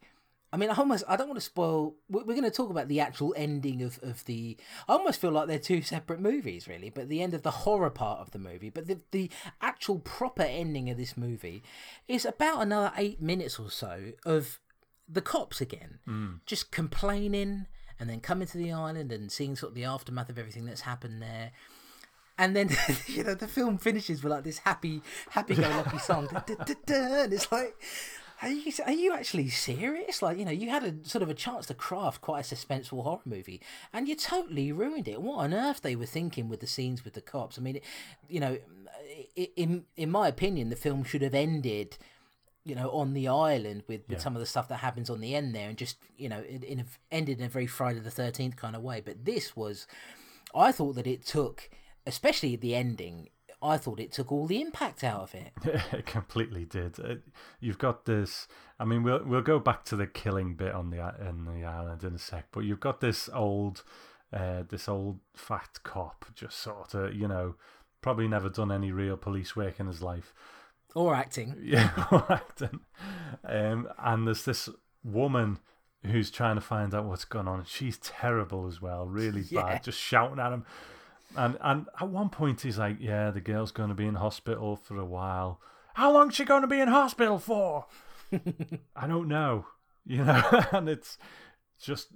I 0.52 0.56
mean, 0.56 0.70
I 0.70 0.74
almost 0.74 1.04
I 1.06 1.16
don't 1.16 1.28
want 1.28 1.38
to 1.38 1.44
spoil. 1.44 1.94
We're 2.08 2.24
going 2.24 2.42
to 2.42 2.50
talk 2.50 2.70
about 2.70 2.88
the 2.88 3.00
actual 3.00 3.34
ending 3.36 3.82
of, 3.82 3.98
of 4.02 4.24
the. 4.24 4.56
I 4.88 4.92
almost 4.92 5.20
feel 5.20 5.30
like 5.30 5.46
they're 5.46 5.58
two 5.58 5.82
separate 5.82 6.20
movies, 6.20 6.66
really. 6.66 6.88
But 6.88 7.08
the 7.08 7.22
end 7.22 7.34
of 7.34 7.42
the 7.42 7.50
horror 7.50 7.90
part 7.90 8.20
of 8.20 8.30
the 8.30 8.38
movie, 8.38 8.70
but 8.70 8.86
the 8.86 8.98
the 9.10 9.30
actual 9.60 9.98
proper 9.98 10.42
ending 10.42 10.88
of 10.88 10.96
this 10.96 11.16
movie 11.16 11.62
is 12.06 12.24
about 12.24 12.62
another 12.62 12.92
eight 12.96 13.20
minutes 13.20 13.58
or 13.58 13.70
so 13.70 14.12
of 14.24 14.58
the 15.08 15.20
cops 15.20 15.60
again, 15.60 15.98
mm. 16.06 16.40
just 16.46 16.70
complaining 16.70 17.66
and 18.00 18.08
then 18.08 18.20
coming 18.20 18.46
to 18.46 18.58
the 18.58 18.72
island 18.72 19.12
and 19.12 19.32
seeing 19.32 19.56
sort 19.56 19.70
of 19.70 19.74
the 19.74 19.84
aftermath 19.84 20.28
of 20.28 20.38
everything 20.38 20.66
that's 20.66 20.82
happened 20.82 21.20
there. 21.20 21.52
And 22.38 22.54
then 22.54 22.70
you 23.06 23.24
know 23.24 23.34
the 23.34 23.48
film 23.48 23.78
finishes 23.78 24.22
with 24.22 24.32
like 24.32 24.44
this 24.44 24.58
happy, 24.58 25.02
happy-go-lucky 25.30 25.98
song, 25.98 26.28
Da, 26.32 26.40
da, 26.40 26.54
da, 26.54 26.74
da, 26.86 27.22
and 27.24 27.32
it's 27.32 27.50
like, 27.50 27.74
are 28.42 28.48
you 28.48 28.72
are 28.86 28.92
you 28.92 29.12
actually 29.14 29.48
serious? 29.48 30.22
Like 30.22 30.38
you 30.38 30.44
know 30.44 30.50
you 30.50 30.70
had 30.70 30.84
a 30.84 30.94
sort 31.08 31.22
of 31.22 31.28
a 31.30 31.34
chance 31.34 31.66
to 31.66 31.74
craft 31.74 32.20
quite 32.20 32.50
a 32.50 32.54
suspenseful 32.54 33.02
horror 33.02 33.20
movie, 33.24 33.60
and 33.92 34.08
you 34.08 34.14
totally 34.14 34.70
ruined 34.72 35.08
it. 35.08 35.20
What 35.20 35.38
on 35.38 35.54
earth 35.54 35.82
they 35.82 35.96
were 35.96 36.06
thinking 36.06 36.48
with 36.48 36.60
the 36.60 36.66
scenes 36.66 37.04
with 37.04 37.14
the 37.14 37.20
cops? 37.20 37.58
I 37.58 37.62
mean, 37.62 37.76
it, 37.76 37.84
you 38.28 38.40
know, 38.40 38.58
in 39.56 39.84
in 39.96 40.10
my 40.10 40.28
opinion, 40.28 40.70
the 40.70 40.76
film 40.76 41.04
should 41.04 41.22
have 41.22 41.34
ended 41.34 41.98
you 42.64 42.74
know, 42.74 42.90
on 42.90 43.14
the 43.14 43.26
island 43.26 43.82
with, 43.88 44.02
with 44.08 44.18
Yeah. 44.18 44.22
some 44.22 44.36
of 44.36 44.40
the 44.40 44.46
stuff 44.46 44.68
that 44.68 44.78
happens 44.78 45.08
on 45.08 45.20
the 45.20 45.34
end 45.34 45.54
there, 45.54 45.70
and 45.70 45.78
just 45.78 45.96
you 46.18 46.28
know, 46.28 46.42
in, 46.42 46.62
in 46.62 46.80
a, 46.80 46.84
ended 47.10 47.38
in 47.38 47.46
a 47.46 47.48
very 47.48 47.66
Friday 47.66 48.00
the 48.00 48.10
Thirteenth 48.10 48.56
kind 48.56 48.76
of 48.76 48.82
way. 48.82 49.00
But 49.00 49.24
this 49.24 49.56
was, 49.56 49.86
I 50.54 50.70
thought 50.70 50.94
that 50.96 51.06
it 51.06 51.24
took, 51.24 51.70
especially 52.06 52.56
the 52.56 52.74
ending. 52.74 53.30
I 53.60 53.76
thought 53.76 53.98
it 54.00 54.12
took 54.12 54.30
all 54.30 54.46
the 54.46 54.60
impact 54.60 55.02
out 55.02 55.20
of 55.22 55.34
it. 55.34 55.52
it 55.92 56.06
completely 56.06 56.64
did. 56.64 56.98
Uh, 57.00 57.14
You've 57.60 57.78
got 57.78 58.04
this. 58.04 58.46
I 58.78 58.84
mean, 58.84 59.02
we'll 59.02 59.24
we'll 59.24 59.42
go 59.42 59.58
back 59.58 59.84
to 59.86 59.96
the 59.96 60.06
killing 60.06 60.54
bit 60.54 60.72
on 60.72 60.90
the 60.90 60.98
in 61.20 61.44
the 61.44 61.64
island 61.66 62.04
in 62.04 62.14
a 62.14 62.18
sec, 62.18 62.46
but 62.52 62.60
you've 62.60 62.78
got 62.80 63.00
this 63.00 63.28
old, 63.32 63.82
uh, 64.32 64.62
this 64.68 64.88
old 64.88 65.18
fat 65.34 65.80
cop, 65.82 66.26
just 66.34 66.58
sort 66.58 66.94
of, 66.94 67.14
you 67.14 67.26
know, 67.26 67.56
probably 68.00 68.28
never 68.28 68.48
done 68.48 68.70
any 68.70 68.92
real 68.92 69.16
police 69.16 69.56
work 69.56 69.80
in 69.80 69.86
his 69.88 70.02
life. 70.02 70.32
Or 70.94 71.14
acting. 71.14 71.56
Yeah, 71.62 71.90
or 72.12 72.32
acting. 72.32 72.80
Um, 73.44 73.88
and 73.98 74.26
there's 74.26 74.44
this 74.44 74.68
woman 75.02 75.58
who's 76.06 76.30
trying 76.30 76.54
to 76.54 76.60
find 76.60 76.94
out 76.94 77.04
what's 77.06 77.24
going 77.24 77.48
on. 77.48 77.64
She's 77.66 77.98
terrible 77.98 78.68
as 78.68 78.80
well, 78.80 79.06
really 79.06 79.40
Yeah. 79.50 79.62
bad, 79.62 79.82
just 79.84 79.98
shouting 79.98 80.38
at 80.38 80.52
him. 80.52 80.64
And 81.36 81.58
and 81.60 81.86
at 82.00 82.08
one 82.08 82.30
point 82.30 82.62
he's 82.62 82.78
like, 82.78 82.96
"Yeah, 83.00 83.30
the 83.30 83.40
girl's 83.40 83.72
going 83.72 83.90
to 83.90 83.94
be 83.94 84.06
in 84.06 84.14
hospital 84.14 84.76
for 84.76 84.96
a 84.96 85.04
while. 85.04 85.60
How 85.94 86.12
long's 86.12 86.34
she 86.34 86.44
going 86.44 86.62
to 86.62 86.68
be 86.68 86.80
in 86.80 86.88
hospital 86.88 87.38
for? 87.38 87.86
I 88.96 89.06
don't 89.06 89.28
know, 89.28 89.66
you 90.06 90.24
know." 90.24 90.42
and 90.72 90.88
it's 90.88 91.18
just 91.80 92.08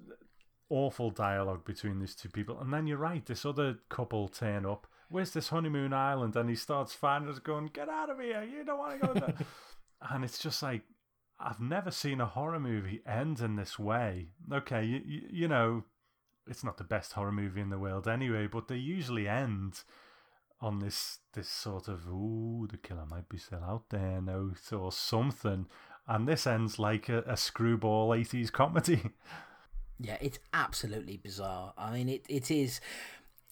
awful 0.69 1.11
dialogue 1.11 1.65
between 1.65 2.01
these 2.01 2.15
two 2.15 2.31
people. 2.31 2.59
And 2.61 2.73
then 2.73 2.87
you're 2.87 2.99
right, 2.99 3.25
this 3.25 3.45
other 3.45 3.79
couple 3.91 4.29
turn 4.29 4.65
up. 4.65 4.87
Where's 5.09 5.33
this 5.33 5.49
honeymoon 5.49 5.93
island? 5.93 6.35
And 6.37 6.49
he 6.49 6.57
starts 6.57 6.95
finding 6.95 7.31
us, 7.31 7.39
going, 7.39 7.71
"Get 7.73 7.89
out 7.89 8.11
of 8.11 8.19
here! 8.19 8.43
You 8.43 8.65
don't 8.65 8.79
want 8.79 9.01
to 9.01 9.07
go 9.07 9.15
there." 9.15 9.35
and 10.11 10.25
it's 10.25 10.39
just 10.39 10.63
like 10.63 10.83
I've 11.39 11.61
never 11.61 11.91
seen 11.91 12.21
a 12.21 12.27
horror 12.27 12.61
movie 12.61 13.03
end 13.07 13.41
in 13.41 13.57
this 13.57 13.79
way. 13.79 14.29
Okay, 14.51 14.85
you, 14.85 15.01
you, 15.05 15.21
you 15.31 15.49
know, 15.49 15.85
it's 16.47 16.65
not 16.65 16.79
the 16.79 16.85
best 16.85 17.13
horror 17.13 17.33
movie 17.33 17.61
in 17.61 17.71
the 17.71 17.79
world 17.79 18.09
anyway, 18.09 18.47
but 18.47 18.69
they 18.69 18.77
usually 18.77 19.29
end 19.29 19.83
on 20.61 20.79
this 20.79 21.19
this 21.35 21.49
sort 21.49 21.89
of 21.89 22.07
ooh, 22.09 22.69
the 22.71 22.77
killer 22.77 23.07
might 23.07 23.29
be 23.29 23.39
still 23.39 23.65
out 23.65 23.85
there 23.91 24.21
note 24.21 24.73
or 24.73 24.93
something, 24.93 25.67
and 26.07 26.29
this 26.29 26.47
ends 26.47 26.79
like 26.79 27.09
a, 27.09 27.23
a 27.27 27.37
screwball 27.37 28.15
eighties 28.15 28.51
comedy. 28.51 29.03
Yeah, 30.01 30.19
it's 30.21 30.41
absolutely 30.53 31.17
bizarre. 31.17 31.75
I 31.79 31.93
mean, 31.93 32.09
it, 32.09 32.25
it 32.29 32.51
is. 32.51 32.81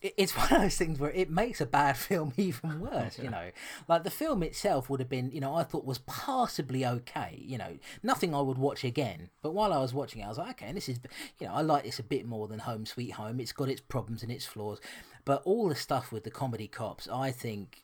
It- 0.02 0.14
It's 0.16 0.32
one 0.36 0.52
of 0.52 0.60
those 0.62 0.76
things 0.76 0.98
where 0.98 1.10
it 1.10 1.30
makes 1.30 1.60
a 1.60 1.66
bad 1.66 1.96
film 2.08 2.32
even 2.36 2.80
worse, 2.80 3.18
you 3.18 3.30
know. 3.30 3.50
Like 3.88 4.04
the 4.04 4.10
film 4.10 4.42
itself 4.42 4.88
would 4.88 5.00
have 5.00 5.08
been, 5.08 5.30
you 5.30 5.40
know, 5.40 5.54
I 5.54 5.62
thought 5.64 5.84
was 5.84 5.98
passably 5.98 6.86
okay, 6.86 7.42
you 7.44 7.58
know, 7.58 7.78
nothing 8.02 8.34
I 8.34 8.40
would 8.40 8.58
watch 8.58 8.84
again. 8.84 9.30
But 9.42 9.52
while 9.52 9.72
I 9.72 9.78
was 9.78 9.92
watching 9.94 10.22
it, 10.22 10.24
I 10.24 10.28
was 10.28 10.38
like, 10.38 10.50
okay, 10.52 10.66
and 10.68 10.76
this 10.76 10.88
is, 10.88 11.00
you 11.38 11.46
know, 11.46 11.54
I 11.54 11.62
like 11.62 11.84
this 11.84 11.98
a 11.98 12.02
bit 12.04 12.26
more 12.26 12.48
than 12.48 12.60
Home 12.60 12.86
Sweet 12.86 13.10
Home. 13.12 13.40
It's 13.40 13.52
got 13.52 13.68
its 13.68 13.80
problems 13.80 14.22
and 14.22 14.32
its 14.32 14.46
flaws, 14.46 14.80
but 15.24 15.42
all 15.44 15.68
the 15.68 15.74
stuff 15.76 16.12
with 16.12 16.24
the 16.24 16.30
comedy 16.30 16.66
cops, 16.68 17.08
I 17.08 17.30
think, 17.30 17.82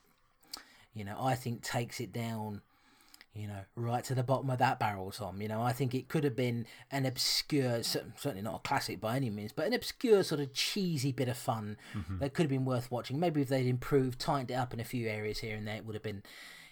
you 0.94 1.04
know, 1.04 1.16
I 1.20 1.34
think 1.34 1.62
takes 1.62 2.00
it 2.00 2.12
down 2.12 2.62
you 3.36 3.46
know, 3.46 3.60
right 3.74 4.02
to 4.04 4.14
the 4.14 4.22
bottom 4.22 4.48
of 4.50 4.58
that 4.58 4.78
barrel, 4.78 5.10
Tom. 5.10 5.40
You 5.40 5.48
know, 5.48 5.60
I 5.60 5.72
think 5.72 5.94
it 5.94 6.08
could 6.08 6.24
have 6.24 6.36
been 6.36 6.66
an 6.90 7.06
obscure, 7.06 7.82
certainly 7.82 8.42
not 8.42 8.56
a 8.56 8.68
classic 8.68 9.00
by 9.00 9.16
any 9.16 9.30
means, 9.30 9.52
but 9.52 9.66
an 9.66 9.74
obscure 9.74 10.22
sort 10.22 10.40
of 10.40 10.54
cheesy 10.54 11.12
bit 11.12 11.28
of 11.28 11.36
fun 11.36 11.76
mm-hmm. 11.94 12.18
that 12.18 12.34
could 12.34 12.44
have 12.44 12.50
been 12.50 12.64
worth 12.64 12.90
watching. 12.90 13.20
Maybe 13.20 13.42
if 13.42 13.48
they'd 13.48 13.66
improved, 13.66 14.18
tightened 14.18 14.50
it 14.50 14.54
up 14.54 14.72
in 14.72 14.80
a 14.80 14.84
few 14.84 15.08
areas 15.08 15.38
here 15.38 15.56
and 15.56 15.66
there, 15.66 15.76
it 15.76 15.84
would 15.84 15.94
have 15.94 16.02
been, 16.02 16.22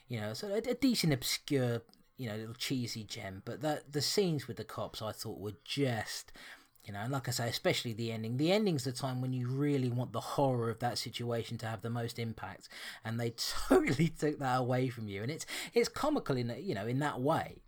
you 0.08 0.20
know, 0.20 0.32
sort 0.32 0.52
of 0.52 0.66
a, 0.66 0.70
a 0.70 0.74
decent 0.74 1.12
obscure, 1.12 1.82
you 2.16 2.28
know, 2.28 2.36
little 2.36 2.54
cheesy 2.54 3.04
gem. 3.04 3.42
But 3.44 3.60
the 3.60 3.82
the 3.90 4.02
scenes 4.02 4.48
with 4.48 4.56
the 4.56 4.64
cops, 4.64 5.02
I 5.02 5.12
thought 5.12 5.38
were 5.38 5.56
just. 5.64 6.32
You 6.84 6.92
know, 6.92 7.00
and 7.00 7.10
like 7.12 7.28
I 7.28 7.30
say, 7.30 7.48
especially 7.48 7.94
the 7.94 8.12
ending. 8.12 8.36
The 8.36 8.52
ending's 8.52 8.84
the 8.84 8.92
time 8.92 9.20
when 9.22 9.32
you 9.32 9.48
really 9.48 9.88
want 9.90 10.12
the 10.12 10.20
horror 10.20 10.68
of 10.68 10.80
that 10.80 10.98
situation 10.98 11.56
to 11.58 11.66
have 11.66 11.80
the 11.82 11.88
most 11.90 12.18
impact, 12.18 12.68
and 13.04 13.18
they 13.18 13.30
totally 13.68 14.08
took 14.08 14.38
that 14.38 14.56
away 14.58 14.88
from 14.90 15.08
you. 15.08 15.22
And 15.22 15.30
it's 15.30 15.46
it's 15.72 15.88
comical 15.88 16.36
in 16.36 16.54
you 16.60 16.74
know 16.74 16.86
in 16.86 16.98
that 16.98 17.20
way, 17.20 17.62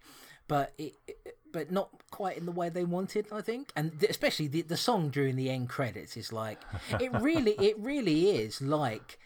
but 0.48 0.72
it, 0.78 0.94
it- 1.06 1.36
but 1.52 1.70
not 1.70 1.88
quite 2.10 2.36
in 2.36 2.44
the 2.44 2.52
way 2.52 2.68
they 2.68 2.84
wanted, 2.84 3.28
I 3.32 3.40
think. 3.40 3.72
And 3.74 3.98
th- 3.98 4.10
especially 4.10 4.46
the 4.48 4.60
the 4.60 4.76
song 4.76 5.08
during 5.08 5.36
the 5.36 5.48
end 5.48 5.70
credits 5.70 6.14
is 6.18 6.30
like 6.30 6.60
it 7.00 7.10
really 7.22 7.52
it 7.58 7.78
really 7.78 8.30
is 8.32 8.60
like 8.60 9.18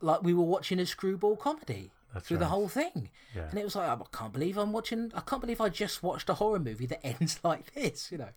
like 0.00 0.22
we 0.22 0.32
were 0.34 0.44
watching 0.44 0.78
a 0.78 0.86
screwball 0.86 1.34
comedy. 1.36 1.90
That's 2.12 2.28
through 2.28 2.36
the 2.38 2.46
whole 2.46 2.68
thing, 2.68 3.10
Yeah. 3.34 3.48
and 3.50 3.58
it 3.58 3.64
was 3.64 3.74
like 3.74 3.88
oh, 3.88 4.06
I 4.12 4.16
can't 4.16 4.32
believe 4.32 4.56
I'm 4.56 4.70
watching. 4.70 5.10
I 5.16 5.20
can't 5.22 5.40
believe 5.40 5.60
I 5.60 5.68
just 5.68 6.00
watched 6.04 6.28
a 6.30 6.34
horror 6.34 6.60
movie 6.60 6.86
that 6.86 7.04
ends 7.20 7.40
like 7.42 7.74
this. 7.74 8.12
You 8.12 8.18
know, 8.18 8.28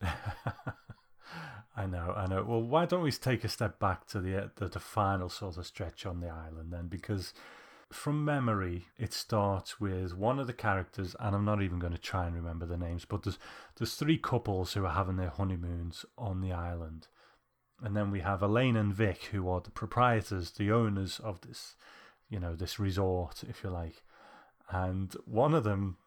I 1.77 1.85
know, 1.85 2.11
I 2.17 2.25
know. 2.25 2.43
Well, 2.43 2.63
why 2.63 2.87
don't 2.87 3.03
we 3.03 3.11
take 3.11 3.43
a 3.43 3.49
step 3.49 3.77
back 3.77 4.07
to 4.07 4.19
the, 4.19 4.45
uh, 4.45 4.47
the 4.55 4.67
the 4.67 4.79
final 4.79 5.29
sort 5.29 5.57
of 5.57 5.67
stretch 5.67 6.07
on 6.07 6.21
the 6.21 6.27
island 6.27 6.73
then? 6.73 6.87
Because 6.87 7.35
from 7.91 8.25
memory, 8.25 8.87
it 8.97 9.13
starts 9.13 9.79
with 9.79 10.15
one 10.15 10.39
of 10.39 10.47
the 10.47 10.53
characters, 10.53 11.15
and 11.19 11.35
I'm 11.35 11.45
not 11.45 11.61
even 11.61 11.77
going 11.77 11.93
to 11.93 11.99
try 11.99 12.25
and 12.25 12.35
remember 12.35 12.65
the 12.65 12.77
names, 12.77 13.05
but 13.05 13.21
there's 13.21 13.37
there's 13.75 13.93
three 13.93 14.17
couples 14.17 14.73
who 14.73 14.85
are 14.85 14.93
having 14.93 15.17
their 15.17 15.29
honeymoons 15.29 16.03
on 16.17 16.41
the 16.41 16.51
island, 16.51 17.09
and 17.83 17.95
then 17.95 18.09
we 18.09 18.21
have 18.21 18.41
Elaine 18.41 18.75
and 18.75 18.91
Vic, 18.91 19.25
who 19.25 19.47
are 19.47 19.61
the 19.61 19.69
proprietors, 19.69 20.49
the 20.49 20.71
owners 20.71 21.19
of 21.19 21.41
this, 21.41 21.75
you 22.27 22.39
know, 22.39 22.55
this 22.55 22.79
resort, 22.79 23.43
if 23.47 23.63
you 23.63 23.69
like, 23.69 24.01
and 24.71 25.13
one 25.25 25.53
of 25.53 25.63
them, 25.63 25.97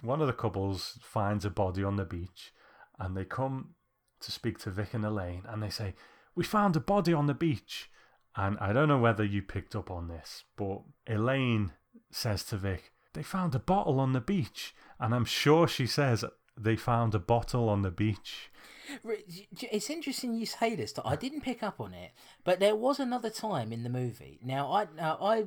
one 0.00 0.22
of 0.22 0.26
the 0.26 0.32
couples 0.32 0.98
finds 1.02 1.44
a 1.44 1.50
body 1.50 1.84
on 1.84 1.96
the 1.96 2.06
beach, 2.06 2.54
and 2.98 3.14
they 3.14 3.26
come 3.26 3.74
to 4.20 4.30
speak 4.30 4.58
to 4.60 4.70
Vic 4.70 4.94
and 4.94 5.04
Elaine, 5.04 5.44
and 5.48 5.62
they 5.62 5.70
say, 5.70 5.94
"We 6.34 6.44
found 6.44 6.76
a 6.76 6.80
body 6.80 7.12
on 7.12 7.26
the 7.26 7.34
beach." 7.34 7.90
And 8.36 8.58
I 8.58 8.72
don't 8.72 8.88
know 8.88 8.98
whether 8.98 9.24
you 9.24 9.42
picked 9.42 9.74
up 9.74 9.90
on 9.90 10.08
this, 10.08 10.44
but 10.56 10.82
Elaine 11.06 11.72
says 12.10 12.44
to 12.44 12.56
Vic, 12.56 12.92
"They 13.12 13.22
found 13.22 13.54
a 13.54 13.58
bottle 13.58 13.98
on 13.98 14.12
the 14.12 14.20
beach," 14.20 14.74
and 15.00 15.14
I'm 15.14 15.24
sure 15.24 15.66
she 15.66 15.86
says 15.86 16.24
they 16.56 16.76
found 16.76 17.14
a 17.14 17.18
bottle 17.18 17.68
on 17.68 17.82
the 17.82 17.90
beach. 17.90 18.50
It's 19.04 19.90
interesting 19.90 20.34
you 20.34 20.46
say 20.46 20.74
this. 20.74 20.94
I 21.04 21.16
didn't 21.16 21.42
pick 21.42 21.62
up 21.62 21.80
on 21.80 21.94
it, 21.94 22.12
but 22.44 22.60
there 22.60 22.76
was 22.76 23.00
another 23.00 23.30
time 23.30 23.72
in 23.72 23.82
the 23.82 23.88
movie. 23.88 24.40
Now 24.42 24.72
I 24.72 24.86
now 24.96 25.18
I. 25.20 25.44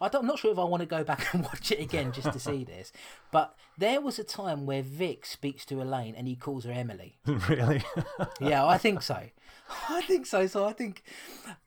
I 0.00 0.08
don't, 0.08 0.22
I'm 0.22 0.26
not 0.26 0.38
sure 0.38 0.50
if 0.50 0.58
I 0.58 0.64
want 0.64 0.80
to 0.80 0.86
go 0.86 1.04
back 1.04 1.32
and 1.34 1.42
watch 1.52 1.70
it 1.70 1.80
again 1.80 2.12
just 2.12 2.32
to 2.32 2.38
see 2.38 2.64
this, 2.64 2.92
but 3.30 3.54
there 3.76 4.00
was 4.00 4.18
a 4.18 4.24
time 4.24 4.66
where 4.66 4.82
Vic 4.82 5.26
speaks 5.26 5.64
to 5.66 5.82
Elaine 5.82 6.14
and 6.14 6.26
he 6.26 6.36
calls 6.36 6.64
her 6.64 6.72
Emily. 6.72 7.18
really? 7.26 7.82
Yeah, 8.40 8.66
I 8.66 8.78
think 8.78 9.02
so. 9.02 9.18
I 9.88 10.00
think 10.02 10.26
so. 10.26 10.46
So 10.46 10.64
I 10.64 10.72
think, 10.72 11.02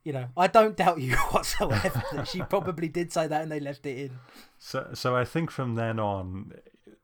you 0.03 0.11
know, 0.11 0.27
I 0.35 0.47
don't 0.47 0.75
doubt 0.75 0.99
you 0.99 1.15
whatsoever 1.31 2.03
that 2.13 2.27
she 2.27 2.41
probably 2.41 2.87
did 2.87 3.11
say 3.13 3.27
that 3.27 3.41
and 3.43 3.51
they 3.51 3.59
left 3.59 3.85
it 3.85 3.97
in. 3.97 4.11
so, 4.57 4.89
so 4.93 5.15
I 5.15 5.23
think 5.25 5.51
from 5.51 5.75
then 5.75 5.99
on, 5.99 6.53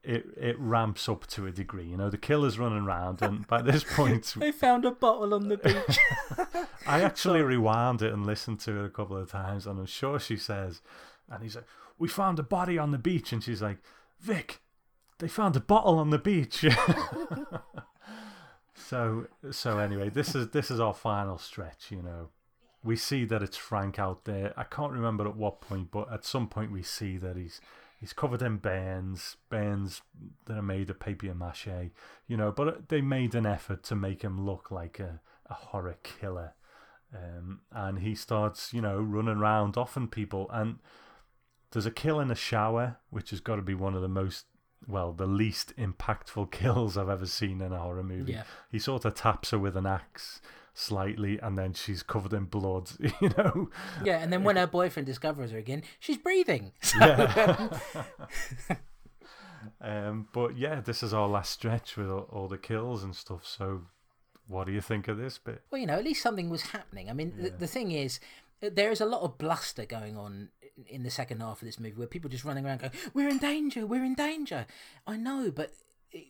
it 0.04 0.26
it 0.38 0.58
ramps 0.58 1.08
up 1.10 1.28
to 1.28 1.46
a 1.46 1.52
degree. 1.52 1.86
You 1.86 1.98
know, 1.98 2.10
the 2.10 2.18
killer's 2.18 2.58
running 2.58 2.84
around, 2.86 3.22
and 3.22 3.46
by 3.48 3.62
this 3.62 3.84
point, 3.84 4.34
They 4.38 4.52
found 4.52 4.86
a 4.86 4.92
bottle 4.92 5.34
on 5.34 5.50
the 5.50 5.58
beach. 5.58 6.00
I 6.88 7.02
actually 7.02 7.42
rewound 7.42 8.02
it 8.02 8.14
and 8.14 8.26
listened 8.26 8.60
to 8.62 8.80
it 8.80 8.86
a 8.86 8.90
couple 8.90 9.18
of 9.18 9.30
times, 9.30 9.68
and 9.68 9.78
I'm 9.80 9.86
sure 9.86 10.20
she 10.20 10.38
says, 10.38 10.82
and 11.30 11.44
he's 11.44 11.56
like, 11.56 11.68
"We 11.98 12.08
found 12.08 12.40
a 12.40 12.44
body 12.44 12.78
on 12.78 12.92
the 12.92 12.98
beach," 12.98 13.32
and 13.32 13.44
she's 13.44 13.62
like, 13.62 13.78
"Vic, 14.20 14.62
they 15.20 15.28
found 15.28 15.56
a 15.56 15.62
bottle 15.62 16.00
on 16.00 16.10
the 16.10 16.18
beach." 16.18 16.64
so, 18.76 19.28
so 19.52 19.80
anyway, 19.80 20.10
this 20.10 20.36
is 20.36 20.50
this 20.50 20.72
is 20.72 20.80
our 20.80 20.94
final 20.94 21.38
stretch. 21.38 21.92
You 21.92 22.02
know, 22.02 22.30
we 22.84 22.96
see 22.96 23.26
that 23.26 23.44
it's 23.44 23.58
Frank 23.58 24.00
out 24.00 24.26
there. 24.26 24.54
I 24.58 24.64
can't 24.64 24.94
remember 24.94 25.28
at 25.28 25.36
what 25.36 25.62
point, 25.62 25.92
but 25.92 26.12
at 26.12 26.26
some 26.26 26.48
point 26.48 26.72
we 26.72 26.84
see 26.84 27.18
that 27.18 27.36
he's 27.36 27.62
he's 28.00 28.14
covered 28.14 28.42
in 28.42 28.58
bands, 28.58 29.36
bands 29.50 30.02
that 30.46 30.58
are 30.58 30.64
made 30.64 30.90
of 30.90 31.00
papier 31.00 31.36
mache. 31.36 31.92
You 32.28 32.38
know, 32.38 32.52
but 32.52 32.90
they 32.90 33.02
made 33.02 33.36
an 33.36 33.46
effort 33.46 33.84
to 33.84 33.96
make 33.96 34.22
him 34.22 34.46
look 34.46 34.72
like 34.72 35.00
a, 35.00 35.20
a 35.48 35.54
horror 35.54 35.98
killer. 36.04 36.54
Um, 37.14 37.62
and 37.72 38.00
he 38.00 38.14
starts, 38.14 38.74
you 38.74 38.82
know, 38.82 39.00
running 39.00 39.38
around 39.38 39.78
offing 39.78 40.08
people. 40.08 40.50
And 40.52 40.78
there's 41.72 41.86
a 41.86 41.92
kill 41.92 42.20
in 42.20 42.32
a 42.32 42.36
shower, 42.36 42.98
which 43.10 43.30
has 43.32 43.40
got 43.40 43.58
to 43.58 43.62
be 43.62 43.74
one 43.76 43.96
of 43.96 44.02
the 44.02 44.08
most, 44.08 44.46
well, 44.88 45.12
the 45.14 45.28
least 45.28 45.74
impactful 45.78 46.52
kills 46.52 46.98
I've 46.98 47.10
ever 47.10 47.26
seen 47.26 47.62
in 47.62 47.72
a 47.72 47.80
horror 47.80 48.04
movie. 48.04 48.34
Yeah. 48.34 48.44
He 48.72 48.80
sort 48.80 49.06
of 49.06 49.14
taps 49.16 49.52
her 49.52 49.60
with 49.60 49.76
an 49.78 49.86
axe 49.86 50.42
slightly, 50.74 51.38
and 51.40 51.58
then 51.58 51.74
she's 51.74 52.02
covered 52.04 52.32
in 52.34 52.46
blood, 52.46 52.90
you 53.22 53.30
know. 53.38 53.70
yeah, 54.04 54.20
and 54.20 54.32
then 54.32 54.44
when 54.44 54.56
her 54.56 54.68
boyfriend 54.68 55.06
discovers 55.06 55.52
her 55.52 55.58
again, 55.58 55.84
she's 56.00 56.18
breathing. 56.18 56.72
So, 56.82 56.98
Yeah. 57.00 57.80
um, 59.82 60.28
but 60.34 60.58
yeah, 60.58 60.80
this 60.82 61.04
is 61.04 61.14
our 61.14 61.28
last 61.28 61.52
stretch 61.52 61.98
with 61.98 62.10
all, 62.10 62.28
all 62.32 62.48
the 62.48 62.58
kills 62.58 63.04
and 63.04 63.16
stuff. 63.16 63.46
So, 63.46 63.82
what 64.48 64.66
do 64.68 64.74
you 64.74 64.82
think 64.82 65.08
of 65.08 65.18
this 65.18 65.38
bit? 65.38 65.62
well, 65.70 65.80
you 65.80 65.88
know, 65.88 65.96
at 65.96 66.04
least 66.04 66.22
something 66.24 66.50
was 66.50 66.62
happening. 66.64 67.10
I 67.10 67.14
mean, 67.14 67.34
the, 67.38 67.50
the 67.52 67.68
thing 67.68 67.92
is, 67.92 68.20
uh, 68.64 68.70
there 68.74 68.90
is 68.92 69.02
a 69.02 69.06
lot 69.06 69.22
of 69.22 69.38
bluster 69.38 69.86
going 69.86 70.18
on 70.18 70.50
in 70.88 71.04
the 71.04 71.10
second 71.10 71.42
half 71.42 71.62
of 71.62 71.66
this 71.66 71.80
movie 71.80 71.96
where 71.96 72.08
people 72.08 72.30
just 72.30 72.46
running 72.46 72.66
around 72.66 72.80
going, 72.80 72.94
"We're 73.14 73.30
in 73.30 73.38
danger, 73.38 73.86
we're 73.86 74.04
in 74.04 74.16
danger." 74.16 74.66
I 75.06 75.18
know, 75.18 75.52
but 75.52 75.74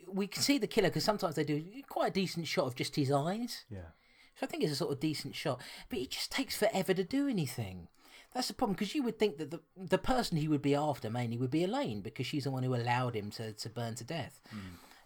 we 0.07 0.27
can 0.27 0.41
see 0.41 0.57
the 0.57 0.67
killer 0.67 0.89
because 0.89 1.03
sometimes 1.03 1.35
they 1.35 1.43
do 1.43 1.63
quite 1.87 2.09
a 2.09 2.13
decent 2.13 2.47
shot 2.47 2.65
of 2.65 2.75
just 2.75 2.95
his 2.95 3.11
eyes. 3.11 3.65
Yeah. 3.69 3.91
So 4.39 4.45
I 4.45 4.47
think 4.47 4.63
it's 4.63 4.73
a 4.73 4.77
sort 4.77 4.91
of 4.91 4.99
decent 4.99 5.35
shot, 5.35 5.61
but 5.89 5.99
it 5.99 6.11
just 6.11 6.31
takes 6.31 6.57
forever 6.57 6.93
to 6.93 7.03
do 7.03 7.27
anything. 7.27 7.87
That's 8.33 8.47
the 8.47 8.53
problem 8.53 8.75
because 8.75 8.93
you 8.93 9.03
would 9.03 9.17
think 9.17 9.37
that 9.37 9.51
the 9.51 9.61
the 9.75 9.97
person 9.97 10.37
he 10.37 10.47
would 10.47 10.61
be 10.61 10.75
after 10.75 11.09
mainly 11.09 11.37
would 11.37 11.51
be 11.51 11.63
Elaine 11.63 12.01
because 12.01 12.27
she's 12.27 12.43
the 12.43 12.51
one 12.51 12.63
who 12.63 12.75
allowed 12.75 13.15
him 13.15 13.31
to, 13.31 13.53
to 13.53 13.69
burn 13.69 13.95
to 13.95 14.03
death. 14.03 14.39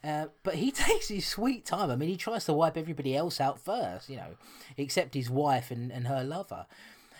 Uh, 0.03 0.27
but 0.43 0.55
he 0.55 0.71
takes 0.71 1.07
his 1.07 1.25
sweet 1.25 1.65
time. 1.65 1.89
I 1.89 1.95
mean, 1.95 2.09
he 2.09 2.17
tries 2.17 2.45
to 2.45 2.53
wipe 2.53 2.77
everybody 2.77 3.15
else 3.15 3.39
out 3.39 3.59
first, 3.59 4.09
you 4.09 4.17
know, 4.17 4.35
except 4.77 5.13
his 5.13 5.29
wife 5.29 5.71
and, 5.71 5.91
and 5.91 6.07
her 6.07 6.23
lover. 6.23 6.65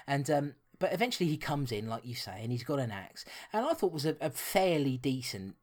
And 0.06 0.30
um, 0.30 0.56
but 0.84 0.92
eventually 0.94 1.30
he 1.30 1.38
comes 1.38 1.72
in, 1.72 1.88
like 1.88 2.06
you 2.06 2.14
say, 2.14 2.40
and 2.44 2.52
he's 2.52 2.66
got 2.66 2.78
an 2.80 2.92
axe. 2.92 3.24
And 3.54 3.66
I 3.66 3.74
thought 3.74 3.94
was 3.94 4.06
a, 4.06 4.18
a 4.20 4.30
fairly 4.30 4.98
decent 4.98 5.56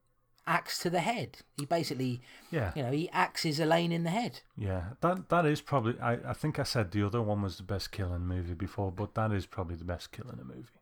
axe 0.47 0.79
to 0.79 0.89
the 0.89 1.01
head. 1.01 1.39
He 1.59 1.67
basically, 1.67 2.23
Yeah. 2.51 2.73
you 2.75 2.83
know, 2.83 2.91
he 2.91 3.11
axes 3.11 3.61
Elaine 3.61 3.93
in 3.93 4.05
the 4.05 4.11
head. 4.11 4.41
Yeah, 4.57 4.85
that 5.03 5.29
that 5.29 5.45
is 5.45 5.61
probably. 5.61 6.01
I, 6.01 6.15
I 6.31 6.33
think 6.33 6.59
I 6.59 6.63
said 6.63 6.91
the 6.91 7.03
other 7.05 7.21
one 7.21 7.43
was 7.43 7.59
the 7.59 7.63
best 7.75 7.93
kill 7.93 8.15
in 8.15 8.27
the 8.27 8.35
movie 8.35 8.55
before, 8.55 8.91
but 8.91 9.15
that 9.15 9.31
is 9.31 9.45
probably 9.45 9.77
the 9.77 9.85
best 9.85 10.11
kill 10.11 10.31
in 10.31 10.39
the 10.39 10.45
movie. 10.45 10.79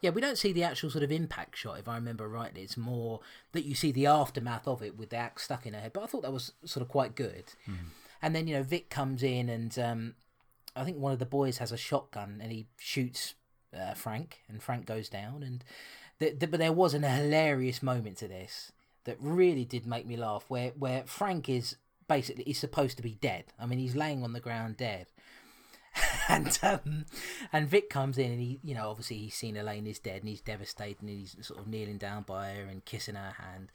Yeah, 0.00 0.10
we 0.10 0.22
don't 0.22 0.38
see 0.38 0.52
the 0.52 0.64
actual 0.64 0.88
sort 0.90 1.04
of 1.04 1.12
impact 1.12 1.56
shot, 1.58 1.78
if 1.78 1.86
I 1.86 1.94
remember 1.96 2.26
rightly. 2.26 2.62
It's 2.62 2.76
more 2.78 3.20
that 3.52 3.66
you 3.66 3.74
see 3.74 3.92
the 3.92 4.06
aftermath 4.06 4.66
of 4.66 4.82
it 4.82 4.96
with 4.96 5.10
the 5.10 5.16
axe 5.16 5.42
stuck 5.44 5.66
in 5.66 5.74
her 5.74 5.80
head. 5.80 5.92
But 5.92 6.04
I 6.04 6.06
thought 6.06 6.22
that 6.22 6.32
was 6.32 6.52
sort 6.64 6.82
of 6.82 6.88
quite 6.88 7.14
good. 7.14 7.44
and 8.22 8.34
then 8.34 8.46
you 8.48 8.56
know 8.56 8.62
Vic 8.62 8.88
comes 8.88 9.22
in 9.22 9.50
and 9.50 9.78
um, 9.78 10.14
I 10.74 10.84
think 10.84 10.96
one 10.98 11.12
of 11.12 11.18
the 11.20 11.26
boys 11.38 11.58
has 11.58 11.72
a 11.72 11.76
shotgun 11.76 12.40
and 12.42 12.50
he 12.50 12.66
shoots 12.78 13.34
uh, 13.78 13.94
Frank, 13.94 14.40
and 14.48 14.62
Frank 14.62 14.86
goes 14.86 15.08
down. 15.08 15.42
And 15.42 15.64
but 16.18 16.58
there 16.58 16.72
was 16.72 16.94
an 16.94 17.02
hilarious 17.02 17.82
moment 17.82 18.18
to 18.18 18.28
this 18.28 18.72
that 19.04 19.16
really 19.20 19.64
did 19.64 19.86
make 19.86 20.06
me 20.06 20.16
laugh, 20.16 20.44
where 20.48 20.70
where 20.70 21.04
Frank 21.06 21.48
is 21.48 21.76
basically 22.08 22.44
he's 22.44 22.58
supposed 22.58 22.96
to 22.96 23.02
be 23.02 23.18
dead. 23.20 23.44
I 23.58 23.66
mean, 23.66 23.78
he's 23.78 23.96
laying 23.96 24.22
on 24.22 24.32
the 24.32 24.40
ground 24.40 24.76
dead. 24.76 25.06
and 26.28 26.58
um, 26.62 27.04
and 27.52 27.68
Vic 27.68 27.88
comes 27.88 28.18
in 28.18 28.32
and 28.32 28.40
he, 28.40 28.58
you 28.64 28.74
know, 28.74 28.88
obviously 28.90 29.16
he's 29.18 29.34
seen 29.34 29.56
Elaine 29.56 29.86
is 29.86 29.98
dead 29.98 30.20
and 30.20 30.28
he's 30.28 30.40
devastated 30.40 30.96
and 31.00 31.10
he's 31.10 31.36
sort 31.40 31.60
of 31.60 31.68
kneeling 31.68 31.98
down 31.98 32.22
by 32.22 32.50
her 32.54 32.62
and 32.62 32.84
kissing 32.84 33.14
her 33.14 33.34
hand, 33.38 33.68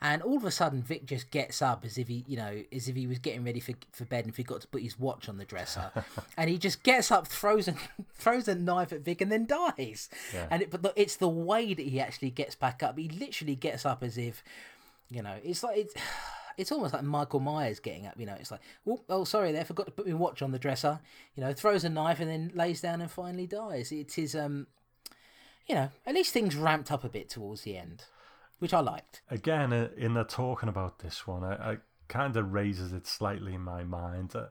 and 0.00 0.22
all 0.22 0.36
of 0.38 0.44
a 0.44 0.50
sudden 0.50 0.82
Vic 0.82 1.04
just 1.06 1.30
gets 1.30 1.60
up 1.60 1.84
as 1.84 1.98
if 1.98 2.08
he, 2.08 2.24
you 2.26 2.36
know, 2.36 2.62
as 2.72 2.88
if 2.88 2.96
he 2.96 3.06
was 3.06 3.18
getting 3.18 3.44
ready 3.44 3.60
for 3.60 3.74
for 3.92 4.04
bed 4.06 4.24
and 4.24 4.34
forgot 4.34 4.60
to 4.62 4.68
put 4.68 4.82
his 4.82 4.98
watch 4.98 5.28
on 5.28 5.36
the 5.36 5.44
dresser, 5.44 5.90
and 6.38 6.48
he 6.48 6.56
just 6.58 6.82
gets 6.82 7.10
up, 7.10 7.26
throws 7.26 7.68
a 7.68 7.74
throws 8.14 8.48
a 8.48 8.54
knife 8.54 8.92
at 8.92 9.00
Vic 9.02 9.20
and 9.20 9.30
then 9.30 9.44
dies, 9.46 10.08
Yeah. 10.32 10.46
and 10.50 10.62
it, 10.62 10.70
but 10.70 10.82
the, 10.82 10.92
it's 10.96 11.16
the 11.16 11.28
way 11.28 11.74
that 11.74 11.86
he 11.86 12.00
actually 12.00 12.30
gets 12.30 12.54
back 12.54 12.82
up. 12.82 12.96
He 12.98 13.08
literally 13.08 13.54
gets 13.56 13.84
up 13.84 14.02
as 14.02 14.16
if, 14.16 14.42
you 15.10 15.22
know, 15.22 15.34
it's 15.44 15.62
like 15.62 15.76
it's. 15.78 15.94
It's 16.56 16.72
almost 16.72 16.94
like 16.94 17.02
Michael 17.02 17.40
Myers 17.40 17.80
getting 17.80 18.06
up, 18.06 18.14
you 18.18 18.26
know. 18.26 18.36
It's 18.38 18.50
like, 18.50 18.60
oh, 18.86 19.02
oh, 19.08 19.24
sorry, 19.24 19.52
there, 19.52 19.64
forgot 19.64 19.86
to 19.86 19.92
put 19.92 20.06
my 20.06 20.14
watch 20.14 20.42
on 20.42 20.52
the 20.52 20.58
dresser. 20.58 21.00
You 21.34 21.42
know, 21.42 21.52
throws 21.52 21.84
a 21.84 21.88
knife 21.88 22.20
and 22.20 22.30
then 22.30 22.52
lays 22.54 22.80
down 22.80 23.00
and 23.00 23.10
finally 23.10 23.46
dies. 23.46 23.92
It 23.92 24.18
is, 24.18 24.34
um, 24.34 24.66
you 25.66 25.74
know, 25.74 25.90
at 26.06 26.14
least 26.14 26.32
things 26.32 26.56
ramped 26.56 26.90
up 26.90 27.04
a 27.04 27.08
bit 27.08 27.28
towards 27.28 27.62
the 27.62 27.76
end, 27.76 28.04
which 28.58 28.72
I 28.72 28.80
liked. 28.80 29.22
Again, 29.30 29.72
uh, 29.72 29.88
in 29.96 30.14
the 30.14 30.24
talking 30.24 30.68
about 30.68 31.00
this 31.00 31.26
one, 31.26 31.44
I, 31.44 31.72
I 31.72 31.76
kind 32.08 32.36
of 32.36 32.52
raises 32.52 32.92
it 32.92 33.06
slightly 33.06 33.54
in 33.54 33.62
my 33.62 33.84
mind. 33.84 34.34
Uh, 34.34 34.46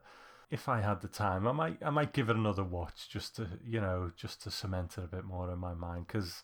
if 0.51 0.69
I 0.69 0.81
had 0.81 1.01
the 1.01 1.07
time, 1.07 1.47
I 1.47 1.51
might 1.51 1.77
I 1.83 1.89
might 1.89 2.13
give 2.13 2.29
it 2.29 2.35
another 2.35 2.63
watch 2.63 3.09
just 3.09 3.35
to 3.37 3.47
you 3.65 3.81
know 3.81 4.11
just 4.15 4.43
to 4.43 4.51
cement 4.51 4.97
it 4.97 5.03
a 5.03 5.07
bit 5.07 5.25
more 5.25 5.51
in 5.51 5.59
my 5.59 5.73
mind 5.73 6.07
because 6.07 6.43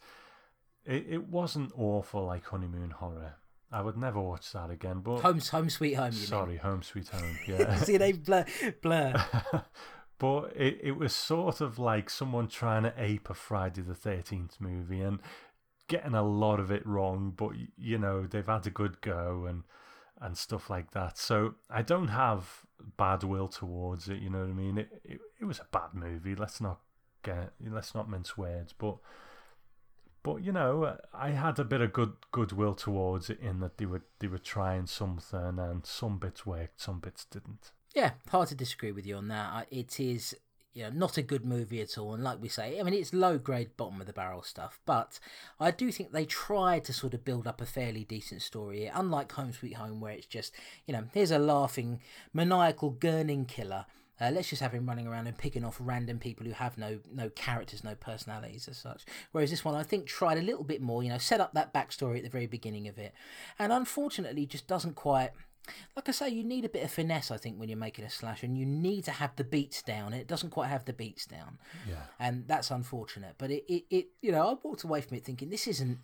it, 0.85 1.05
it 1.07 1.27
wasn't 1.27 1.71
awful 1.77 2.25
like 2.25 2.45
honeymoon 2.45 2.91
horror. 2.91 3.35
I 3.71 3.81
would 3.81 3.97
never 3.97 4.19
watch 4.19 4.51
that 4.51 4.69
again. 4.69 4.99
But 4.99 5.21
Home, 5.21 5.39
home, 5.39 5.69
sweet 5.69 5.93
home. 5.93 6.11
You 6.11 6.25
sorry, 6.25 6.57
home 6.57 6.83
sweet 6.83 7.07
home. 7.09 7.37
Yeah. 7.47 7.75
See, 7.77 7.97
they 7.97 8.11
blur, 8.11 8.45
blur. 8.81 9.13
but 10.19 10.55
it, 10.55 10.79
it 10.83 10.91
was 10.97 11.13
sort 11.13 11.61
of 11.61 11.79
like 11.79 12.09
someone 12.09 12.47
trying 12.47 12.83
to 12.83 12.93
ape 12.97 13.29
a 13.29 13.33
Friday 13.33 13.81
the 13.81 13.93
13th 13.93 14.59
movie 14.59 15.01
and 15.01 15.19
getting 15.87 16.13
a 16.13 16.23
lot 16.23 16.59
of 16.59 16.71
it 16.71 16.85
wrong, 16.85 17.33
but 17.35 17.51
you 17.77 17.97
know, 17.97 18.27
they've 18.27 18.45
had 18.45 18.67
a 18.67 18.71
good 18.71 19.01
go 19.01 19.45
and 19.47 19.63
and 20.19 20.37
stuff 20.37 20.69
like 20.69 20.91
that. 20.91 21.17
So 21.17 21.55
I 21.69 21.81
don't 21.81 22.09
have 22.09 22.61
bad 22.97 23.23
will 23.23 23.47
towards 23.47 24.07
it, 24.07 24.19
you 24.19 24.29
know 24.29 24.41
what 24.41 24.49
I 24.49 24.53
mean? 24.53 24.77
It 24.77 25.01
it, 25.03 25.19
it 25.41 25.45
was 25.45 25.59
a 25.59 25.67
bad 25.71 25.93
movie. 25.93 26.35
Let's 26.35 26.61
not 26.61 26.79
get 27.23 27.53
let's 27.65 27.95
not 27.95 28.09
mince 28.09 28.37
words, 28.37 28.73
but 28.73 28.97
but 30.23 30.43
you 30.43 30.51
know, 30.51 30.97
I 31.13 31.29
had 31.31 31.59
a 31.59 31.63
bit 31.63 31.81
of 31.81 31.93
good 31.93 32.13
goodwill 32.31 32.75
towards 32.75 33.29
it 33.29 33.39
in 33.39 33.59
that 33.59 33.77
they 33.77 33.85
were 33.85 34.03
they 34.19 34.27
were 34.27 34.37
trying 34.37 34.85
something 34.87 35.57
and 35.59 35.85
some 35.85 36.17
bits 36.19 36.45
worked, 36.45 36.81
some 36.81 36.99
bits 36.99 37.25
didn't. 37.25 37.71
Yeah, 37.95 38.11
hard 38.29 38.49
to 38.49 38.55
disagree 38.55 38.91
with 38.91 39.05
you 39.05 39.17
on 39.17 39.27
that. 39.27 39.67
It 39.69 39.99
is, 39.99 40.33
you 40.73 40.83
know, 40.83 40.91
not 40.91 41.17
a 41.17 41.21
good 41.21 41.43
movie 41.43 41.81
at 41.81 41.97
all. 41.97 42.13
And 42.13 42.23
like 42.23 42.41
we 42.41 42.47
say, 42.47 42.79
I 42.79 42.83
mean, 42.83 42.93
it's 42.93 43.13
low 43.13 43.37
grade, 43.37 43.75
bottom 43.75 43.99
of 43.99 44.07
the 44.07 44.13
barrel 44.13 44.43
stuff. 44.43 44.79
But 44.85 45.19
I 45.59 45.71
do 45.71 45.91
think 45.91 46.11
they 46.11 46.25
tried 46.25 46.85
to 46.85 46.93
sort 46.93 47.13
of 47.13 47.25
build 47.25 47.47
up 47.47 47.59
a 47.59 47.65
fairly 47.65 48.05
decent 48.05 48.43
story. 48.43 48.85
Unlike 48.85 49.33
Home 49.33 49.51
Sweet 49.51 49.75
Home, 49.75 49.99
where 49.99 50.13
it's 50.13 50.25
just, 50.25 50.53
you 50.87 50.93
know, 50.93 51.03
here's 51.13 51.31
a 51.31 51.39
laughing, 51.39 51.99
maniacal, 52.33 52.91
gurning 52.91 53.45
killer. 53.45 53.85
Uh, 54.21 54.29
let's 54.31 54.49
just 54.49 54.61
have 54.61 54.71
him 54.71 54.85
running 54.85 55.07
around 55.07 55.25
and 55.27 55.37
picking 55.37 55.65
off 55.65 55.77
random 55.79 56.19
people 56.19 56.45
who 56.45 56.51
have 56.53 56.77
no 56.77 56.99
no 57.11 57.29
characters, 57.29 57.83
no 57.83 57.95
personalities 57.95 58.67
as 58.67 58.77
such. 58.77 59.03
Whereas 59.31 59.49
this 59.49 59.65
one, 59.65 59.73
I 59.75 59.83
think, 59.83 60.05
tried 60.05 60.37
a 60.37 60.41
little 60.43 60.63
bit 60.63 60.81
more. 60.81 61.01
You 61.03 61.09
know, 61.09 61.17
set 61.17 61.41
up 61.41 61.53
that 61.53 61.73
backstory 61.73 62.17
at 62.17 62.23
the 62.23 62.29
very 62.29 62.47
beginning 62.47 62.87
of 62.87 62.97
it, 62.99 63.13
and 63.57 63.71
unfortunately, 63.73 64.45
just 64.45 64.67
doesn't 64.67 64.95
quite 64.95 65.31
like 65.95 66.09
I 66.09 66.11
say, 66.11 66.29
you 66.29 66.43
need 66.43 66.65
a 66.65 66.69
bit 66.69 66.83
of 66.83 66.91
finesse, 66.91 67.29
I 67.29 67.37
think, 67.37 67.59
when 67.59 67.69
you're 67.69 67.77
making 67.77 68.03
a 68.03 68.09
slash, 68.09 68.41
and 68.41 68.57
you 68.57 68.65
need 68.65 69.03
to 69.05 69.11
have 69.11 69.35
the 69.35 69.43
beats 69.43 69.83
down. 69.83 70.11
It 70.11 70.27
doesn't 70.27 70.49
quite 70.49 70.69
have 70.69 70.85
the 70.85 70.91
beats 70.93 71.27
down, 71.27 71.59
Yeah. 71.87 72.01
and 72.19 72.47
that's 72.47 72.71
unfortunate. 72.71 73.35
But 73.37 73.51
it, 73.51 73.63
it, 73.71 73.83
it 73.91 74.07
you 74.21 74.31
know, 74.31 74.47
I 74.49 74.55
walked 74.63 74.83
away 74.83 75.01
from 75.01 75.17
it 75.17 75.23
thinking 75.23 75.49
this 75.49 75.67
isn't. 75.67 75.99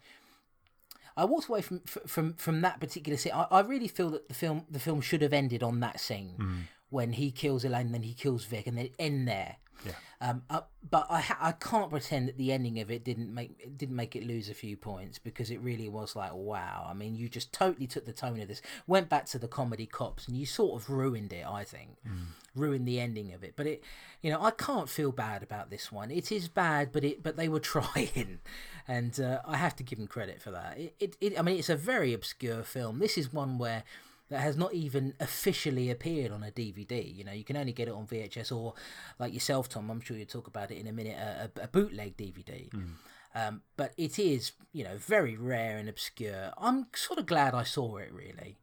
I 1.15 1.25
walked 1.25 1.47
away 1.49 1.61
from 1.63 1.79
from 2.05 2.33
from 2.35 2.61
that 2.61 2.79
particular 2.79 3.17
scene. 3.17 3.33
I, 3.33 3.47
I 3.49 3.61
really 3.61 3.87
feel 3.87 4.11
that 4.11 4.27
the 4.27 4.35
film 4.35 4.65
the 4.69 4.79
film 4.79 5.01
should 5.01 5.23
have 5.23 5.33
ended 5.33 5.63
on 5.63 5.79
that 5.79 5.99
scene 5.99 6.67
when 6.89 7.13
he 7.13 7.31
kills 7.31 7.63
Elaine, 7.63 7.91
then 7.91 8.03
he 8.03 8.13
kills 8.13 8.45
Vic, 8.45 8.67
and 8.67 8.77
then 8.77 8.89
end 8.97 9.27
there. 9.27 9.57
Yeah. 9.85 9.91
Um, 10.19 10.41
uh, 10.49 10.61
but 10.89 11.05
I 11.09 11.21
ha- 11.21 11.37
I 11.39 11.51
can't 11.51 11.91
pretend 11.91 12.27
that 12.27 12.37
the 12.37 12.51
ending 12.51 12.79
of 12.79 12.89
it 12.89 13.03
didn't 13.03 13.31
make 13.31 13.59
it 13.59 13.77
didn't 13.77 13.95
make 13.95 14.15
it 14.15 14.25
lose 14.25 14.49
a 14.49 14.55
few 14.55 14.75
points 14.75 15.19
because 15.19 15.51
it 15.51 15.61
really 15.61 15.87
was 15.87 16.15
like 16.15 16.33
wow. 16.33 16.87
I 16.89 16.93
mean, 16.93 17.15
you 17.15 17.29
just 17.29 17.53
totally 17.53 17.85
took 17.85 18.05
the 18.05 18.13
tone 18.13 18.39
of 18.39 18.47
this, 18.47 18.61
went 18.87 19.09
back 19.09 19.25
to 19.27 19.39
the 19.39 19.47
comedy 19.47 19.85
cops, 19.85 20.27
and 20.27 20.35
you 20.35 20.45
sort 20.45 20.81
of 20.81 20.89
ruined 20.89 21.31
it. 21.33 21.45
I 21.45 21.63
think 21.63 21.97
ruined 22.55 22.87
the 22.87 22.99
ending 22.99 23.33
of 23.33 23.43
it. 23.43 23.53
But 23.55 23.67
it, 23.67 23.83
you 24.21 24.31
know, 24.31 24.41
I 24.41 24.51
can't 24.51 24.89
feel 24.89 25.11
bad 25.11 25.43
about 25.43 25.69
this 25.69 25.91
one. 25.91 26.09
It 26.09 26.31
is 26.31 26.47
bad, 26.47 26.91
but 26.91 27.03
it 27.03 27.21
but 27.21 27.37
they 27.37 27.47
were 27.47 27.59
trying, 27.77 28.39
and 28.87 29.19
uh, 29.19 29.41
I 29.45 29.57
have 29.57 29.75
to 29.77 29.83
give 29.83 29.99
them 29.99 30.07
credit 30.07 30.41
for 30.41 30.51
that. 30.51 30.79
It, 30.79 30.95
it, 30.99 31.17
it 31.21 31.39
I 31.39 31.41
mean, 31.43 31.59
it's 31.59 31.69
a 31.69 31.75
very 31.75 32.13
obscure 32.13 32.63
film. 32.63 32.99
This 32.99 33.17
is 33.17 33.31
one 33.31 33.57
where 33.57 33.83
that 34.29 34.39
has 34.39 34.57
not 34.57 34.73
even 34.73 35.13
officially 35.19 35.89
appeared 35.89 36.31
on 36.31 36.43
a 36.43 36.51
DVD. 36.51 37.15
You 37.15 37.23
know, 37.23 37.31
you 37.31 37.43
can 37.43 37.57
only 37.57 37.71
get 37.71 37.87
it 37.87 37.93
on 37.93 38.07
VHS 38.07 38.55
or, 38.55 38.73
like 39.19 39.33
yourself, 39.33 39.69
Tom. 39.69 39.89
I'm 39.89 40.01
sure 40.01 40.17
you'll 40.17 40.25
talk 40.25 40.47
about 40.47 40.71
it 40.71 40.77
in 40.77 40.87
a 40.87 40.91
minute. 40.91 41.17
A, 41.17 41.49
a, 41.61 41.67
bootleg 41.67 42.17
DVD. 42.17 42.69
Um, 43.35 43.61
but 43.75 43.93
it 43.97 44.17
is, 44.17 44.53
you 44.73 44.83
know, 44.83 44.97
very 44.97 45.37
rare 45.37 45.77
and 45.77 45.87
obscure. 45.87 46.51
I'm 46.57 46.87
sort 46.95 47.19
of 47.19 47.25
glad 47.25 47.53
I 47.53 47.63
saw 47.63 47.97
it. 47.97 48.11
Really, 48.11 48.57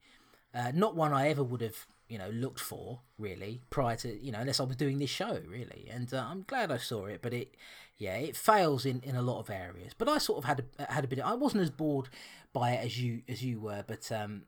uh, 0.54 0.72
not 0.74 0.96
one 0.96 1.12
I 1.12 1.28
ever 1.28 1.44
would 1.44 1.60
have, 1.60 1.86
you 2.08 2.18
know, 2.18 2.28
looked 2.30 2.60
for 2.60 3.00
really 3.18 3.60
prior 3.70 3.96
to, 3.96 4.20
you 4.20 4.32
know, 4.32 4.40
unless 4.40 4.60
I 4.60 4.64
was 4.64 4.76
doing 4.76 4.98
this 4.98 5.10
show 5.10 5.40
really. 5.46 5.88
And 5.90 6.12
uh, 6.12 6.26
I'm 6.28 6.42
glad 6.42 6.72
I 6.72 6.78
saw 6.78 7.06
it. 7.06 7.20
But 7.22 7.32
it, 7.32 7.54
yeah, 7.98 8.16
it 8.16 8.36
fails 8.36 8.84
in, 8.84 9.00
in 9.04 9.14
a 9.14 9.22
lot 9.22 9.38
of 9.38 9.48
areas. 9.48 9.92
But 9.96 10.08
I 10.08 10.18
sort 10.18 10.38
of 10.38 10.44
had 10.44 10.64
a, 10.78 10.92
had 10.92 11.04
a 11.04 11.08
bit. 11.08 11.20
Of, 11.20 11.26
I 11.26 11.34
wasn't 11.34 11.62
as 11.62 11.70
bored 11.70 12.08
by 12.52 12.72
it 12.72 12.84
as 12.84 13.00
you 13.00 13.22
as 13.28 13.44
you 13.44 13.60
were, 13.60 13.84
but 13.86 14.10
um, 14.10 14.42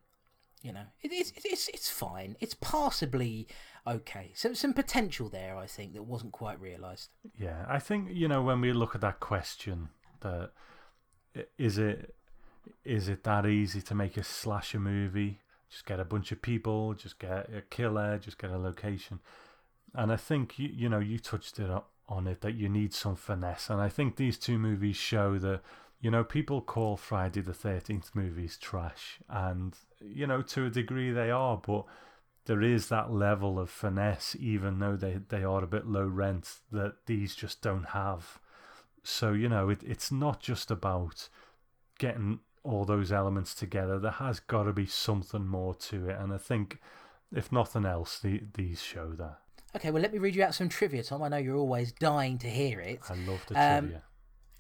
you 0.66 0.72
know, 0.72 0.86
it, 1.01 1.12
it's 1.12 1.32
it's 1.44 1.68
it's 1.68 1.88
fine. 1.88 2.36
It's 2.40 2.55
passably 2.55 3.47
okay. 3.86 4.32
So 4.34 4.52
some 4.52 4.72
potential 4.72 5.28
there, 5.28 5.56
I 5.56 5.66
think, 5.66 5.94
that 5.94 6.02
wasn't 6.02 6.32
quite 6.32 6.60
realised. 6.60 7.10
Yeah, 7.38 7.64
I 7.68 7.78
think 7.78 8.09
you 8.10 8.26
know 8.26 8.43
when 8.43 8.60
we 8.60 8.72
look 8.72 8.97
at 8.97 9.01
that 9.02 9.20
question, 9.20 9.90
that 10.22 10.51
is 11.56 11.78
it 11.78 12.16
is 12.84 13.09
it 13.09 13.22
that 13.22 13.47
easy 13.47 13.80
to 13.82 13.94
make 13.94 14.16
a 14.16 14.24
slasher 14.24 14.80
movie? 14.80 15.38
Just 15.70 15.86
get 15.86 16.01
a 16.01 16.05
bunch 16.05 16.32
of 16.32 16.43
people, 16.43 16.94
just 16.94 17.20
get 17.20 17.48
a 17.55 17.62
killer, 17.70 18.18
just 18.18 18.38
get 18.38 18.51
a 18.51 18.59
location, 18.59 19.20
and 19.94 20.10
I 20.10 20.16
think 20.16 20.59
you 20.59 20.68
you 20.68 20.88
know 20.88 20.98
you 20.98 21.20
touched 21.20 21.60
it 21.60 21.70
on 22.09 22.26
it 22.26 22.40
that 22.40 22.56
you 22.56 22.68
need 22.68 22.93
some 22.93 23.14
finesse, 23.14 23.70
and 23.70 23.80
I 23.80 23.88
think 23.88 24.16
these 24.16 24.36
two 24.36 24.59
movies 24.59 24.97
show 24.97 25.38
that 25.38 25.60
you 26.01 26.10
know 26.10 26.24
people 26.24 26.60
call 26.60 26.97
Friday 26.97 27.40
the 27.40 27.55
Thirteenth 27.55 28.10
movies 28.14 28.56
trash, 28.56 29.18
and 29.28 29.74
you 30.01 30.27
know 30.27 30.43
to 30.43 30.66
a 30.66 30.70
degree 30.70 31.10
they 31.10 31.31
are, 31.31 31.56
but 31.56 31.85
there 32.47 32.62
is 32.62 32.89
that 32.89 33.12
level 33.12 33.59
of 33.59 33.70
finesse, 33.70 34.36
even 34.39 34.78
though 34.78 34.94
they, 34.94 35.18
they 35.31 35.43
are 35.43 35.64
a 35.64 35.66
bit 35.66 35.86
low 35.86 36.06
rent, 36.06 36.59
that 36.70 36.94
these 37.06 37.35
just 37.35 37.60
don't 37.60 37.86
have. 37.89 38.39
So, 39.02 39.32
you 39.32 39.48
know, 39.48 39.68
it, 39.68 39.82
it's 39.82 40.12
not 40.12 40.39
just 40.40 40.70
about 40.70 41.28
getting 41.98 42.39
all 42.62 42.85
those 42.85 43.10
elements 43.10 43.52
together. 43.52 43.98
There 43.98 44.12
has 44.12 44.39
got 44.39 44.62
to 44.62 44.73
be 44.73 44.86
something 44.86 45.44
more 45.44 45.74
to 45.74 46.09
it. 46.09 46.16
And 46.20 46.32
I 46.32 46.39
think, 46.39 46.78
if 47.35 47.51
nothing 47.51 47.85
else, 47.85 48.20
the, 48.20 48.40
these 48.55 48.81
show 48.81 49.10
that. 49.18 49.39
Okay, 49.74 49.90
well, 49.90 50.01
let 50.02 50.12
me 50.12 50.18
read 50.20 50.36
you 50.36 50.44
out 50.44 50.55
some 50.55 50.68
trivia, 50.68 51.02
Tom. 51.02 51.24
I 51.24 51.28
know 51.28 51.39
you're 51.39 51.56
always 51.56 51.90
dying 51.90 52.39
to 52.39 52.48
hear 52.48 52.78
it. 52.81 53.01
I 53.10 53.14
love 53.14 53.44
the 53.48 53.55
Um, 53.60 53.81
trivia. 53.89 54.02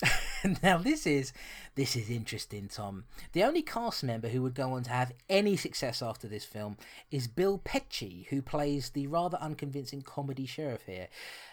now 0.62 0.78
this 0.78 1.06
is 1.06 1.32
this 1.74 1.96
is 1.96 2.10
interesting, 2.10 2.68
Tom. 2.68 3.04
The 3.32 3.44
only 3.44 3.62
cast 3.62 4.02
member 4.04 4.28
who 4.28 4.42
would 4.42 4.54
go 4.54 4.72
on 4.72 4.84
to 4.84 4.90
have 4.90 5.12
any 5.28 5.56
success 5.56 6.02
after 6.02 6.28
this 6.28 6.44
film 6.44 6.76
is 7.10 7.28
Bill 7.28 7.58
Petchy, 7.58 8.26
who 8.30 8.42
plays 8.42 8.90
the 8.90 9.06
rather 9.06 9.36
unconvincing 9.38 10.02
comedy 10.02 10.46
sheriff 10.46 10.82
here. 10.86 11.08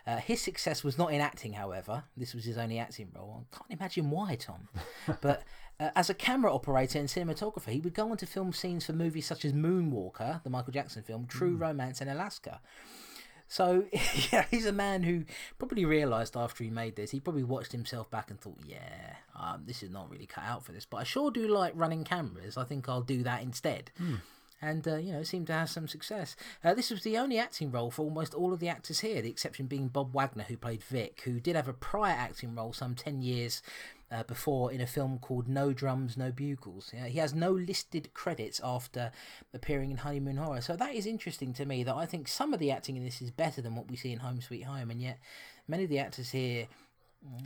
Uh, 0.05 0.17
his 0.17 0.41
success 0.41 0.83
was 0.83 0.97
not 0.97 1.11
in 1.13 1.21
acting, 1.21 1.53
however. 1.53 2.03
This 2.15 2.33
was 2.33 2.45
his 2.45 2.57
only 2.57 2.79
acting 2.79 3.11
role. 3.15 3.45
I 3.51 3.57
can't 3.57 3.79
imagine 3.79 4.09
why, 4.09 4.35
Tom. 4.35 4.69
but 5.21 5.43
uh, 5.79 5.89
as 5.95 6.09
a 6.09 6.13
camera 6.13 6.53
operator 6.53 6.99
and 6.99 7.09
cinematographer, 7.09 7.69
he 7.69 7.79
would 7.79 7.93
go 7.93 8.11
on 8.11 8.17
to 8.17 8.25
film 8.25 8.53
scenes 8.53 8.85
for 8.85 8.93
movies 8.93 9.25
such 9.25 9.43
as 9.43 9.53
Moonwalker, 9.53 10.43
the 10.43 10.49
Michael 10.49 10.73
Jackson 10.73 11.03
film, 11.03 11.25
True 11.25 11.55
Romance, 11.55 11.99
and 12.01 12.09
Alaska. 12.09 12.59
So 13.53 13.85
yeah, 14.31 14.45
he's 14.49 14.65
a 14.65 14.71
man 14.71 15.03
who 15.03 15.25
probably 15.59 15.85
realised 15.85 16.35
after 16.35 16.63
he 16.63 16.71
made 16.71 16.95
this, 16.95 17.11
he 17.11 17.19
probably 17.19 17.43
watched 17.43 17.71
himself 17.71 18.09
back 18.09 18.31
and 18.31 18.41
thought, 18.41 18.57
yeah, 18.65 19.17
um, 19.35 19.61
this 19.67 19.83
is 19.83 19.91
not 19.91 20.09
really 20.09 20.25
cut 20.25 20.43
out 20.43 20.65
for 20.65 20.71
this, 20.71 20.85
but 20.85 20.97
I 20.97 21.03
sure 21.03 21.29
do 21.29 21.47
like 21.47 21.73
running 21.75 22.03
cameras. 22.03 22.57
I 22.57 22.63
think 22.63 22.89
I'll 22.89 23.03
do 23.03 23.21
that 23.21 23.43
instead. 23.43 23.91
and 24.59 24.87
uh, 24.87 24.95
you 24.95 25.11
know 25.11 25.21
seemed 25.21 25.45
to 25.47 25.53
have 25.53 25.69
some 25.69 25.87
success. 25.87 26.35
Uh, 26.63 26.73
this 26.73 26.89
was 26.89 27.03
the 27.03 27.17
only 27.17 27.37
acting 27.37 27.69
role 27.69 27.91
for 27.91 28.01
almost 28.01 28.33
all 28.33 28.53
of 28.53 28.59
the 28.59 28.69
actors 28.69 29.01
here, 29.01 29.21
the 29.21 29.29
exception 29.29 29.67
being 29.67 29.87
Bob 29.87 30.13
Wagner, 30.13 30.45
who 30.47 30.57
played 30.57 30.81
Vic, 30.83 31.21
who 31.25 31.39
did 31.39 31.55
have 31.55 31.67
a 31.67 31.73
prior 31.73 32.15
acting 32.15 32.55
role 32.55 32.73
some 32.73 32.95
ten 32.95 33.21
years 33.21 33.61
uh, 34.13 34.23
before 34.23 34.71
in 34.71 34.79
a 34.79 34.87
film 34.87 35.17
called 35.17 35.47
No 35.47 35.73
Drums, 35.73 36.15
No 36.15 36.31
Bugles. 36.31 36.93
He 37.07 37.17
has 37.17 37.33
no 37.33 37.51
listed 37.51 38.13
credits 38.13 38.61
after 38.63 39.11
appearing 39.53 39.89
in 39.91 39.97
Honeymoon 39.97 40.37
Horror. 40.37 40.61
So 40.61 40.75
that 40.75 40.93
is 40.93 41.07
interesting 41.07 41.53
to 41.53 41.65
me 41.65 41.83
that 41.83 41.95
I 41.95 42.05
think 42.05 42.27
some 42.27 42.53
of 42.53 42.59
the 42.59 42.71
acting 42.71 42.95
in 42.95 43.03
this 43.03 43.21
is 43.21 43.31
better 43.31 43.61
than 43.61 43.75
what 43.75 43.89
we 43.89 43.95
see 43.95 44.11
in 44.11 44.19
Home 44.19 44.39
Sweet 44.39 44.65
Home, 44.65 44.91
and 44.91 45.01
yet 45.01 45.19
many 45.67 45.83
of 45.83 45.89
the 45.89 45.99
actors 45.99 46.29
here 46.29 46.67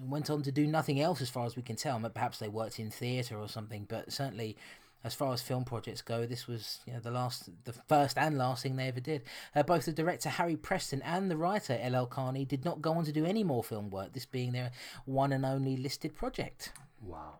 went 0.03 0.30
on 0.30 0.41
to 0.41 0.52
do 0.52 0.68
nothing 0.68 0.99
else 0.99 1.22
as 1.22 1.30
far 1.30 1.45
as 1.45 1.56
we 1.56 1.61
can 1.61 1.76
tell. 1.76 1.99
Perhaps 1.99 2.39
they 2.39 2.49
worked 2.49 2.80
in 2.80 2.91
theatre 2.91 3.38
or 3.38 3.48
something, 3.48 3.85
but 3.88 4.11
certainly 4.11 4.57
as 5.03 5.13
far 5.13 5.33
as 5.33 5.41
film 5.41 5.63
projects 5.63 6.01
go, 6.01 6.25
this 6.25 6.47
was 6.47 6.79
you 6.85 6.93
know 6.93 6.99
the 6.99 7.11
last, 7.11 7.49
the 7.65 7.73
first 7.73 8.17
and 8.17 8.37
last 8.37 8.63
thing 8.63 8.75
they 8.75 8.87
ever 8.87 8.99
did. 8.99 9.23
Uh, 9.55 9.63
both 9.63 9.85
the 9.85 9.91
director 9.91 10.29
Harry 10.29 10.55
Preston 10.55 11.01
and 11.03 11.29
the 11.29 11.37
writer 11.37 11.77
L.L. 11.79 12.07
Carney 12.07 12.45
did 12.45 12.65
not 12.65 12.81
go 12.81 12.93
on 12.93 13.05
to 13.05 13.11
do 13.11 13.25
any 13.25 13.43
more 13.43 13.63
film 13.63 13.89
work. 13.89 14.13
This 14.13 14.25
being 14.25 14.51
their 14.51 14.71
one 15.05 15.31
and 15.31 15.45
only 15.45 15.77
listed 15.77 16.15
project. 16.15 16.71
Wow. 17.01 17.39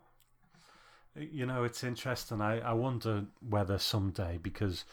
You 1.16 1.48
know, 1.48 1.64
it's 1.64 1.84
interesting. 1.84 2.42
I, 2.42 2.60
I 2.60 2.74
wonder 2.74 3.26
whether 3.42 3.80
someday, 3.80 4.38
because, 4.42 4.86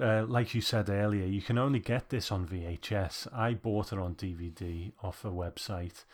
uh, 0.00 0.24
like 0.26 0.54
you 0.54 0.60
said 0.60 0.88
earlier, 0.88 1.26
you 1.26 1.42
can 1.42 1.58
only 1.58 1.80
get 1.80 2.10
this 2.10 2.30
on 2.30 2.46
VHS. 2.46 3.26
I 3.34 3.54
bought 3.54 3.92
it 3.92 3.98
on 3.98 4.14
DVD 4.14 4.92
off 5.02 5.24
a 5.24 5.30
website, 5.30 6.04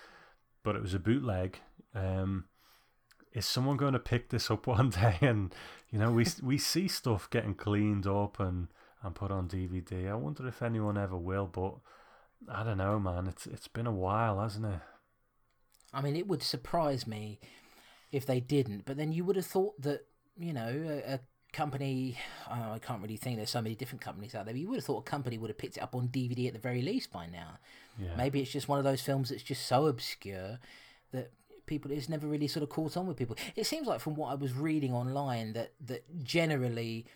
but 0.62 0.76
it 0.76 0.82
was 0.82 0.94
a 0.94 0.98
bootleg. 0.98 1.58
Um, 1.94 2.46
is 3.32 3.46
someone 3.46 3.76
going 3.76 3.92
to 3.92 3.98
pick 3.98 4.30
this 4.30 4.50
up 4.50 4.66
one 4.66 4.90
day? 4.90 5.16
And 5.20 5.54
you 5.90 5.98
know, 5.98 6.10
we 6.12 6.26
we 6.42 6.58
see 6.58 6.88
stuff 6.88 7.28
getting 7.30 7.54
cleaned 7.54 8.06
up 8.06 8.40
and 8.40 8.68
and 9.02 9.14
put 9.14 9.30
on 9.30 9.48
DVD. 9.48 10.10
I 10.10 10.14
wonder 10.14 10.46
if 10.46 10.62
anyone 10.62 10.98
ever 10.98 11.16
will, 11.16 11.46
but 11.46 11.74
I 12.48 12.64
don't 12.64 12.78
know, 12.78 12.98
man. 12.98 13.26
It's 13.26 13.46
it's 13.46 13.68
been 13.68 13.86
a 13.86 13.92
while, 13.92 14.40
hasn't 14.40 14.66
it? 14.66 14.80
I 15.92 16.00
mean, 16.00 16.16
it 16.16 16.28
would 16.28 16.42
surprise 16.42 17.06
me 17.06 17.40
if 18.12 18.24
they 18.26 18.40
didn't. 18.40 18.84
But 18.84 18.96
then 18.96 19.12
you 19.12 19.24
would 19.24 19.36
have 19.36 19.46
thought 19.46 19.80
that 19.82 20.06
you 20.38 20.52
know 20.52 21.02
a, 21.06 21.14
a 21.14 21.20
company. 21.52 22.16
Oh, 22.48 22.72
I 22.72 22.78
can't 22.78 23.02
really 23.02 23.16
think. 23.16 23.36
There's 23.36 23.50
so 23.50 23.62
many 23.62 23.74
different 23.74 24.02
companies 24.02 24.34
out 24.34 24.44
there. 24.44 24.54
But 24.54 24.60
you 24.60 24.68
would 24.68 24.76
have 24.76 24.84
thought 24.84 25.06
a 25.06 25.10
company 25.10 25.38
would 25.38 25.50
have 25.50 25.58
picked 25.58 25.76
it 25.76 25.82
up 25.82 25.94
on 25.94 26.08
DVD 26.08 26.46
at 26.48 26.52
the 26.52 26.58
very 26.58 26.82
least 26.82 27.12
by 27.12 27.26
now. 27.26 27.58
Yeah. 27.98 28.14
Maybe 28.16 28.40
it's 28.40 28.52
just 28.52 28.68
one 28.68 28.78
of 28.78 28.84
those 28.84 29.00
films 29.00 29.30
that's 29.30 29.42
just 29.42 29.66
so 29.66 29.86
obscure 29.86 30.58
that 31.12 31.32
people 31.70 31.90
it's 31.90 32.10
never 32.10 32.26
really 32.26 32.48
sort 32.48 32.62
of 32.62 32.68
caught 32.68 32.98
on 32.98 33.06
with 33.06 33.16
people. 33.16 33.36
It 33.56 33.64
seems 33.64 33.86
like 33.86 34.00
from 34.00 34.14
what 34.14 34.30
I 34.30 34.34
was 34.34 34.52
reading 34.52 34.92
online 34.92 35.54
that 35.54 35.72
that 35.86 36.02
generally 36.22 37.06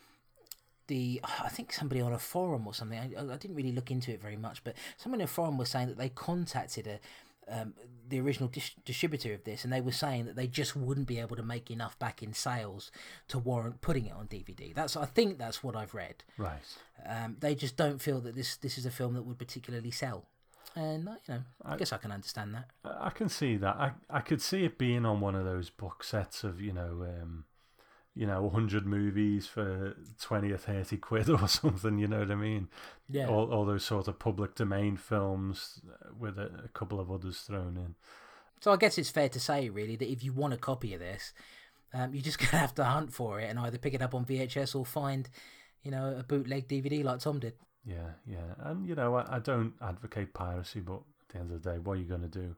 the 0.87 1.21
I 1.23 1.49
think 1.51 1.73
somebody 1.73 2.01
on 2.01 2.13
a 2.15 2.19
forum 2.19 2.67
or 2.67 2.73
something. 2.73 2.99
I, 2.99 3.21
I 3.21 3.37
didn't 3.37 3.57
really 3.57 3.73
look 3.73 3.91
into 3.91 4.13
it 4.13 4.23
very 4.23 4.37
much, 4.37 4.65
but 4.65 4.75
someone 4.97 5.21
in 5.21 5.25
a 5.25 5.29
forum 5.29 5.59
was 5.59 5.69
saying 5.69 5.89
that 5.89 5.99
they 5.99 6.09
contacted 6.09 6.87
a 6.87 7.01
um, 7.47 7.75
the 8.09 8.21
original 8.21 8.49
dis- 8.49 8.75
distributor 8.85 9.33
of 9.35 9.45
this, 9.45 9.65
and 9.65 9.73
they 9.73 9.81
were 9.81 9.93
saying 9.93 10.27
that 10.27 10.37
they 10.37 10.47
just 10.47 10.77
wouldn't 10.77 11.07
be 11.07 11.19
able 11.19 11.37
to 11.37 11.43
make 11.43 11.71
enough 11.71 11.99
back 11.99 12.23
in 12.23 12.33
sales 12.33 12.91
to 13.29 13.39
warrant 13.39 13.81
putting 13.81 14.07
it 14.07 14.13
on 14.13 14.27
DVD. 14.29 14.75
That's 14.75 14.97
I 14.97 15.07
think 15.07 15.39
that's 15.39 15.63
what 15.63 15.77
I've 15.77 15.95
read. 15.95 16.25
Right. 16.39 16.63
Um, 17.07 17.37
they 17.41 17.55
just 17.55 17.77
don't 17.77 18.01
feel 18.01 18.21
that 18.21 18.35
this 18.35 18.57
this 18.57 18.79
is 18.79 18.87
a 18.87 18.91
film 18.91 19.15
that 19.15 19.23
would 19.23 19.39
particularly 19.39 19.91
sell, 19.91 20.27
and 20.77 21.09
uh, 21.09 21.13
you 21.27 21.35
know 21.35 21.41
I, 21.65 21.75
I 21.75 21.77
guess 21.77 21.93
I 21.93 21.99
can 21.99 22.13
understand 22.13 22.55
that. 22.55 22.71
I 22.85 23.11
can 23.11 23.29
see 23.29 23.57
that. 23.57 23.77
I 23.77 23.93
I 24.11 24.21
could 24.21 24.43
see 24.43 24.65
it 24.65 24.79
being 24.79 25.05
on 25.05 25.21
one 25.21 25.35
of 25.35 25.45
those 25.45 25.71
box 25.71 26.09
sets 26.09 26.45
of 26.45 26.61
you 26.61 26.73
know. 26.73 27.07
Um, 27.21 27.45
you 28.17 28.27
know, 28.27 28.43
100 28.43 28.87
movies 28.87 29.47
for 29.49 29.97
20 30.21 30.53
or 30.53 30.57
30 30.57 30.97
quid 30.99 31.29
or 31.43 31.49
something, 31.49 31.99
you 31.99 32.07
know 32.07 32.21
what 32.21 32.31
I 32.31 32.37
mean? 32.37 32.69
Yeah. 33.09 33.29
All, 33.29 33.53
all 33.53 33.65
those 33.65 33.85
sort 33.85 34.07
of 34.07 34.19
public 34.19 34.55
domain 34.55 34.97
films 34.97 35.81
with 36.17 36.39
a, 36.39 36.51
a 36.65 36.69
couple 36.69 37.01
of 37.01 37.11
others 37.11 37.41
thrown 37.41 37.77
in. 37.77 37.97
So 38.61 38.73
I 38.73 38.77
guess 38.77 38.99
it's 38.99 39.11
fair 39.11 39.29
to 39.29 39.41
say, 39.41 39.69
really, 39.69 39.97
that 39.97 40.11
if 40.11 40.23
you 40.23 40.33
want 40.33 40.55
a 40.55 40.57
copy 40.57 40.95
of 40.95 41.01
this, 41.01 41.33
um, 41.93 42.15
you're 42.15 42.23
just 42.23 42.39
going 42.39 42.51
to 42.51 42.57
have 42.57 42.75
to 42.77 42.85
hunt 42.85 43.13
for 43.13 43.41
it 43.41 43.51
and 43.51 43.59
either 43.59 43.79
pick 43.79 43.95
it 43.95 44.03
up 44.03 44.15
on 44.15 44.25
VHS 44.25 44.77
or 44.77 44.87
find, 44.87 45.29
you 45.83 45.91
know, 45.91 46.17
a 46.17 46.23
bootleg 46.23 46.69
DVD 46.69 47.03
like 47.03 47.19
Tom 47.19 47.41
did. 47.41 47.55
Yeah, 47.87 48.11
yeah. 48.27 48.55
And, 48.61 48.87
you 48.87 48.95
know, 48.95 49.15
I, 49.17 49.37
I 49.37 49.39
don't 49.39 49.75
advocate 49.83 50.33
piracy, 50.35 50.81
but 50.81 50.95
at 50.95 51.29
the 51.29 51.39
end 51.39 51.53
of 51.53 51.63
the 51.63 51.71
day, 51.71 51.79
what 51.79 51.95
are 51.95 52.01
you 52.01 52.05
going 52.05 52.23
to 52.23 52.29
do? 52.29 52.57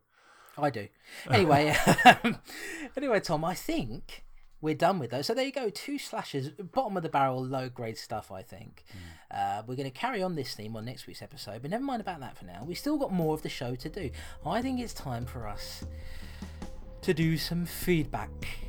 I 0.59 0.70
do. 0.70 0.89
Anyway, 1.31 1.77
anyway, 2.97 3.20
Tom, 3.20 3.44
I 3.44 3.55
think 3.55 4.24
we're 4.61 4.74
done 4.74 4.98
with 4.98 5.11
those. 5.11 5.27
So 5.27 5.35
there 5.35 5.44
you 5.44 5.53
go, 5.53 5.70
two 5.70 5.98
slashes, 5.98 6.51
bottom 6.51 6.97
of 6.97 7.03
the 7.03 7.09
barrel, 7.09 7.44
low 7.44 7.69
grade 7.69 7.98
stuff. 7.98 8.31
I 8.31 8.43
think 8.43 8.85
mm. 8.90 9.36
uh, 9.36 9.62
we're 9.66 9.77
going 9.77 9.90
to 9.90 9.98
carry 9.98 10.23
on 10.23 10.35
this 10.35 10.55
theme 10.55 10.77
on 10.77 10.85
next 10.85 11.07
week's 11.07 11.23
episode, 11.23 11.62
but 11.62 11.70
never 11.70 11.85
mind 11.85 12.01
about 12.01 12.20
that 12.20 12.36
for 12.36 12.44
now. 12.44 12.65
We 12.65 12.74
still 12.74 12.97
got 12.97 13.12
more 13.12 13.35
of 13.35 13.43
the 13.43 13.48
show 13.48 13.74
to 13.74 13.89
do. 13.89 14.11
I 14.44 14.62
think 14.62 14.81
it's 14.81 14.94
time 14.94 15.27
for 15.27 15.47
us 15.47 15.85
to 17.03 17.12
do 17.12 17.36
some 17.36 17.66
feedback. 17.66 18.66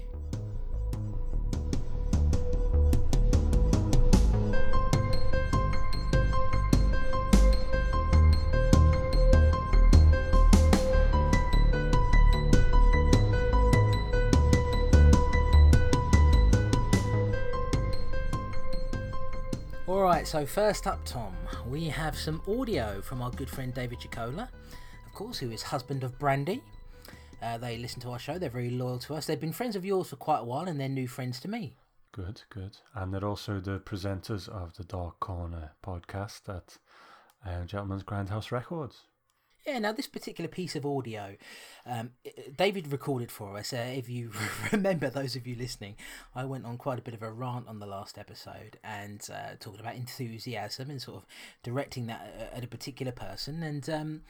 Alright, 20.07 20.25
so 20.25 20.45
first 20.45 20.87
up, 20.87 21.03
Tom, 21.03 21.35
we 21.67 21.89
have 21.89 22.17
some 22.17 22.41
audio 22.47 23.01
from 23.01 23.21
our 23.21 23.29
good 23.29 23.49
friend 23.49 23.73
David 23.73 23.99
Chicola, 23.99 24.47
of 25.05 25.13
course, 25.13 25.37
who 25.37 25.51
is 25.51 25.61
husband 25.61 26.01
of 26.05 26.17
Brandy. 26.17 26.63
Uh, 27.41 27.57
they 27.57 27.77
listen 27.77 27.99
to 28.03 28.11
our 28.11 28.17
show, 28.17 28.39
they're 28.39 28.49
very 28.49 28.69
loyal 28.69 28.99
to 28.99 29.15
us. 29.15 29.25
They've 29.25 29.37
been 29.37 29.51
friends 29.51 29.75
of 29.75 29.83
yours 29.83 30.07
for 30.07 30.15
quite 30.15 30.39
a 30.39 30.43
while, 30.45 30.69
and 30.69 30.79
they're 30.79 30.87
new 30.87 31.09
friends 31.09 31.41
to 31.41 31.49
me. 31.49 31.75
Good, 32.13 32.41
good. 32.49 32.77
And 32.95 33.13
they're 33.13 33.25
also 33.25 33.59
the 33.59 33.79
presenters 33.79 34.47
of 34.47 34.77
the 34.77 34.85
Dark 34.85 35.19
Corner 35.19 35.73
podcast 35.85 36.47
at 36.47 36.77
uh, 37.45 37.65
Gentleman's 37.65 38.03
Grindhouse 38.03 38.49
Records. 38.49 39.01
Yeah, 39.67 39.79
now 39.79 39.91
this 39.91 40.07
particular 40.07 40.47
piece 40.47 40.77
of 40.77 40.85
audio, 40.85 41.35
um, 41.85 42.11
David 42.55 42.89
recorded 42.89 43.29
for 43.29 43.57
us. 43.57 43.73
Uh, 43.73 43.91
if 43.93 44.07
you 44.07 44.31
remember, 44.71 45.09
those 45.09 45.35
of 45.35 45.45
you 45.45 45.57
listening, 45.57 45.97
I 46.33 46.45
went 46.45 46.65
on 46.65 46.77
quite 46.77 46.99
a 46.99 47.01
bit 47.01 47.13
of 47.13 47.21
a 47.21 47.29
rant 47.29 47.67
on 47.67 47.79
the 47.79 47.85
last 47.85 48.17
episode 48.17 48.79
and 48.81 49.21
uh, 49.29 49.55
talking 49.59 49.81
about 49.81 49.95
enthusiasm 49.95 50.89
and 50.89 51.01
sort 51.01 51.17
of 51.17 51.25
directing 51.63 52.07
that 52.07 52.33
uh, 52.39 52.55
at 52.55 52.63
a 52.63 52.67
particular 52.67 53.11
person. 53.11 53.61
And, 53.61 53.89
um, 53.89 54.21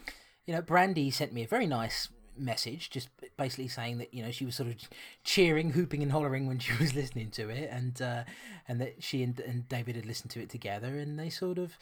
you 0.47 0.55
know, 0.55 0.61
Brandy 0.63 1.11
sent 1.11 1.33
me 1.33 1.43
a 1.43 1.47
very 1.47 1.67
nice 1.67 2.09
message 2.35 2.89
just 2.89 3.09
basically 3.35 3.67
saying 3.67 3.97
that 3.97 4.13
you 4.13 4.23
know 4.23 4.29
she 4.29 4.45
was 4.45 4.53
sort 4.53 4.69
of 4.69 4.75
cheering 5.23 5.71
hooping 5.71 6.03
and 6.03 6.11
hollering 6.11 6.45
when 6.45 6.59
she 6.59 6.71
was 6.79 6.93
listening 6.93 7.31
to 7.31 7.49
it 7.49 7.67
and 7.71 7.99
uh, 7.99 8.23
and 8.67 8.79
that 8.79 9.03
she 9.03 9.23
and, 9.23 9.39
and 9.39 9.67
david 9.67 9.95
had 9.95 10.05
listened 10.05 10.29
to 10.29 10.39
it 10.39 10.47
together 10.47 10.99
and 10.99 11.17
they 11.17 11.31
sort 11.31 11.57
of 11.57 11.79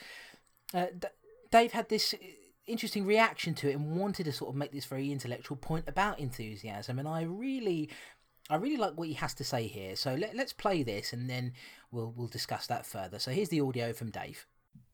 uh, 0.73 0.85
D- 0.97 1.09
dave 1.51 1.73
had 1.73 1.89
this 1.89 2.15
interesting 2.67 3.05
reaction 3.05 3.53
to 3.55 3.69
it 3.69 3.75
and 3.75 3.95
wanted 3.99 4.25
to 4.25 4.31
sort 4.31 4.49
of 4.49 4.55
make 4.55 4.71
this 4.71 4.85
very 4.85 5.11
intellectual 5.11 5.57
point 5.57 5.85
about 5.87 6.19
enthusiasm 6.19 6.99
and 6.99 7.07
I 7.07 7.23
really 7.23 7.89
I 8.49 8.57
really 8.57 8.77
like 8.77 8.95
what 8.95 9.07
he 9.07 9.15
has 9.15 9.33
to 9.35 9.43
say 9.43 9.65
here. 9.65 9.95
So 9.95 10.13
let, 10.13 10.35
let's 10.35 10.53
play 10.53 10.83
this 10.83 11.13
and 11.13 11.29
then 11.29 11.53
we'll 11.91 12.13
we'll 12.15 12.27
discuss 12.27 12.67
that 12.67 12.85
further. 12.85 13.19
So 13.19 13.31
here's 13.31 13.49
the 13.49 13.61
audio 13.61 13.93
from 13.93 14.11
Dave. 14.11 14.45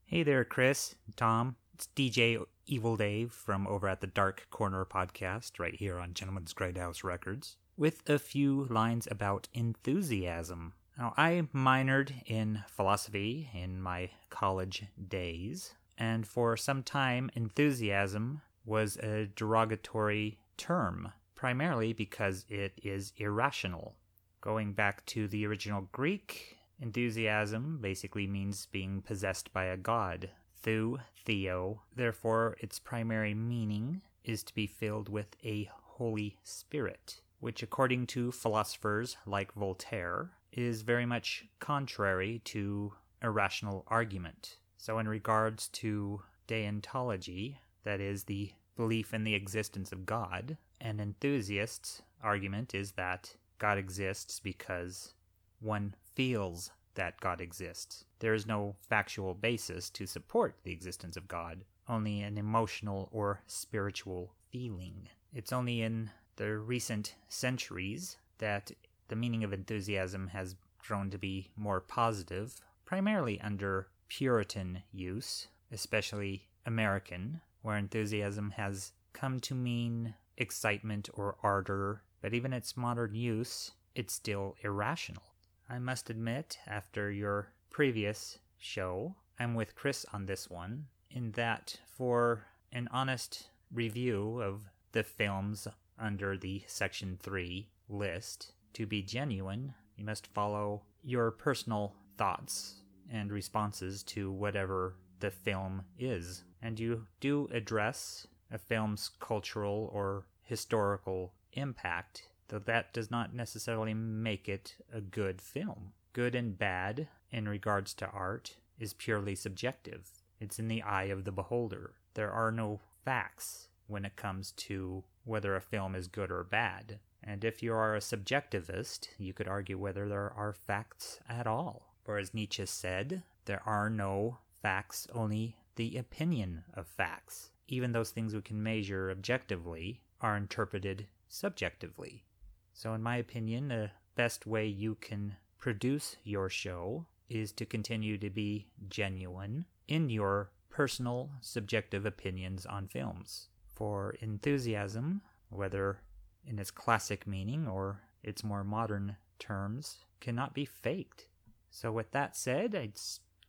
Hey 0.06 0.24
there, 0.24 0.44
Chris, 0.44 0.96
Tom. 1.16 1.56
It's 1.74 1.88
DJ 1.96 2.44
Evil 2.68 2.96
Dave 2.96 3.32
from 3.32 3.66
over 3.68 3.88
at 3.88 4.02
the 4.02 4.08
Dark 4.08 4.48
Corner 4.52 4.86
podcast 4.86 5.60
right 5.60 5.74
here 5.74 5.98
on 5.98 6.14
Gentleman's 6.14 6.54
House 6.78 7.04
Records 7.04 7.58
with 7.78 8.08
a 8.08 8.20
few 8.20 8.66
lines 8.70 9.08
about 9.10 9.48
enthusiasm. 9.54 10.74
Now, 10.98 11.14
I 11.18 11.48
minored 11.56 12.12
in 12.28 12.64
philosophy 12.68 13.50
in 13.54 13.82
my 13.82 14.12
college 14.30 14.86
days, 15.08 15.74
and 15.98 16.26
for 16.28 16.58
some 16.58 16.84
time, 16.84 17.30
enthusiasm 17.36 18.42
was 18.66 18.98
a 18.98 19.28
derogatory 19.36 20.40
term, 20.58 21.12
primarily 21.36 21.94
because 21.94 22.46
it 22.50 22.80
is 22.84 23.14
irrational. 23.18 23.96
Going 24.42 24.74
back 24.74 25.06
to 25.08 25.28
the 25.28 25.46
original 25.46 25.88
Greek, 25.92 26.58
enthusiasm 26.80 27.80
basically 27.82 28.28
means 28.28 28.66
being 28.66 29.02
possessed 29.02 29.54
by 29.54 29.66
a 29.66 29.78
god. 29.78 30.30
Thu, 30.64 31.00
Theo, 31.16 31.82
therefore, 31.96 32.58
its 32.60 32.80
primary 32.80 33.34
meaning 33.34 34.02
is 34.24 34.44
to 34.44 34.54
be 34.54 34.68
filled 34.68 35.10
with 35.10 35.36
a 35.44 35.70
Holy 35.72 36.38
Spirit, 36.44 37.22
which, 37.40 37.64
according 37.64 38.08
to 38.08 38.32
philosophers 38.32 39.18
like 39.26 39.54
Voltaire, 39.54 40.32
is 40.52 40.82
very 40.82 41.06
much 41.06 41.46
contrary 41.60 42.42
to 42.46 42.94
irrational 43.24 43.84
argument. 43.88 44.58
So, 44.82 44.98
in 44.98 45.08
regards 45.08 45.68
to 45.74 46.24
deontology, 46.48 47.58
that 47.84 48.02
is, 48.02 48.24
the 48.24 48.52
belief 48.76 49.14
in 49.14 49.24
the 49.24 49.36
existence 49.36 49.92
of 49.92 50.08
God, 50.08 50.58
an 50.80 51.00
enthusiast's 51.00 52.02
argument 52.24 52.74
is 52.74 52.94
that 52.94 53.36
God 53.60 53.78
exists 53.78 54.40
because 54.40 55.14
one 55.60 55.94
feels 56.16 56.72
that 56.96 57.20
God 57.20 57.42
exists. 57.42 58.06
There 58.18 58.34
is 58.34 58.48
no 58.48 58.76
factual 58.90 59.36
basis 59.36 59.92
to 59.92 60.08
support 60.08 60.56
the 60.64 60.72
existence 60.72 61.16
of 61.16 61.28
God, 61.28 61.64
only 61.88 62.22
an 62.22 62.40
emotional 62.40 63.08
or 63.12 63.44
spiritual 63.46 64.34
feeling. 64.50 65.10
It's 65.32 65.54
only 65.54 65.84
in 65.84 66.10
the 66.38 66.58
recent 66.58 67.14
centuries 67.30 68.18
that 68.40 68.72
the 69.10 69.16
meaning 69.16 69.44
of 69.44 69.54
enthusiasm 69.54 70.30
has 70.30 70.56
grown 70.80 71.12
to 71.12 71.20
be 71.20 71.52
more 71.56 71.82
positive, 71.82 72.60
primarily 72.84 73.40
under 73.42 73.88
Puritan 74.12 74.84
use, 74.92 75.48
especially 75.72 76.50
American, 76.66 77.40
where 77.62 77.78
enthusiasm 77.78 78.52
has 78.52 78.92
come 79.14 79.40
to 79.40 79.56
mean 79.56 80.16
excitement 80.36 81.10
or 81.14 81.38
ardor, 81.42 82.04
but 82.20 82.34
even 82.34 82.52
its 82.52 82.76
modern 82.76 83.16
use, 83.16 83.72
it's 83.96 84.14
still 84.14 84.58
irrational. 84.64 85.24
I 85.70 85.80
must 85.80 86.10
admit, 86.10 86.60
after 86.68 87.10
your 87.10 87.54
previous 87.70 88.38
show, 88.58 89.16
I'm 89.40 89.56
with 89.56 89.76
Chris 89.76 90.06
on 90.12 90.26
this 90.26 90.50
one, 90.50 90.88
in 91.10 91.32
that 91.32 91.80
for 91.86 92.48
an 92.74 92.90
honest 92.92 93.48
review 93.72 94.42
of 94.42 94.68
the 94.92 95.04
films 95.04 95.70
under 95.98 96.36
the 96.38 96.64
Section 96.68 97.18
3 97.24 97.70
list, 97.88 98.52
to 98.74 98.86
be 98.86 99.02
genuine, 99.02 99.74
you 99.96 100.04
must 100.04 100.28
follow 100.28 100.82
your 101.02 101.32
personal 101.32 101.96
thoughts 102.18 102.82
and 103.12 103.32
responses 103.32 104.04
to 104.04 104.32
whatever 104.32 104.96
the 105.20 105.32
film 105.32 105.84
is. 106.00 106.44
And 106.62 106.80
you 106.80 107.08
do 107.20 107.48
address 107.52 108.28
a 108.52 108.58
film's 108.58 109.10
cultural 109.20 109.90
or 109.94 110.26
historical 110.44 111.34
impact, 111.54 112.28
though 112.48 112.60
that 112.60 112.94
does 112.94 113.12
not 113.12 113.34
necessarily 113.34 113.94
make 113.94 114.48
it 114.50 114.76
a 114.94 115.02
good 115.02 115.42
film. 115.42 115.94
Good 116.14 116.36
and 116.36 116.58
bad 116.58 117.08
in 117.32 117.48
regards 117.48 117.94
to 117.96 118.08
art 118.08 118.58
is 118.80 118.94
purely 118.94 119.36
subjective. 119.36 120.10
It's 120.40 120.60
in 120.60 120.68
the 120.68 120.82
eye 120.82 121.06
of 121.06 121.24
the 121.24 121.32
beholder. 121.32 121.94
There 122.14 122.32
are 122.32 122.52
no 122.52 122.80
facts 123.06 123.70
when 123.88 124.06
it 124.06 124.16
comes 124.16 124.52
to 124.52 125.04
whether 125.24 125.56
a 125.56 125.62
film 125.62 125.96
is 125.96 126.08
good 126.08 126.32
or 126.32 126.44
bad. 126.44 127.00
And 127.24 127.46
if 127.46 127.62
you 127.62 127.74
are 127.74 127.96
a 127.96 128.00
subjectivist, 128.00 129.08
you 129.18 129.34
could 129.34 129.48
argue 129.48 129.78
whether 129.78 130.10
there 130.10 130.34
are 130.36 130.54
facts 130.54 131.20
at 131.30 131.46
all. 131.46 131.91
For 132.04 132.18
as 132.18 132.34
Nietzsche 132.34 132.66
said, 132.66 133.24
there 133.46 133.62
are 133.66 133.90
no 133.90 134.40
facts, 134.62 135.08
only 135.14 135.58
the 135.76 135.98
opinion 135.98 136.64
of 136.74 136.88
facts. 136.88 137.52
Even 137.68 137.92
those 137.92 138.12
things 138.12 138.34
we 138.34 138.42
can 138.42 138.62
measure 138.62 139.12
objectively 139.12 140.02
are 140.20 140.36
interpreted 140.36 141.08
subjectively. 141.30 142.26
So, 142.74 142.94
in 142.94 143.02
my 143.02 143.18
opinion, 143.18 143.70
the 143.70 143.92
best 144.16 144.46
way 144.46 144.68
you 144.68 144.96
can 144.96 145.36
produce 145.58 146.18
your 146.24 146.50
show 146.50 147.06
is 147.30 147.52
to 147.54 147.66
continue 147.66 148.18
to 148.18 148.30
be 148.30 148.68
genuine 148.90 149.66
in 149.88 150.10
your 150.10 150.52
personal 150.70 151.30
subjective 151.40 152.06
opinions 152.06 152.66
on 152.66 152.88
films. 152.88 153.48
For 153.68 154.16
enthusiasm, 154.22 155.22
whether 155.50 156.02
in 156.46 156.60
its 156.60 156.72
classic 156.72 157.28
meaning 157.28 157.68
or 157.68 158.02
its 158.24 158.44
more 158.44 158.64
modern 158.64 159.18
terms, 159.40 160.00
cannot 160.20 160.54
be 160.54 160.66
faked. 160.66 161.28
So, 161.72 161.92
with 161.92 162.12
that 162.12 162.36
said, 162.36 162.76
I 162.76 162.92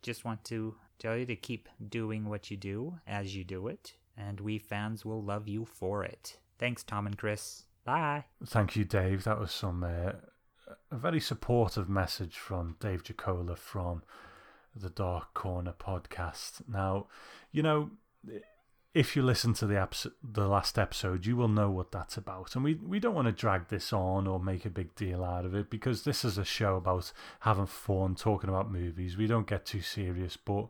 just 0.01 0.25
want 0.25 0.45
to 0.45 0.77
tell 0.99 1.17
you 1.17 1.27
to 1.27 1.37
keep 1.37 1.69
doing 1.89 2.29
what 2.29 2.51
you 2.51 2.57
do 2.57 3.01
as 3.07 3.37
you 3.37 3.45
do 3.45 3.67
it, 3.67 3.95
and 4.17 4.41
we 4.41 4.59
fans 4.59 5.05
will 5.05 5.23
love 5.23 5.49
you 5.49 5.65
for 5.65 6.05
it. 6.05 6.39
Thanks, 6.59 6.85
Tom 6.85 7.07
and 7.07 7.19
Chris. 7.19 7.65
Bye. 7.85 8.25
Thank 8.47 8.77
you, 8.77 8.85
Dave. 8.85 9.25
That 9.25 9.41
was 9.41 9.51
some 9.51 9.83
uh, 9.83 10.13
a 10.91 10.97
very 10.97 11.21
supportive 11.21 11.89
message 11.89 12.39
from 12.39 12.77
Dave 12.79 13.03
Jacola 13.03 13.57
from 13.57 14.03
the 14.75 14.91
Dark 14.91 15.35
Corner 15.35 15.75
podcast. 15.79 16.63
Now, 16.69 17.09
you 17.51 17.63
know, 17.63 17.91
if 18.95 19.17
you 19.17 19.23
listen 19.23 19.55
to 19.55 19.67
the 19.67 19.75
eps- 19.75 20.13
the 20.23 20.47
last 20.47 20.79
episode, 20.79 21.25
you 21.25 21.35
will 21.35 21.49
know 21.49 21.71
what 21.71 21.93
that's 21.93 22.19
about. 22.19 22.55
And 22.55 22.63
we, 22.63 22.75
we 22.75 23.01
don't 23.01 23.15
want 23.15 23.27
to 23.27 23.33
drag 23.33 23.69
this 23.69 23.93
on 23.93 24.27
or 24.27 24.39
make 24.39 24.67
a 24.67 24.71
big 24.71 24.95
deal 24.95 25.25
out 25.25 25.47
of 25.47 25.55
it 25.55 25.71
because 25.71 26.05
this 26.05 26.25
is 26.25 26.37
a 26.37 26.45
show 26.45 26.77
about 26.77 27.11
having 27.41 27.67
fun, 27.67 28.15
talking 28.15 28.51
about 28.51 28.71
movies. 28.71 29.17
We 29.17 29.27
don't 29.27 29.47
get 29.47 29.65
too 29.65 29.81
serious. 29.81 30.37
But, 30.37 30.67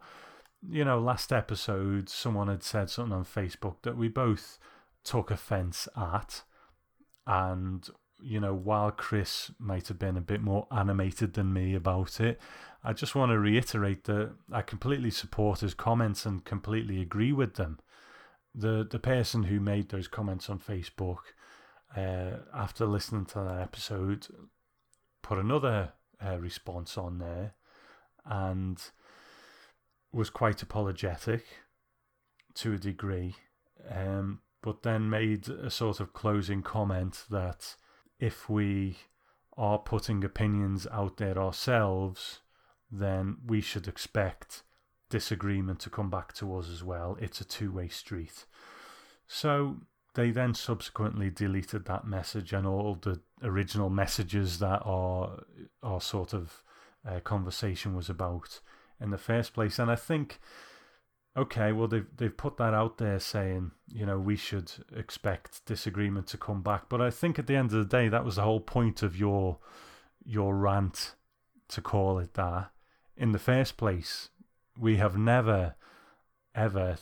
you 0.68 0.84
know, 0.84 1.00
last 1.00 1.32
episode, 1.32 2.08
someone 2.08 2.46
had 2.46 2.62
said 2.62 2.90
something 2.90 3.12
on 3.12 3.24
Facebook 3.24 3.76
that 3.82 3.96
we 3.96 4.06
both 4.06 4.58
took 5.02 5.32
offense 5.32 5.88
at. 5.96 6.42
And, 7.26 7.88
you 8.22 8.38
know, 8.38 8.54
while 8.54 8.92
Chris 8.92 9.50
might 9.58 9.88
have 9.88 9.98
been 9.98 10.16
a 10.16 10.20
bit 10.20 10.42
more 10.42 10.68
animated 10.70 11.34
than 11.34 11.52
me 11.52 11.74
about 11.74 12.20
it, 12.20 12.40
I 12.84 12.92
just 12.92 13.16
want 13.16 13.30
to 13.30 13.38
reiterate 13.38 14.04
that 14.04 14.30
I 14.52 14.62
completely 14.62 15.10
support 15.10 15.58
his 15.60 15.74
comments 15.74 16.24
and 16.24 16.44
completely 16.44 17.00
agree 17.00 17.32
with 17.32 17.54
them 17.54 17.80
the 18.54 18.86
the 18.90 18.98
person 18.98 19.44
who 19.44 19.60
made 19.60 19.88
those 19.88 20.08
comments 20.08 20.50
on 20.50 20.58
Facebook 20.58 21.18
uh, 21.96 22.38
after 22.54 22.86
listening 22.86 23.26
to 23.26 23.38
that 23.40 23.60
episode 23.60 24.26
put 25.22 25.38
another 25.38 25.92
uh, 26.24 26.38
response 26.38 26.98
on 26.98 27.18
there 27.18 27.54
and 28.24 28.90
was 30.12 30.30
quite 30.30 30.62
apologetic 30.62 31.44
to 32.54 32.74
a 32.74 32.78
degree, 32.78 33.36
um, 33.90 34.40
but 34.62 34.82
then 34.82 35.08
made 35.08 35.48
a 35.48 35.70
sort 35.70 36.00
of 36.00 36.12
closing 36.12 36.62
comment 36.62 37.24
that 37.30 37.76
if 38.20 38.48
we 38.48 38.98
are 39.56 39.78
putting 39.78 40.22
opinions 40.22 40.86
out 40.92 41.16
there 41.16 41.38
ourselves, 41.38 42.40
then 42.90 43.38
we 43.46 43.60
should 43.60 43.88
expect 43.88 44.62
disagreement 45.12 45.78
to 45.78 45.90
come 45.90 46.08
back 46.08 46.32
to 46.32 46.56
us 46.56 46.70
as 46.70 46.82
well. 46.82 47.18
It's 47.20 47.42
a 47.42 47.44
two 47.44 47.70
way 47.70 47.88
street. 47.88 48.46
So 49.26 49.76
they 50.14 50.30
then 50.30 50.54
subsequently 50.54 51.28
deleted 51.28 51.84
that 51.84 52.06
message 52.06 52.54
and 52.54 52.66
all 52.66 52.94
the 52.94 53.20
original 53.42 53.90
messages 53.90 54.58
that 54.60 54.80
our 54.86 55.44
our 55.82 56.00
sort 56.00 56.32
of 56.32 56.62
uh, 57.06 57.20
conversation 57.20 57.94
was 57.94 58.08
about 58.08 58.60
in 59.02 59.10
the 59.10 59.18
first 59.18 59.52
place. 59.52 59.78
And 59.78 59.90
I 59.90 59.96
think, 59.96 60.40
okay, 61.36 61.72
well 61.72 61.88
they've 61.88 62.08
they've 62.16 62.36
put 62.44 62.56
that 62.56 62.72
out 62.72 62.96
there 62.96 63.20
saying 63.20 63.72
you 63.88 64.06
know 64.06 64.18
we 64.18 64.36
should 64.36 64.72
expect 64.96 65.66
disagreement 65.66 66.26
to 66.28 66.38
come 66.38 66.62
back. 66.62 66.88
But 66.88 67.02
I 67.02 67.10
think 67.10 67.38
at 67.38 67.46
the 67.46 67.56
end 67.56 67.72
of 67.74 67.78
the 67.78 67.96
day, 67.98 68.08
that 68.08 68.24
was 68.24 68.36
the 68.36 68.48
whole 68.48 68.60
point 68.60 69.02
of 69.02 69.14
your 69.14 69.58
your 70.24 70.56
rant, 70.56 71.16
to 71.68 71.82
call 71.82 72.18
it 72.18 72.32
that, 72.32 72.70
in 73.14 73.32
the 73.32 73.38
first 73.38 73.76
place 73.76 74.30
we 74.78 74.96
have 74.96 75.16
never 75.16 75.74
ever 76.54 76.96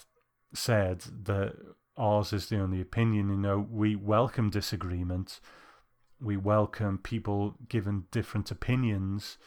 said 0.54 1.00
that 1.24 1.54
ours 1.96 2.32
is 2.32 2.48
the 2.48 2.60
only 2.60 2.80
opinion. 2.80 3.28
You 3.30 3.36
know, 3.36 3.66
we 3.70 3.96
welcome 3.96 4.50
disagreement. 4.50 5.40
We 6.20 6.36
welcome 6.36 6.98
people 6.98 7.56
giving 7.68 8.04
different 8.10 8.50
opinions. 8.50 9.38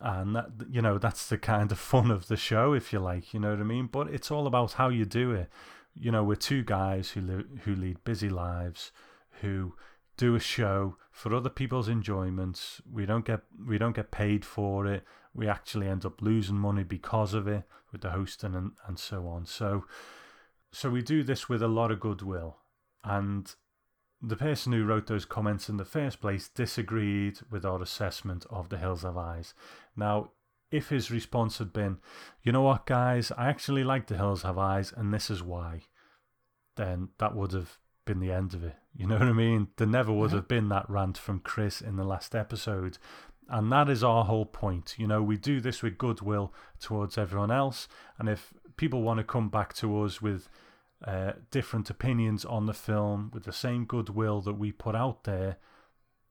And 0.00 0.36
that, 0.36 0.50
you 0.70 0.80
know, 0.80 0.96
that's 0.98 1.28
the 1.28 1.38
kind 1.38 1.72
of 1.72 1.78
fun 1.78 2.10
of 2.10 2.28
the 2.28 2.36
show, 2.36 2.72
if 2.72 2.92
you 2.92 3.00
like, 3.00 3.34
you 3.34 3.40
know 3.40 3.50
what 3.50 3.60
I 3.60 3.64
mean? 3.64 3.88
But 3.90 4.08
it's 4.08 4.30
all 4.30 4.46
about 4.46 4.74
how 4.74 4.90
you 4.90 5.04
do 5.04 5.32
it. 5.32 5.50
You 5.94 6.12
know, 6.12 6.22
we're 6.22 6.36
two 6.36 6.62
guys 6.62 7.10
who 7.10 7.44
who 7.64 7.74
lead 7.74 8.04
busy 8.04 8.28
lives, 8.28 8.92
who 9.40 9.74
do 10.18 10.34
a 10.34 10.40
show 10.40 10.96
for 11.10 11.34
other 11.34 11.48
people's 11.48 11.88
enjoyment. 11.88 12.80
We 12.90 13.06
don't 13.06 13.24
get 13.24 13.40
we 13.66 13.78
don't 13.78 13.96
get 13.96 14.10
paid 14.10 14.44
for 14.44 14.86
it. 14.86 15.04
We 15.32 15.48
actually 15.48 15.88
end 15.88 16.04
up 16.04 16.20
losing 16.20 16.58
money 16.58 16.82
because 16.84 17.32
of 17.32 17.48
it 17.48 17.62
with 17.90 18.02
the 18.02 18.10
hosting 18.10 18.54
and, 18.54 18.72
and 18.86 18.98
so 18.98 19.26
on. 19.26 19.46
So 19.46 19.84
so 20.70 20.90
we 20.90 21.00
do 21.00 21.22
this 21.22 21.48
with 21.48 21.62
a 21.62 21.68
lot 21.68 21.90
of 21.90 22.00
goodwill. 22.00 22.58
And 23.02 23.54
the 24.20 24.36
person 24.36 24.72
who 24.72 24.84
wrote 24.84 25.06
those 25.06 25.24
comments 25.24 25.68
in 25.68 25.76
the 25.76 25.84
first 25.84 26.20
place 26.20 26.48
disagreed 26.48 27.38
with 27.50 27.64
our 27.64 27.80
assessment 27.80 28.44
of 28.50 28.68
The 28.68 28.78
Hills 28.78 29.02
Have 29.02 29.16
Eyes. 29.16 29.54
Now, 29.96 30.32
if 30.70 30.88
his 30.88 31.10
response 31.10 31.58
had 31.58 31.72
been, 31.72 31.98
you 32.42 32.52
know 32.52 32.62
what, 32.62 32.84
guys, 32.84 33.32
I 33.38 33.46
actually 33.46 33.84
like 33.84 34.08
The 34.08 34.16
Hills 34.16 34.42
Have 34.42 34.58
Eyes, 34.58 34.92
and 34.94 35.14
this 35.14 35.30
is 35.30 35.42
why, 35.42 35.82
then 36.76 37.10
that 37.18 37.34
would 37.34 37.52
have 37.52 37.78
been 38.08 38.20
the 38.20 38.32
end 38.32 38.54
of 38.54 38.64
it. 38.64 38.74
You 38.96 39.06
know 39.06 39.18
what 39.18 39.28
I 39.28 39.32
mean? 39.32 39.68
There 39.76 39.86
never 39.86 40.10
would 40.12 40.32
have 40.32 40.48
been 40.48 40.70
that 40.70 40.88
rant 40.88 41.18
from 41.18 41.40
Chris 41.40 41.82
in 41.82 41.96
the 41.96 42.04
last 42.04 42.34
episode. 42.34 42.96
And 43.48 43.70
that 43.70 43.90
is 43.90 44.02
our 44.02 44.24
whole 44.24 44.46
point. 44.46 44.94
You 44.98 45.06
know, 45.06 45.22
we 45.22 45.36
do 45.36 45.60
this 45.60 45.82
with 45.82 45.98
goodwill 45.98 46.52
towards 46.80 47.18
everyone 47.18 47.50
else. 47.50 47.86
And 48.18 48.28
if 48.28 48.54
people 48.76 49.02
want 49.02 49.18
to 49.18 49.24
come 49.24 49.50
back 49.50 49.74
to 49.74 50.02
us 50.02 50.22
with 50.22 50.48
uh, 51.06 51.32
different 51.50 51.90
opinions 51.90 52.46
on 52.46 52.64
the 52.64 52.72
film, 52.72 53.30
with 53.34 53.44
the 53.44 53.52
same 53.52 53.84
goodwill 53.84 54.40
that 54.40 54.54
we 54.54 54.72
put 54.72 54.94
out 54.94 55.24
there, 55.24 55.58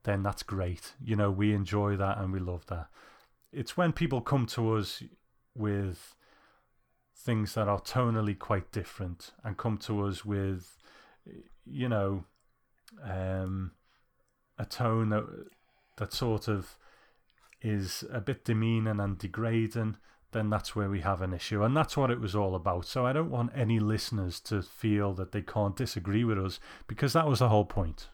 then 0.03 0.23
that's 0.23 0.43
great. 0.43 0.93
You 0.99 1.15
know, 1.15 1.29
we 1.29 1.53
enjoy 1.53 1.95
that 1.97 2.17
and 2.17 2.33
we 2.33 2.39
love 2.39 2.65
that. 2.67 2.87
It's 3.53 3.77
when 3.77 3.93
people 3.93 4.21
come 4.21 4.47
to 4.47 4.75
us 4.75 5.03
with 5.55 6.15
things 7.15 7.53
that 7.53 7.67
are 7.67 7.81
tonally 7.81 8.37
quite 8.37 8.71
different 8.71 9.31
and 9.43 9.57
come 9.57 9.77
to 9.77 10.05
us 10.05 10.25
with, 10.25 10.77
you 11.69 11.89
know, 11.89 12.25
um, 13.03 13.71
a 14.57 14.65
tone 14.65 15.09
that 15.09 15.25
that 15.97 16.13
sort 16.13 16.47
of 16.47 16.77
is 17.61 18.03
a 18.11 18.21
bit 18.21 18.45
demeaning 18.45 18.99
and 18.99 19.17
degrading, 19.17 19.97
then 20.31 20.49
that's 20.49 20.75
where 20.75 20.89
we 20.89 21.01
have 21.01 21.21
an 21.21 21.33
issue. 21.33 21.63
And 21.63 21.75
that's 21.75 21.97
what 21.97 22.11
it 22.11 22.19
was 22.19 22.35
all 22.35 22.55
about. 22.55 22.85
So 22.85 23.05
I 23.05 23.13
don't 23.13 23.31
want 23.31 23.51
any 23.55 23.79
listeners 23.79 24.39
to 24.41 24.61
feel 24.61 25.13
that 25.13 25.31
they 25.31 25.41
can't 25.41 25.75
disagree 25.75 26.23
with 26.23 26.37
us 26.37 26.59
because 26.87 27.13
that 27.13 27.27
was 27.27 27.39
the 27.39 27.49
whole 27.49 27.65
point. 27.65 28.09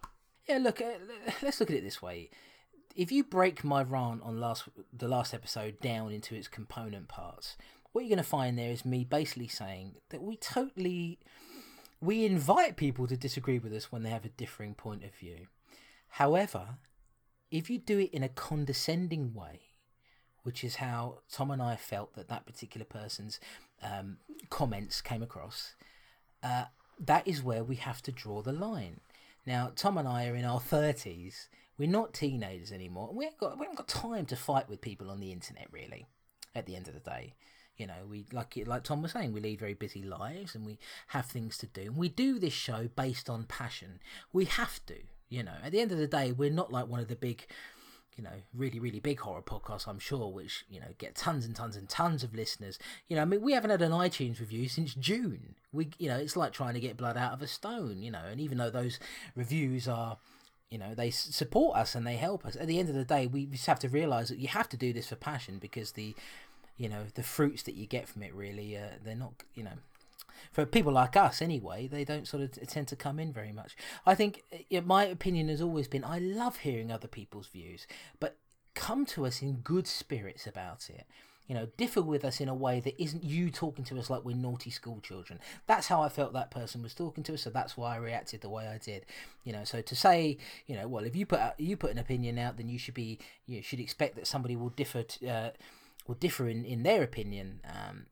Yeah, 0.48 0.58
look, 0.58 0.82
uh, 0.82 0.94
let's 1.42 1.60
look 1.60 1.70
at 1.70 1.78
it 1.78 1.84
this 1.84 2.02
way. 2.02 2.30
If 2.96 3.12
you 3.12 3.24
break 3.24 3.64
my 3.64 3.82
rant 3.82 4.22
on 4.24 4.40
last 4.40 4.70
the 4.96 5.08
last 5.08 5.34
episode 5.34 5.80
down 5.82 6.12
into 6.12 6.36
its 6.36 6.48
component 6.48 7.08
parts, 7.08 7.58
what 7.92 8.02
you're 8.02 8.10
going 8.10 8.18
to 8.18 8.24
find 8.24 8.58
there 8.58 8.72
is 8.72 8.86
me 8.86 9.04
basically 9.04 9.48
saying 9.48 9.96
that 10.10 10.22
we 10.22 10.36
totally 10.38 11.20
we 12.04 12.26
invite 12.26 12.76
people 12.76 13.08
to 13.08 13.16
disagree 13.16 13.60
with 13.60 13.74
us 13.74 13.92
when 13.92 14.04
they 14.04 14.10
have 14.10 14.26
a 14.26 14.30
differing 14.30 14.74
point 14.74 15.04
of 15.04 15.16
view. 15.16 15.48
However, 16.10 16.78
if 17.50 17.70
you 17.70 17.80
do 17.80 17.98
it 18.00 18.12
in 18.12 18.24
a 18.24 18.30
condescending 18.30 19.34
way, 19.34 19.62
which 20.44 20.64
is 20.64 20.76
how 20.76 21.20
Tom 21.32 21.50
and 21.50 21.62
I 21.62 21.78
felt 21.78 22.14
that 22.16 22.28
that 22.28 22.46
particular 22.46 22.86
person's 22.86 23.40
um, 23.82 24.18
comments 24.50 25.02
came 25.02 25.24
across, 25.24 25.76
uh, 26.44 26.66
that 27.00 27.26
is 27.26 27.42
where 27.42 27.64
we 27.64 27.78
have 27.78 28.02
to 28.04 28.12
draw 28.12 28.42
the 28.42 28.52
line. 28.52 29.00
Now, 29.46 29.72
Tom 29.74 29.98
and 29.98 30.08
I 30.08 30.28
are 30.28 30.36
in 30.36 30.46
our 30.46 30.60
30s. 30.60 31.48
We're 31.78 31.90
not 31.90 32.14
teenagers 32.14 32.72
anymore. 32.72 33.12
We 33.14 33.26
haven't, 33.26 33.40
got, 33.40 33.58
we 33.58 33.66
haven't 33.66 33.78
got 33.78 33.88
time 33.88 34.26
to 34.28 34.36
fight 34.36 34.70
with 34.70 34.82
people 34.82 35.10
on 35.10 35.22
the 35.22 35.32
internet, 35.32 35.68
really, 35.72 36.08
at 36.54 36.66
the 36.66 36.76
end 36.76 36.90
of 36.90 36.94
the 36.94 37.00
day. 37.00 37.34
You 37.78 37.88
know, 37.88 38.06
we 38.10 38.26
like 38.32 38.58
like 38.66 38.84
Tom 38.84 39.02
was 39.02 39.14
saying, 39.14 39.34
we 39.34 39.42
lead 39.42 39.60
very 39.60 39.74
busy 39.74 40.04
lives 40.04 40.54
and 40.56 40.66
we 40.66 40.78
have 41.08 41.26
things 41.26 41.58
to 41.60 41.68
do. 41.68 41.82
And 41.82 41.98
we 41.98 42.10
do 42.10 42.40
this 42.40 42.54
show 42.54 42.90
based 42.96 43.30
on 43.30 43.46
passion. 43.46 44.00
We 44.32 44.46
have 44.46 44.86
to, 44.86 44.96
you 45.30 45.44
know. 45.44 45.56
At 45.64 45.72
the 45.72 45.82
end 45.82 45.92
of 45.92 45.98
the 45.98 46.08
day, 46.08 46.32
we're 46.32 46.52
not 46.52 46.72
like 46.72 46.88
one 46.88 47.00
of 47.00 47.08
the 47.08 47.16
big 47.16 47.48
you 48.18 48.24
know, 48.24 48.30
really, 48.54 48.80
really 48.80 49.00
big 49.00 49.20
horror 49.20 49.42
podcasts, 49.42 49.88
I'm 49.88 50.00
sure, 50.00 50.32
which, 50.32 50.66
you 50.70 50.80
know, 50.80 50.88
get 50.98 51.16
tons 51.16 51.46
and 51.46 51.56
tons 51.56 51.76
and 51.76 51.90
tons 51.90 52.24
of 52.24 52.36
listeners. 52.36 52.78
You 53.08 53.16
know, 53.16 53.24
I 53.24 53.26
mean, 53.26 53.42
we 53.42 53.54
haven't 53.54 53.72
had 53.72 53.82
an 53.82 53.92
iTunes 53.92 54.40
review 54.40 54.68
since 54.68 54.94
June. 54.94 55.56
We, 55.72 55.90
you 55.98 56.10
know, 56.10 56.18
it's 56.18 56.38
like 56.38 56.54
trying 56.54 56.76
to 56.76 56.80
get 56.80 56.98
blood 56.98 57.18
out 57.18 57.34
of 57.34 57.42
a 57.42 57.48
stone, 57.48 58.02
you 58.02 58.12
know, 58.12 58.22
and 58.30 58.40
even 58.40 58.58
though 58.58 58.70
those 58.70 59.00
reviews 59.36 59.88
are, 59.88 60.18
you 60.70 60.78
know, 60.78 60.94
they 60.96 61.10
support 61.10 61.78
us 61.78 61.96
and 61.96 62.06
they 62.06 62.16
help 62.16 62.46
us, 62.46 62.56
at 62.56 62.68
the 62.68 62.80
end 62.80 62.90
of 62.90 62.96
the 62.96 63.06
day, 63.06 63.28
we 63.28 63.46
just 63.46 63.66
have 63.66 63.80
to 63.80 63.90
realize 63.90 64.30
that 64.30 64.40
you 64.40 64.48
have 64.48 64.70
to 64.70 64.78
do 64.78 64.94
this 64.94 65.08
for 65.08 65.16
passion 65.16 65.58
because 65.60 65.94
the, 65.94 66.16
you 66.78 66.90
know, 66.90 67.06
the 67.16 67.24
fruits 67.24 67.64
that 67.64 67.76
you 67.76 67.86
get 67.86 68.08
from 68.08 68.24
it 68.24 68.34
really, 68.34 68.78
uh, 68.78 68.98
they're 69.04 69.16
not, 69.16 69.34
you 69.56 69.64
know, 69.64 69.78
for 70.52 70.66
people 70.66 70.94
like 70.94 71.16
us 71.16 71.42
anyway, 71.42 71.88
they 71.88 72.04
don't 72.04 72.28
sort 72.28 72.44
of 72.44 72.68
tend 72.68 72.88
to 72.90 72.96
come 72.96 73.20
in 73.20 73.32
very 73.32 73.52
much. 73.52 73.76
I 74.06 74.16
think 74.16 74.44
uh, 74.52 74.82
my 74.82 75.06
opinion 75.06 75.50
has 75.50 75.62
always 75.62 75.88
been 75.88 76.04
I 76.04 76.20
love 76.20 76.58
hearing 76.58 76.92
other 76.92 77.08
people's 77.08 77.48
views, 77.48 77.88
but 78.20 78.38
come 78.76 79.06
to 79.08 79.26
us 79.26 79.42
in 79.42 79.58
good 79.58 79.88
spirits 79.88 80.48
about 80.48 80.90
it. 80.90 81.06
You 81.48 81.56
know, 81.56 81.68
differ 81.76 82.02
with 82.02 82.24
us 82.24 82.40
in 82.40 82.48
a 82.48 82.56
way 82.56 82.80
that 82.80 83.00
isn't 83.02 83.24
you 83.24 83.52
talking 83.52 83.84
to 83.86 84.00
us 84.00 84.10
like 84.10 84.24
we're 84.24 84.36
naughty 84.36 84.70
school 84.70 85.02
children. 85.02 85.40
That's 85.68 85.88
how 85.88 86.02
I 86.02 86.08
felt 86.08 86.32
that 86.34 86.52
person 86.52 86.82
was 86.82 86.94
talking 86.94 87.22
to 87.26 87.34
us, 87.34 87.42
so 87.42 87.50
that's 87.50 87.76
why 87.76 87.96
I 87.96 87.98
reacted 87.98 88.40
the 88.40 88.50
way 88.50 88.66
I 88.66 88.78
did. 88.78 89.06
You 89.44 89.52
know, 89.52 89.66
so 89.66 89.82
to 89.82 89.96
say, 89.96 90.38
you 90.68 90.76
know, 90.78 90.88
well, 90.88 91.04
if 91.04 91.18
you 91.18 91.26
put 91.26 91.40
out, 91.40 91.60
you 91.60 91.76
put 91.76 91.92
an 91.92 91.98
opinion 91.98 92.40
out, 92.40 92.56
then 92.56 92.70
you 92.70 92.80
should 92.80 92.94
be 92.94 93.20
you 93.46 93.62
should 93.62 93.82
expect 93.82 94.16
that 94.16 94.26
somebody 94.26 94.56
will 94.56 94.70
differ 94.70 95.04
to, 95.04 95.28
uh, 95.28 95.50
will 96.08 96.16
differ 96.16 96.48
in, 96.48 96.66
in 96.66 96.84
their 96.84 97.04
opinion. 97.04 97.62
Um, 97.66 98.06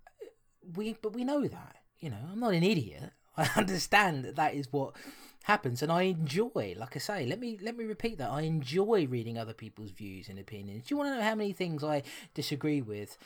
we 0.76 0.96
but 1.02 1.14
we 1.14 1.24
know 1.24 1.48
that 1.48 1.76
you 2.02 2.10
know, 2.10 2.18
I'm 2.32 2.40
not 2.40 2.54
an 2.54 2.64
idiot. 2.64 3.12
I 3.38 3.50
understand 3.56 4.26
that 4.26 4.36
that 4.36 4.56
is 4.56 4.68
what 4.72 4.96
happens, 5.44 5.82
and 5.82 5.92
I 5.92 6.04
enjoy. 6.04 6.76
Like 6.78 6.96
I 6.96 7.00
say, 7.00 7.26
let 7.26 7.40
me 7.40 7.58
let 7.62 7.78
me 7.78 7.86
repeat 7.86 8.18
that. 8.18 8.32
I 8.32 8.42
enjoy 8.42 9.08
reading 9.08 9.38
other 9.38 9.54
people's 9.54 9.92
views 9.92 10.28
and 10.28 10.38
opinions. 10.38 10.88
Do 10.88 10.94
you 10.94 10.98
want 10.98 11.12
to 11.12 11.16
know 11.16 11.24
how 11.24 11.36
many 11.36 11.54
things 11.54 11.84
I 11.84 12.04
disagree 12.34 12.82
with, 12.82 13.18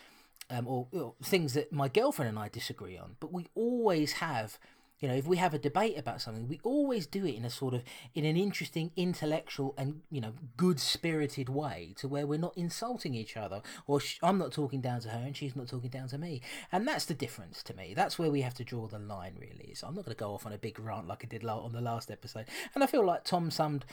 um, 0.50 0.68
or, 0.68 0.88
or 0.92 1.16
things 1.24 1.54
that 1.54 1.72
my 1.72 1.88
girlfriend 1.88 2.30
and 2.30 2.38
I 2.38 2.50
disagree 2.50 2.98
on? 2.98 3.16
But 3.20 3.34
we 3.34 3.48
always 3.56 4.14
have 4.14 4.60
you 5.00 5.08
know 5.08 5.16
if 5.16 5.28
we 5.28 5.38
have 5.38 5.54
a 5.54 5.60
debate 5.60 5.98
about 5.98 6.22
something 6.22 6.48
we 6.48 6.60
always 6.64 7.06
do 7.06 7.26
it 7.26 7.36
in 7.36 7.46
a 7.46 7.50
sort 7.50 7.74
of 7.74 7.84
in 8.14 8.26
an 8.26 8.38
interesting 8.38 8.92
intellectual 8.96 9.74
and 9.78 10.02
you 10.10 10.22
know 10.22 10.34
good 10.58 10.80
spirited 10.80 11.50
way 11.50 11.94
to 11.98 12.08
where 12.08 12.26
we're 12.26 12.40
not 12.40 12.58
insulting 12.58 13.14
each 13.14 13.36
other 13.36 13.62
or 13.88 14.00
sh- 14.00 14.20
i'm 14.24 14.38
not 14.38 14.52
talking 14.52 14.82
down 14.82 15.00
to 15.00 15.10
her 15.10 15.24
and 15.26 15.36
she's 15.36 15.56
not 15.56 15.68
talking 15.68 15.90
down 15.90 16.08
to 16.08 16.18
me. 16.18 16.42
And 16.72 16.88
that's 16.88 17.06
the 17.06 17.14
difference 17.14 17.64
to 17.64 17.76
me. 17.76 17.94
That's 17.96 18.20
where 18.20 18.32
we 18.32 18.42
have 18.42 18.54
to 18.56 18.64
draw 18.64 18.88
the 18.88 19.00
line 19.00 19.36
really. 19.40 19.74
So 19.74 19.88
i'm 19.88 19.96
not 19.96 20.06
going 20.06 20.16
to 20.16 20.20
go 20.20 20.34
off 20.34 20.46
on 20.46 20.54
a 20.54 20.58
big 20.58 20.80
rant 20.80 21.08
like 21.08 21.24
i 21.24 21.28
did 21.28 21.44
on 21.46 21.72
the 21.72 21.82
last 21.82 22.12
episode. 22.12 22.46
And 22.74 22.84
i 22.84 22.88
feel 22.88 23.06
like 23.06 23.24
tom 23.24 23.52
summed 23.52 23.86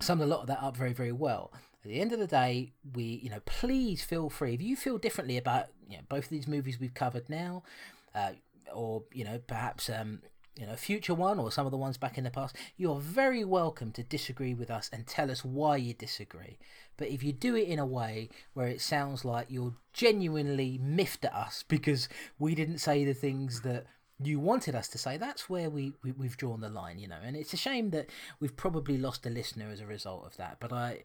summed 0.00 0.22
a 0.22 0.26
lot 0.26 0.40
of 0.40 0.46
that 0.48 0.62
up 0.62 0.76
very 0.76 0.92
very 0.92 1.12
well. 1.12 1.52
At 1.84 1.90
the 1.90 2.00
end 2.00 2.12
of 2.12 2.18
the 2.18 2.26
day 2.26 2.72
we 2.94 3.04
you 3.04 3.30
know 3.30 3.40
please 3.44 4.02
feel 4.02 4.30
free 4.30 4.54
if 4.54 4.62
you 4.62 4.76
feel 4.76 4.98
differently 4.98 5.36
about 5.36 5.68
you 5.88 5.96
know 5.96 6.02
both 6.08 6.24
of 6.24 6.30
these 6.30 6.48
movies 6.48 6.78
we've 6.80 6.94
covered 6.94 7.28
now 7.28 7.62
uh, 8.14 8.32
or 8.74 9.04
you 9.12 9.24
know 9.24 9.40
perhaps 9.46 9.88
um, 9.88 10.20
you 10.58 10.66
know 10.66 10.74
future 10.74 11.14
one 11.14 11.38
or 11.38 11.50
some 11.50 11.66
of 11.66 11.72
the 11.72 11.78
ones 11.78 11.96
back 11.96 12.18
in 12.18 12.24
the 12.24 12.30
past 12.30 12.56
you 12.76 12.92
are 12.92 13.00
very 13.00 13.44
welcome 13.44 13.90
to 13.92 14.02
disagree 14.02 14.54
with 14.54 14.70
us 14.70 14.90
and 14.92 15.06
tell 15.06 15.30
us 15.30 15.44
why 15.44 15.76
you 15.76 15.94
disagree. 15.94 16.58
But 16.96 17.08
if 17.08 17.22
you 17.22 17.32
do 17.32 17.56
it 17.56 17.68
in 17.68 17.78
a 17.78 17.86
way 17.86 18.28
where 18.52 18.68
it 18.68 18.80
sounds 18.80 19.24
like 19.24 19.46
you're 19.48 19.74
genuinely 19.92 20.78
miffed 20.82 21.24
at 21.24 21.32
us 21.32 21.64
because 21.68 22.08
we 22.38 22.54
didn't 22.54 22.78
say 22.78 23.04
the 23.04 23.14
things 23.14 23.62
that 23.62 23.86
you 24.22 24.38
wanted 24.38 24.74
us 24.76 24.86
to 24.86 24.98
say 24.98 25.16
that's 25.16 25.50
where 25.50 25.68
we, 25.68 25.94
we 26.04 26.12
we've 26.12 26.36
drawn 26.36 26.60
the 26.60 26.68
line 26.68 26.98
you 26.98 27.08
know. 27.08 27.18
And 27.22 27.36
it's 27.36 27.54
a 27.54 27.56
shame 27.56 27.90
that 27.90 28.10
we've 28.40 28.56
probably 28.56 28.98
lost 28.98 29.26
a 29.26 29.30
listener 29.30 29.70
as 29.70 29.80
a 29.80 29.86
result 29.86 30.24
of 30.26 30.36
that. 30.36 30.58
But 30.60 30.72
i 30.72 31.02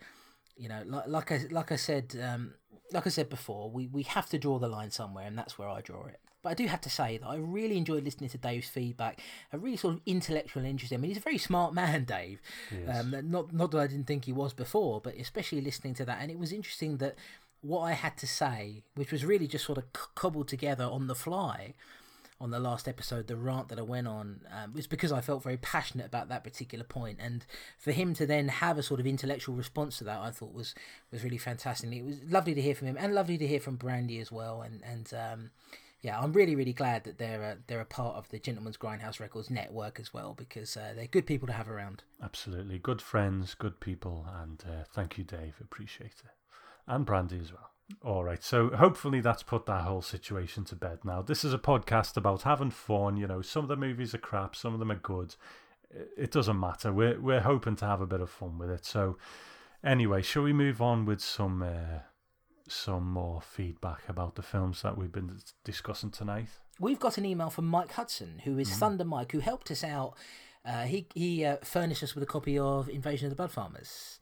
you 0.57 0.67
know 0.67 0.81
like, 0.85 1.07
like 1.07 1.31
i 1.31 1.41
like 1.51 1.71
i 1.71 1.75
said 1.75 2.15
um, 2.21 2.53
like 2.91 3.05
i 3.05 3.09
said 3.09 3.29
before 3.29 3.69
we 3.69 3.87
we 3.87 4.03
have 4.03 4.27
to 4.29 4.37
draw 4.37 4.59
the 4.59 4.67
line 4.67 4.91
somewhere 4.91 5.25
and 5.25 5.37
that's 5.37 5.57
where 5.57 5.69
i 5.69 5.81
draw 5.81 6.05
it 6.05 6.19
but 6.47 6.51
I 6.51 6.63
do 6.63 6.67
have 6.67 6.79
to 6.81 6.89
say 6.89 7.17
that 7.17 7.27
I 7.27 7.35
really 7.35 7.75
enjoyed 7.75 8.05
listening 8.05 8.29
to 8.29 8.37
Dave's 8.37 8.69
feedback. 8.69 9.19
A 9.51 9.57
really 9.57 9.75
sort 9.75 9.95
of 9.95 10.01
intellectual 10.05 10.61
and 10.61 10.69
interesting. 10.69 10.97
I 10.97 11.01
mean, 11.01 11.09
he's 11.09 11.17
a 11.17 11.21
very 11.21 11.37
smart 11.37 11.73
man, 11.73 12.05
Dave. 12.05 12.39
Um, 12.89 13.13
not 13.29 13.51
not 13.51 13.71
that 13.71 13.79
I 13.79 13.87
didn't 13.87 14.07
think 14.07 14.23
he 14.23 14.31
was 14.31 14.53
before, 14.53 15.01
but 15.01 15.15
especially 15.15 15.59
listening 15.59 15.93
to 15.95 16.05
that. 16.05 16.19
And 16.21 16.31
it 16.31 16.39
was 16.39 16.53
interesting 16.53 16.97
that 16.97 17.15
what 17.59 17.81
I 17.81 17.91
had 17.91 18.15
to 18.19 18.27
say, 18.27 18.83
which 18.95 19.11
was 19.11 19.25
really 19.25 19.45
just 19.45 19.65
sort 19.65 19.77
of 19.77 19.91
cobbled 20.15 20.47
together 20.47 20.85
on 20.85 21.07
the 21.07 21.15
fly 21.15 21.73
on 22.39 22.51
the 22.51 22.59
last 22.59 22.87
episode, 22.87 23.27
the 23.27 23.35
rant 23.35 23.67
that 23.69 23.79
I 23.79 23.81
went 23.81 24.07
on 24.07 24.41
um, 24.51 24.73
was 24.73 24.85
because 24.85 25.11
I 25.11 25.21
felt 25.21 25.41
very 25.41 25.57
passionate 25.57 26.05
about 26.05 26.29
that 26.29 26.43
particular 26.43 26.83
point. 26.83 27.17
point, 27.17 27.19
and 27.19 27.45
for 27.77 27.91
him 27.91 28.13
to 28.15 28.25
then 28.25 28.47
have 28.47 28.77
a 28.77 28.83
sort 28.83 28.99
of 28.99 29.05
intellectual 29.05 29.53
response 29.55 29.97
to 29.97 30.03
that, 30.05 30.19
I 30.19 30.31
thought 30.31 30.53
was 30.53 30.73
was 31.11 31.23
really 31.23 31.37
fantastic. 31.37 31.91
It 31.91 32.05
was 32.05 32.23
lovely 32.23 32.53
to 32.53 32.61
hear 32.61 32.75
from 32.75 32.87
him, 32.87 32.97
and 32.99 33.13
lovely 33.13 33.37
to 33.37 33.47
hear 33.47 33.59
from 33.59 33.75
Brandy 33.75 34.19
as 34.19 34.31
well, 34.31 34.61
and 34.61 34.81
and 34.83 35.13
um, 35.13 35.51
yeah, 36.07 36.21
I'm 36.21 36.31
really, 36.31 36.55
really 36.55 36.71
glad 36.71 37.03
that 37.03 37.17
they're 37.17 37.43
a, 37.43 37.57
they're 37.67 37.81
a 37.81 37.85
part 37.85 38.15
of 38.15 38.29
the 38.29 38.39
Gentleman's 38.39 38.77
Grindhouse 38.77 39.19
Records 39.19 39.49
network 39.49 39.99
as 39.99 40.13
well 40.13 40.33
because 40.33 40.77
uh, 40.77 40.93
they're 40.95 41.05
good 41.05 41.25
people 41.25 41.47
to 41.47 41.53
have 41.53 41.67
around. 41.67 42.03
Absolutely, 42.23 42.79
good 42.79 43.01
friends, 43.01 43.53
good 43.53 43.81
people, 43.81 44.25
and 44.41 44.63
uh, 44.65 44.85
thank 44.93 45.17
you, 45.17 45.25
Dave. 45.25 45.55
Appreciate 45.59 46.13
it, 46.23 46.31
and 46.87 47.05
Brandy 47.05 47.37
as 47.41 47.51
well. 47.51 47.71
All 48.05 48.23
right, 48.23 48.41
so 48.41 48.69
hopefully 48.69 49.19
that's 49.19 49.43
put 49.43 49.65
that 49.65 49.81
whole 49.81 50.01
situation 50.01 50.63
to 50.65 50.77
bed. 50.77 50.99
Now, 51.03 51.21
this 51.21 51.43
is 51.43 51.53
a 51.53 51.57
podcast 51.57 52.15
about 52.15 52.43
having 52.43 52.71
fun. 52.71 53.17
You 53.17 53.27
know, 53.27 53.41
some 53.41 53.63
of 53.63 53.67
the 53.67 53.75
movies 53.75 54.15
are 54.15 54.19
crap, 54.19 54.55
some 54.55 54.73
of 54.73 54.79
them 54.79 54.91
are 54.93 54.95
good. 54.95 55.35
It 56.17 56.31
doesn't 56.31 56.57
matter. 56.57 56.93
We're 56.93 57.19
we're 57.19 57.41
hoping 57.41 57.75
to 57.77 57.85
have 57.85 57.99
a 57.99 58.07
bit 58.07 58.21
of 58.21 58.29
fun 58.29 58.57
with 58.57 58.69
it. 58.69 58.85
So, 58.85 59.17
anyway, 59.83 60.21
shall 60.21 60.43
we 60.43 60.53
move 60.53 60.81
on 60.81 61.03
with 61.03 61.19
some? 61.19 61.61
Uh, 61.63 61.99
some 62.67 63.11
more 63.11 63.41
feedback 63.41 64.07
about 64.07 64.35
the 64.35 64.41
films 64.41 64.81
that 64.81 64.97
we've 64.97 65.11
been 65.11 65.39
discussing 65.63 66.11
tonight. 66.11 66.47
We've 66.79 66.99
got 66.99 67.17
an 67.17 67.25
email 67.25 67.49
from 67.49 67.67
Mike 67.67 67.93
Hudson, 67.93 68.41
who 68.43 68.57
is 68.59 68.69
mm. 68.69 68.73
Thunder 68.73 69.05
Mike, 69.05 69.31
who 69.31 69.39
helped 69.39 69.71
us 69.71 69.83
out. 69.83 70.13
Uh, 70.65 70.83
he 70.83 71.07
he 71.13 71.45
uh, 71.45 71.57
furnished 71.63 72.03
us 72.03 72.13
with 72.13 72.23
a 72.23 72.27
copy 72.27 72.59
of 72.59 72.89
Invasion 72.89 73.27
of 73.27 73.31
the 73.31 73.35
Blood 73.35 73.51
Farmers 73.51 74.19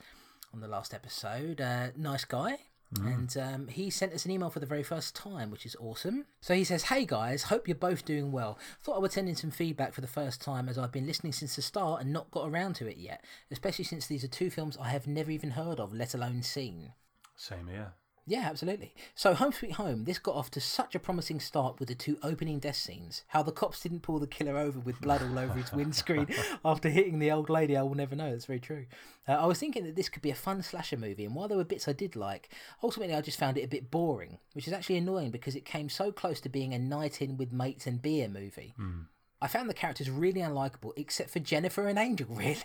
on 0.53 0.61
the 0.61 0.67
last 0.67 0.93
episode. 0.93 1.59
Uh, 1.59 1.88
nice 1.97 2.26
guy. 2.26 2.59
Mm. 2.93 3.13
And 3.13 3.38
um, 3.38 3.67
he 3.67 3.89
sent 3.89 4.13
us 4.13 4.26
an 4.26 4.31
email 4.31 4.49
for 4.49 4.59
the 4.59 4.65
very 4.65 4.84
first 4.84 5.15
time, 5.15 5.49
which 5.51 5.65
is 5.65 5.76
awesome. 5.80 6.26
So 6.39 6.53
he 6.53 6.63
says, 6.63 6.84
Hey 6.84 7.05
guys, 7.05 7.43
hope 7.43 7.67
you're 7.67 7.76
both 7.76 8.05
doing 8.05 8.31
well. 8.31 8.57
Thought 8.81 8.97
I 8.97 8.99
would 8.99 9.11
send 9.11 9.27
in 9.27 9.35
some 9.35 9.51
feedback 9.51 9.93
for 9.93 10.01
the 10.01 10.07
first 10.07 10.41
time 10.41 10.69
as 10.69 10.77
I've 10.77 10.91
been 10.91 11.07
listening 11.07 11.34
since 11.34 11.55
the 11.55 11.61
start 11.61 12.01
and 12.01 12.13
not 12.13 12.31
got 12.31 12.47
around 12.47 12.76
to 12.76 12.88
it 12.88 12.97
yet, 12.97 13.23
especially 13.51 13.85
since 13.85 14.07
these 14.07 14.23
are 14.23 14.30
two 14.30 14.49
films 14.49 14.77
I 14.80 14.89
have 14.89 15.07
never 15.07 15.31
even 15.31 15.51
heard 15.51 15.80
of, 15.80 15.93
let 15.93 16.13
alone 16.13 16.43
seen. 16.43 16.93
Same 17.35 17.67
here. 17.67 17.93
Yeah, 18.27 18.47
absolutely. 18.49 18.95
So, 19.14 19.35
Home 19.35 19.52
Sweet 19.52 19.73
Home, 19.73 20.06
this 20.06 20.18
got 20.18 20.35
off 20.35 20.49
to 20.52 20.60
such 20.60 20.95
a 20.95 20.99
promising 20.99 21.39
start 21.39 21.80
with 21.80 21.89
the 21.89 21.95
two 21.95 22.18
opening 22.23 22.57
death 22.57 22.76
scenes. 22.76 23.23
How 23.27 23.43
the 23.43 23.52
cops 23.52 23.81
didn't 23.81 24.02
pull 24.02 24.18
the 24.18 24.26
killer 24.26 24.57
over 24.57 24.80
with 24.80 24.99
blood 24.99 25.22
all 25.22 25.38
over 25.38 25.53
his 25.53 25.72
windscreen 25.72 26.27
after 26.65 26.89
hitting 26.89 27.19
the 27.19 27.31
old 27.31 27.52
lady, 27.52 27.77
I 27.77 27.84
will 27.84 27.93
never 27.93 28.15
know. 28.15 28.31
That's 28.31 28.45
very 28.45 28.60
true. 28.60 28.88
Uh, 29.27 29.34
I 29.34 29.45
was 29.45 29.60
thinking 29.60 29.84
that 29.84 29.95
this 29.95 30.10
could 30.10 30.23
be 30.23 30.31
a 30.31 30.35
fun 30.35 30.64
slasher 30.64 30.97
movie, 30.97 31.26
and 31.26 31.35
while 31.35 31.47
there 31.47 31.57
were 31.57 31.64
bits 31.64 31.88
I 31.88 31.93
did 31.93 32.15
like, 32.15 32.49
ultimately 32.81 33.14
I 33.14 33.22
just 33.22 33.39
found 33.39 33.60
it 33.60 33.64
a 33.64 33.68
bit 33.68 33.91
boring, 33.91 34.39
which 34.53 34.68
is 34.68 34.73
actually 34.73 34.97
annoying 34.97 35.30
because 35.30 35.56
it 35.56 35.65
came 35.65 35.88
so 35.89 36.11
close 36.11 36.41
to 36.41 36.49
being 36.49 36.73
a 36.73 36.80
night 36.80 37.22
in 37.22 37.38
with 37.38 37.53
mates 37.53 37.85
and 37.85 38.02
beer 38.02 38.27
movie. 38.27 38.73
Mm. 38.80 39.06
I 39.45 39.47
found 39.47 39.69
the 39.69 39.76
characters 39.76 40.09
really 40.09 40.41
unlikable, 40.41 40.93
except 40.95 41.30
for 41.30 41.38
Jennifer 41.38 41.88
and 41.88 41.99
Angel. 41.99 42.26
Really, 42.35 42.57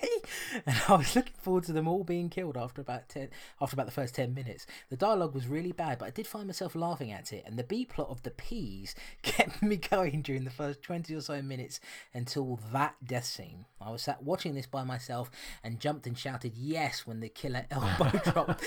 and 0.66 0.80
I 0.88 0.96
was 0.96 1.14
looking 1.14 1.34
forward 1.38 1.64
to 1.64 1.72
them 1.72 1.86
all 1.86 2.04
being 2.04 2.30
killed 2.30 2.56
after 2.56 2.80
about 2.80 3.08
ten, 3.08 3.28
after 3.60 3.74
about 3.74 3.84
the 3.84 3.92
first 3.92 4.14
ten 4.14 4.32
minutes. 4.32 4.66
The 4.88 4.96
dialogue 4.96 5.34
was 5.34 5.46
really 5.46 5.72
bad, 5.72 5.98
but 5.98 6.06
I 6.06 6.10
did 6.10 6.26
find 6.26 6.46
myself 6.46 6.74
laughing 6.74 7.12
at 7.12 7.32
it, 7.32 7.44
and 7.46 7.58
the 7.58 7.64
B 7.64 7.84
plot 7.84 8.08
of 8.08 8.22
the 8.22 8.30
peas 8.30 8.94
kept 9.22 9.62
me 9.62 9.76
going 9.76 10.22
during 10.22 10.44
the 10.44 10.50
first 10.50 10.82
twenty 10.82 11.14
or 11.14 11.20
so 11.20 11.42
minutes 11.42 11.80
until 12.14 12.58
that 12.72 12.94
death 13.04 13.26
scene. 13.26 13.66
I 13.80 13.90
was 13.90 14.02
sat 14.02 14.22
watching 14.22 14.54
this 14.54 14.66
by 14.66 14.82
myself 14.84 15.30
and 15.62 15.80
jumped 15.80 16.06
and 16.06 16.16
shouted 16.16 16.56
yes 16.56 17.06
when 17.06 17.20
the 17.20 17.28
killer 17.28 17.66
elbow 17.70 18.10
dropped 18.18 18.64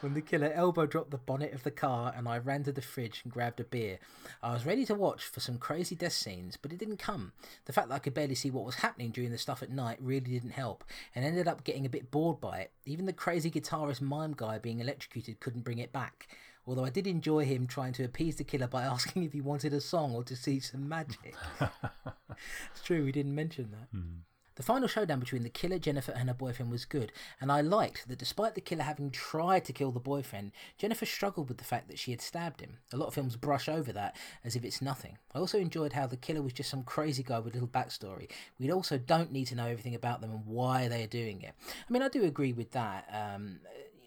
when 0.00 0.14
the 0.14 0.22
killer 0.24 0.52
elbow 0.52 0.86
dropped 0.86 1.10
the 1.10 1.18
bonnet 1.18 1.52
of 1.52 1.64
the 1.64 1.70
car, 1.72 2.14
and 2.16 2.28
I 2.28 2.38
ran 2.38 2.62
to 2.64 2.72
the 2.72 2.82
fridge 2.82 3.22
and 3.24 3.32
grabbed 3.32 3.60
a 3.60 3.64
beer. 3.64 3.98
I 4.42 4.52
was 4.52 4.64
ready 4.64 4.84
to 4.86 4.94
watch 4.94 5.24
for 5.24 5.40
some 5.40 5.58
crazy 5.58 5.96
death 5.96 6.12
scenes, 6.12 6.56
but 6.56 6.67
it 6.72 6.78
didn't 6.78 6.98
come. 6.98 7.32
The 7.66 7.72
fact 7.72 7.88
that 7.88 7.94
I 7.94 7.98
could 7.98 8.14
barely 8.14 8.34
see 8.34 8.50
what 8.50 8.64
was 8.64 8.76
happening 8.76 9.10
during 9.10 9.30
the 9.30 9.38
stuff 9.38 9.62
at 9.62 9.70
night 9.70 9.98
really 10.00 10.30
didn't 10.30 10.50
help, 10.50 10.84
and 11.14 11.24
ended 11.24 11.48
up 11.48 11.64
getting 11.64 11.86
a 11.86 11.90
bit 11.90 12.10
bored 12.10 12.40
by 12.40 12.58
it. 12.58 12.72
Even 12.86 13.06
the 13.06 13.12
crazy 13.12 13.50
guitarist 13.50 14.00
mime 14.00 14.34
guy 14.36 14.58
being 14.58 14.80
electrocuted 14.80 15.40
couldn't 15.40 15.64
bring 15.64 15.78
it 15.78 15.92
back. 15.92 16.28
Although 16.66 16.84
I 16.84 16.90
did 16.90 17.06
enjoy 17.06 17.46
him 17.46 17.66
trying 17.66 17.94
to 17.94 18.04
appease 18.04 18.36
the 18.36 18.44
killer 18.44 18.66
by 18.66 18.82
asking 18.84 19.24
if 19.24 19.32
he 19.32 19.40
wanted 19.40 19.72
a 19.72 19.80
song 19.80 20.14
or 20.14 20.22
to 20.24 20.36
see 20.36 20.60
some 20.60 20.88
magic. 20.88 21.34
it's 21.60 22.82
true, 22.84 23.04
we 23.04 23.12
didn't 23.12 23.34
mention 23.34 23.70
that. 23.70 23.88
Hmm. 23.90 24.18
The 24.58 24.64
final 24.64 24.88
showdown 24.88 25.20
between 25.20 25.44
the 25.44 25.50
killer, 25.50 25.78
Jennifer, 25.78 26.10
and 26.10 26.28
her 26.28 26.34
boyfriend 26.34 26.72
was 26.72 26.84
good, 26.84 27.12
and 27.40 27.52
I 27.52 27.60
liked 27.60 28.08
that 28.08 28.18
despite 28.18 28.56
the 28.56 28.60
killer 28.60 28.82
having 28.82 29.12
tried 29.12 29.64
to 29.66 29.72
kill 29.72 29.92
the 29.92 30.00
boyfriend, 30.00 30.50
Jennifer 30.76 31.06
struggled 31.06 31.48
with 31.48 31.58
the 31.58 31.64
fact 31.64 31.86
that 31.86 31.98
she 31.98 32.10
had 32.10 32.20
stabbed 32.20 32.60
him. 32.60 32.78
A 32.92 32.96
lot 32.96 33.06
of 33.06 33.14
films 33.14 33.36
brush 33.36 33.68
over 33.68 33.92
that 33.92 34.16
as 34.44 34.56
if 34.56 34.64
it's 34.64 34.82
nothing. 34.82 35.16
I 35.32 35.38
also 35.38 35.60
enjoyed 35.60 35.92
how 35.92 36.08
the 36.08 36.16
killer 36.16 36.42
was 36.42 36.52
just 36.52 36.70
some 36.70 36.82
crazy 36.82 37.22
guy 37.22 37.38
with 37.38 37.54
a 37.54 37.56
little 37.56 37.68
backstory. 37.68 38.28
We 38.58 38.72
also 38.72 38.98
don't 38.98 39.30
need 39.30 39.44
to 39.46 39.54
know 39.54 39.66
everything 39.66 39.94
about 39.94 40.20
them 40.22 40.32
and 40.32 40.44
why 40.44 40.88
they 40.88 41.04
are 41.04 41.06
doing 41.06 41.40
it. 41.42 41.54
I 41.88 41.92
mean, 41.92 42.02
I 42.02 42.08
do 42.08 42.24
agree 42.24 42.52
with 42.52 42.72
that 42.72 43.08
um, 43.12 43.60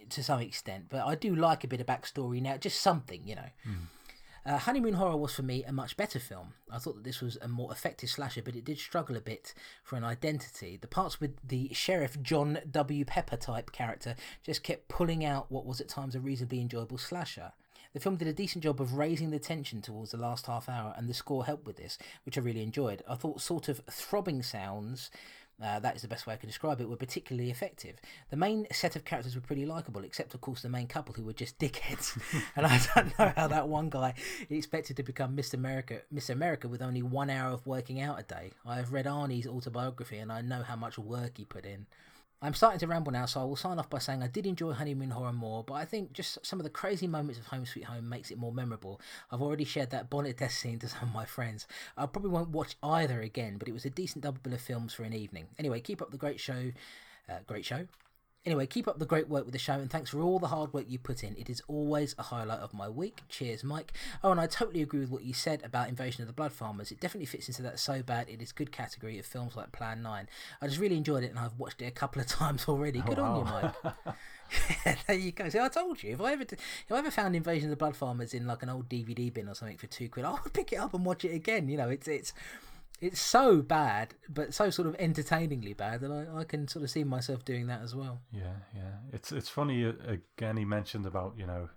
to 0.09 0.21
some 0.21 0.41
extent, 0.41 0.87
but 0.89 1.05
I 1.05 1.15
do 1.15 1.33
like 1.33 1.63
a 1.63 1.67
bit 1.67 1.79
of 1.79 1.87
backstory 1.87 2.41
now, 2.41 2.57
just 2.57 2.81
something, 2.81 3.21
you 3.25 3.35
know. 3.35 3.49
Uh, 4.43 4.57
Honeymoon 4.57 4.95
Horror 4.95 5.17
was 5.17 5.35
for 5.35 5.43
me 5.43 5.63
a 5.63 5.71
much 5.71 5.95
better 5.95 6.17
film. 6.17 6.53
I 6.71 6.79
thought 6.79 6.95
that 6.95 7.03
this 7.03 7.21
was 7.21 7.37
a 7.41 7.47
more 7.47 7.71
effective 7.71 8.09
slasher, 8.09 8.41
but 8.41 8.55
it 8.55 8.65
did 8.65 8.79
struggle 8.79 9.15
a 9.15 9.21
bit 9.21 9.53
for 9.83 9.97
an 9.97 10.03
identity. 10.03 10.77
The 10.81 10.87
parts 10.87 11.21
with 11.21 11.37
the 11.47 11.69
Sheriff 11.73 12.19
John 12.23 12.57
W. 12.69 13.05
Pepper 13.05 13.37
type 13.37 13.71
character 13.71 14.15
just 14.43 14.63
kept 14.63 14.87
pulling 14.87 15.23
out 15.23 15.51
what 15.51 15.67
was 15.67 15.79
at 15.79 15.89
times 15.89 16.15
a 16.15 16.19
reasonably 16.19 16.59
enjoyable 16.59 16.97
slasher. 16.97 17.51
The 17.93 17.99
film 17.99 18.15
did 18.15 18.29
a 18.29 18.33
decent 18.33 18.63
job 18.63 18.81
of 18.81 18.93
raising 18.93 19.29
the 19.29 19.37
tension 19.37 19.81
towards 19.81 20.11
the 20.11 20.17
last 20.17 20.47
half 20.47 20.69
hour, 20.69 20.95
and 20.97 21.07
the 21.07 21.13
score 21.13 21.45
helped 21.45 21.67
with 21.67 21.75
this, 21.75 21.99
which 22.23 22.37
I 22.37 22.41
really 22.41 22.63
enjoyed. 22.63 23.03
I 23.07 23.15
thought 23.15 23.41
sort 23.41 23.69
of 23.69 23.81
throbbing 23.91 24.41
sounds 24.41 25.11
uh, 25.61 25.79
that 25.79 25.95
is 25.95 26.01
the 26.01 26.07
best 26.07 26.25
way 26.25 26.33
I 26.33 26.37
can 26.37 26.47
describe 26.47 26.81
it, 26.81 26.89
were 26.89 26.95
particularly 26.95 27.49
effective. 27.49 27.97
The 28.29 28.37
main 28.37 28.67
set 28.71 28.95
of 28.95 29.05
characters 29.05 29.35
were 29.35 29.41
pretty 29.41 29.65
likable, 29.65 30.03
except, 30.03 30.33
of 30.33 30.41
course, 30.41 30.61
the 30.61 30.69
main 30.69 30.87
couple 30.87 31.13
who 31.13 31.23
were 31.23 31.33
just 31.33 31.59
dickheads. 31.59 32.19
and 32.55 32.65
I 32.65 32.79
don't 32.95 33.17
know 33.19 33.33
how 33.35 33.47
that 33.47 33.67
one 33.67 33.89
guy 33.89 34.13
expected 34.49 34.97
to 34.97 35.03
become 35.03 35.35
Miss 35.35 35.53
America, 35.53 36.01
Miss 36.11 36.29
America 36.29 36.67
with 36.67 36.81
only 36.81 37.01
one 37.01 37.29
hour 37.29 37.51
of 37.51 37.65
working 37.67 38.01
out 38.01 38.19
a 38.19 38.23
day. 38.23 38.51
I 38.65 38.77
have 38.77 38.93
read 38.93 39.05
Arnie's 39.05 39.47
autobiography 39.47 40.17
and 40.17 40.31
I 40.31 40.41
know 40.41 40.63
how 40.63 40.75
much 40.75 40.97
work 40.97 41.37
he 41.37 41.45
put 41.45 41.65
in. 41.65 41.85
I'm 42.43 42.55
starting 42.55 42.79
to 42.79 42.87
ramble 42.87 43.11
now, 43.11 43.27
so 43.27 43.39
I 43.39 43.43
will 43.43 43.55
sign 43.55 43.77
off 43.77 43.89
by 43.89 43.99
saying 43.99 44.23
I 44.23 44.27
did 44.27 44.47
enjoy 44.47 44.71
Honeymoon 44.71 45.11
Horror 45.11 45.31
more, 45.31 45.63
but 45.63 45.75
I 45.75 45.85
think 45.85 46.11
just 46.11 46.43
some 46.43 46.59
of 46.59 46.63
the 46.63 46.71
crazy 46.71 47.05
moments 47.05 47.39
of 47.39 47.45
Home 47.47 47.67
Sweet 47.67 47.85
Home 47.85 48.09
makes 48.09 48.31
it 48.31 48.39
more 48.39 48.51
memorable. 48.51 48.99
I've 49.31 49.43
already 49.43 49.63
shared 49.63 49.91
that 49.91 50.09
bonnet 50.09 50.37
death 50.37 50.53
scene 50.53 50.79
to 50.79 50.87
some 50.87 51.03
of 51.03 51.13
my 51.13 51.25
friends. 51.25 51.67
I 51.95 52.07
probably 52.07 52.31
won't 52.31 52.49
watch 52.49 52.77
either 52.81 53.21
again, 53.21 53.57
but 53.59 53.67
it 53.67 53.73
was 53.73 53.85
a 53.85 53.91
decent 53.91 54.23
double 54.23 54.39
bill 54.41 54.55
of 54.55 54.61
films 54.61 54.91
for 54.91 55.03
an 55.03 55.13
evening. 55.13 55.49
Anyway, 55.59 55.81
keep 55.81 56.01
up 56.01 56.09
the 56.09 56.17
great 56.17 56.39
show. 56.39 56.71
Uh, 57.29 57.39
great 57.45 57.63
show. 57.63 57.87
Anyway, 58.43 58.65
keep 58.65 58.87
up 58.87 58.97
the 58.97 59.05
great 59.05 59.29
work 59.29 59.45
with 59.45 59.53
the 59.53 59.59
show 59.59 59.73
and 59.73 59.91
thanks 59.91 60.09
for 60.09 60.19
all 60.19 60.39
the 60.39 60.47
hard 60.47 60.73
work 60.73 60.85
you 60.87 60.97
put 60.97 61.23
in. 61.23 61.35
It 61.37 61.47
is 61.47 61.61
always 61.67 62.15
a 62.17 62.23
highlight 62.23 62.59
of 62.59 62.73
my 62.73 62.89
week. 62.89 63.21
Cheers, 63.29 63.63
Mike. 63.63 63.93
Oh, 64.23 64.31
and 64.31 64.39
I 64.39 64.47
totally 64.47 64.81
agree 64.81 65.01
with 65.01 65.11
what 65.11 65.23
you 65.23 65.31
said 65.31 65.61
about 65.63 65.89
Invasion 65.89 66.23
of 66.23 66.27
the 66.27 66.33
Blood 66.33 66.51
Farmers. 66.51 66.91
It 66.91 66.99
definitely 66.99 67.27
fits 67.27 67.49
into 67.49 67.61
that 67.61 67.79
so 67.79 68.01
bad 68.01 68.29
it 68.29 68.41
is 68.41 68.51
good 68.51 68.71
category 68.71 69.19
of 69.19 69.27
films 69.27 69.55
like 69.55 69.71
Plan 69.71 70.01
9. 70.01 70.27
I 70.59 70.67
just 70.67 70.79
really 70.79 70.97
enjoyed 70.97 71.23
it 71.23 71.29
and 71.29 71.37
I've 71.37 71.59
watched 71.59 71.83
it 71.83 71.85
a 71.85 71.91
couple 71.91 72.19
of 72.19 72.27
times 72.39 72.65
already. 72.67 73.03
Oh, 73.05 73.09
good 73.09 73.19
on 73.19 73.37
you, 73.37 73.43
Mike. 73.45 73.73
yeah, 74.85 74.95
there 75.07 75.17
you 75.17 75.31
go. 75.31 75.47
See, 75.49 75.59
I 75.59 75.67
told 75.69 76.01
you 76.01 76.13
if 76.13 76.21
I 76.21 76.33
ever 76.33 76.41
if 76.41 76.91
I 76.91 76.97
ever 76.97 77.11
found 77.11 77.35
Invasion 77.35 77.65
of 77.65 77.69
the 77.69 77.75
Blood 77.75 77.95
Farmers 77.95 78.33
in 78.33 78.47
like 78.47 78.63
an 78.63 78.69
old 78.69 78.89
DVD 78.89 79.31
bin 79.31 79.49
or 79.49 79.53
something 79.53 79.77
for 79.77 79.85
two 79.85 80.09
quid, 80.09 80.25
I 80.25 80.31
would 80.43 80.51
pick 80.53 80.73
it 80.73 80.77
up 80.77 80.95
and 80.95 81.05
watch 81.05 81.23
it 81.25 81.33
again. 81.35 81.69
You 81.69 81.77
know, 81.77 81.89
it's 81.89 82.07
it's 82.07 82.33
it's 83.01 83.19
so 83.19 83.63
bad, 83.63 84.13
but 84.29 84.53
so 84.53 84.69
sort 84.69 84.87
of 84.87 84.95
entertainingly 84.99 85.73
bad 85.73 86.01
that 86.01 86.11
I, 86.11 86.41
I 86.41 86.43
can 86.43 86.67
sort 86.67 86.83
of 86.83 86.91
see 86.91 87.03
myself 87.03 87.43
doing 87.43 87.65
that 87.67 87.81
as 87.81 87.95
well. 87.95 88.21
Yeah, 88.31 88.53
yeah. 88.75 88.93
It's 89.11 89.31
it's 89.31 89.49
funny 89.49 89.83
uh, 89.85 89.93
again. 90.07 90.55
He 90.55 90.65
mentioned 90.65 91.07
about 91.07 91.33
you 91.35 91.47
know 91.47 91.69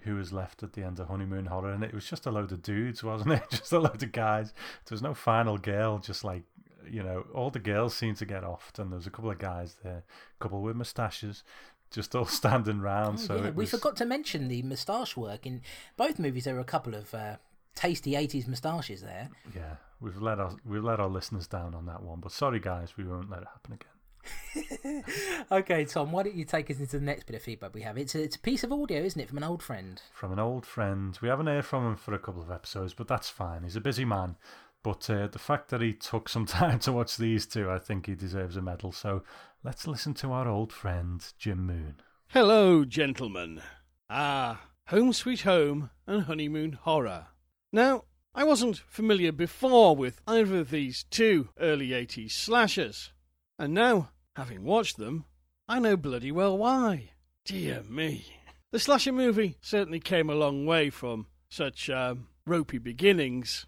who 0.00 0.16
was 0.16 0.32
left 0.32 0.62
at 0.62 0.72
the 0.72 0.82
end 0.82 0.98
of 0.98 1.08
honeymoon 1.08 1.46
horror, 1.46 1.70
and 1.70 1.84
it 1.84 1.92
was 1.92 2.06
just 2.08 2.24
a 2.24 2.30
load 2.30 2.50
of 2.50 2.62
dudes, 2.62 3.04
wasn't 3.04 3.32
it? 3.32 3.42
Just 3.50 3.72
a 3.72 3.78
load 3.78 4.02
of 4.02 4.12
guys. 4.12 4.54
There 4.86 4.94
was 4.94 5.02
no 5.02 5.12
final 5.12 5.58
girl. 5.58 5.98
Just 5.98 6.24
like 6.24 6.44
you 6.90 7.02
know, 7.02 7.26
all 7.34 7.50
the 7.50 7.58
girls 7.58 7.94
seemed 7.94 8.16
to 8.18 8.26
get 8.26 8.42
offed, 8.42 8.78
and 8.78 8.90
there 8.90 8.96
was 8.96 9.06
a 9.06 9.10
couple 9.10 9.30
of 9.30 9.38
guys 9.38 9.76
there, 9.84 10.02
a 10.40 10.42
couple 10.42 10.62
with 10.62 10.76
moustaches, 10.76 11.44
just 11.90 12.14
all 12.14 12.24
standing 12.40 12.80
round. 12.80 13.18
Oh, 13.20 13.26
so 13.26 13.36
yeah, 13.36 13.48
it 13.48 13.54
we 13.54 13.66
forgot 13.66 13.96
to 13.96 14.06
mention 14.06 14.48
the 14.48 14.62
moustache 14.62 15.14
work 15.14 15.44
in 15.44 15.60
both 15.98 16.18
movies. 16.18 16.44
There 16.44 16.54
were 16.54 16.60
a 16.60 16.64
couple 16.64 16.94
of 16.94 17.12
uh, 17.12 17.36
tasty 17.74 18.12
'80s 18.12 18.48
moustaches 18.48 19.02
there. 19.02 19.30
Yeah, 19.54 19.76
we've 20.00 20.20
let 20.20 20.38
our 20.38 20.56
we've 20.64 20.84
let 20.84 21.00
our 21.00 21.08
listeners 21.08 21.46
down 21.46 21.74
on 21.74 21.86
that 21.86 22.02
one, 22.02 22.20
but 22.20 22.32
sorry 22.32 22.60
guys, 22.60 22.96
we 22.96 23.04
won't 23.04 23.30
let 23.30 23.42
it 23.42 23.48
happen 23.48 23.74
again. 23.74 25.04
okay, 25.52 25.84
Tom, 25.84 26.12
why 26.12 26.22
don't 26.22 26.34
you 26.34 26.44
take 26.44 26.70
us 26.70 26.78
into 26.78 26.98
the 26.98 27.04
next 27.04 27.26
bit 27.26 27.36
of 27.36 27.42
feedback 27.42 27.74
we 27.74 27.82
have? 27.82 27.98
It's 27.98 28.14
a, 28.14 28.22
it's 28.22 28.36
a 28.36 28.40
piece 28.40 28.64
of 28.64 28.72
audio, 28.72 29.02
isn't 29.02 29.20
it, 29.20 29.28
from 29.28 29.38
an 29.38 29.44
old 29.44 29.62
friend? 29.62 30.00
From 30.12 30.32
an 30.32 30.38
old 30.38 30.64
friend, 30.64 31.18
we 31.20 31.28
haven't 31.28 31.46
heard 31.46 31.64
from 31.64 31.86
him 31.86 31.96
for 31.96 32.14
a 32.14 32.18
couple 32.18 32.42
of 32.42 32.50
episodes, 32.50 32.94
but 32.94 33.08
that's 33.08 33.28
fine. 33.28 33.64
He's 33.64 33.76
a 33.76 33.80
busy 33.80 34.04
man. 34.04 34.36
But 34.82 35.08
uh, 35.08 35.28
the 35.28 35.38
fact 35.38 35.70
that 35.70 35.80
he 35.80 35.92
took 35.94 36.28
some 36.28 36.46
time 36.46 36.78
to 36.80 36.92
watch 36.92 37.16
these 37.16 37.46
two, 37.46 37.70
I 37.70 37.78
think 37.78 38.06
he 38.06 38.14
deserves 38.14 38.56
a 38.56 38.62
medal. 38.62 38.92
So 38.92 39.22
let's 39.62 39.86
listen 39.86 40.14
to 40.14 40.32
our 40.32 40.48
old 40.48 40.72
friend 40.72 41.24
Jim 41.38 41.66
Moon. 41.66 41.96
Hello, 42.28 42.84
gentlemen. 42.84 43.62
Ah, 44.10 44.60
Home 44.88 45.12
Sweet 45.12 45.42
Home 45.42 45.90
and 46.06 46.24
Honeymoon 46.24 46.78
Horror. 46.82 47.28
Now, 47.74 48.04
I 48.36 48.44
wasn't 48.44 48.76
familiar 48.76 49.32
before 49.32 49.96
with 49.96 50.20
either 50.28 50.60
of 50.60 50.70
these 50.70 51.06
two 51.10 51.48
early 51.58 51.88
80s 51.88 52.30
slashers, 52.30 53.12
and 53.58 53.74
now, 53.74 54.10
having 54.36 54.62
watched 54.62 54.96
them, 54.96 55.24
I 55.66 55.80
know 55.80 55.96
bloody 55.96 56.30
well 56.30 56.56
why. 56.56 57.10
Dear 57.44 57.82
me. 57.82 58.26
The 58.70 58.78
slasher 58.78 59.10
movie 59.10 59.56
certainly 59.60 59.98
came 59.98 60.30
a 60.30 60.36
long 60.36 60.66
way 60.66 60.88
from 60.88 61.26
such 61.48 61.90
um, 61.90 62.28
ropey 62.46 62.78
beginnings. 62.78 63.66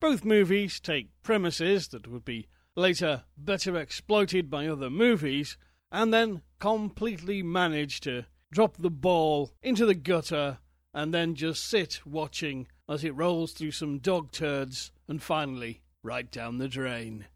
Both 0.00 0.24
movies 0.24 0.80
take 0.80 1.10
premises 1.22 1.88
that 1.88 2.08
would 2.08 2.24
be 2.24 2.48
later 2.74 3.24
better 3.36 3.76
exploited 3.76 4.48
by 4.48 4.66
other 4.66 4.88
movies 4.88 5.58
and 5.92 6.14
then 6.14 6.40
completely 6.60 7.42
manage 7.42 8.00
to 8.00 8.24
drop 8.50 8.78
the 8.78 8.88
ball 8.88 9.52
into 9.62 9.84
the 9.84 9.94
gutter 9.94 10.60
and 10.94 11.12
then 11.12 11.34
just 11.34 11.62
sit 11.62 12.00
watching 12.06 12.68
as 12.88 13.04
it 13.04 13.14
rolls 13.14 13.52
through 13.52 13.70
some 13.70 13.98
dog 13.98 14.30
turds 14.30 14.92
and 15.08 15.22
finally 15.22 15.82
right 16.02 16.30
down 16.30 16.58
the 16.58 16.68
drain. 16.68 17.26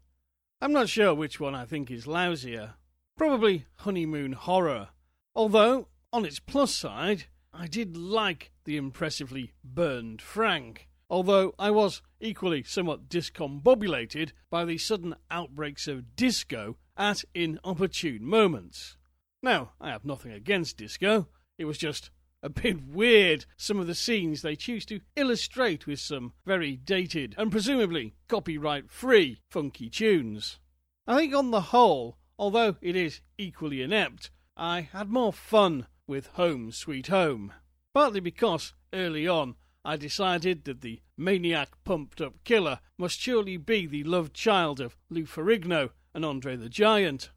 I'm 0.61 0.71
not 0.73 0.89
sure 0.89 1.13
which 1.13 1.39
one 1.39 1.55
I 1.55 1.65
think 1.65 1.89
is 1.89 2.05
lousier. 2.05 2.73
Probably 3.17 3.65
Honeymoon 3.77 4.33
Horror. 4.33 4.89
Although, 5.35 5.87
on 6.11 6.25
its 6.25 6.39
plus 6.39 6.75
side, 6.75 7.25
I 7.53 7.67
did 7.67 7.97
like 7.97 8.51
the 8.65 8.77
impressively 8.77 9.53
burned 9.63 10.21
Frank. 10.21 10.87
Although 11.09 11.55
I 11.57 11.71
was 11.71 12.01
equally 12.19 12.63
somewhat 12.63 13.09
discombobulated 13.09 14.31
by 14.49 14.65
the 14.65 14.77
sudden 14.77 15.15
outbreaks 15.31 15.87
of 15.87 16.15
disco 16.15 16.77
at 16.95 17.23
inopportune 17.33 18.23
moments. 18.23 18.97
Now, 19.41 19.71
I 19.79 19.89
have 19.89 20.05
nothing 20.05 20.31
against 20.31 20.77
disco, 20.77 21.27
it 21.57 21.65
was 21.65 21.77
just 21.77 22.11
a 22.41 22.49
bit 22.49 22.81
weird 22.83 23.45
some 23.57 23.79
of 23.79 23.87
the 23.87 23.95
scenes 23.95 24.41
they 24.41 24.55
choose 24.55 24.85
to 24.85 25.01
illustrate 25.15 25.85
with 25.85 25.99
some 25.99 26.33
very 26.45 26.75
dated 26.77 27.35
and 27.37 27.51
presumably 27.51 28.15
copyright 28.27 28.89
free 28.89 29.41
funky 29.49 29.89
tunes. 29.89 30.59
I 31.05 31.17
think 31.17 31.33
on 31.33 31.51
the 31.51 31.61
whole, 31.61 32.17
although 32.37 32.75
it 32.81 32.95
is 32.95 33.21
equally 33.37 33.81
inept, 33.81 34.31
I 34.55 34.81
had 34.81 35.09
more 35.09 35.33
fun 35.33 35.87
with 36.07 36.27
Home 36.33 36.71
Sweet 36.71 37.07
Home. 37.07 37.53
Partly 37.93 38.19
because 38.19 38.73
early 38.93 39.27
on 39.27 39.55
I 39.83 39.97
decided 39.97 40.65
that 40.65 40.81
the 40.81 41.01
maniac 41.17 41.69
pumped 41.83 42.21
up 42.21 42.43
killer 42.43 42.79
must 42.97 43.19
surely 43.19 43.57
be 43.57 43.85
the 43.85 44.03
loved 44.03 44.33
child 44.33 44.79
of 44.79 44.95
Lou 45.09 45.25
Ferrigno 45.25 45.91
and 46.13 46.25
Andre 46.25 46.55
the 46.55 46.69
Giant. 46.69 47.31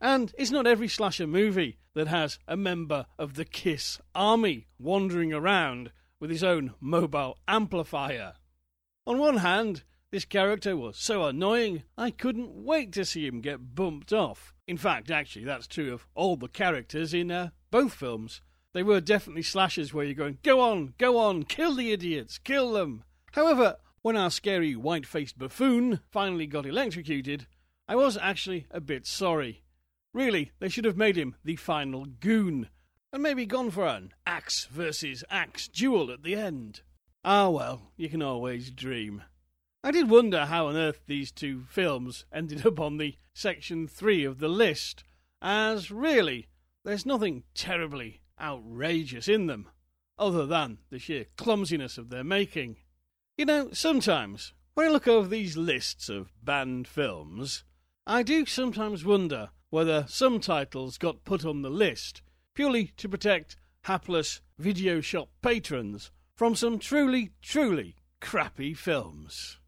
And 0.00 0.32
it's 0.38 0.50
not 0.50 0.66
every 0.66 0.88
slasher 0.88 1.26
movie 1.26 1.78
that 1.94 2.08
has 2.08 2.38
a 2.48 2.56
member 2.56 3.06
of 3.18 3.34
the 3.34 3.44
Kiss 3.44 3.98
army 4.14 4.66
wandering 4.78 5.32
around 5.32 5.92
with 6.18 6.30
his 6.30 6.42
own 6.42 6.74
mobile 6.80 7.36
amplifier. 7.46 8.34
On 9.06 9.18
one 9.18 9.38
hand, 9.38 9.82
This 10.12 10.24
character 10.24 10.76
was 10.76 10.96
so 10.96 11.24
annoying, 11.24 11.84
I 11.96 12.10
couldn't 12.10 12.64
wait 12.64 12.92
to 12.94 13.04
see 13.04 13.28
him 13.28 13.40
get 13.40 13.76
bumped 13.76 14.12
off. 14.12 14.52
In 14.66 14.76
fact, 14.76 15.08
actually, 15.08 15.44
that's 15.44 15.68
true 15.68 15.92
of 15.94 16.04
all 16.16 16.34
the 16.34 16.48
characters 16.48 17.14
in 17.14 17.30
uh, 17.30 17.50
both 17.70 17.94
films. 17.94 18.42
They 18.72 18.82
were 18.82 19.00
definitely 19.00 19.42
slashers 19.42 19.94
where 19.94 20.04
you're 20.04 20.14
going, 20.14 20.38
go 20.42 20.60
on, 20.60 20.94
go 20.98 21.16
on, 21.16 21.44
kill 21.44 21.76
the 21.76 21.92
idiots, 21.92 22.38
kill 22.38 22.72
them. 22.72 23.04
However, 23.32 23.76
when 24.02 24.16
our 24.16 24.32
scary 24.32 24.74
white 24.74 25.06
faced 25.06 25.38
buffoon 25.38 26.00
finally 26.10 26.48
got 26.48 26.66
electrocuted, 26.66 27.46
I 27.86 27.94
was 27.94 28.16
actually 28.16 28.66
a 28.72 28.80
bit 28.80 29.06
sorry. 29.06 29.62
Really, 30.12 30.50
they 30.58 30.68
should 30.68 30.84
have 30.84 30.96
made 30.96 31.16
him 31.16 31.36
the 31.44 31.56
final 31.56 32.04
goon, 32.04 32.68
and 33.12 33.22
maybe 33.22 33.46
gone 33.46 33.70
for 33.70 33.86
an 33.86 34.12
axe 34.26 34.64
versus 34.64 35.22
axe 35.30 35.68
duel 35.68 36.10
at 36.10 36.22
the 36.22 36.34
end. 36.34 36.82
Ah 37.24 37.48
well, 37.48 37.92
you 37.96 38.08
can 38.08 38.22
always 38.22 38.70
dream. 38.70 39.22
I 39.82 39.92
did 39.92 40.10
wonder 40.10 40.46
how 40.46 40.66
on 40.66 40.76
earth 40.76 41.00
these 41.06 41.30
two 41.30 41.64
films 41.68 42.26
ended 42.32 42.66
up 42.66 42.80
on 42.80 42.98
the 42.98 43.16
section 43.34 43.86
3 43.86 44.24
of 44.24 44.38
the 44.38 44.48
list, 44.48 45.04
as 45.40 45.90
really, 45.90 46.48
there's 46.84 47.06
nothing 47.06 47.44
terribly 47.54 48.20
outrageous 48.40 49.28
in 49.28 49.46
them, 49.46 49.68
other 50.18 50.44
than 50.44 50.78
the 50.90 50.98
sheer 50.98 51.26
clumsiness 51.36 51.98
of 51.98 52.10
their 52.10 52.24
making. 52.24 52.76
You 53.38 53.44
know, 53.46 53.70
sometimes, 53.72 54.52
when 54.74 54.86
I 54.86 54.90
look 54.90 55.08
over 55.08 55.28
these 55.28 55.56
lists 55.56 56.08
of 56.08 56.32
banned 56.42 56.88
films, 56.88 57.64
I 58.06 58.22
do 58.22 58.44
sometimes 58.44 59.04
wonder 59.04 59.50
whether 59.70 60.04
some 60.08 60.40
titles 60.40 60.98
got 60.98 61.24
put 61.24 61.44
on 61.44 61.62
the 61.62 61.70
list 61.70 62.22
purely 62.54 62.88
to 62.96 63.08
protect 63.08 63.56
hapless 63.84 64.40
video 64.58 65.00
shop 65.00 65.30
patrons 65.40 66.10
from 66.36 66.54
some 66.54 66.78
truly, 66.78 67.30
truly 67.40 67.96
crappy 68.20 68.74
films. 68.74 69.58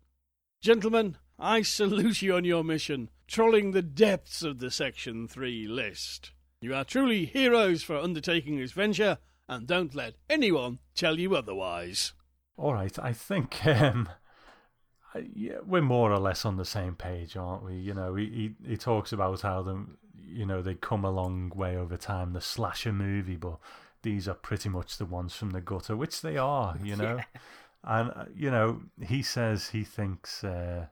Gentlemen, 0.60 1.16
I 1.38 1.62
salute 1.62 2.22
you 2.22 2.36
on 2.36 2.44
your 2.44 2.62
mission, 2.62 3.10
trolling 3.26 3.72
the 3.72 3.82
depths 3.82 4.42
of 4.42 4.58
the 4.58 4.70
Section 4.70 5.26
3 5.26 5.66
list. 5.66 6.32
You 6.60 6.74
are 6.74 6.84
truly 6.84 7.24
heroes 7.24 7.82
for 7.82 7.96
undertaking 7.96 8.58
this 8.58 8.72
venture, 8.72 9.18
and 9.48 9.66
don't 9.66 9.94
let 9.94 10.14
anyone 10.30 10.78
tell 10.94 11.18
you 11.18 11.34
otherwise. 11.34 12.12
All 12.56 12.74
right, 12.74 12.96
I 12.98 13.12
think 13.12 13.66
um, 13.66 14.08
yeah, 15.34 15.58
we're 15.64 15.82
more 15.82 16.12
or 16.12 16.18
less 16.18 16.44
on 16.44 16.56
the 16.56 16.64
same 16.64 16.94
page, 16.94 17.36
aren't 17.36 17.64
we? 17.64 17.74
You 17.74 17.94
know, 17.94 18.14
he, 18.14 18.54
he, 18.64 18.70
he 18.70 18.76
talks 18.76 19.12
about 19.12 19.42
how 19.42 19.62
them, 19.62 19.98
you 20.26 20.46
know, 20.46 20.62
they 20.62 20.74
come 20.74 21.04
a 21.04 21.10
long 21.10 21.52
way 21.54 21.76
over 21.76 21.96
time, 21.96 22.32
the 22.32 22.40
slasher 22.40 22.92
movie, 22.92 23.36
but 23.36 23.58
these 24.02 24.28
are 24.28 24.34
pretty 24.34 24.68
much 24.68 24.98
the 24.98 25.06
ones 25.06 25.34
from 25.34 25.50
the 25.50 25.60
gutter, 25.60 25.96
which 25.96 26.22
they 26.22 26.36
are, 26.36 26.76
you 26.82 26.96
know. 26.96 27.16
yeah. 27.16 27.40
And 27.84 28.10
uh, 28.10 28.24
you 28.34 28.50
know, 28.50 28.82
he 29.04 29.22
says 29.22 29.68
he 29.70 29.82
thinks 29.82 30.44
uh, 30.44 30.86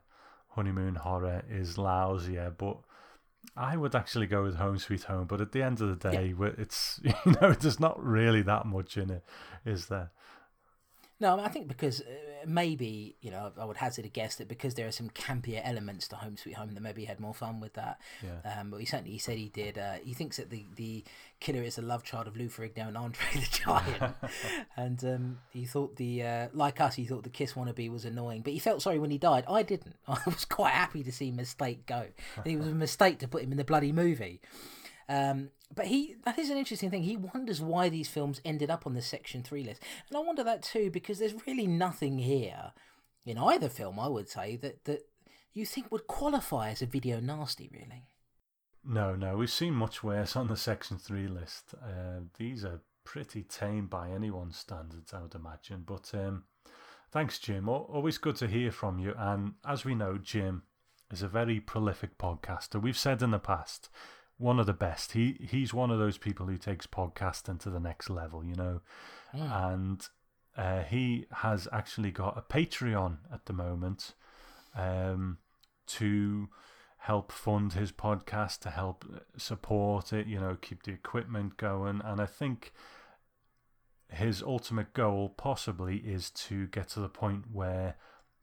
honeymoon 0.49 0.95
horror 0.95 1.43
is 1.49 1.77
lousier, 1.77 2.53
but 2.57 2.77
I 3.55 3.77
would 3.77 3.95
actually 3.95 4.27
go 4.27 4.43
with 4.43 4.55
Home 4.55 4.77
Sweet 4.77 5.03
Home. 5.03 5.25
But 5.25 5.41
at 5.41 5.51
the 5.51 5.63
end 5.63 5.79
of 5.81 5.87
the 5.87 6.09
day, 6.09 6.33
yeah. 6.37 6.49
it's 6.57 6.99
you 7.03 7.13
know, 7.41 7.53
there's 7.53 7.79
not 7.79 8.01
really 8.03 8.41
that 8.43 8.65
much 8.65 8.97
in 8.97 9.09
it, 9.09 9.23
is 9.65 9.87
there? 9.87 10.11
No, 11.19 11.39
I 11.39 11.49
think 11.49 11.67
because 11.67 12.01
uh, 12.01 12.30
maybe 12.45 13.15
you 13.21 13.31
know 13.31 13.51
I 13.59 13.65
would 13.65 13.77
hazard 13.77 14.05
a 14.05 14.09
guess 14.09 14.35
that 14.35 14.47
because 14.47 14.75
there 14.75 14.87
are 14.87 14.91
some 14.91 15.09
campier 15.09 15.61
elements 15.63 16.07
to 16.09 16.15
Home 16.17 16.37
Sweet 16.37 16.55
Home 16.55 16.73
that 16.73 16.81
maybe 16.81 17.01
he 17.01 17.07
had 17.07 17.19
more 17.19 17.33
fun 17.33 17.59
with 17.59 17.73
that. 17.73 17.99
Yeah. 18.23 18.59
Um, 18.59 18.71
but 18.71 18.79
he 18.79 18.85
certainly 18.85 19.11
he 19.11 19.17
said 19.19 19.37
he 19.37 19.49
did. 19.49 19.77
Uh, 19.77 19.95
he 20.03 20.13
thinks 20.13 20.37
that 20.37 20.49
the, 20.49 20.65
the 20.75 21.03
killer 21.39 21.63
is 21.63 21.77
a 21.77 21.81
love 21.81 22.03
child 22.03 22.27
of 22.27 22.37
Lou 22.37 22.47
Ferrigno 22.47 22.87
and 22.87 22.97
Andre 22.97 23.25
the 23.33 23.47
Giant, 23.51 24.15
and 24.77 25.03
um, 25.03 25.39
he 25.51 25.65
thought 25.65 25.95
the 25.95 26.23
uh, 26.23 26.47
like 26.53 26.79
us 26.81 26.95
he 26.95 27.05
thought 27.05 27.23
the 27.23 27.29
Kiss 27.29 27.53
wannabe 27.53 27.89
was 27.91 28.05
annoying, 28.05 28.41
but 28.41 28.53
he 28.53 28.59
felt 28.59 28.81
sorry 28.81 28.99
when 28.99 29.11
he 29.11 29.17
died. 29.17 29.43
I 29.47 29.63
didn't. 29.63 29.95
I 30.07 30.19
was 30.25 30.45
quite 30.45 30.73
happy 30.73 31.03
to 31.03 31.11
see 31.11 31.31
Mistake 31.31 31.85
go. 31.85 32.05
it 32.45 32.57
was 32.57 32.67
a 32.71 32.71
mistake 32.71 33.19
to 33.19 33.27
put 33.27 33.43
him 33.43 33.51
in 33.51 33.57
the 33.57 33.63
bloody 33.63 33.91
movie. 33.91 34.41
Um, 35.09 35.49
but 35.75 35.87
he 35.87 36.15
that 36.25 36.39
is 36.39 36.49
an 36.49 36.57
interesting 36.57 36.89
thing. 36.89 37.03
He 37.03 37.17
wonders 37.17 37.61
why 37.61 37.89
these 37.89 38.09
films 38.09 38.41
ended 38.43 38.69
up 38.69 38.85
on 38.85 38.93
the 38.93 39.01
Section 39.01 39.43
Three 39.43 39.63
list, 39.63 39.81
and 40.09 40.17
I 40.17 40.21
wonder 40.21 40.43
that 40.43 40.63
too 40.63 40.89
because 40.91 41.19
there's 41.19 41.45
really 41.47 41.67
nothing 41.67 42.19
here 42.19 42.73
in 43.25 43.37
either 43.37 43.69
film. 43.69 43.99
I 43.99 44.07
would 44.07 44.29
say 44.29 44.55
that 44.57 44.85
that 44.85 45.07
you 45.53 45.65
think 45.65 45.91
would 45.91 46.07
qualify 46.07 46.69
as 46.69 46.81
a 46.81 46.85
video 46.85 47.19
nasty, 47.19 47.69
really. 47.71 48.05
No, 48.83 49.15
no, 49.15 49.37
we've 49.37 49.51
seen 49.51 49.73
much 49.73 50.03
worse 50.03 50.35
on 50.35 50.47
the 50.47 50.57
Section 50.57 50.97
Three 50.97 51.27
list. 51.27 51.75
Uh, 51.81 52.21
these 52.37 52.65
are 52.65 52.81
pretty 53.03 53.43
tame 53.43 53.87
by 53.87 54.09
anyone's 54.09 54.57
standards, 54.57 55.13
I 55.13 55.21
would 55.21 55.35
imagine. 55.35 55.83
But 55.85 56.11
um, 56.13 56.45
thanks, 57.11 57.37
Jim. 57.37 57.69
Always 57.69 58.17
good 58.17 58.35
to 58.37 58.47
hear 58.47 58.71
from 58.71 58.99
you. 58.99 59.13
And 59.17 59.53
as 59.65 59.85
we 59.85 59.93
know, 59.93 60.17
Jim 60.17 60.63
is 61.11 61.21
a 61.21 61.27
very 61.27 61.59
prolific 61.59 62.17
podcaster. 62.17 62.81
We've 62.81 62.97
said 62.97 63.21
in 63.21 63.31
the 63.31 63.39
past 63.39 63.89
one 64.41 64.59
of 64.59 64.65
the 64.65 64.73
best. 64.73 65.13
He 65.13 65.37
he's 65.39 65.73
one 65.73 65.91
of 65.91 65.99
those 65.99 66.17
people 66.17 66.47
who 66.47 66.57
takes 66.57 66.87
podcasting 66.87 67.59
to 67.61 67.69
the 67.69 67.79
next 67.79 68.09
level, 68.09 68.43
you 68.43 68.55
know. 68.55 68.81
Mm. 69.33 69.73
And 69.73 70.07
uh, 70.57 70.83
he 70.83 71.25
has 71.31 71.67
actually 71.71 72.11
got 72.11 72.37
a 72.37 72.41
Patreon 72.41 73.17
at 73.31 73.45
the 73.45 73.53
moment 73.53 74.13
um, 74.75 75.37
to 75.87 76.49
help 76.97 77.31
fund 77.31 77.73
his 77.73 77.91
podcast, 77.91 78.59
to 78.59 78.69
help 78.69 79.05
support 79.37 80.13
it, 80.13 80.27
you 80.27 80.39
know, 80.39 80.57
keep 80.61 80.83
the 80.83 80.91
equipment 80.91 81.57
going. 81.57 82.01
And 82.03 82.21
I 82.21 82.25
think 82.25 82.73
his 84.09 84.43
ultimate 84.43 84.93
goal 84.93 85.29
possibly 85.29 85.97
is 85.97 86.29
to 86.31 86.67
get 86.67 86.89
to 86.89 86.99
the 86.99 87.09
point 87.09 87.45
where 87.51 87.95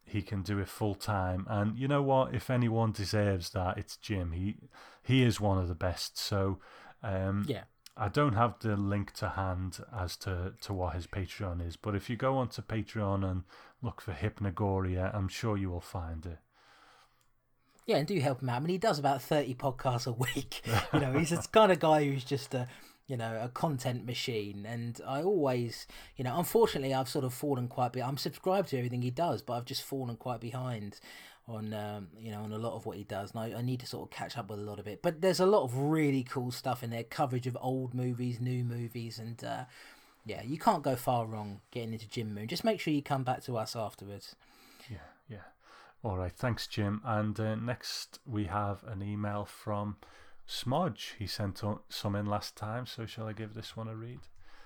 he 0.09 0.23
can 0.23 0.43
do 0.43 0.59
it 0.59 0.69
full 0.69 0.95
time. 0.95 1.47
And 1.49 1.79
you 1.79 1.89
know 1.89 2.03
what? 2.03 2.35
If 2.35 2.51
anyone 2.51 2.93
deserves 2.93 3.51
that, 3.51 3.79
it's 3.79 3.97
Jim. 3.97 4.33
He 4.33 4.57
he 5.03 5.23
is 5.23 5.41
one 5.41 5.59
of 5.59 5.69
the 5.69 5.75
best. 5.75 6.19
So 6.19 6.59
um, 7.03 7.45
yeah. 7.49 7.65
I 7.97 8.09
don't 8.09 8.35
have 8.35 8.55
the 8.61 8.77
link 8.77 9.13
to 9.15 9.31
hand 9.31 9.81
as 9.97 10.17
to, 10.19 10.53
to 10.61 10.73
what 10.73 10.95
his 10.95 11.09
Patreon 11.09 11.67
is, 11.67 11.77
but 11.77 11.97
if 11.97 12.09
you 12.09 12.17
go 12.17 12.37
onto 12.37 12.63
Patreon 12.63 13.29
and 13.29 13.43
look 13.83 14.01
for 14.01 14.13
Hypnogoria, 14.13 15.13
I'm 15.15 15.27
sure 15.27 15.57
you 15.57 15.71
will 15.71 15.81
find 15.81 16.25
it. 16.25 16.39
Yeah, 17.87 17.97
and 17.97 18.07
do 18.07 18.21
help 18.21 18.43
him 18.43 18.51
out. 18.51 18.57
I 18.57 18.61
mean, 18.61 18.69
he 18.69 18.79
does 18.79 18.99
about 18.99 19.23
30 19.23 19.55
podcasts 19.55 20.07
a 20.07 20.13
week. 20.13 20.63
You 20.93 21.01
know, 21.01 21.19
he's 21.19 21.31
the 21.31 21.45
kind 21.51 21.73
of 21.73 21.81
guy 21.81 22.05
who's 22.05 22.25
just 22.25 22.55
a, 22.55 22.69
you 23.09 23.17
know, 23.17 23.41
a 23.43 23.49
content 23.49 24.07
machine. 24.07 24.65
And 24.69 25.01
I 25.07 25.23
always, 25.23 25.87
you 26.17 26.25
know, 26.25 26.39
unfortunately, 26.39 26.95
I've 26.95 27.09
sort 27.09 27.25
of 27.25 27.35
fallen 27.35 27.67
quite. 27.67 27.97
I'm 27.97 28.19
subscribed 28.19 28.69
to 28.69 28.79
everything 28.79 29.03
he 29.03 29.11
does, 29.11 29.43
but 29.43 29.55
I've 29.55 29.65
just 29.65 29.83
fallen 29.83 30.17
quite 30.17 30.41
behind 30.41 31.01
on 31.49 31.73
um, 31.73 32.09
you 32.21 32.31
know 32.31 32.43
on 32.43 32.53
a 32.53 32.59
lot 32.59 32.75
of 32.75 32.85
what 32.87 32.97
he 32.97 33.05
does. 33.05 33.33
And 33.33 33.41
I, 33.41 33.59
I, 33.59 33.63
need 33.63 33.81
to 33.81 33.87
sort 33.87 34.07
of 34.07 34.11
catch 34.15 34.37
up 34.37 34.51
with 34.51 34.59
a 34.59 34.63
lot 34.63 34.79
of 34.79 34.87
it. 34.87 35.03
But 35.03 35.23
there's 35.23 35.41
a 35.41 35.47
lot 35.47 35.65
of 35.65 35.77
really 35.77 36.23
cool 36.23 36.51
stuff 36.51 36.83
in 36.83 36.91
there 36.91 37.03
coverage 37.03 37.47
of 37.47 37.57
old 37.61 37.95
movies 37.95 38.39
new 38.39 38.63
movies 38.63 39.19
and 39.19 39.43
uh, 39.43 39.65
yeah 40.27 40.43
you 40.43 40.59
can't 40.59 40.83
go 40.83 40.95
far 40.95 41.27
wrong 41.27 41.61
getting 41.71 41.95
into 41.95 42.09
jim 42.09 42.35
moon. 42.35 42.47
Just 42.47 42.65
make 42.65 42.79
sure 42.79 42.93
you 42.93 43.03
come 43.03 43.25
back 43.25 43.43
to 43.45 43.57
us 43.57 43.75
afterwards. 43.75 44.37
Yeah 44.91 44.99
yeah. 45.29 45.39
All 46.03 46.19
right. 46.19 46.33
Thanks 46.33 46.67
jim. 46.67 47.01
And 47.05 47.41
uh, 47.41 47.55
next 47.55 48.19
we 48.27 48.45
have 48.45 48.85
an 48.87 49.03
email 49.03 49.47
from 49.47 49.97
Smudge 50.51 51.15
he 51.19 51.27
sent 51.27 51.63
some 51.89 52.17
in 52.17 52.27
last 52.27 52.57
time 52.57 52.87
so 52.87 53.07
shall 53.07 53.27
i 53.29 53.33
give 53.33 53.55
this 53.55 53.77
one 53.77 53.87
a 53.87 53.95
read 53.95 54.21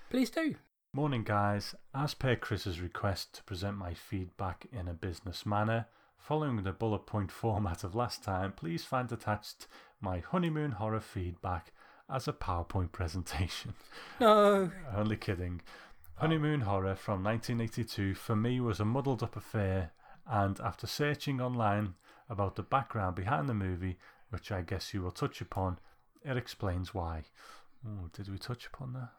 please 0.09 0.29
do 0.29 0.55
morning 0.93 1.23
guys 1.23 1.75
as 1.93 2.13
per 2.13 2.35
chris's 2.35 2.79
request 2.79 3.33
to 3.33 3.43
present 3.43 3.77
my 3.77 3.93
feedback 3.93 4.65
in 4.71 4.87
a 4.87 4.93
business 4.93 5.45
manner 5.45 5.87
Following 6.23 6.63
the 6.63 6.71
bullet 6.71 7.05
point 7.05 7.31
format 7.43 7.83
of 7.83 7.95
last 7.95 8.23
time, 8.23 8.53
please 8.53 8.85
find 8.85 9.11
attached 9.11 9.67
my 9.99 10.19
honeymoon 10.19 10.71
horror 10.71 11.01
feedback 11.01 11.73
as 12.09 12.29
a 12.29 12.33
PowerPoint 12.33 12.93
presentation. 12.93 13.73
No. 14.21 14.71
Only 14.95 15.17
kidding. 15.17 15.61
Honeymoon 16.15 16.61
Horror 16.61 16.95
from 16.95 17.23
1982 17.23 18.13
for 18.13 18.37
me 18.37 18.61
was 18.61 18.79
a 18.79 18.85
muddled 18.85 19.21
up 19.21 19.35
affair, 19.35 19.91
and 20.25 20.61
after 20.61 20.87
searching 20.87 21.41
online 21.41 21.95
about 22.29 22.55
the 22.55 22.63
background 22.63 23.15
behind 23.15 23.49
the 23.49 23.53
movie, 23.53 23.97
which 24.33 24.51
I 24.51 24.61
guess 24.61 24.93
you 24.93 25.01
will 25.01 25.11
touch 25.11 25.39
upon, 25.39 25.79
it 26.25 26.35
explains 26.35 26.93
why. 26.93 27.23
Oh, 27.85 28.09
did 28.11 28.29
we 28.29 28.37
touch 28.37 28.65
upon 28.65 28.93
that? 28.93 29.09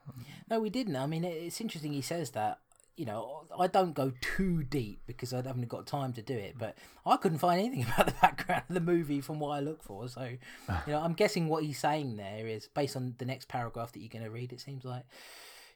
No, 0.51 0.59
we 0.59 0.70
didn't. 0.70 0.97
I 0.97 1.07
mean, 1.07 1.23
it's 1.23 1.61
interesting 1.61 1.93
he 1.93 2.03
says 2.03 2.31
that 2.31 2.59
you 2.97 3.05
know, 3.05 3.47
I 3.59 3.66
don't 3.66 3.93
go 3.93 4.12
too 4.20 4.62
deep 4.62 5.01
because 5.07 5.32
I 5.32 5.39
haven't 5.39 5.69
got 5.69 5.86
time 5.86 6.12
to 6.12 6.23
do 6.23 6.35
it. 6.35 6.57
But 6.57 6.78
I 7.05 7.16
couldn't 7.16 7.39
find 7.39 7.61
anything 7.61 7.82
about 7.95 8.07
the 8.07 8.15
background 8.20 8.65
of 8.69 8.74
the 8.74 8.81
movie 8.81 9.20
from 9.20 9.41
what 9.41 9.51
I 9.51 9.61
look 9.61 9.82
for. 9.82 10.09
So, 10.09 10.23
you 10.23 10.93
know, 10.93 11.01
I'm 11.01 11.15
guessing 11.15 11.49
what 11.49 11.65
he's 11.65 11.78
saying 11.78 12.16
there 12.16 12.47
is 12.47 12.69
based 12.69 12.97
on 12.97 13.15
the 13.19 13.24
next 13.24 13.49
paragraph 13.49 13.93
that 13.93 14.01
you're 14.01 14.09
going 14.09 14.24
to 14.24 14.31
read. 14.31 14.53
It 14.53 14.61
seems 14.61 14.85
like, 14.85 15.05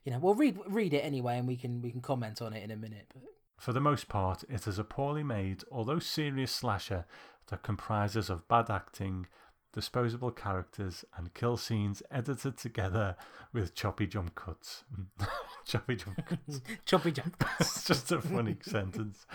you 0.05 0.11
know, 0.11 0.19
well, 0.19 0.33
read 0.33 0.57
read 0.67 0.93
it 0.93 0.99
anyway, 0.99 1.37
and 1.37 1.47
we 1.47 1.57
can 1.57 1.81
we 1.81 1.91
can 1.91 2.01
comment 2.01 2.41
on 2.41 2.53
it 2.53 2.63
in 2.63 2.71
a 2.71 2.77
minute. 2.77 3.07
But 3.13 3.23
for 3.57 3.73
the 3.73 3.81
most 3.81 4.07
part, 4.07 4.43
it 4.49 4.65
is 4.65 4.79
a 4.79 4.85
poorly 4.85 5.23
made, 5.23 5.63
although 5.69 5.99
serious 5.99 6.51
slasher 6.53 7.05
that 7.49 7.63
comprises 7.63 8.29
of 8.29 8.47
bad 8.47 8.69
acting, 8.69 9.27
disposable 9.73 10.31
characters, 10.31 11.05
and 11.17 11.33
kill 11.33 11.57
scenes 11.57 12.01
edited 12.11 12.57
together 12.57 13.15
with 13.53 13.75
choppy 13.75 14.07
jump 14.07 14.35
cuts. 14.35 14.83
Mm. 14.93 15.27
choppy 15.65 15.95
jump 15.95 16.25
cuts. 16.25 16.61
choppy 16.85 17.11
jump 17.11 17.37
cuts. 17.39 17.77
it's 17.77 17.83
just 17.85 18.11
a 18.11 18.21
funny 18.21 18.57
sentence. 18.61 19.25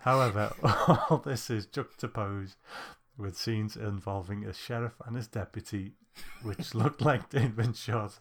However, 0.00 0.52
all 0.62 1.22
this 1.24 1.50
is 1.50 1.66
juxtaposed 1.66 2.56
with 3.16 3.36
scenes 3.36 3.76
involving 3.76 4.44
a 4.44 4.52
sheriff 4.52 4.94
and 5.06 5.16
his 5.16 5.28
deputy, 5.28 5.92
which 6.42 6.74
looked 6.74 7.02
like 7.02 7.30
they'd 7.30 7.56
been 7.56 7.74
shot 7.74 8.18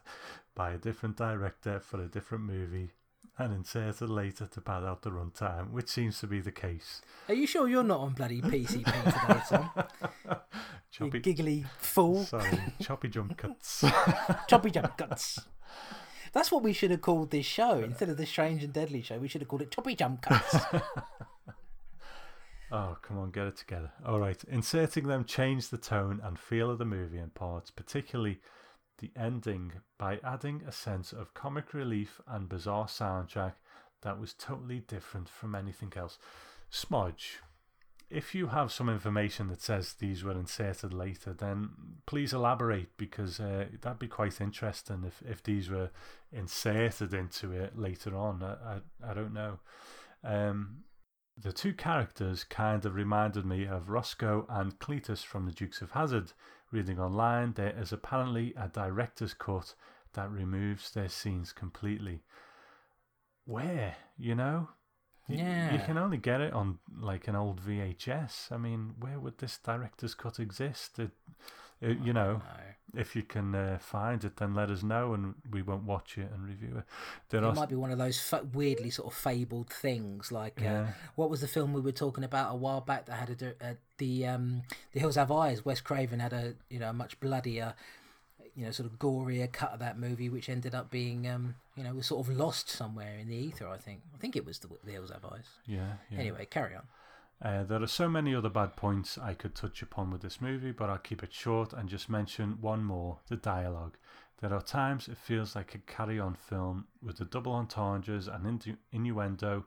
by 0.55 0.71
a 0.71 0.77
different 0.77 1.15
director 1.15 1.79
for 1.79 2.01
a 2.01 2.07
different 2.07 2.43
movie 2.43 2.91
and 3.39 3.53
inserted 3.53 4.09
later 4.09 4.45
to 4.45 4.61
pad 4.61 4.83
out 4.83 5.01
the 5.01 5.09
runtime, 5.09 5.71
which 5.71 5.87
seems 5.87 6.19
to 6.19 6.27
be 6.27 6.41
the 6.41 6.51
case. 6.51 7.01
Are 7.27 7.33
you 7.33 7.47
sure 7.47 7.67
you're 7.67 7.83
not 7.83 8.01
on 8.01 8.13
bloody 8.13 8.41
PCP 8.41 8.83
today, 8.83 9.41
Tom? 9.49 9.71
you 11.13 11.19
giggly 11.19 11.65
fool. 11.77 12.25
sorry, 12.25 12.59
choppy 12.81 13.07
jump 13.07 13.37
cuts. 13.37 13.85
Choppy 14.47 14.71
jump 14.71 14.97
cuts. 14.97 15.39
That's 16.33 16.51
what 16.51 16.61
we 16.61 16.73
should 16.73 16.91
have 16.91 17.01
called 17.01 17.31
this 17.31 17.45
show. 17.45 17.79
Instead 17.79 18.09
of 18.09 18.17
the 18.17 18.25
Strange 18.25 18.63
and 18.63 18.73
Deadly 18.73 19.01
show, 19.01 19.17
we 19.17 19.27
should 19.27 19.41
have 19.41 19.47
called 19.47 19.63
it 19.63 19.71
Choppy 19.71 19.95
Jump 19.95 20.21
Cuts. 20.21 20.55
Oh, 22.71 22.97
come 23.01 23.17
on, 23.17 23.31
get 23.31 23.47
it 23.47 23.57
together. 23.57 23.91
All 24.05 24.19
right, 24.19 24.43
inserting 24.43 25.07
them 25.07 25.25
changed 25.25 25.71
the 25.71 25.77
tone 25.77 26.21
and 26.23 26.37
feel 26.37 26.69
of 26.69 26.77
the 26.77 26.85
movie 26.85 27.17
in 27.17 27.31
parts, 27.31 27.71
particularly 27.71 28.39
the 28.99 29.11
ending, 29.15 29.73
by 29.97 30.19
adding 30.23 30.61
a 30.67 30.71
sense 30.71 31.11
of 31.11 31.33
comic 31.33 31.73
relief 31.73 32.21
and 32.27 32.47
bizarre 32.47 32.85
soundtrack 32.85 33.53
that 34.01 34.19
was 34.19 34.33
totally 34.33 34.79
different 34.79 35.27
from 35.27 35.55
anything 35.55 35.91
else. 35.95 36.17
Smudge, 36.69 37.39
if 38.09 38.33
you 38.33 38.47
have 38.47 38.71
some 38.71 38.89
information 38.89 39.47
that 39.49 39.61
says 39.61 39.93
these 39.93 40.23
were 40.23 40.31
inserted 40.31 40.93
later, 40.93 41.33
then 41.33 41.69
please 42.05 42.33
elaborate 42.33 42.97
because 42.97 43.39
uh, 43.39 43.65
that'd 43.81 43.99
be 43.99 44.07
quite 44.07 44.41
interesting 44.41 45.03
if, 45.05 45.21
if 45.29 45.43
these 45.43 45.69
were 45.69 45.91
inserted 46.31 47.13
into 47.13 47.51
it 47.51 47.77
later 47.77 48.15
on. 48.15 48.41
I, 48.41 48.53
I, 48.53 49.11
I 49.11 49.13
don't 49.13 49.33
know. 49.33 49.59
Um, 50.23 50.83
the 51.37 51.53
two 51.53 51.73
characters 51.73 52.43
kind 52.43 52.83
of 52.85 52.95
reminded 52.95 53.45
me 53.45 53.65
of 53.65 53.89
Roscoe 53.89 54.45
and 54.49 54.77
Cletus 54.79 55.23
from 55.23 55.45
the 55.45 55.51
Dukes 55.51 55.81
of 55.81 55.91
Hazzard. 55.91 56.33
Reading 56.71 56.99
online, 56.99 57.53
there 57.53 57.75
is 57.79 57.91
apparently 57.91 58.53
a 58.55 58.67
director's 58.67 59.33
cut 59.33 59.73
that 60.13 60.29
removes 60.29 60.91
their 60.91 61.09
scenes 61.09 61.51
completely. 61.51 62.21
Where, 63.45 63.95
you 64.17 64.35
know? 64.35 64.69
Yeah. 65.27 65.73
You 65.73 65.79
can 65.79 65.97
only 65.97 66.17
get 66.17 66.41
it 66.41 66.53
on 66.53 66.79
like 66.99 67.27
an 67.27 67.35
old 67.35 67.61
VHS. 67.61 68.51
I 68.51 68.57
mean, 68.57 68.95
where 68.99 69.19
would 69.19 69.37
this 69.37 69.57
director's 69.57 70.15
cut 70.15 70.39
exist? 70.39 70.99
It, 70.99 71.11
it, 71.81 71.97
you 71.99 72.13
know, 72.13 72.41
No. 72.95 72.99
if 73.01 73.15
you 73.15 73.23
can 73.23 73.53
uh, 73.55 73.77
find 73.79 74.23
it, 74.23 74.37
then 74.37 74.53
let 74.53 74.69
us 74.69 74.81
know 74.83 75.13
and 75.13 75.35
we 75.51 75.61
won't 75.61 75.83
watch 75.83 76.17
it 76.17 76.29
and 76.33 76.45
review 76.47 76.77
it. 76.79 76.83
There 77.29 77.41
It 77.43 77.45
are 77.47 77.53
might 77.53 77.69
be 77.69 77.75
one 77.75 77.91
of 77.91 77.97
those 77.97 78.19
fa- 78.19 78.45
weirdly 78.53 78.89
sort 78.89 79.11
of 79.13 79.17
fabled 79.17 79.69
things. 79.69 80.31
Like, 80.31 80.61
uh, 80.65 80.85
what 81.15 81.29
was 81.29 81.41
the 81.41 81.47
film 81.47 81.71
we 81.73 81.81
were 81.81 81.91
talking 81.91 82.23
about 82.23 82.51
a 82.51 82.55
while 82.55 82.81
back 82.81 83.05
that 83.05 83.13
had 83.19 83.29
a, 83.29 83.35
di- 83.35 83.53
uh, 83.61 83.73
the 83.97 84.25
um, 84.27 84.63
the 84.93 84.99
Hills 84.99 85.15
Have 85.15 85.31
Eyes? 85.31 85.63
Wes 85.63 85.81
Craven 85.81 86.19
had 86.19 86.33
a 86.33 86.55
you 86.69 86.79
know 86.79 86.91
much 86.91 87.19
bloodier, 87.19 87.75
you 88.55 88.65
know, 88.65 88.71
sort 88.71 88.89
of 88.91 88.97
gorier 88.99 89.51
cut 89.51 89.71
of 89.73 89.79
that 89.79 89.97
movie, 89.99 90.29
which 90.29 90.49
ended 90.49 90.73
up 90.75 90.89
being 90.89 91.27
um, 91.27 91.55
you 91.75 91.83
know 91.83 91.93
was 91.93 92.07
sort 92.07 92.27
of 92.27 92.35
lost 92.35 92.69
somewhere 92.69 93.15
in 93.19 93.27
the 93.29 93.35
ether. 93.35 93.67
I 93.69 93.77
think. 93.77 94.01
I 94.13 94.17
think 94.17 94.35
it 94.35 94.45
was 94.45 94.59
the, 94.59 94.67
the 94.83 94.91
Hills 94.93 95.11
Have 95.11 95.25
Eyes. 95.25 95.45
yeah, 95.67 95.93
yeah. 96.11 96.19
Anyway, 96.19 96.45
carry 96.49 96.75
on. 96.75 96.83
Uh, 97.41 97.63
there 97.63 97.81
are 97.81 97.87
so 97.87 98.09
many 98.09 98.35
other 98.35 98.49
bad 98.49 98.75
points 98.75 99.17
I 99.17 99.33
could 99.33 99.55
touch 99.55 99.81
upon 99.81 100.11
with 100.11 100.21
this 100.21 100.41
movie, 100.41 100.71
but 100.71 100.89
I'll 100.89 100.97
keep 100.97 101.23
it 101.23 101.33
short 101.33 101.71
and 101.71 101.87
just 101.87 102.09
mention 102.09 102.57
one 102.59 102.83
more 102.83 103.19
the 103.29 103.37
dialogue. 103.37 103.97
There 104.41 104.53
are 104.53 104.61
times 104.61 105.07
it 105.07 105.17
feels 105.17 105.55
like 105.55 105.73
a 105.73 105.79
carry 105.79 106.19
on 106.19 106.35
film 106.35 106.87
with 107.01 107.17
the 107.17 107.25
double 107.25 107.53
entendres 107.53 108.27
and 108.27 108.45
innu- 108.45 108.77
innuendo, 108.91 109.65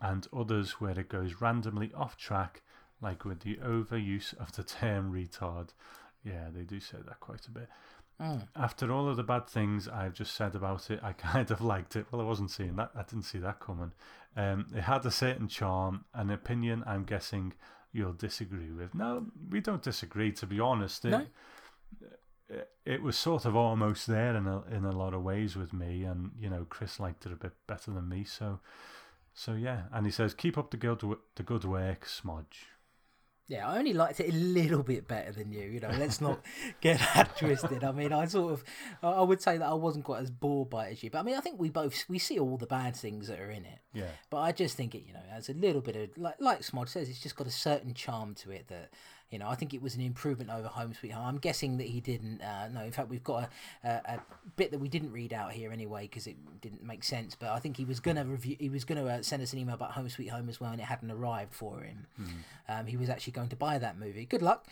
and 0.00 0.26
others 0.36 0.80
where 0.80 0.98
it 0.98 1.08
goes 1.08 1.40
randomly 1.40 1.92
off 1.94 2.16
track, 2.16 2.62
like 3.00 3.24
with 3.24 3.40
the 3.40 3.56
overuse 3.56 4.34
of 4.38 4.52
the 4.52 4.62
term 4.64 5.12
retard. 5.12 5.70
Yeah, 6.24 6.48
they 6.52 6.62
do 6.62 6.80
say 6.80 6.98
that 7.06 7.20
quite 7.20 7.46
a 7.46 7.50
bit. 7.50 7.68
After 8.56 8.90
all 8.92 9.08
of 9.08 9.16
the 9.16 9.22
bad 9.22 9.46
things 9.48 9.86
I've 9.86 10.14
just 10.14 10.34
said 10.34 10.56
about 10.56 10.90
it, 10.90 11.00
I 11.02 11.12
kind 11.30 11.50
of 11.50 11.60
liked 11.60 11.94
it. 11.94 12.06
Well, 12.10 12.20
I 12.20 12.24
wasn't 12.24 12.50
seeing 12.50 12.74
that. 12.76 12.90
I 12.94 13.02
didn't 13.02 13.22
see 13.22 13.38
that 13.38 13.60
coming. 13.60 13.92
Um, 14.36 14.66
it 14.74 14.82
had 14.82 15.04
a 15.04 15.10
certain 15.10 15.48
charm, 15.48 16.04
an 16.14 16.30
opinion. 16.30 16.84
I'm 16.86 17.04
guessing 17.04 17.54
you'll 17.92 18.12
disagree 18.12 18.70
with. 18.70 18.94
No, 18.94 19.26
we 19.50 19.60
don't 19.60 19.82
disagree. 19.82 20.30
To 20.32 20.46
be 20.46 20.60
honest, 20.60 21.04
it, 21.04 21.10
No. 21.10 21.26
it, 22.48 22.68
it 22.84 23.02
was 23.02 23.16
sort 23.16 23.44
of 23.44 23.56
almost 23.56 24.06
there 24.06 24.36
in 24.36 24.46
a 24.46 24.62
in 24.66 24.84
a 24.84 24.92
lot 24.92 25.14
of 25.14 25.22
ways 25.22 25.56
with 25.56 25.72
me, 25.72 26.04
and 26.04 26.30
you 26.38 26.48
know, 26.48 26.66
Chris 26.68 27.00
liked 27.00 27.26
it 27.26 27.32
a 27.32 27.36
bit 27.36 27.52
better 27.66 27.90
than 27.90 28.08
me. 28.08 28.24
So, 28.24 28.60
so 29.34 29.54
yeah. 29.54 29.82
And 29.92 30.06
he 30.06 30.12
says, 30.12 30.34
"Keep 30.34 30.56
up 30.58 30.70
the 30.70 30.76
good 30.76 31.02
the 31.34 31.42
good 31.42 31.64
work, 31.64 32.06
Smudge." 32.06 32.68
Yeah, 33.48 33.66
I 33.66 33.78
only 33.78 33.94
liked 33.94 34.20
it 34.20 34.28
a 34.28 34.36
little 34.36 34.82
bit 34.82 35.08
better 35.08 35.32
than 35.32 35.50
you. 35.50 35.62
You 35.62 35.80
know, 35.80 35.90
let's 35.98 36.20
not 36.20 36.40
get 36.82 36.98
that 36.98 37.38
twisted. 37.38 37.82
I 37.82 37.92
mean, 37.92 38.12
I 38.12 38.26
sort 38.26 38.52
of, 38.52 38.64
I 39.02 39.22
would 39.22 39.40
say 39.40 39.56
that 39.56 39.66
I 39.66 39.72
wasn't 39.72 40.04
quite 40.04 40.20
as 40.20 40.30
bored 40.30 40.68
by 40.68 40.88
it 40.88 40.92
as 40.92 41.02
you. 41.02 41.10
But 41.10 41.20
I 41.20 41.22
mean, 41.22 41.34
I 41.34 41.40
think 41.40 41.58
we 41.58 41.70
both 41.70 42.04
we 42.10 42.18
see 42.18 42.38
all 42.38 42.58
the 42.58 42.66
bad 42.66 42.94
things 42.94 43.26
that 43.28 43.40
are 43.40 43.50
in 43.50 43.64
it. 43.64 43.78
Yeah. 43.94 44.10
But 44.28 44.38
I 44.38 44.52
just 44.52 44.76
think 44.76 44.94
it, 44.94 45.04
you 45.06 45.14
know, 45.14 45.22
has 45.32 45.48
a 45.48 45.54
little 45.54 45.80
bit 45.80 45.96
of 45.96 46.18
like 46.18 46.36
like 46.40 46.60
Smod 46.60 46.90
says, 46.90 47.08
it's 47.08 47.20
just 47.20 47.36
got 47.36 47.46
a 47.46 47.50
certain 47.50 47.94
charm 47.94 48.34
to 48.36 48.50
it 48.50 48.68
that 48.68 48.90
you 49.30 49.38
know. 49.38 49.48
I 49.48 49.54
think 49.54 49.74
it 49.74 49.82
was 49.82 49.94
an 49.94 50.00
improvement 50.00 50.50
over 50.50 50.68
Home 50.68 50.94
Sweet 50.94 51.12
Home. 51.12 51.26
I'm 51.26 51.38
guessing 51.38 51.78
that 51.78 51.86
he 51.86 52.00
didn't. 52.00 52.40
Uh, 52.42 52.68
no, 52.68 52.82
in 52.82 52.92
fact, 52.92 53.08
we've 53.08 53.24
got 53.24 53.50
a, 53.84 53.88
a, 53.88 53.90
a 54.14 54.22
bit 54.56 54.70
that 54.70 54.78
we 54.78 54.88
didn't 54.88 55.12
read 55.12 55.32
out 55.32 55.52
here 55.52 55.72
anyway 55.72 56.02
because 56.02 56.26
it 56.26 56.36
didn't 56.60 56.82
make 56.82 57.04
sense. 57.04 57.34
But 57.34 57.50
I 57.50 57.58
think 57.58 57.76
he 57.76 57.84
was 57.84 58.00
gonna 58.00 58.24
review. 58.24 58.56
He 58.58 58.68
was 58.68 58.84
gonna 58.84 59.04
uh, 59.04 59.22
send 59.22 59.42
us 59.42 59.52
an 59.52 59.58
email 59.58 59.74
about 59.74 59.92
Home 59.92 60.08
Sweet 60.08 60.28
Home 60.28 60.48
as 60.48 60.60
well, 60.60 60.72
and 60.72 60.80
it 60.80 60.84
hadn't 60.84 61.10
arrived 61.10 61.54
for 61.54 61.80
him. 61.80 62.06
Um, 62.68 62.86
he 62.86 62.96
was 62.96 63.08
actually 63.08 63.32
going 63.32 63.48
to 63.48 63.56
buy 63.56 63.78
that 63.78 63.98
movie. 63.98 64.24
Good 64.24 64.42
luck. 64.42 64.66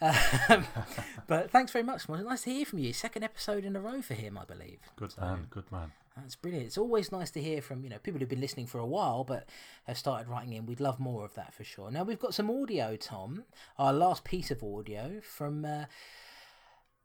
Um, 0.00 0.64
but 1.26 1.50
thanks 1.50 1.72
very 1.72 1.84
much. 1.84 2.08
Nice 2.08 2.42
to 2.42 2.50
hear 2.50 2.64
from 2.64 2.78
you. 2.78 2.92
Second 2.92 3.24
episode 3.24 3.64
in 3.64 3.74
a 3.76 3.80
row 3.80 4.00
for 4.02 4.14
him, 4.14 4.38
I 4.38 4.44
believe. 4.44 4.78
Good 4.96 5.14
man. 5.20 5.46
Good 5.50 5.70
man. 5.72 5.92
That's 6.20 6.36
brilliant. 6.36 6.66
It's 6.66 6.78
always 6.78 7.10
nice 7.12 7.30
to 7.32 7.40
hear 7.42 7.60
from 7.62 7.82
you 7.84 7.90
know 7.90 7.98
people 7.98 8.20
who've 8.20 8.28
been 8.28 8.40
listening 8.40 8.66
for 8.66 8.78
a 8.78 8.86
while, 8.86 9.24
but 9.24 9.48
have 9.86 9.98
started 9.98 10.28
writing 10.28 10.52
in. 10.52 10.66
We'd 10.66 10.80
love 10.80 10.98
more 11.00 11.24
of 11.24 11.34
that 11.34 11.54
for 11.54 11.64
sure. 11.64 11.90
Now 11.90 12.02
we've 12.04 12.18
got 12.18 12.34
some 12.34 12.50
audio, 12.50 12.96
Tom. 12.96 13.44
Our 13.78 13.92
last 13.92 14.24
piece 14.24 14.50
of 14.50 14.62
audio 14.62 15.20
from. 15.22 15.64
Uh, 15.64 15.84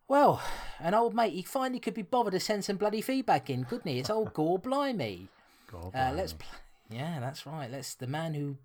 well, 0.08 0.42
an 0.80 0.94
old 0.94 1.16
mate, 1.16 1.34
he 1.34 1.44
finally 1.44 1.80
could 1.80 1.94
be 1.94 2.02
bothered 2.02 2.34
to 2.34 2.40
send 2.40 2.66
some 2.66 2.76
bloody 2.76 3.02
feedback 3.02 3.50
in, 3.50 3.64
couldn't 3.64 3.90
he? 3.90 4.00
It's 4.00 4.10
old 4.10 4.34
Gore 4.34 4.60
Blimey. 4.60 5.30
God, 5.72 5.92
Uh, 5.96 6.12
let's, 6.14 6.34
pl- 6.34 6.50
yeah, 6.92 7.20
that's 7.22 7.46
right. 7.48 7.72
Let's 7.72 7.96
the 7.96 8.06
man 8.06 8.34
who 8.34 8.58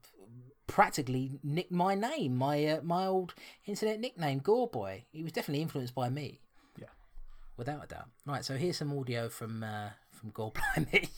practically 0.66 1.39
nicked 1.43 1.70
my 1.73 1.95
name, 1.95 2.37
my 2.37 2.66
uh, 2.66 2.81
my 2.83 3.07
old 3.07 3.35
internet 3.66 4.01
nickname, 4.01 4.41
Gore 4.41 4.69
Boy. 4.69 5.05
He 5.11 5.23
was 5.23 5.33
definitely 5.33 5.62
influenced 5.62 5.95
by 5.95 6.09
me. 6.11 6.41
Yeah. 6.77 6.89
without 7.57 7.85
a 7.85 7.87
doubt. 7.87 8.09
Right, 8.27 8.45
so 8.45 8.57
here's 8.57 8.77
some 8.77 8.97
audio 8.99 9.29
from 9.29 9.62
uh, 9.62 9.91
from 10.19 10.31
Gore 10.31 10.53
Blimey. 10.53 11.09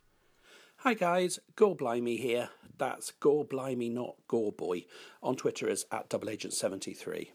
Hi 0.78 0.94
guys, 0.94 1.38
Gore 1.54 1.76
Blimey 1.76 2.16
here. 2.16 2.48
That's 2.78 3.10
Gore 3.12 3.44
Blimey, 3.44 3.90
not 3.90 4.16
Gore 4.26 4.52
Boy. 4.52 4.86
On 5.22 5.36
Twitter 5.36 5.68
as 5.68 5.84
at 5.92 6.08
Double 6.08 6.30
Agent 6.30 6.54
73. 6.54 7.32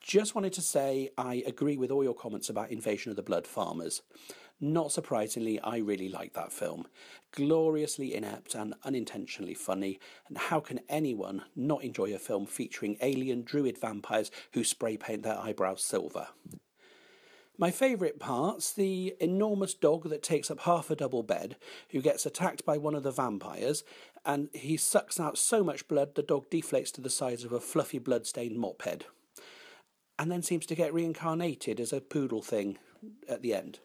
Just 0.00 0.34
wanted 0.34 0.54
to 0.54 0.62
say 0.62 1.10
I 1.18 1.42
agree 1.46 1.76
with 1.76 1.90
all 1.90 2.02
your 2.02 2.14
comments 2.14 2.48
about 2.48 2.70
Invasion 2.70 3.10
of 3.10 3.16
the 3.16 3.22
Blood 3.22 3.46
Farmers. 3.46 4.02
Not 4.60 4.90
surprisingly, 4.90 5.60
I 5.60 5.76
really 5.76 6.08
like 6.08 6.32
that 6.32 6.52
film. 6.52 6.86
Gloriously 7.32 8.14
inept 8.14 8.54
and 8.54 8.74
unintentionally 8.84 9.54
funny, 9.54 10.00
and 10.28 10.38
how 10.38 10.58
can 10.58 10.80
anyone 10.88 11.42
not 11.54 11.84
enjoy 11.84 12.14
a 12.14 12.18
film 12.18 12.46
featuring 12.46 12.96
alien 13.00 13.42
druid 13.42 13.78
vampires 13.78 14.30
who 14.54 14.64
spray 14.64 14.96
paint 14.96 15.22
their 15.22 15.38
eyebrows 15.38 15.84
silver? 15.84 16.28
My 17.60 17.72
favourite 17.72 18.20
part's 18.20 18.72
the 18.72 19.16
enormous 19.20 19.74
dog 19.74 20.08
that 20.10 20.22
takes 20.22 20.48
up 20.48 20.60
half 20.60 20.90
a 20.90 20.96
double 20.96 21.24
bed, 21.24 21.56
who 21.90 22.00
gets 22.00 22.24
attacked 22.24 22.64
by 22.64 22.78
one 22.78 22.94
of 22.94 23.02
the 23.02 23.10
vampires, 23.10 23.82
and 24.24 24.48
he 24.52 24.76
sucks 24.76 25.18
out 25.18 25.36
so 25.36 25.64
much 25.64 25.88
blood 25.88 26.14
the 26.14 26.22
dog 26.22 26.48
deflates 26.50 26.92
to 26.92 27.00
the 27.00 27.10
size 27.10 27.42
of 27.42 27.50
a 27.50 27.58
fluffy 27.58 27.98
blood-stained 27.98 28.56
mop 28.56 28.82
head, 28.82 29.06
and 30.20 30.30
then 30.30 30.40
seems 30.40 30.66
to 30.66 30.76
get 30.76 30.94
reincarnated 30.94 31.80
as 31.80 31.92
a 31.92 32.00
poodle 32.00 32.42
thing 32.42 32.78
at 33.28 33.42
the 33.42 33.54
end. 33.54 33.80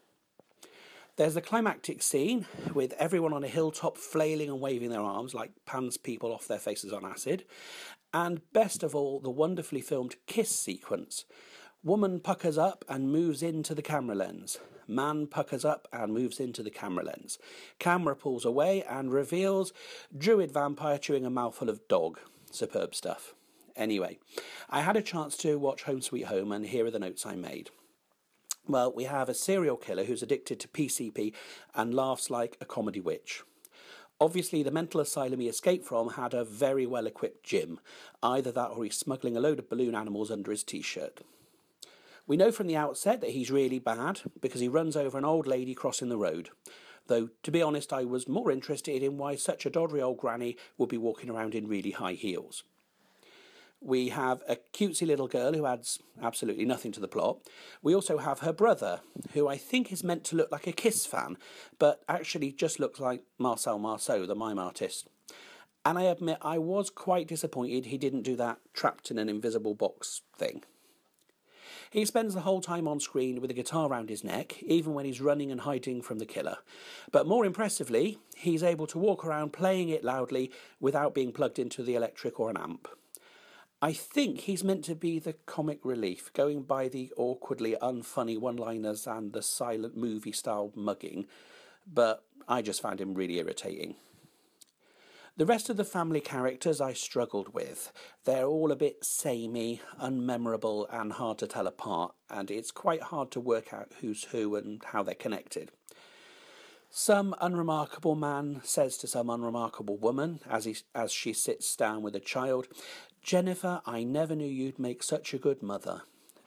There's 1.16 1.34
the 1.34 1.42
climactic 1.42 2.04
scene 2.04 2.46
with 2.76 2.94
everyone 2.94 3.34
on 3.34 3.44
a 3.44 3.48
hilltop 3.48 3.98
flailing 3.98 4.50
and 4.50 4.60
waving 4.60 4.90
their 4.90 5.02
arms 5.02 5.34
like 5.34 5.52
Pan's 5.66 5.98
people 5.98 6.32
off 6.32 6.48
their 6.48 6.60
faces 6.60 6.92
on 6.92 7.06
acid. 7.06 7.46
And 8.12 8.42
best 8.52 8.82
of 8.82 8.96
all, 8.96 9.20
the 9.20 9.30
wonderfully 9.30 9.82
filmed 9.82 10.16
kiss 10.26 10.50
sequence. 10.50 11.26
Woman 11.86 12.22
puckers 12.22 12.58
up 12.58 12.86
and 12.88 13.12
moves 13.12 13.44
into 13.44 13.76
the 13.76 13.82
camera 13.82 14.16
lens. 14.16 14.58
Man 14.88 15.28
puckers 15.28 15.66
up 15.66 15.90
and 15.92 16.14
moves 16.14 16.40
into 16.40 16.64
the 16.64 16.70
camera 16.70 17.04
lens. 17.04 17.38
Camera 17.78 18.16
pulls 18.16 18.46
away 18.46 18.84
and 18.84 19.12
reveals 19.12 19.74
druid 20.18 20.50
vampire 20.50 20.98
chewing 20.98 21.26
a 21.26 21.30
mouthful 21.30 21.70
of 21.70 21.86
dog. 21.90 22.22
Superb 22.50 22.96
stuff. 22.96 23.34
Anyway, 23.76 24.18
I 24.70 24.80
had 24.80 24.96
a 24.96 25.02
chance 25.02 25.36
to 25.38 25.60
watch 25.60 25.84
Home 25.84 26.02
Sweet 26.02 26.28
Home, 26.28 26.54
and 26.54 26.68
here 26.68 26.86
are 26.86 26.92
the 26.92 27.00
notes 27.00 27.26
I 27.26 27.36
made. 27.36 27.70
Well, 28.66 28.94
we 28.94 29.04
have 29.04 29.28
a 29.28 29.34
serial 29.34 29.76
killer 29.76 30.06
who's 30.06 30.24
addicted 30.24 30.62
to 30.62 30.70
PCP 30.70 31.34
and 31.76 31.94
laughs 31.94 32.30
like 32.30 32.56
a 32.62 32.66
comedy 32.66 33.02
witch. 33.02 33.44
Obviously, 34.22 34.64
the 34.64 34.72
mental 34.72 35.02
asylum 35.02 35.42
he 35.42 35.50
escaped 35.50 35.86
from 35.86 36.12
had 36.12 36.34
a 36.34 36.46
very 36.46 36.86
well 36.86 37.08
equipped 37.08 37.44
gym. 37.44 37.82
Either 38.22 38.54
that 38.54 38.70
or 38.70 38.86
he's 38.86 38.96
smuggling 38.96 39.36
a 39.36 39.42
load 39.42 39.60
of 39.60 39.70
balloon 39.70 39.96
animals 39.96 40.32
under 40.32 40.50
his 40.50 40.64
t 40.64 40.82
shirt. 40.82 41.20
We 42.26 42.38
know 42.38 42.52
from 42.52 42.68
the 42.68 42.78
outset 42.78 43.20
that 43.22 43.32
he's 43.32 43.52
really 43.52 43.80
bad 43.80 44.22
because 44.42 44.62
he 44.62 44.70
runs 44.70 44.96
over 44.96 45.18
an 45.18 45.26
old 45.26 45.46
lady 45.46 45.74
crossing 45.74 46.10
the 46.10 46.18
road. 46.18 46.50
Though, 47.08 47.30
to 47.44 47.52
be 47.52 47.62
honest, 47.62 47.92
I 47.92 48.06
was 48.06 48.30
more 48.30 48.50
interested 48.50 49.04
in 49.04 49.18
why 49.18 49.36
such 49.36 49.66
a 49.66 49.70
doddery 49.70 50.02
old 50.02 50.20
granny 50.20 50.56
would 50.78 50.90
be 50.90 50.98
walking 50.98 51.30
around 51.30 51.54
in 51.54 51.68
really 51.68 51.92
high 51.92 52.14
heels. 52.14 52.64
We 53.82 54.10
have 54.10 54.42
a 54.48 54.56
cutesy 54.74 55.06
little 55.06 55.28
girl 55.28 55.52
who 55.52 55.66
adds 55.66 56.00
absolutely 56.22 56.64
nothing 56.64 56.94
to 56.94 57.02
the 57.02 57.10
plot. 57.10 57.40
We 57.82 57.94
also 57.94 58.20
have 58.20 58.40
her 58.40 58.54
brother, 58.54 59.02
who 59.34 59.50
I 59.50 59.58
think 59.58 59.92
is 59.92 60.06
meant 60.06 60.24
to 60.26 60.38
look 60.38 60.50
like 60.54 60.68
a 60.68 60.72
Kiss 60.72 61.06
fan, 61.06 61.36
but 61.80 62.02
actually 62.08 62.54
just 62.54 62.80
looks 62.80 63.02
like 63.02 63.24
Marcel 63.38 63.80
Marceau, 63.80 64.26
the 64.26 64.36
mime 64.36 64.58
artist. 64.58 65.10
And 65.84 66.00
I 66.00 66.04
admit 66.04 66.38
I 66.42 66.60
was 66.60 66.90
quite 66.90 67.28
disappointed 67.28 67.88
he 67.88 67.98
didn't 67.98 68.22
do 68.22 68.38
that 68.38 68.60
trapped 68.74 69.12
in 69.12 69.18
an 69.18 69.28
invisible 69.28 69.76
box 69.76 70.22
thing. 70.38 70.64
He 71.94 72.06
spends 72.06 72.34
the 72.34 72.42
whole 72.42 72.60
time 72.60 72.88
on 72.88 73.00
screen 73.00 73.40
with 73.40 73.52
a 73.52 73.54
guitar 73.54 73.88
around 73.88 74.10
his 74.10 74.24
neck, 74.24 74.64
even 74.64 74.96
when 74.96 75.06
he's 75.06 75.22
running 75.22 75.52
and 75.52 75.62
hiding 75.62 76.02
from 76.02 76.18
the 76.18 76.26
killer. 76.26 76.58
But 77.12 77.28
more 77.28 77.46
impressively, 77.46 78.18
he's 78.36 78.64
able 78.64 78.88
to 78.88 78.98
walk 78.98 79.24
around 79.24 79.54
playing 79.54 79.90
it 79.90 80.04
loudly 80.04 80.52
without 80.80 81.14
being 81.14 81.32
plugged 81.32 81.60
into 81.60 81.84
the 81.84 81.94
electric 81.94 82.40
or 82.40 82.50
an 82.50 82.58
amp. 82.58 82.88
I 83.80 83.94
think 83.94 84.40
he's 84.40 84.64
meant 84.64 84.84
to 84.86 84.96
be 84.96 85.20
the 85.20 85.34
comic 85.46 85.82
relief, 85.84 86.34
going 86.34 86.64
by 86.64 86.88
the 86.88 87.14
awkwardly 87.16 87.76
unfunny 87.80 88.40
one 88.40 88.56
liners 88.56 89.06
and 89.06 89.32
the 89.32 89.44
silent 89.44 89.96
movie 89.96 90.32
style 90.32 90.72
mugging, 90.74 91.28
but 91.86 92.24
I 92.48 92.64
just 92.64 92.82
found 92.82 93.02
him 93.02 93.14
really 93.14 93.38
irritating. 93.38 93.98
The 95.36 95.48
rest 95.48 95.68
of 95.72 95.78
the 95.78 95.84
family 95.84 96.22
characters 96.22 96.80
I 96.80 96.94
struggled 96.94 97.56
with. 97.56 97.92
They're 98.24 98.46
all 98.46 98.72
a 98.72 98.76
bit 98.76 99.04
samey, 99.04 99.82
unmemorable, 100.00 100.86
and 100.92 101.12
hard 101.12 101.40
to 101.40 101.48
tell 101.48 101.66
apart, 101.66 102.14
and 102.30 102.52
it's 102.52 102.70
quite 102.70 103.02
hard 103.02 103.32
to 103.32 103.40
work 103.40 103.74
out 103.74 103.92
who's 104.00 104.26
who 104.26 104.56
and 104.56 104.84
how 104.86 105.02
they're 105.02 105.16
connected. 105.16 105.72
Some 106.92 107.34
unremarkable 107.42 108.14
man 108.14 108.62
says 108.64 108.96
to 108.98 109.08
some 109.08 109.32
unremarkable 109.32 109.98
woman 109.98 110.40
as, 110.48 110.66
he, 110.66 110.76
as 110.94 111.12
she 111.12 111.34
sits 111.34 111.76
down 111.76 112.04
with 112.04 112.16
a 112.16 112.20
child, 112.20 112.68
Jennifer, 113.24 113.82
I 113.88 114.04
never 114.04 114.36
knew 114.36 114.46
you'd 114.46 114.78
make 114.78 115.02
such 115.02 115.34
a 115.34 115.40
good 115.40 115.64
mother. 115.64 116.04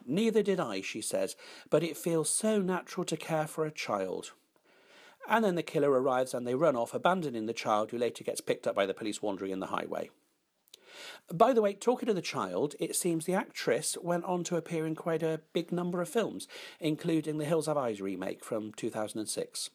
Neither 0.07 0.45
did 0.45 0.61
I, 0.61 0.81
she 0.81 1.01
says, 1.01 1.35
but 1.71 1.83
it 1.83 1.97
feels 1.97 2.31
so 2.31 2.63
natural 2.63 3.05
to 3.07 3.17
care 3.17 3.49
for 3.49 3.67
a 3.67 3.73
child. 3.73 4.31
And 5.29 5.45
then 5.45 5.55
the 5.57 5.63
killer 5.63 5.91
arrives 5.91 6.35
and 6.35 6.47
they 6.47 6.55
run 6.55 6.77
off, 6.77 6.95
abandoning 6.95 7.47
the 7.47 7.53
child, 7.53 7.91
who 7.91 7.99
later 7.99 8.25
gets 8.25 8.41
picked 8.41 8.67
up 8.67 8.75
by 8.75 8.87
the 8.87 8.95
police 8.95 9.21
wandering 9.21 9.53
in 9.53 9.61
the 9.61 9.67
highway. 9.67 10.11
By 11.33 11.53
the 11.53 11.63
way, 11.63 11.75
talking 11.75 12.07
to 12.07 12.15
the 12.15 12.23
child, 12.23 12.75
it 12.79 12.95
seems 12.95 13.25
the 13.25 13.35
actress 13.35 13.97
went 14.01 14.25
on 14.25 14.45
to 14.45 14.57
appear 14.57 14.87
in 14.87 14.95
quite 14.95 15.23
a 15.23 15.41
big 15.53 15.73
number 15.73 16.01
of 16.01 16.09
films, 16.09 16.47
including 16.81 17.39
the 17.39 17.45
Hills 17.45 17.67
Have 17.67 17.77
Eyes 17.77 18.01
remake 18.01 18.45
from 18.45 18.73
2006. 18.73 19.71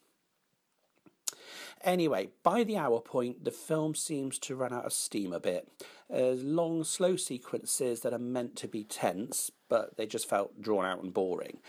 Anyway, 1.84 2.30
by 2.44 2.64
the 2.64 2.78
hour 2.78 3.00
point, 3.00 3.44
the 3.44 3.52
film 3.52 3.96
seems 3.96 4.38
to 4.38 4.56
run 4.56 4.72
out 4.72 4.86
of 4.86 4.94
steam 4.94 5.34
a 5.34 5.40
bit. 5.40 5.68
There's 6.10 6.44
long, 6.44 6.84
slow 6.84 7.16
sequences 7.16 8.02
that 8.02 8.14
are 8.14 8.20
meant 8.20 8.56
to 8.58 8.68
be 8.68 8.84
tense, 8.84 9.52
but 9.68 9.98
they 9.98 10.06
just 10.06 10.30
felt 10.30 10.62
drawn 10.62 10.86
out 10.86 11.02
and 11.02 11.14
boring. 11.14 11.60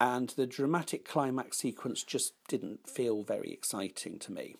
And 0.00 0.28
the 0.30 0.46
dramatic 0.46 1.04
climax 1.04 1.58
sequence 1.58 2.04
just 2.04 2.34
didn't 2.46 2.88
feel 2.88 3.22
very 3.22 3.52
exciting 3.52 4.18
to 4.20 4.32
me. 4.32 4.56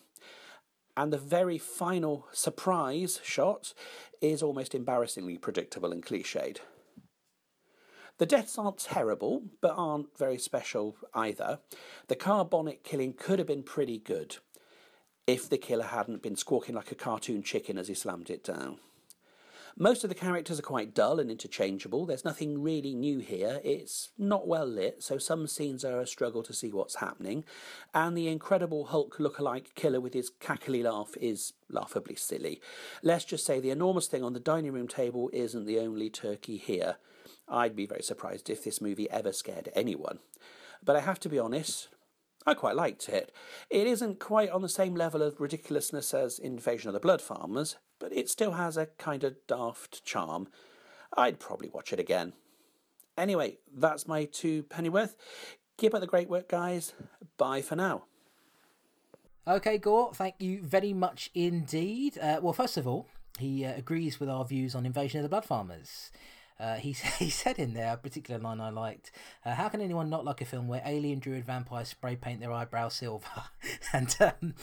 And 0.97 1.13
the 1.13 1.17
very 1.17 1.57
final 1.57 2.27
surprise 2.33 3.21
shot 3.23 3.73
is 4.21 4.43
almost 4.43 4.75
embarrassingly 4.75 5.37
predictable 5.37 5.93
and 5.93 6.05
cliched. 6.05 6.57
The 8.17 8.25
deaths 8.25 8.57
aren't 8.57 8.79
terrible, 8.79 9.43
but 9.61 9.75
aren't 9.77 10.17
very 10.17 10.37
special 10.37 10.97
either. 11.13 11.59
The 12.07 12.17
car 12.17 12.43
bonnet 12.43 12.83
killing 12.83 13.13
could 13.13 13.39
have 13.39 13.47
been 13.47 13.63
pretty 13.63 13.97
good 13.97 14.37
if 15.25 15.47
the 15.47 15.57
killer 15.57 15.85
hadn't 15.85 16.21
been 16.21 16.35
squawking 16.35 16.75
like 16.75 16.91
a 16.91 16.95
cartoon 16.95 17.43
chicken 17.43 17.77
as 17.77 17.87
he 17.87 17.93
slammed 17.93 18.29
it 18.29 18.43
down. 18.43 18.79
Most 19.81 20.03
of 20.03 20.09
the 20.09 20.15
characters 20.15 20.59
are 20.59 20.63
quite 20.63 20.93
dull 20.93 21.21
and 21.21 21.31
interchangeable. 21.31 22.05
There's 22.05 22.25
nothing 22.25 22.61
really 22.61 22.93
new 22.93 23.19
here. 23.19 23.61
It's 23.63 24.09
not 24.17 24.45
well 24.45 24.65
lit, 24.65 25.01
so 25.01 25.17
some 25.17 25.47
scenes 25.47 25.85
are 25.85 26.01
a 26.01 26.05
struggle 26.05 26.43
to 26.43 26.53
see 26.53 26.73
what's 26.73 26.95
happening. 26.95 27.45
And 27.93 28.17
the 28.17 28.27
Incredible 28.27 28.87
Hulk 28.87 29.21
look-alike 29.21 29.75
killer 29.75 30.01
with 30.01 30.13
his 30.13 30.31
cackly 30.41 30.83
laugh 30.83 31.15
is 31.21 31.53
laughably 31.69 32.15
silly. 32.15 32.59
Let's 33.01 33.23
just 33.23 33.45
say 33.45 33.61
the 33.61 33.69
enormous 33.69 34.07
thing 34.07 34.21
on 34.21 34.33
the 34.33 34.41
dining 34.41 34.73
room 34.73 34.89
table 34.89 35.29
isn't 35.31 35.63
the 35.63 35.79
only 35.79 36.09
turkey 36.09 36.57
here. 36.57 36.97
I'd 37.47 37.77
be 37.77 37.85
very 37.85 38.03
surprised 38.03 38.49
if 38.49 38.61
this 38.61 38.81
movie 38.81 39.09
ever 39.09 39.31
scared 39.31 39.69
anyone. 39.73 40.19
But 40.83 40.97
I 40.97 40.99
have 40.99 41.21
to 41.21 41.29
be 41.29 41.39
honest, 41.39 41.87
I 42.45 42.53
quite 42.53 42.75
liked 42.75 43.07
it. 43.07 43.31
It 43.69 43.87
isn't 43.87 44.19
quite 44.19 44.49
on 44.49 44.61
the 44.61 44.67
same 44.67 44.95
level 44.95 45.21
of 45.21 45.39
ridiculousness 45.39 46.13
as 46.13 46.37
Invasion 46.37 46.89
of 46.89 46.93
the 46.93 46.99
Blood 46.99 47.21
Farmers, 47.21 47.77
but 47.99 48.15
it 48.15 48.29
still 48.29 48.53
has 48.53 48.77
a 48.77 48.87
kind 48.97 49.23
of 49.23 49.35
daft 49.47 50.03
charm. 50.03 50.47
I'd 51.15 51.39
probably 51.39 51.69
watch 51.69 51.93
it 51.93 51.99
again. 51.99 52.33
Anyway, 53.17 53.57
that's 53.75 54.07
my 54.07 54.25
two 54.25 54.63
pennyworth. 54.63 55.15
Keep 55.77 55.93
up 55.93 56.01
the 56.01 56.07
great 56.07 56.29
work, 56.29 56.49
guys. 56.49 56.93
Bye 57.37 57.61
for 57.61 57.75
now. 57.75 58.05
Okay, 59.47 59.77
Gore, 59.77 60.13
thank 60.13 60.35
you 60.39 60.61
very 60.61 60.93
much 60.93 61.31
indeed. 61.33 62.17
Uh, 62.17 62.39
well, 62.41 62.53
first 62.53 62.77
of 62.77 62.87
all, 62.87 63.07
he 63.39 63.65
uh, 63.65 63.73
agrees 63.75 64.19
with 64.19 64.29
our 64.29 64.45
views 64.45 64.75
on 64.75 64.85
Invasion 64.85 65.19
of 65.19 65.23
the 65.23 65.29
Blood 65.29 65.45
Farmers. 65.45 66.11
Uh, 66.59 66.75
he 66.75 66.91
he 67.19 67.29
said 67.29 67.57
in 67.57 67.73
there 67.73 67.93
a 67.93 67.97
particular 67.97 68.39
line 68.39 68.59
I 68.59 68.69
liked. 68.69 69.11
Uh, 69.45 69.55
How 69.55 69.69
can 69.69 69.81
anyone 69.81 70.09
not 70.09 70.25
like 70.25 70.41
a 70.41 70.45
film 70.45 70.67
where 70.67 70.81
alien 70.85 71.19
druid 71.19 71.45
vampires 71.45 71.87
spray 71.87 72.15
paint 72.15 72.41
their 72.41 72.51
eyebrows 72.51 72.95
silver? 72.95 73.25
and 73.93 74.15
um, 74.19 74.53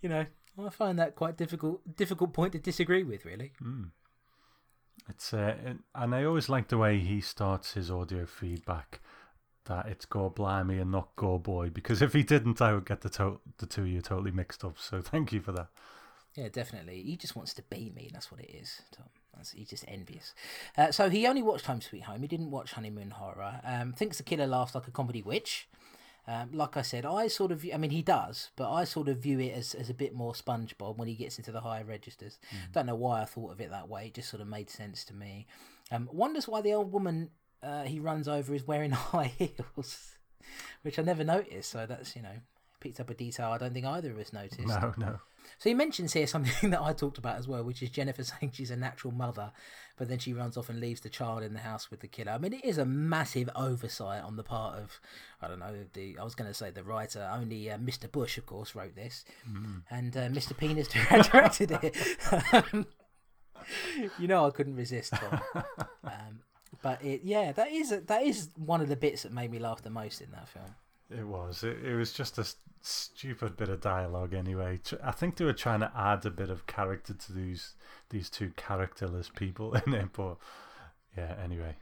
you 0.00 0.08
know, 0.08 0.26
I 0.58 0.70
find 0.70 0.98
that 0.98 1.14
quite 1.14 1.36
difficult 1.36 1.96
difficult 1.96 2.32
point 2.32 2.52
to 2.52 2.58
disagree 2.58 3.02
with. 3.02 3.24
Really. 3.24 3.52
Mm. 3.62 3.90
It's 5.08 5.32
uh, 5.32 5.54
and 5.94 6.14
I 6.14 6.24
always 6.24 6.48
like 6.48 6.68
the 6.68 6.78
way 6.78 6.98
he 6.98 7.20
starts 7.20 7.74
his 7.74 7.90
audio 7.90 8.26
feedback. 8.26 9.00
That 9.66 9.86
it's 9.86 10.06
Gore 10.06 10.30
Blimey 10.30 10.78
and 10.78 10.92
not 10.92 11.16
Gore 11.16 11.40
Boy 11.40 11.70
because 11.70 12.00
if 12.00 12.12
he 12.12 12.22
didn't, 12.22 12.62
I 12.62 12.72
would 12.72 12.86
get 12.86 13.00
the 13.00 13.08
to- 13.10 13.40
the 13.58 13.66
two 13.66 13.82
of 13.82 13.88
you 13.88 14.00
totally 14.00 14.30
mixed 14.30 14.64
up. 14.64 14.78
So 14.78 15.02
thank 15.02 15.32
you 15.32 15.40
for 15.40 15.52
that. 15.52 15.68
Yeah, 16.36 16.48
definitely. 16.48 17.02
He 17.02 17.16
just 17.16 17.34
wants 17.34 17.52
to 17.54 17.62
be 17.62 17.90
me. 17.96 18.10
That's 18.12 18.30
what 18.30 18.40
it 18.40 18.50
is, 18.50 18.82
Tom. 18.92 19.06
That's, 19.34 19.52
he's 19.52 19.70
just 19.70 19.84
envious. 19.88 20.34
Uh, 20.76 20.92
so 20.92 21.08
he 21.10 21.26
only 21.26 21.42
watched 21.42 21.66
Home 21.66 21.80
Sweet 21.80 22.04
Home. 22.04 22.20
He 22.20 22.28
didn't 22.28 22.50
watch 22.50 22.72
Honeymoon 22.72 23.10
Horror. 23.10 23.60
Um, 23.64 23.92
thinks 23.92 24.18
the 24.18 24.22
killer 24.22 24.46
laughs 24.46 24.74
like 24.74 24.86
a 24.86 24.90
comedy 24.90 25.22
witch. 25.22 25.66
Um, 26.28 26.50
like 26.52 26.76
I 26.76 26.82
said, 26.82 27.06
I 27.06 27.28
sort 27.28 27.52
of, 27.52 27.64
I 27.72 27.76
mean, 27.76 27.92
he 27.92 28.02
does, 28.02 28.50
but 28.56 28.70
I 28.70 28.84
sort 28.84 29.08
of 29.08 29.18
view 29.18 29.38
it 29.38 29.52
as, 29.52 29.74
as 29.74 29.88
a 29.88 29.94
bit 29.94 30.12
more 30.12 30.32
SpongeBob 30.32 30.96
when 30.96 31.06
he 31.06 31.14
gets 31.14 31.38
into 31.38 31.52
the 31.52 31.60
higher 31.60 31.84
registers. 31.84 32.38
Mm. 32.52 32.72
Don't 32.72 32.86
know 32.86 32.96
why 32.96 33.22
I 33.22 33.26
thought 33.26 33.52
of 33.52 33.60
it 33.60 33.70
that 33.70 33.88
way. 33.88 34.06
It 34.06 34.14
just 34.14 34.30
sort 34.30 34.40
of 34.40 34.48
made 34.48 34.68
sense 34.68 35.04
to 35.04 35.14
me. 35.14 35.46
Um, 35.92 36.08
wonders 36.10 36.48
why 36.48 36.62
the 36.62 36.74
old 36.74 36.92
woman 36.92 37.30
uh, 37.62 37.84
he 37.84 38.00
runs 38.00 38.26
over 38.26 38.54
is 38.54 38.66
wearing 38.66 38.90
high 38.92 39.32
heels, 39.38 40.16
which 40.82 40.98
I 40.98 41.02
never 41.02 41.22
noticed. 41.22 41.70
So 41.70 41.86
that's, 41.86 42.16
you 42.16 42.22
know, 42.22 42.40
picked 42.86 43.00
up 43.00 43.10
a 43.10 43.14
detail 43.14 43.50
I 43.50 43.58
don't 43.58 43.74
think 43.74 43.86
either 43.86 44.12
of 44.12 44.18
us 44.18 44.32
noticed. 44.32 44.60
No, 44.60 44.94
no. 44.96 45.18
So 45.58 45.70
he 45.70 45.74
mentions 45.74 46.12
here 46.12 46.26
something 46.26 46.70
that 46.70 46.80
I 46.80 46.92
talked 46.92 47.18
about 47.18 47.36
as 47.36 47.48
well, 47.48 47.64
which 47.64 47.82
is 47.82 47.90
Jennifer 47.90 48.22
saying 48.24 48.52
she's 48.54 48.70
a 48.70 48.76
natural 48.76 49.12
mother, 49.12 49.52
but 49.96 50.08
then 50.08 50.18
she 50.18 50.32
runs 50.32 50.56
off 50.56 50.68
and 50.68 50.80
leaves 50.80 51.00
the 51.00 51.08
child 51.08 51.42
in 51.42 51.52
the 51.52 51.60
house 51.60 51.90
with 51.90 52.00
the 52.00 52.08
killer. 52.08 52.32
I 52.32 52.38
mean, 52.38 52.52
it 52.52 52.64
is 52.64 52.78
a 52.78 52.84
massive 52.84 53.50
oversight 53.56 54.22
on 54.22 54.36
the 54.36 54.44
part 54.44 54.78
of, 54.78 55.00
I 55.42 55.48
don't 55.48 55.58
know, 55.58 55.74
the 55.94 56.16
I 56.18 56.24
was 56.24 56.34
going 56.34 56.48
to 56.48 56.54
say 56.54 56.70
the 56.70 56.84
writer. 56.84 57.28
Only 57.32 57.70
uh, 57.70 57.78
Mr. 57.78 58.10
Bush, 58.10 58.38
of 58.38 58.46
course, 58.46 58.74
wrote 58.74 58.94
this, 58.94 59.24
mm. 59.48 59.82
and 59.90 60.16
uh, 60.16 60.28
Mr. 60.28 60.56
Penis 60.56 60.88
directed 61.28 61.72
it. 61.82 61.96
you 64.18 64.28
know, 64.28 64.46
I 64.46 64.50
couldn't 64.50 64.76
resist. 64.76 65.12
Um, 66.04 66.40
but 66.82 67.02
it, 67.04 67.22
yeah, 67.24 67.52
that 67.52 67.72
is 67.72 67.90
that 67.90 68.22
is 68.22 68.50
one 68.56 68.80
of 68.80 68.88
the 68.88 68.96
bits 68.96 69.22
that 69.22 69.32
made 69.32 69.50
me 69.50 69.58
laugh 69.58 69.82
the 69.82 69.90
most 69.90 70.20
in 70.20 70.30
that 70.32 70.48
film. 70.48 70.74
It 71.10 71.26
was. 71.26 71.62
It, 71.62 71.84
it 71.84 71.94
was 71.94 72.12
just 72.12 72.38
a 72.38 72.46
stupid 72.86 73.56
bit 73.56 73.68
of 73.68 73.80
dialogue 73.80 74.34
anyway. 74.34 74.78
I 75.02 75.10
think 75.10 75.36
they 75.36 75.44
were 75.44 75.52
trying 75.52 75.80
to 75.80 75.92
add 75.96 76.24
a 76.24 76.30
bit 76.30 76.50
of 76.50 76.66
character 76.66 77.14
to 77.14 77.32
these 77.32 77.74
these 78.10 78.30
two 78.30 78.52
characterless 78.56 79.30
people 79.34 79.74
in 79.86 79.94
it, 79.94 80.12
but 80.12 80.36
yeah. 81.16 81.34
Anyway. 81.42 81.76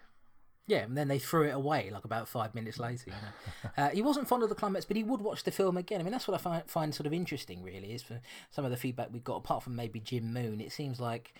Yeah, 0.66 0.78
and 0.78 0.96
then 0.96 1.08
they 1.08 1.18
threw 1.18 1.42
it 1.42 1.50
away 1.50 1.90
like 1.90 2.06
about 2.06 2.26
five 2.26 2.54
minutes 2.54 2.78
later. 2.78 3.10
You 3.10 3.12
know? 3.12 3.70
uh, 3.84 3.90
he 3.90 4.00
wasn't 4.00 4.26
fond 4.26 4.42
of 4.42 4.48
the 4.48 4.54
climax, 4.54 4.86
but 4.86 4.96
he 4.96 5.02
would 5.02 5.20
watch 5.20 5.44
the 5.44 5.50
film 5.50 5.76
again. 5.76 6.00
I 6.00 6.04
mean, 6.04 6.12
that's 6.12 6.26
what 6.26 6.34
I 6.34 6.38
find, 6.38 6.64
find 6.66 6.94
sort 6.94 7.06
of 7.06 7.12
interesting, 7.12 7.62
really, 7.62 7.92
is 7.92 8.02
for 8.02 8.18
some 8.50 8.64
of 8.64 8.70
the 8.70 8.78
feedback 8.78 9.12
we 9.12 9.20
got, 9.20 9.36
apart 9.36 9.62
from 9.62 9.76
maybe 9.76 10.00
Jim 10.00 10.32
Moon. 10.32 10.62
It 10.62 10.72
seems 10.72 11.00
like 11.00 11.34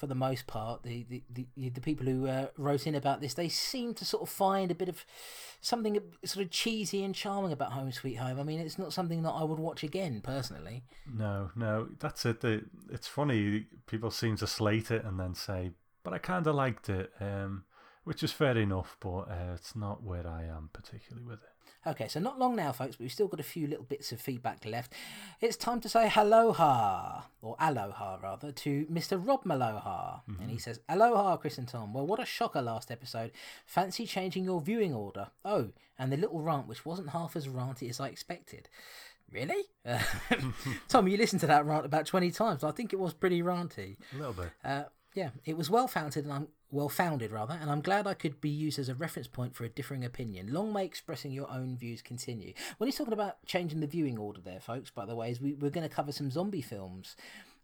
for 0.00 0.06
the 0.06 0.14
most 0.14 0.46
part, 0.46 0.82
the 0.82 1.04
the, 1.10 1.22
the, 1.30 1.68
the 1.68 1.80
people 1.80 2.06
who 2.06 2.26
uh, 2.26 2.46
wrote 2.56 2.86
in 2.86 2.94
about 2.94 3.20
this, 3.20 3.34
they 3.34 3.50
seem 3.50 3.92
to 3.94 4.04
sort 4.06 4.22
of 4.22 4.30
find 4.30 4.70
a 4.70 4.74
bit 4.74 4.88
of 4.88 5.04
something 5.60 6.00
sort 6.24 6.46
of 6.46 6.50
cheesy 6.50 7.04
and 7.04 7.14
charming 7.14 7.52
about 7.52 7.72
Home 7.72 7.92
Sweet 7.92 8.14
Home. 8.14 8.40
I 8.40 8.42
mean, 8.42 8.60
it's 8.60 8.78
not 8.78 8.94
something 8.94 9.22
that 9.22 9.30
I 9.30 9.44
would 9.44 9.58
watch 9.58 9.84
again 9.84 10.22
personally. 10.22 10.84
No, 11.06 11.50
no, 11.54 11.88
that's 11.98 12.24
it. 12.24 12.42
It's 12.90 13.06
funny. 13.06 13.66
People 13.86 14.10
seem 14.10 14.36
to 14.38 14.46
slate 14.46 14.90
it 14.90 15.04
and 15.04 15.20
then 15.20 15.34
say, 15.34 15.72
"But 16.02 16.14
I 16.14 16.18
kind 16.18 16.46
of 16.46 16.54
liked 16.54 16.88
it," 16.88 17.12
um, 17.20 17.64
which 18.04 18.22
is 18.22 18.32
fair 18.32 18.56
enough. 18.56 18.96
But 19.00 19.28
uh, 19.28 19.52
it's 19.54 19.76
not 19.76 20.02
where 20.02 20.26
I 20.26 20.44
am 20.44 20.70
particularly 20.72 21.26
with 21.26 21.42
it. 21.42 21.59
Okay, 21.86 22.08
so 22.08 22.20
not 22.20 22.38
long 22.38 22.56
now, 22.56 22.72
folks, 22.72 22.96
but 22.96 23.00
we've 23.00 23.12
still 23.12 23.26
got 23.26 23.40
a 23.40 23.44
few 23.44 23.66
little 23.66 23.84
bits 23.84 24.12
of 24.12 24.20
feedback 24.20 24.66
left. 24.66 24.92
It's 25.40 25.56
time 25.56 25.80
to 25.80 25.88
say 25.88 26.10
aloha, 26.14 27.22
or 27.40 27.56
aloha 27.58 28.18
rather, 28.22 28.52
to 28.52 28.84
Mr. 28.86 29.18
Rob 29.24 29.46
Maloha. 29.46 30.20
Mm-hmm. 30.28 30.42
And 30.42 30.50
he 30.50 30.58
says, 30.58 30.80
Aloha, 30.90 31.38
Chris 31.38 31.56
and 31.56 31.66
Tom. 31.66 31.94
Well, 31.94 32.06
what 32.06 32.20
a 32.20 32.26
shocker 32.26 32.60
last 32.60 32.90
episode. 32.90 33.32
Fancy 33.64 34.06
changing 34.06 34.44
your 34.44 34.60
viewing 34.60 34.92
order. 34.92 35.28
Oh, 35.42 35.70
and 35.98 36.12
the 36.12 36.18
little 36.18 36.42
rant, 36.42 36.68
which 36.68 36.84
wasn't 36.84 37.10
half 37.10 37.34
as 37.34 37.48
ranty 37.48 37.88
as 37.88 37.98
I 37.98 38.08
expected. 38.08 38.68
Really? 39.32 39.64
Uh, 39.86 40.02
Tom, 40.88 41.08
you 41.08 41.16
listened 41.16 41.40
to 41.40 41.46
that 41.46 41.64
rant 41.64 41.86
about 41.86 42.04
20 42.04 42.30
times. 42.30 42.62
I 42.62 42.72
think 42.72 42.92
it 42.92 42.98
was 42.98 43.14
pretty 43.14 43.42
ranty. 43.42 43.96
A 44.12 44.16
little 44.16 44.32
bit. 44.34 44.50
Uh, 44.62 44.84
yeah, 45.14 45.30
it 45.44 45.56
was 45.56 45.68
well 45.68 45.88
founded, 45.88 46.24
and 46.24 46.32
I'm 46.32 46.48
well 46.70 46.88
founded 46.88 47.32
rather, 47.32 47.58
and 47.60 47.70
I'm 47.70 47.80
glad 47.80 48.06
I 48.06 48.14
could 48.14 48.40
be 48.40 48.48
used 48.48 48.78
as 48.78 48.88
a 48.88 48.94
reference 48.94 49.26
point 49.26 49.54
for 49.54 49.64
a 49.64 49.68
differing 49.68 50.04
opinion. 50.04 50.52
Long 50.52 50.72
may 50.72 50.84
expressing 50.84 51.32
your 51.32 51.50
own 51.50 51.76
views 51.76 52.00
continue. 52.02 52.52
When 52.78 52.86
he's 52.86 52.96
talking 52.96 53.12
about 53.12 53.44
changing 53.44 53.80
the 53.80 53.86
viewing 53.86 54.18
order, 54.18 54.40
there, 54.40 54.60
folks, 54.60 54.90
by 54.90 55.06
the 55.06 55.16
way, 55.16 55.30
is 55.30 55.40
we, 55.40 55.54
we're 55.54 55.70
going 55.70 55.88
to 55.88 55.94
cover 55.94 56.12
some 56.12 56.30
zombie 56.30 56.62
films 56.62 57.16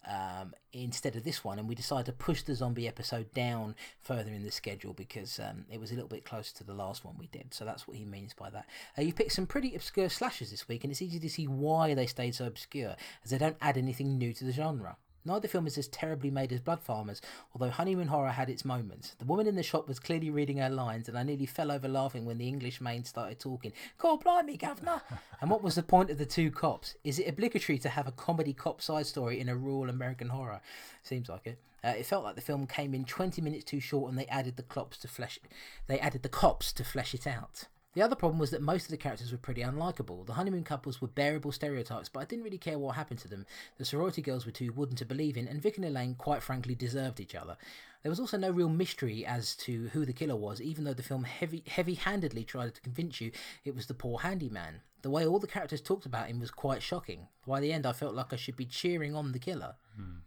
um, 0.06 0.54
instead 0.72 1.16
of 1.16 1.24
this 1.24 1.44
one, 1.44 1.58
and 1.58 1.68
we 1.68 1.74
decided 1.74 2.06
to 2.06 2.12
push 2.12 2.42
the 2.42 2.54
zombie 2.54 2.88
episode 2.88 3.32
down 3.32 3.74
further 4.00 4.32
in 4.32 4.44
the 4.44 4.50
schedule 4.50 4.92
because 4.92 5.38
um, 5.38 5.66
it 5.70 5.80
was 5.80 5.90
a 5.90 5.94
little 5.94 6.08
bit 6.08 6.24
closer 6.24 6.54
to 6.56 6.64
the 6.64 6.74
last 6.74 7.04
one 7.04 7.16
we 7.18 7.26
did. 7.28 7.52
So 7.52 7.64
that's 7.64 7.88
what 7.88 7.96
he 7.96 8.04
means 8.04 8.32
by 8.34 8.50
that. 8.50 8.66
Uh, 8.96 9.02
you've 9.02 9.16
picked 9.16 9.32
some 9.32 9.46
pretty 9.46 9.74
obscure 9.74 10.08
slashes 10.08 10.50
this 10.50 10.68
week, 10.68 10.84
and 10.84 10.90
it's 10.90 11.02
easy 11.02 11.18
to 11.18 11.30
see 11.30 11.46
why 11.46 11.94
they 11.94 12.06
stayed 12.06 12.34
so 12.34 12.46
obscure, 12.46 12.96
as 13.24 13.30
they 13.30 13.38
don't 13.38 13.56
add 13.60 13.76
anything 13.76 14.18
new 14.18 14.32
to 14.32 14.44
the 14.44 14.52
genre. 14.52 14.96
Neither 15.26 15.48
film 15.48 15.66
is 15.66 15.76
as 15.76 15.88
terribly 15.88 16.30
made 16.30 16.52
as 16.52 16.60
Blood 16.60 16.80
Farmers, 16.80 17.20
although 17.52 17.72
Honeymoon 17.72 18.06
Horror 18.06 18.30
had 18.30 18.48
its 18.48 18.64
moments. 18.64 19.16
The 19.18 19.24
woman 19.24 19.48
in 19.48 19.56
the 19.56 19.62
shop 19.64 19.88
was 19.88 19.98
clearly 19.98 20.30
reading 20.30 20.58
her 20.58 20.70
lines, 20.70 21.08
and 21.08 21.18
I 21.18 21.24
nearly 21.24 21.46
fell 21.46 21.72
over 21.72 21.88
laughing 21.88 22.24
when 22.24 22.38
the 22.38 22.46
English 22.46 22.80
maid 22.80 23.08
started 23.08 23.40
talking. 23.40 23.72
God 23.98 24.22
blimey, 24.22 24.56
governor! 24.56 25.02
and 25.40 25.50
what 25.50 25.64
was 25.64 25.74
the 25.74 25.82
point 25.82 26.10
of 26.10 26.18
the 26.18 26.26
two 26.26 26.52
cops? 26.52 26.94
Is 27.02 27.18
it 27.18 27.28
obligatory 27.28 27.76
to 27.78 27.88
have 27.88 28.06
a 28.06 28.12
comedy 28.12 28.52
cop 28.52 28.80
side 28.80 29.06
story 29.06 29.40
in 29.40 29.48
a 29.48 29.56
rural 29.56 29.90
American 29.90 30.28
horror? 30.28 30.60
Seems 31.02 31.28
like 31.28 31.48
it. 31.48 31.58
Uh, 31.82 31.94
it 31.98 32.06
felt 32.06 32.22
like 32.22 32.36
the 32.36 32.40
film 32.40 32.68
came 32.68 32.94
in 32.94 33.04
20 33.04 33.42
minutes 33.42 33.64
too 33.64 33.80
short, 33.80 34.08
and 34.08 34.16
they 34.16 34.26
added 34.26 34.56
the 34.56 34.62
cops 34.62 34.96
to 34.98 35.08
flesh. 35.08 35.40
They 35.88 35.98
added 35.98 36.22
the 36.22 36.28
cops 36.28 36.72
to 36.74 36.84
flesh 36.84 37.14
it 37.14 37.26
out. 37.26 37.64
The 37.96 38.02
other 38.02 38.14
problem 38.14 38.38
was 38.38 38.50
that 38.50 38.60
most 38.60 38.84
of 38.84 38.90
the 38.90 38.98
characters 38.98 39.32
were 39.32 39.38
pretty 39.38 39.62
unlikable. 39.62 40.26
The 40.26 40.34
honeymoon 40.34 40.64
couples 40.64 41.00
were 41.00 41.08
bearable 41.08 41.50
stereotypes, 41.50 42.10
but 42.10 42.20
I 42.20 42.24
didn't 42.26 42.44
really 42.44 42.58
care 42.58 42.78
what 42.78 42.94
happened 42.94 43.20
to 43.20 43.28
them. 43.28 43.46
The 43.78 43.86
sorority 43.86 44.20
girls 44.20 44.44
were 44.44 44.52
too 44.52 44.70
wooden 44.70 44.96
to 44.96 45.06
believe 45.06 45.38
in, 45.38 45.48
and 45.48 45.62
Vic 45.62 45.78
and 45.78 45.86
Elaine 45.86 46.14
quite 46.14 46.42
frankly 46.42 46.74
deserved 46.74 47.20
each 47.20 47.34
other. 47.34 47.56
There 48.02 48.10
was 48.10 48.20
also 48.20 48.36
no 48.36 48.50
real 48.50 48.68
mystery 48.68 49.24
as 49.24 49.56
to 49.56 49.88
who 49.94 50.04
the 50.04 50.12
killer 50.12 50.36
was, 50.36 50.60
even 50.60 50.84
though 50.84 50.92
the 50.92 51.02
film 51.02 51.24
heavy 51.24 51.62
heavy-handedly 51.66 52.44
tried 52.44 52.74
to 52.74 52.82
convince 52.82 53.18
you 53.22 53.32
it 53.64 53.74
was 53.74 53.86
the 53.86 53.94
poor 53.94 54.18
handyman. 54.18 54.82
The 55.00 55.08
way 55.08 55.26
all 55.26 55.38
the 55.38 55.46
characters 55.46 55.80
talked 55.80 56.04
about 56.04 56.28
him 56.28 56.38
was 56.38 56.50
quite 56.50 56.82
shocking. 56.82 57.28
By 57.46 57.60
the 57.60 57.72
end, 57.72 57.86
I 57.86 57.94
felt 57.94 58.14
like 58.14 58.30
I 58.30 58.36
should 58.36 58.56
be 58.56 58.66
cheering 58.66 59.14
on 59.14 59.32
the 59.32 59.38
killer. 59.38 59.74
Hmm. 59.96 60.18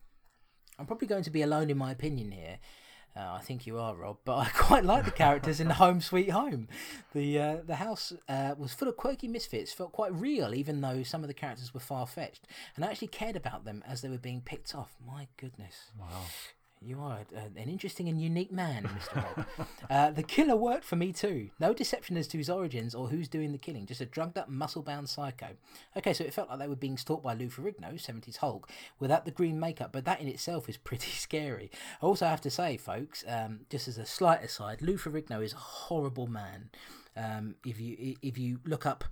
I'm 0.79 0.87
probably 0.87 1.07
going 1.07 1.23
to 1.23 1.29
be 1.29 1.43
alone 1.43 1.69
in 1.69 1.77
my 1.77 1.91
opinion 1.91 2.31
here. 2.31 2.57
Uh, 3.19 3.33
I 3.33 3.41
think 3.41 3.67
you 3.67 3.77
are, 3.77 3.95
Rob, 3.95 4.17
but 4.23 4.37
I 4.37 4.45
quite 4.53 4.85
like 4.85 5.03
the 5.03 5.11
characters 5.11 5.59
in 5.59 5.69
Home 5.71 5.99
Sweet 5.99 6.29
Home. 6.29 6.69
The 7.13 7.39
uh, 7.39 7.57
the 7.65 7.75
house 7.75 8.13
uh, 8.29 8.55
was 8.57 8.73
full 8.73 8.87
of 8.87 8.95
quirky 8.95 9.27
misfits, 9.27 9.73
felt 9.73 9.91
quite 9.91 10.13
real, 10.13 10.53
even 10.53 10.79
though 10.79 11.03
some 11.03 11.21
of 11.21 11.27
the 11.27 11.33
characters 11.33 11.73
were 11.73 11.81
far 11.81 12.07
fetched, 12.07 12.47
and 12.75 12.85
I 12.85 12.89
actually 12.89 13.09
cared 13.09 13.35
about 13.35 13.65
them 13.65 13.83
as 13.85 14.01
they 14.01 14.09
were 14.09 14.17
being 14.17 14.39
picked 14.39 14.73
off. 14.73 14.95
My 15.05 15.27
goodness! 15.35 15.91
Wow. 15.99 16.21
You 16.81 17.01
are 17.01 17.19
uh, 17.35 17.39
an 17.57 17.67
interesting 17.67 18.07
and 18.07 18.21
unique 18.21 18.53
man, 18.53 18.83
Mr. 18.83 19.15
Rob. 19.17 19.45
uh, 19.89 20.11
the 20.11 20.23
killer 20.23 20.55
worked 20.55 20.85
for 20.85 20.95
me 20.95 21.11
too. 21.11 21.49
No 21.59 21.73
deception 21.73 22.15
as 22.15 22.27
to 22.27 22.37
his 22.37 22.49
origins 22.49 22.95
or 22.95 23.09
who's 23.09 23.27
doing 23.27 23.51
the 23.51 23.57
killing, 23.57 23.85
just 23.85 23.99
a 23.99 24.05
drugged 24.05 24.37
up, 24.37 24.47
muscle 24.47 24.81
bound 24.81 25.09
psycho. 25.09 25.47
Okay, 25.97 26.13
so 26.13 26.23
it 26.23 26.33
felt 26.33 26.49
like 26.49 26.59
they 26.59 26.69
were 26.69 26.77
being 26.77 26.97
stalked 26.97 27.23
by 27.23 27.33
Lou 27.33 27.49
Ferrigno, 27.49 27.93
70s 27.95 28.37
Hulk, 28.37 28.69
without 28.97 29.25
the 29.25 29.31
green 29.31 29.59
makeup, 29.59 29.91
but 29.91 30.05
that 30.05 30.21
in 30.21 30.29
itself 30.29 30.69
is 30.69 30.77
pretty 30.89 31.11
scary. 31.11 31.69
I 32.01 32.05
also 32.05 32.25
have 32.25 32.41
to 32.41 32.49
say, 32.49 32.77
folks, 32.77 33.25
um, 33.27 33.61
just 33.69 33.89
as 33.89 33.97
a 33.97 34.05
slight 34.05 34.41
aside, 34.41 34.81
Lou 34.81 34.97
Ferrigno 34.97 35.43
is 35.43 35.53
a 35.53 35.57
horrible 35.57 36.27
man. 36.27 36.69
Um, 37.17 37.55
if 37.65 37.81
you 37.81 38.15
if 38.21 38.37
you 38.37 38.59
look 38.63 38.85
up 38.85 39.03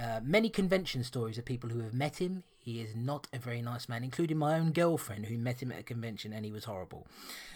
uh, 0.00 0.20
many 0.22 0.48
convention 0.48 1.04
stories 1.04 1.36
of 1.36 1.44
people 1.44 1.68
who 1.68 1.80
have 1.80 1.92
met 1.92 2.16
him. 2.18 2.42
He 2.70 2.80
is 2.80 2.94
not 2.94 3.26
a 3.32 3.38
very 3.38 3.62
nice 3.62 3.88
man, 3.88 4.04
including 4.04 4.38
my 4.38 4.56
own 4.56 4.70
girlfriend 4.70 5.26
who 5.26 5.36
met 5.36 5.60
him 5.60 5.72
at 5.72 5.80
a 5.80 5.82
convention 5.82 6.32
and 6.32 6.44
he 6.44 6.52
was 6.52 6.66
horrible. 6.66 7.04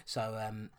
So 0.05 0.36
um, 0.45 0.70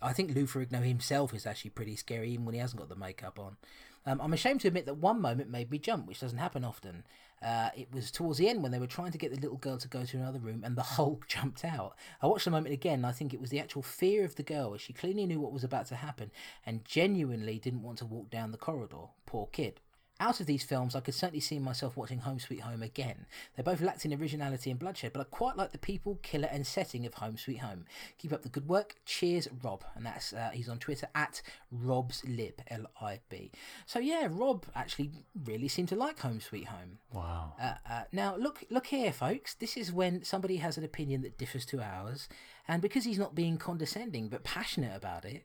I 0.00 0.14
think 0.14 0.34
Lou 0.34 0.46
Ferrigno 0.46 0.82
himself 0.82 1.34
is 1.34 1.46
actually 1.46 1.72
pretty 1.72 1.94
scary, 1.94 2.30
even 2.30 2.46
when 2.46 2.54
he 2.54 2.60
hasn't 2.60 2.80
got 2.80 2.88
the 2.88 2.96
makeup 2.96 3.38
on. 3.38 3.58
Um, 4.06 4.18
I'm 4.22 4.32
ashamed 4.32 4.62
to 4.62 4.68
admit 4.68 4.86
that 4.86 4.94
one 4.94 5.20
moment 5.20 5.50
made 5.50 5.70
me 5.70 5.78
jump, 5.78 6.06
which 6.06 6.20
doesn't 6.20 6.38
happen 6.38 6.64
often. 6.64 7.04
Uh, 7.42 7.68
it 7.76 7.92
was 7.92 8.10
towards 8.10 8.38
the 8.38 8.48
end 8.48 8.62
when 8.62 8.72
they 8.72 8.78
were 8.78 8.86
trying 8.86 9.12
to 9.12 9.18
get 9.18 9.30
the 9.30 9.40
little 9.40 9.58
girl 9.58 9.76
to 9.76 9.88
go 9.88 10.04
to 10.04 10.16
another 10.16 10.38
room 10.38 10.62
and 10.64 10.74
the 10.74 10.82
Hulk 10.82 11.26
jumped 11.28 11.62
out. 11.62 11.96
I 12.22 12.28
watched 12.28 12.46
the 12.46 12.50
moment 12.50 12.72
again 12.74 13.04
I 13.04 13.12
think 13.12 13.32
it 13.32 13.40
was 13.40 13.50
the 13.50 13.60
actual 13.60 13.82
fear 13.82 14.24
of 14.24 14.36
the 14.36 14.42
girl 14.42 14.74
as 14.74 14.80
she 14.80 14.92
clearly 14.92 15.26
knew 15.26 15.40
what 15.40 15.52
was 15.52 15.64
about 15.64 15.86
to 15.86 15.96
happen 15.96 16.30
and 16.64 16.84
genuinely 16.84 17.58
didn't 17.58 17.82
want 17.82 17.98
to 17.98 18.06
walk 18.06 18.30
down 18.30 18.52
the 18.52 18.58
corridor. 18.58 19.08
Poor 19.24 19.48
kid. 19.52 19.80
Out 20.20 20.38
of 20.38 20.44
these 20.44 20.62
films, 20.62 20.94
I 20.94 21.00
could 21.00 21.14
certainly 21.14 21.40
see 21.40 21.58
myself 21.58 21.96
watching 21.96 22.18
Home 22.18 22.38
Sweet 22.38 22.60
Home 22.60 22.82
again. 22.82 23.24
They 23.56 23.62
both 23.62 23.80
lacked 23.80 24.04
in 24.04 24.12
originality 24.12 24.70
and 24.70 24.78
bloodshed, 24.78 25.14
but 25.14 25.20
I 25.20 25.24
quite 25.24 25.56
like 25.56 25.72
the 25.72 25.78
people, 25.78 26.18
killer, 26.22 26.48
and 26.52 26.66
setting 26.66 27.06
of 27.06 27.14
Home 27.14 27.38
Sweet 27.38 27.60
Home. 27.60 27.86
Keep 28.18 28.34
up 28.34 28.42
the 28.42 28.50
good 28.50 28.68
work. 28.68 28.96
Cheers, 29.06 29.48
Rob. 29.64 29.82
And 29.94 30.04
that's 30.04 30.34
uh, 30.34 30.50
he's 30.52 30.68
on 30.68 30.78
Twitter 30.78 31.08
at 31.14 31.40
Rob's 31.72 32.22
Lib, 32.28 32.60
L 32.68 32.84
I 33.00 33.20
B. 33.30 33.50
So 33.86 33.98
yeah, 33.98 34.28
Rob 34.30 34.66
actually 34.74 35.10
really 35.44 35.68
seemed 35.68 35.88
to 35.88 35.96
like 35.96 36.20
Home 36.20 36.40
Sweet 36.40 36.66
Home. 36.66 36.98
Wow. 37.14 37.54
Uh, 37.58 37.74
uh, 37.88 38.02
now 38.12 38.36
look, 38.36 38.64
look 38.68 38.88
here, 38.88 39.12
folks. 39.12 39.54
This 39.54 39.74
is 39.76 39.90
when 39.90 40.22
somebody 40.22 40.58
has 40.58 40.76
an 40.76 40.84
opinion 40.84 41.22
that 41.22 41.38
differs 41.38 41.64
to 41.66 41.80
ours, 41.80 42.28
and 42.68 42.82
because 42.82 43.04
he's 43.04 43.18
not 43.18 43.34
being 43.34 43.56
condescending 43.56 44.28
but 44.28 44.44
passionate 44.44 44.94
about 44.94 45.24
it, 45.24 45.44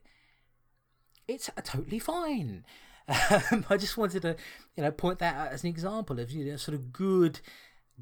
it's 1.29 1.49
totally 1.63 1.99
fine. 1.99 2.65
Um, 3.07 3.65
I 3.69 3.77
just 3.77 3.97
wanted 3.97 4.23
to, 4.23 4.35
you 4.75 4.83
know, 4.83 4.91
point 4.91 5.19
that 5.19 5.35
out 5.35 5.51
as 5.51 5.63
an 5.63 5.69
example 5.69 6.19
of 6.19 6.31
you 6.31 6.45
know 6.45 6.57
sort 6.57 6.75
of 6.75 6.91
good 6.91 7.39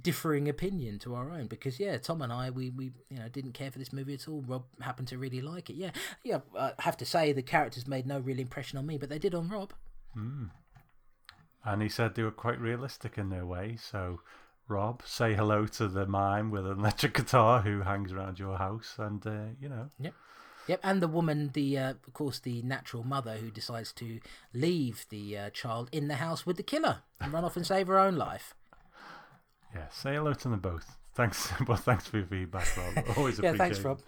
differing 0.01 0.49
opinion 0.49 0.97
to 0.97 1.13
our 1.13 1.29
own 1.29 1.45
because 1.45 1.79
yeah 1.79 1.95
tom 1.99 2.23
and 2.23 2.33
i 2.33 2.49
we 2.49 2.71
we 2.71 2.85
you 3.09 3.19
know 3.19 3.29
didn't 3.29 3.51
care 3.51 3.69
for 3.69 3.77
this 3.79 3.93
movie 3.93 4.15
at 4.15 4.27
all. 4.27 4.43
Rob 4.47 4.63
happened 4.81 5.07
to 5.09 5.17
really 5.17 5.41
like 5.41 5.69
it. 5.69 5.75
Yeah. 5.75 5.91
Yeah 6.23 6.39
i 6.57 6.73
have 6.79 6.97
to 6.97 7.05
say 7.05 7.31
the 7.31 7.43
characters 7.43 7.87
made 7.87 8.07
no 8.07 8.19
real 8.19 8.39
impression 8.39 8.79
on 8.79 8.87
me 8.87 8.97
but 8.97 9.09
they 9.09 9.19
did 9.19 9.35
on 9.35 9.49
rob. 9.49 9.73
Mm. 10.17 10.49
and 11.63 11.81
he 11.81 11.89
said 11.89 12.15
they 12.15 12.23
were 12.23 12.31
quite 12.31 12.59
realistic 12.59 13.17
in 13.17 13.29
their 13.29 13.45
way. 13.45 13.77
So 13.79 14.21
rob 14.67 15.03
say 15.05 15.35
hello 15.35 15.67
to 15.67 15.87
the 15.87 16.07
mime 16.07 16.49
with 16.49 16.65
an 16.65 16.79
electric 16.79 17.13
guitar 17.13 17.61
who 17.61 17.81
hangs 17.81 18.11
around 18.11 18.39
your 18.39 18.57
house 18.57 18.95
and 18.97 19.25
uh, 19.27 19.53
you 19.59 19.69
know. 19.69 19.89
Yep 19.99 20.13
Yep, 20.67 20.79
and 20.83 21.01
the 21.01 21.07
woman, 21.07 21.51
the 21.53 21.77
uh, 21.77 21.89
of 21.91 22.13
course 22.13 22.39
the 22.39 22.61
natural 22.61 23.03
mother 23.03 23.33
who 23.33 23.51
decides 23.51 23.91
to 23.93 24.19
leave 24.53 25.05
the 25.09 25.37
uh, 25.37 25.49
child 25.49 25.89
in 25.91 26.07
the 26.07 26.15
house 26.15 26.45
with 26.45 26.57
the 26.57 26.63
killer 26.63 26.99
and 27.19 27.33
run 27.33 27.43
off 27.43 27.57
and 27.57 27.67
save 27.67 27.87
her 27.87 27.99
own 27.99 28.15
life. 28.15 28.53
Yeah, 29.75 29.89
say 29.89 30.15
hello 30.15 30.33
to 30.33 30.49
them 30.49 30.59
both. 30.59 30.97
Thanks, 31.15 31.51
well, 31.67 31.77
thanks 31.77 32.07
for 32.07 32.17
your 32.17 32.27
feedback, 32.27 32.67
Rob. 32.77 33.05
Always 33.17 33.39
yeah, 33.39 33.53
thanks, 33.53 33.79
Rob. 33.81 33.99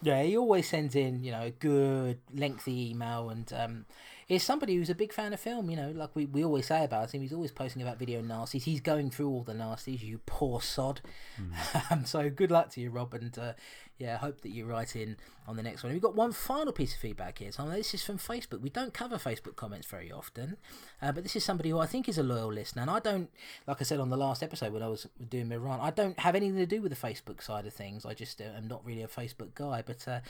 Yeah, 0.00 0.22
he 0.22 0.36
always 0.36 0.68
sends 0.68 0.94
in 0.94 1.24
you 1.24 1.32
know 1.32 1.42
a 1.42 1.50
good 1.50 2.20
lengthy 2.32 2.90
email 2.90 3.30
and 3.30 3.52
um, 3.52 3.86
is 4.28 4.42
somebody 4.42 4.76
who's 4.76 4.90
a 4.90 4.94
big 4.94 5.12
fan 5.12 5.32
of 5.32 5.40
film. 5.40 5.70
You 5.70 5.76
know, 5.76 5.90
like 5.90 6.14
we, 6.14 6.26
we 6.26 6.44
always 6.44 6.66
say 6.66 6.84
about 6.84 7.14
him, 7.14 7.22
he's 7.22 7.32
always 7.32 7.50
posting 7.50 7.80
about 7.80 7.98
video 7.98 8.20
nasties. 8.20 8.64
He's 8.64 8.80
going 8.80 9.10
through 9.10 9.28
all 9.28 9.42
the 9.42 9.54
nasties. 9.54 10.02
You 10.02 10.20
poor 10.26 10.60
sod. 10.60 11.00
Mm. 11.40 12.06
so 12.06 12.28
good 12.28 12.50
luck 12.50 12.70
to 12.70 12.80
you, 12.80 12.90
Rob, 12.90 13.14
and 13.14 13.36
uh, 13.38 13.52
yeah, 13.98 14.14
I 14.14 14.18
hope 14.18 14.42
that 14.42 14.50
you 14.50 14.66
write 14.66 14.94
in 14.94 15.16
on 15.46 15.56
the 15.56 15.62
next 15.62 15.82
one. 15.82 15.92
We've 15.92 16.02
got 16.02 16.14
one 16.14 16.32
final 16.32 16.72
piece 16.72 16.94
of 16.94 17.00
feedback 17.00 17.38
here, 17.38 17.50
Tom. 17.50 17.70
This 17.70 17.94
is 17.94 18.04
from 18.04 18.18
Facebook. 18.18 18.60
We 18.60 18.68
don't 18.68 18.92
cover 18.92 19.16
Facebook 19.16 19.56
comments 19.56 19.86
very 19.86 20.12
often, 20.12 20.58
uh, 21.00 21.12
but 21.12 21.22
this 21.22 21.34
is 21.34 21.42
somebody 21.42 21.70
who 21.70 21.78
I 21.78 21.86
think 21.86 22.06
is 22.06 22.18
a 22.18 22.22
loyal 22.22 22.52
listener. 22.52 22.82
And 22.82 22.90
I 22.90 23.00
don't, 23.00 23.30
like 23.66 23.80
I 23.80 23.84
said 23.84 23.98
on 23.98 24.10
the 24.10 24.16
last 24.18 24.42
episode 24.42 24.74
when 24.74 24.82
I 24.82 24.88
was 24.88 25.08
doing 25.30 25.48
my 25.48 25.56
run, 25.56 25.80
I 25.80 25.90
don't 25.90 26.18
have 26.20 26.34
anything 26.34 26.58
to 26.58 26.66
do 26.66 26.82
with 26.82 26.96
the 26.96 27.08
Facebook 27.08 27.42
side 27.42 27.66
of 27.66 27.72
things. 27.72 28.04
I 28.04 28.12
just 28.12 28.42
uh, 28.42 28.56
am 28.56 28.68
not 28.68 28.84
really 28.84 29.02
a 29.02 29.08
Facebook 29.08 29.54
guy. 29.54 29.82
But 29.84 30.06
uh, 30.06 30.20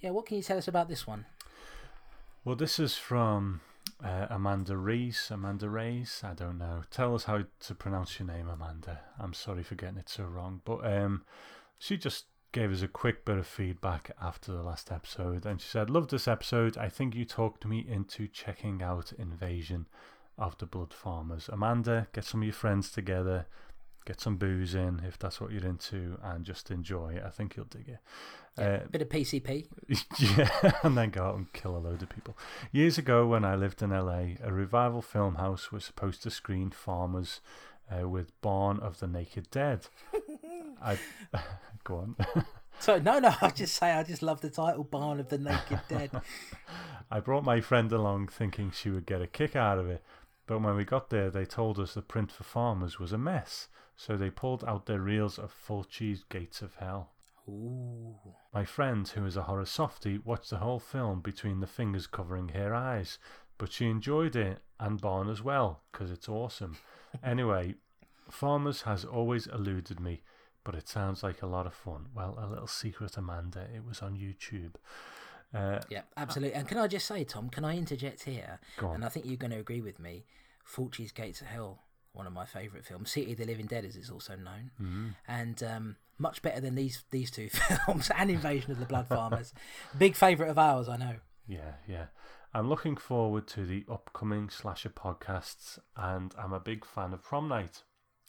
yeah, 0.00 0.10
what 0.10 0.24
can 0.24 0.38
you 0.38 0.42
tell 0.42 0.58
us 0.58 0.66
about 0.66 0.88
this 0.88 1.06
one? 1.06 1.26
Well, 2.44 2.56
this 2.56 2.80
is 2.80 2.96
from 2.96 3.60
uh, 4.04 4.26
Amanda 4.28 4.76
Reese. 4.76 5.30
Amanda 5.30 5.68
Reese, 5.68 6.24
I 6.24 6.34
don't 6.34 6.58
know. 6.58 6.82
Tell 6.90 7.14
us 7.14 7.24
how 7.24 7.44
to 7.60 7.74
pronounce 7.76 8.18
your 8.18 8.26
name, 8.26 8.48
Amanda. 8.48 8.98
I'm 9.20 9.32
sorry 9.32 9.62
for 9.62 9.76
getting 9.76 9.98
it 9.98 10.08
so 10.08 10.24
wrong. 10.24 10.60
But 10.64 10.84
um, 10.84 11.22
she 11.78 11.96
just 11.96 12.24
gave 12.50 12.72
us 12.72 12.82
a 12.82 12.88
quick 12.88 13.24
bit 13.24 13.38
of 13.38 13.46
feedback 13.46 14.10
after 14.20 14.50
the 14.50 14.64
last 14.64 14.90
episode, 14.90 15.46
and 15.46 15.60
she 15.60 15.68
said, 15.68 15.88
"Love 15.88 16.08
this 16.08 16.26
episode. 16.26 16.76
I 16.76 16.88
think 16.88 17.14
you 17.14 17.24
talked 17.24 17.64
me 17.64 17.86
into 17.88 18.26
checking 18.26 18.82
out 18.82 19.12
Invasion 19.16 19.86
of 20.36 20.58
the 20.58 20.66
Blood 20.66 20.92
Farmers. 20.92 21.48
Amanda, 21.48 22.08
get 22.12 22.24
some 22.24 22.40
of 22.40 22.46
your 22.46 22.54
friends 22.54 22.90
together." 22.90 23.46
Get 24.04 24.20
some 24.20 24.36
booze 24.36 24.74
in 24.74 25.02
if 25.06 25.18
that's 25.18 25.40
what 25.40 25.52
you're 25.52 25.64
into, 25.64 26.18
and 26.22 26.44
just 26.44 26.70
enjoy 26.70 27.14
it. 27.14 27.22
I 27.24 27.30
think 27.30 27.56
you'll 27.56 27.66
dig 27.66 27.88
it. 27.88 27.98
Yeah, 28.58 28.64
uh, 28.64 28.86
bit 28.90 29.02
of 29.02 29.08
PCP. 29.08 29.66
Yeah, 30.18 30.72
and 30.82 30.96
then 30.96 31.10
go 31.10 31.24
out 31.24 31.36
and 31.36 31.52
kill 31.52 31.76
a 31.76 31.78
load 31.78 32.02
of 32.02 32.08
people. 32.08 32.36
Years 32.72 32.98
ago, 32.98 33.26
when 33.26 33.44
I 33.44 33.54
lived 33.54 33.80
in 33.80 33.90
LA, 33.90 34.34
a 34.42 34.52
revival 34.52 35.02
film 35.02 35.36
house 35.36 35.70
was 35.70 35.84
supposed 35.84 36.22
to 36.24 36.30
screen 36.30 36.70
Farmers 36.70 37.40
uh, 37.90 38.08
with 38.08 38.38
Barn 38.40 38.80
of 38.80 38.98
the 38.98 39.06
Naked 39.06 39.50
Dead. 39.50 39.86
I 40.82 40.98
go 41.84 41.96
on. 41.98 42.16
So 42.80 42.98
no, 42.98 43.20
no, 43.20 43.32
I 43.40 43.50
just 43.50 43.76
say 43.76 43.92
I 43.92 44.02
just 44.02 44.22
love 44.22 44.40
the 44.40 44.50
title 44.50 44.82
Barn 44.82 45.20
of 45.20 45.28
the 45.28 45.38
Naked 45.38 45.80
Dead. 45.88 46.10
I 47.10 47.20
brought 47.20 47.44
my 47.44 47.60
friend 47.60 47.92
along 47.92 48.28
thinking 48.28 48.72
she 48.72 48.90
would 48.90 49.06
get 49.06 49.22
a 49.22 49.26
kick 49.26 49.54
out 49.54 49.78
of 49.78 49.88
it, 49.88 50.02
but 50.46 50.60
when 50.60 50.74
we 50.74 50.84
got 50.84 51.10
there, 51.10 51.30
they 51.30 51.44
told 51.44 51.78
us 51.78 51.94
the 51.94 52.02
print 52.02 52.32
for 52.32 52.42
Farmers 52.44 52.98
was 52.98 53.12
a 53.12 53.18
mess. 53.18 53.68
So 54.04 54.16
they 54.16 54.30
pulled 54.30 54.64
out 54.64 54.86
their 54.86 55.00
reels 55.00 55.38
of 55.38 55.52
Fulci's 55.52 56.24
Gates 56.24 56.60
of 56.60 56.74
Hell. 56.74 57.12
Ooh. 57.48 58.16
My 58.52 58.64
friend, 58.64 59.06
who 59.06 59.24
is 59.24 59.36
a 59.36 59.44
horror 59.44 59.64
softie, 59.64 60.18
watched 60.18 60.50
the 60.50 60.56
whole 60.56 60.80
film 60.80 61.20
between 61.20 61.60
the 61.60 61.68
fingers 61.68 62.08
covering 62.08 62.48
her 62.48 62.74
eyes, 62.74 63.20
but 63.58 63.70
she 63.70 63.86
enjoyed 63.86 64.34
it 64.34 64.58
and 64.80 65.00
Barn 65.00 65.28
as 65.28 65.40
well, 65.40 65.82
because 65.92 66.10
it's 66.10 66.28
awesome. 66.28 66.78
anyway, 67.22 67.76
Farmers 68.28 68.82
has 68.82 69.04
always 69.04 69.46
eluded 69.46 70.00
me, 70.00 70.22
but 70.64 70.74
it 70.74 70.88
sounds 70.88 71.22
like 71.22 71.40
a 71.40 71.46
lot 71.46 71.68
of 71.68 71.72
fun. 71.74 72.06
Well, 72.12 72.36
a 72.42 72.48
little 72.48 72.66
secret, 72.66 73.16
Amanda, 73.16 73.68
it 73.72 73.86
was 73.86 74.02
on 74.02 74.16
YouTube. 74.16 74.74
Uh, 75.54 75.78
yeah, 75.88 76.02
absolutely. 76.16 76.54
And 76.58 76.66
can 76.66 76.78
I 76.78 76.88
just 76.88 77.06
say, 77.06 77.22
Tom, 77.22 77.50
can 77.50 77.64
I 77.64 77.78
interject 77.78 78.24
here? 78.24 78.58
And 78.80 79.04
I 79.04 79.08
think 79.08 79.26
you're 79.26 79.36
going 79.36 79.52
to 79.52 79.60
agree 79.60 79.80
with 79.80 80.00
me. 80.00 80.24
Fulci's 80.66 81.12
Gates 81.12 81.40
of 81.40 81.46
Hell 81.46 81.84
one 82.12 82.26
of 82.26 82.32
my 82.32 82.44
favourite 82.44 82.84
films. 82.84 83.10
City 83.10 83.32
of 83.32 83.38
the 83.38 83.44
Living 83.44 83.66
Dead, 83.66 83.84
as 83.84 83.96
it's 83.96 84.10
also 84.10 84.36
known, 84.36 84.70
mm-hmm. 84.80 85.08
and 85.26 85.62
um, 85.62 85.96
much 86.18 86.42
better 86.42 86.60
than 86.60 86.74
these 86.74 87.04
these 87.10 87.30
two 87.30 87.48
films 87.86 88.10
and 88.16 88.30
Invasion 88.30 88.70
of 88.70 88.78
the 88.78 88.86
Blood 88.86 89.08
Farmers. 89.08 89.52
Big 89.98 90.14
favourite 90.14 90.50
of 90.50 90.58
ours, 90.58 90.88
I 90.88 90.96
know. 90.96 91.16
Yeah, 91.46 91.72
yeah. 91.88 92.06
I'm 92.54 92.68
looking 92.68 92.96
forward 92.96 93.46
to 93.48 93.64
the 93.64 93.84
upcoming 93.90 94.50
slasher 94.50 94.90
podcasts, 94.90 95.78
and 95.96 96.34
I'm 96.38 96.52
a 96.52 96.60
big 96.60 96.84
fan 96.84 97.14
of 97.14 97.22
Prom 97.22 97.48
Night. 97.48 97.82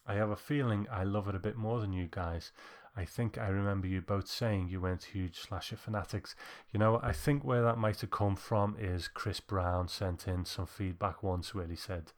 I 0.07 0.15
have 0.15 0.29
a 0.29 0.37
feeling 0.37 0.87
I 0.91 1.03
love 1.03 1.27
it 1.27 1.35
a 1.35 1.39
bit 1.39 1.57
more 1.57 1.81
than 1.81 1.91
you 1.93 2.07
guys. 2.09 2.51
I 2.95 3.05
think 3.05 3.37
I 3.37 3.47
remember 3.47 3.87
you 3.87 4.01
both 4.01 4.27
saying 4.27 4.69
you 4.69 4.79
weren't 4.79 5.05
huge 5.05 5.39
slasher 5.39 5.77
fanatics. 5.77 6.35
You 6.71 6.79
know, 6.79 6.99
I 7.01 7.11
think 7.11 7.43
where 7.43 7.63
that 7.63 7.77
might 7.77 8.01
have 8.01 8.11
come 8.11 8.35
from 8.35 8.75
is 8.79 9.07
Chris 9.07 9.39
Brown 9.39 9.87
sent 9.87 10.27
in 10.27 10.45
some 10.45 10.67
feedback 10.67 11.23
once 11.23 11.55
where 11.55 11.67
he 11.67 11.75
said, 11.75 12.11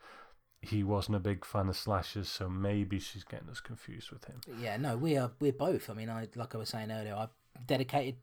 he 0.66 0.84
wasn't 0.84 1.16
a 1.16 1.20
big 1.20 1.46
fan 1.46 1.70
of 1.70 1.78
slashers, 1.78 2.28
so 2.30 2.50
maybe 2.50 3.00
she's 3.00 3.24
getting 3.24 3.50
us 3.50 3.60
confused 3.60 4.12
with 4.12 4.26
him. 4.26 4.42
Yeah, 4.60 4.78
no, 4.78 4.98
we 4.98 5.18
are 5.18 5.32
we're 5.40 5.54
both. 5.54 5.90
I 5.90 5.94
mean, 5.94 6.10
I 6.10 6.28
like 6.36 6.56
I 6.56 6.58
was 6.58 6.70
saying 6.70 6.92
earlier, 6.92 7.16
I 7.16 7.28
dedicated, 7.66 8.16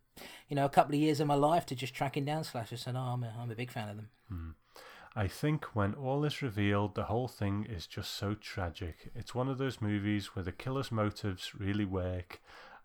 you 0.49 0.57
know, 0.57 0.65
a 0.65 0.71
couple 0.71 0.95
of 0.95 1.01
years 1.01 1.21
of 1.21 1.27
my 1.27 1.35
life 1.35 1.67
to 1.67 1.75
just 1.75 1.95
tracking 1.95 2.25
down 2.25 2.45
slashers, 2.45 2.83
so 2.83 2.93
no, 2.93 3.01
I'm 3.01 3.25
a, 3.25 3.35
I'm 3.39 3.51
a 3.51 3.55
big 3.55 3.71
fan 3.71 3.89
of 3.89 3.97
them. 3.97 4.09
Hmm. 4.29 4.51
I 5.15 5.29
think 5.29 5.77
when 5.77 5.93
all 5.93 6.25
is 6.25 6.41
revealed, 6.41 6.95
the 6.95 7.05
whole 7.05 7.29
thing 7.29 7.67
is 7.69 7.87
just 7.87 8.13
so 8.13 8.35
tragic. 8.35 9.11
It's 9.15 9.35
one 9.35 9.49
of 9.49 9.59
those 9.59 9.81
movies 9.81 10.35
where 10.35 10.43
the 10.43 10.53
killer's 10.53 10.91
motives 10.91 11.55
really 11.55 11.85
work 11.85 12.41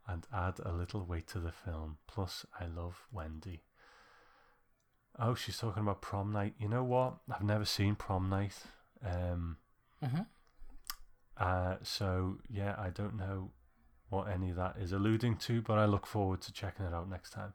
and 0.06 0.28
add 0.34 0.60
a 0.64 0.74
little 0.74 1.06
weight 1.06 1.28
to 1.28 1.40
the 1.40 1.54
film. 1.54 1.98
Plus, 2.06 2.46
I 2.60 2.66
love 2.66 3.08
Wendy. 3.14 3.64
Oh, 5.18 5.36
she's 5.36 5.58
talking 5.58 5.84
about 5.84 6.02
prom 6.02 6.32
night. 6.32 6.54
You 6.60 6.68
know 6.68 6.84
what? 6.84 7.18
I've 7.34 7.44
never 7.44 7.66
seen 7.66 7.96
prom 7.96 8.30
night. 8.30 8.56
Um, 9.06 9.58
mm-hmm. 10.04 10.22
uh, 11.38 11.76
so 11.84 12.38
yeah, 12.50 12.76
I 12.78 12.90
don't 12.90 13.18
know 13.18 13.52
what 14.10 14.30
any 14.30 14.50
of 14.52 14.56
that 14.56 14.76
is 14.80 14.94
alluding 14.94 15.38
to, 15.38 15.62
but 15.62 15.78
I 15.78 15.86
look 15.86 16.06
forward 16.06 16.42
to 16.42 16.54
checking 16.54 16.86
it 16.86 16.94
out 16.94 17.10
next 17.10 17.32
time. 17.32 17.54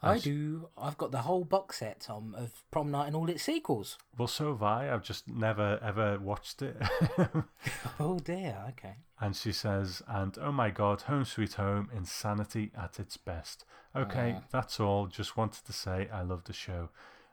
I 0.00 0.18
do. 0.18 0.68
I've 0.78 0.96
got 0.96 1.10
the 1.10 1.22
whole 1.22 1.44
box 1.44 1.78
set, 1.78 2.00
Tom, 2.00 2.34
of 2.38 2.62
Prom 2.70 2.90
Night 2.90 3.08
and 3.08 3.16
all 3.16 3.28
its 3.28 3.42
sequels. 3.42 3.98
Well, 4.16 4.28
so 4.28 4.52
have 4.52 4.62
I. 4.62 4.92
I've 4.92 5.02
just 5.02 5.28
never 5.28 5.78
ever 5.82 6.18
watched 6.18 6.62
it. 6.62 6.76
oh 8.00 8.18
dear. 8.20 8.56
Okay. 8.70 8.94
And 9.20 9.34
she 9.34 9.50
says, 9.50 10.02
"And 10.06 10.38
oh 10.40 10.52
my 10.52 10.70
God, 10.70 11.02
Home 11.02 11.24
Sweet 11.24 11.54
Home, 11.54 11.90
insanity 11.94 12.70
at 12.80 13.00
its 13.00 13.16
best." 13.16 13.64
Okay, 13.96 14.34
uh, 14.36 14.40
that's 14.52 14.78
all. 14.78 15.06
Just 15.06 15.36
wanted 15.36 15.64
to 15.64 15.72
say 15.72 16.08
I 16.12 16.22
love 16.22 16.44
the 16.44 16.52
show, 16.52 16.90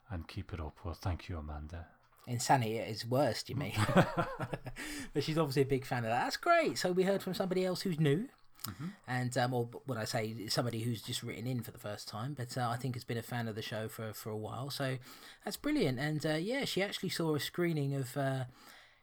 and 0.09 0.27
keep 0.27 0.51
it 0.51 0.59
up. 0.59 0.79
Well, 0.83 0.95
thank 0.95 1.29
you, 1.29 1.37
Amanda. 1.37 1.87
Insanity 2.27 2.79
at 2.79 2.87
its 2.87 3.05
worst, 3.05 3.49
you 3.49 3.55
mean? 3.55 3.73
but 5.13 5.23
she's 5.23 5.37
obviously 5.37 5.61
a 5.61 5.65
big 5.65 5.85
fan 5.85 5.99
of 5.99 6.09
that. 6.09 6.23
That's 6.23 6.37
great. 6.37 6.77
So 6.77 6.91
we 6.91 7.03
heard 7.03 7.21
from 7.21 7.33
somebody 7.33 7.65
else 7.65 7.81
who's 7.81 7.99
new. 7.99 8.27
Mm-hmm. 8.67 8.85
And 9.07 9.37
um, 9.37 9.53
or 9.53 9.69
when 9.85 9.97
I 9.97 10.05
say 10.05 10.47
somebody 10.47 10.81
who's 10.81 11.01
just 11.01 11.21
written 11.21 11.45
in 11.45 11.61
for 11.61 11.71
the 11.71 11.77
first 11.77 12.07
time, 12.07 12.33
but 12.33 12.57
uh, 12.57 12.67
I 12.67 12.77
think 12.77 12.95
has 12.95 13.03
been 13.03 13.17
a 13.17 13.23
fan 13.23 13.47
of 13.47 13.55
the 13.55 13.61
show 13.61 13.87
for 13.87 14.13
for 14.13 14.29
a 14.29 14.37
while. 14.37 14.69
So 14.69 14.97
that's 15.43 15.57
brilliant. 15.57 15.99
And 15.99 16.25
uh, 16.25 16.35
yeah, 16.35 16.65
she 16.65 16.81
actually 16.81 17.09
saw 17.09 17.35
a 17.35 17.39
screening 17.39 17.93
of. 17.93 18.17
Uh, 18.17 18.45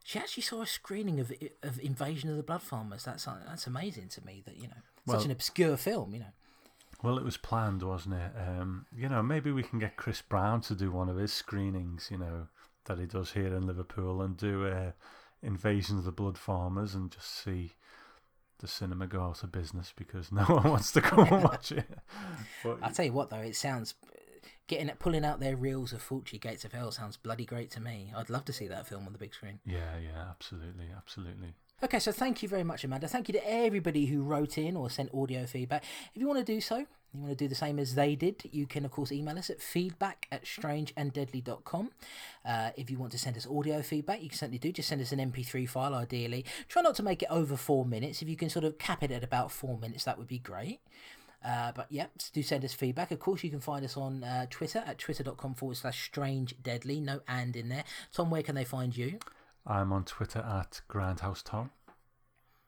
she 0.04 0.18
actually 0.18 0.42
saw 0.42 0.62
a 0.62 0.66
screening 0.66 1.20
of 1.20 1.32
of 1.62 1.78
Invasion 1.78 2.28
of 2.28 2.36
the 2.36 2.42
Blood 2.42 2.62
Farmers. 2.62 3.04
That's 3.04 3.28
uh, 3.28 3.36
that's 3.46 3.66
amazing 3.66 4.08
to 4.08 4.24
me. 4.26 4.42
That 4.44 4.56
you 4.56 4.66
know, 4.66 5.12
such 5.14 5.24
an 5.24 5.30
obscure 5.30 5.76
film. 5.76 6.12
You 6.12 6.20
know. 6.20 6.32
Well, 7.02 7.18
it 7.18 7.24
was 7.24 7.36
planned, 7.36 7.82
wasn't 7.82 8.16
it? 8.16 8.32
Um, 8.36 8.86
you 8.96 9.08
know, 9.08 9.22
maybe 9.22 9.50
we 9.50 9.62
can 9.62 9.78
get 9.78 9.96
Chris 9.96 10.22
Brown 10.22 10.60
to 10.62 10.74
do 10.74 10.90
one 10.90 11.08
of 11.08 11.16
his 11.16 11.32
screenings. 11.32 12.08
You 12.10 12.18
know, 12.18 12.48
that 12.84 12.98
he 12.98 13.06
does 13.06 13.32
here 13.32 13.54
in 13.54 13.66
Liverpool 13.66 14.22
and 14.22 14.36
do 14.36 14.66
uh, 14.66 14.92
Invasion 15.42 15.98
of 15.98 16.04
the 16.04 16.12
Blood 16.12 16.38
Farmers 16.38 16.94
and 16.94 17.10
just 17.10 17.42
see 17.42 17.72
the 18.58 18.68
cinema 18.68 19.06
go 19.06 19.22
out 19.22 19.42
of 19.42 19.52
business 19.52 19.92
because 19.96 20.32
no 20.32 20.42
one 20.44 20.70
wants 20.70 20.92
to 20.92 21.00
go 21.00 21.22
and 21.22 21.42
watch 21.44 21.72
it. 21.72 21.88
But, 22.64 22.78
I'll 22.82 22.92
tell 22.92 23.04
you 23.04 23.12
what, 23.12 23.30
though, 23.30 23.38
it 23.38 23.56
sounds 23.56 23.94
getting 24.68 24.88
it, 24.88 24.98
pulling 24.98 25.24
out 25.24 25.40
their 25.40 25.56
reels 25.56 25.92
of 25.92 26.06
Fulci 26.06 26.40
Gates 26.40 26.64
of 26.64 26.72
Hell 26.72 26.92
sounds 26.92 27.16
bloody 27.16 27.44
great 27.44 27.70
to 27.72 27.80
me. 27.80 28.12
I'd 28.16 28.30
love 28.30 28.44
to 28.46 28.52
see 28.52 28.68
that 28.68 28.86
film 28.86 29.06
on 29.06 29.12
the 29.12 29.18
big 29.18 29.34
screen. 29.34 29.60
Yeah, 29.66 29.98
yeah, 29.98 30.24
absolutely, 30.30 30.86
absolutely. 30.96 31.54
Okay, 31.84 31.98
so 31.98 32.12
thank 32.12 32.44
you 32.44 32.48
very 32.48 32.62
much, 32.62 32.84
Amanda. 32.84 33.08
Thank 33.08 33.28
you 33.28 33.32
to 33.32 33.50
everybody 33.50 34.06
who 34.06 34.22
wrote 34.22 34.56
in 34.56 34.76
or 34.76 34.88
sent 34.88 35.12
audio 35.12 35.46
feedback. 35.46 35.82
If 36.14 36.20
you 36.20 36.28
want 36.28 36.38
to 36.38 36.44
do 36.44 36.60
so, 36.60 36.76
you 36.76 37.20
want 37.20 37.30
to 37.30 37.36
do 37.36 37.48
the 37.48 37.56
same 37.56 37.80
as 37.80 37.96
they 37.96 38.14
did, 38.14 38.48
you 38.52 38.66
can, 38.66 38.84
of 38.84 38.92
course, 38.92 39.10
email 39.10 39.36
us 39.36 39.50
at 39.50 39.60
feedback 39.60 40.28
at 40.30 40.44
strangeanddeadly.com. 40.44 41.90
Uh, 42.46 42.70
if 42.76 42.88
you 42.88 42.98
want 42.98 43.10
to 43.12 43.18
send 43.18 43.36
us 43.36 43.48
audio 43.48 43.82
feedback, 43.82 44.22
you 44.22 44.28
can 44.28 44.38
certainly 44.38 44.58
do. 44.58 44.70
Just 44.70 44.88
send 44.88 45.00
us 45.00 45.10
an 45.10 45.18
MP3 45.18 45.68
file, 45.68 45.94
ideally. 45.94 46.44
Try 46.68 46.82
not 46.82 46.94
to 46.94 47.02
make 47.02 47.20
it 47.20 47.28
over 47.30 47.56
four 47.56 47.84
minutes. 47.84 48.22
If 48.22 48.28
you 48.28 48.36
can 48.36 48.48
sort 48.48 48.64
of 48.64 48.78
cap 48.78 49.02
it 49.02 49.10
at 49.10 49.24
about 49.24 49.50
four 49.50 49.76
minutes, 49.76 50.04
that 50.04 50.18
would 50.18 50.28
be 50.28 50.38
great. 50.38 50.80
Uh, 51.44 51.72
but 51.72 51.88
yeah, 51.90 52.06
do 52.32 52.44
send 52.44 52.64
us 52.64 52.72
feedback. 52.72 53.10
Of 53.10 53.18
course, 53.18 53.42
you 53.42 53.50
can 53.50 53.60
find 53.60 53.84
us 53.84 53.96
on 53.96 54.22
uh, 54.22 54.46
Twitter 54.48 54.84
at 54.86 54.98
twitter.com 54.98 55.54
forward 55.54 55.76
slash 55.76 56.04
strange 56.04 56.54
deadly. 56.62 57.00
No 57.00 57.22
and 57.26 57.56
in 57.56 57.68
there. 57.68 57.82
Tom, 58.12 58.30
where 58.30 58.44
can 58.44 58.54
they 58.54 58.64
find 58.64 58.96
you? 58.96 59.18
I'm 59.66 59.92
on 59.92 60.04
Twitter 60.04 60.40
at 60.40 60.80
Grindhouse 60.88 61.42
Tom. 61.42 61.70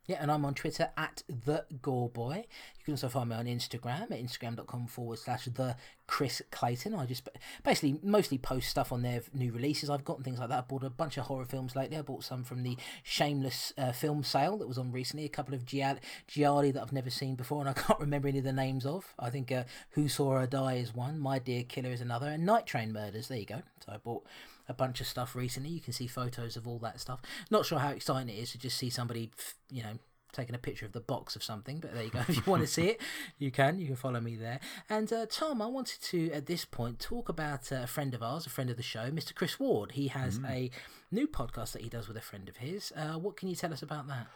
Yeah, 0.07 0.19
and 0.21 0.31
I'm 0.31 0.45
on 0.45 0.53
Twitter 0.53 0.91
at 0.99 1.23
the 1.29 1.65
Gore 1.81 2.11
Boy. 2.11 2.45
You 2.77 2.85
can 2.85 2.93
also 2.93 3.09
find 3.09 3.31
me 3.31 3.37
on 3.37 3.47
Instagram 3.47 4.03
at 4.03 4.23
instagram.com 4.23 4.87
forward 4.87 5.19
slash 5.19 5.47
the 5.47 5.77
Chris 6.07 6.43
Clayton. 6.51 6.95
I 6.95 7.07
just 7.07 7.27
basically 7.63 7.99
mostly 8.03 8.37
post 8.37 8.69
stuff 8.69 8.93
on 8.93 9.01
their 9.01 9.23
new 9.33 9.51
releases 9.51 9.89
I've 9.89 10.05
got 10.05 10.17
and 10.17 10.25
things 10.25 10.39
like 10.39 10.51
that. 10.51 10.59
I 10.59 10.61
bought 10.61 10.85
a 10.85 10.91
bunch 10.91 11.17
of 11.17 11.25
horror 11.25 11.47
films 11.47 11.75
lately. 11.75 11.97
I 11.97 12.03
bought 12.03 12.23
some 12.23 12.45
from 12.45 12.63
the 12.63 12.77
Shameless 13.03 13.73
uh, 13.79 13.93
film 13.93 14.23
sale 14.23 14.59
that 14.59 14.69
was 14.69 14.77
on 14.77 14.93
recently. 14.93 15.25
A 15.25 15.31
couple 15.31 15.55
of 15.55 15.65
Gialli 15.65 16.71
that 16.71 16.83
I've 16.83 16.93
never 16.93 17.11
seen 17.11 17.35
before 17.35 17.61
and 17.61 17.71
I 17.71 17.73
can't 17.81 17.99
remember 18.01 18.29
any 18.29 18.39
of 18.39 18.45
the 18.45 18.53
names 18.53 18.85
of. 18.85 19.15
I 19.19 19.31
think 19.31 19.51
uh, 19.51 19.65
Who 19.93 20.09
Saw 20.09 20.39
Her 20.39 20.47
Die 20.47 20.75
is 20.75 20.95
one, 20.95 21.19
My 21.19 21.39
Dear 21.39 21.63
Killer 21.63 21.93
is 21.93 22.03
another, 22.03 22.27
and 22.27 22.45
Night 22.45 22.67
Train 22.67 22.93
Murders. 22.93 23.29
There 23.29 23.39
you 23.39 23.47
go. 23.47 23.63
So 23.87 23.93
I 23.93 23.97
bought 23.97 24.27
a 24.69 24.75
bunch 24.75 25.01
of 25.01 25.07
stuff 25.07 25.35
recently. 25.35 25.71
You 25.71 25.81
can 25.81 25.93
see 25.93 26.07
photos 26.07 26.57
of 26.57 26.67
all 26.67 26.79
that 26.79 27.01
stuff. 27.01 27.21
Not 27.51 27.67
sure 27.67 27.79
how 27.79 27.91
exciting 27.91 28.29
it 28.29 28.39
is 28.39 28.53
to 28.53 28.59
just 28.59 28.77
see 28.77 28.91
somebody, 28.91 29.31
you 29.71 29.83
know, 29.83 29.99
taking 30.35 30.55
a 30.55 30.59
picture 30.59 30.85
of 30.85 30.93
the 30.93 31.01
box 31.01 31.37
of 31.37 31.43
something, 31.43 31.79
but 31.79 31.95
there 31.95 32.03
you 32.03 32.11
go. 32.11 32.21
If 32.29 32.37
you 32.37 32.43
want 32.47 32.63
to 32.63 32.67
see 32.67 32.89
it, 32.89 33.01
you 33.39 33.51
can. 33.51 33.79
You 33.79 33.87
can 33.87 33.97
follow 33.97 34.21
me 34.21 34.37
there. 34.37 34.61
And 34.91 35.11
uh, 35.13 35.27
Tom, 35.31 35.63
I 35.63 35.67
wanted 35.67 36.03
to 36.03 36.31
at 36.33 36.47
this 36.47 36.65
point 36.65 36.99
talk 36.99 37.29
about 37.29 37.71
uh, 37.73 37.83
a 37.85 37.87
friend 37.87 38.13
of 38.15 38.23
ours, 38.23 38.47
a 38.47 38.51
friend 38.51 38.69
of 38.69 38.77
the 38.77 38.83
show, 38.83 39.11
Mr. 39.11 39.35
Chris 39.35 39.59
Ward. 39.59 39.93
He 39.93 40.09
has 40.09 40.39
mm. 40.39 40.51
a 40.51 40.71
new 41.11 41.27
podcast 41.27 41.73
that 41.73 41.83
he 41.83 41.89
does 41.89 42.09
with 42.09 42.17
a 42.17 42.23
friend 42.23 42.49
of 42.49 42.59
his. 42.59 42.93
Uh, 42.97 43.15
what 43.15 43.37
can 43.37 43.49
you 43.49 43.55
tell 43.55 43.73
us 43.73 43.83
about 43.83 44.09
that? 44.09 44.27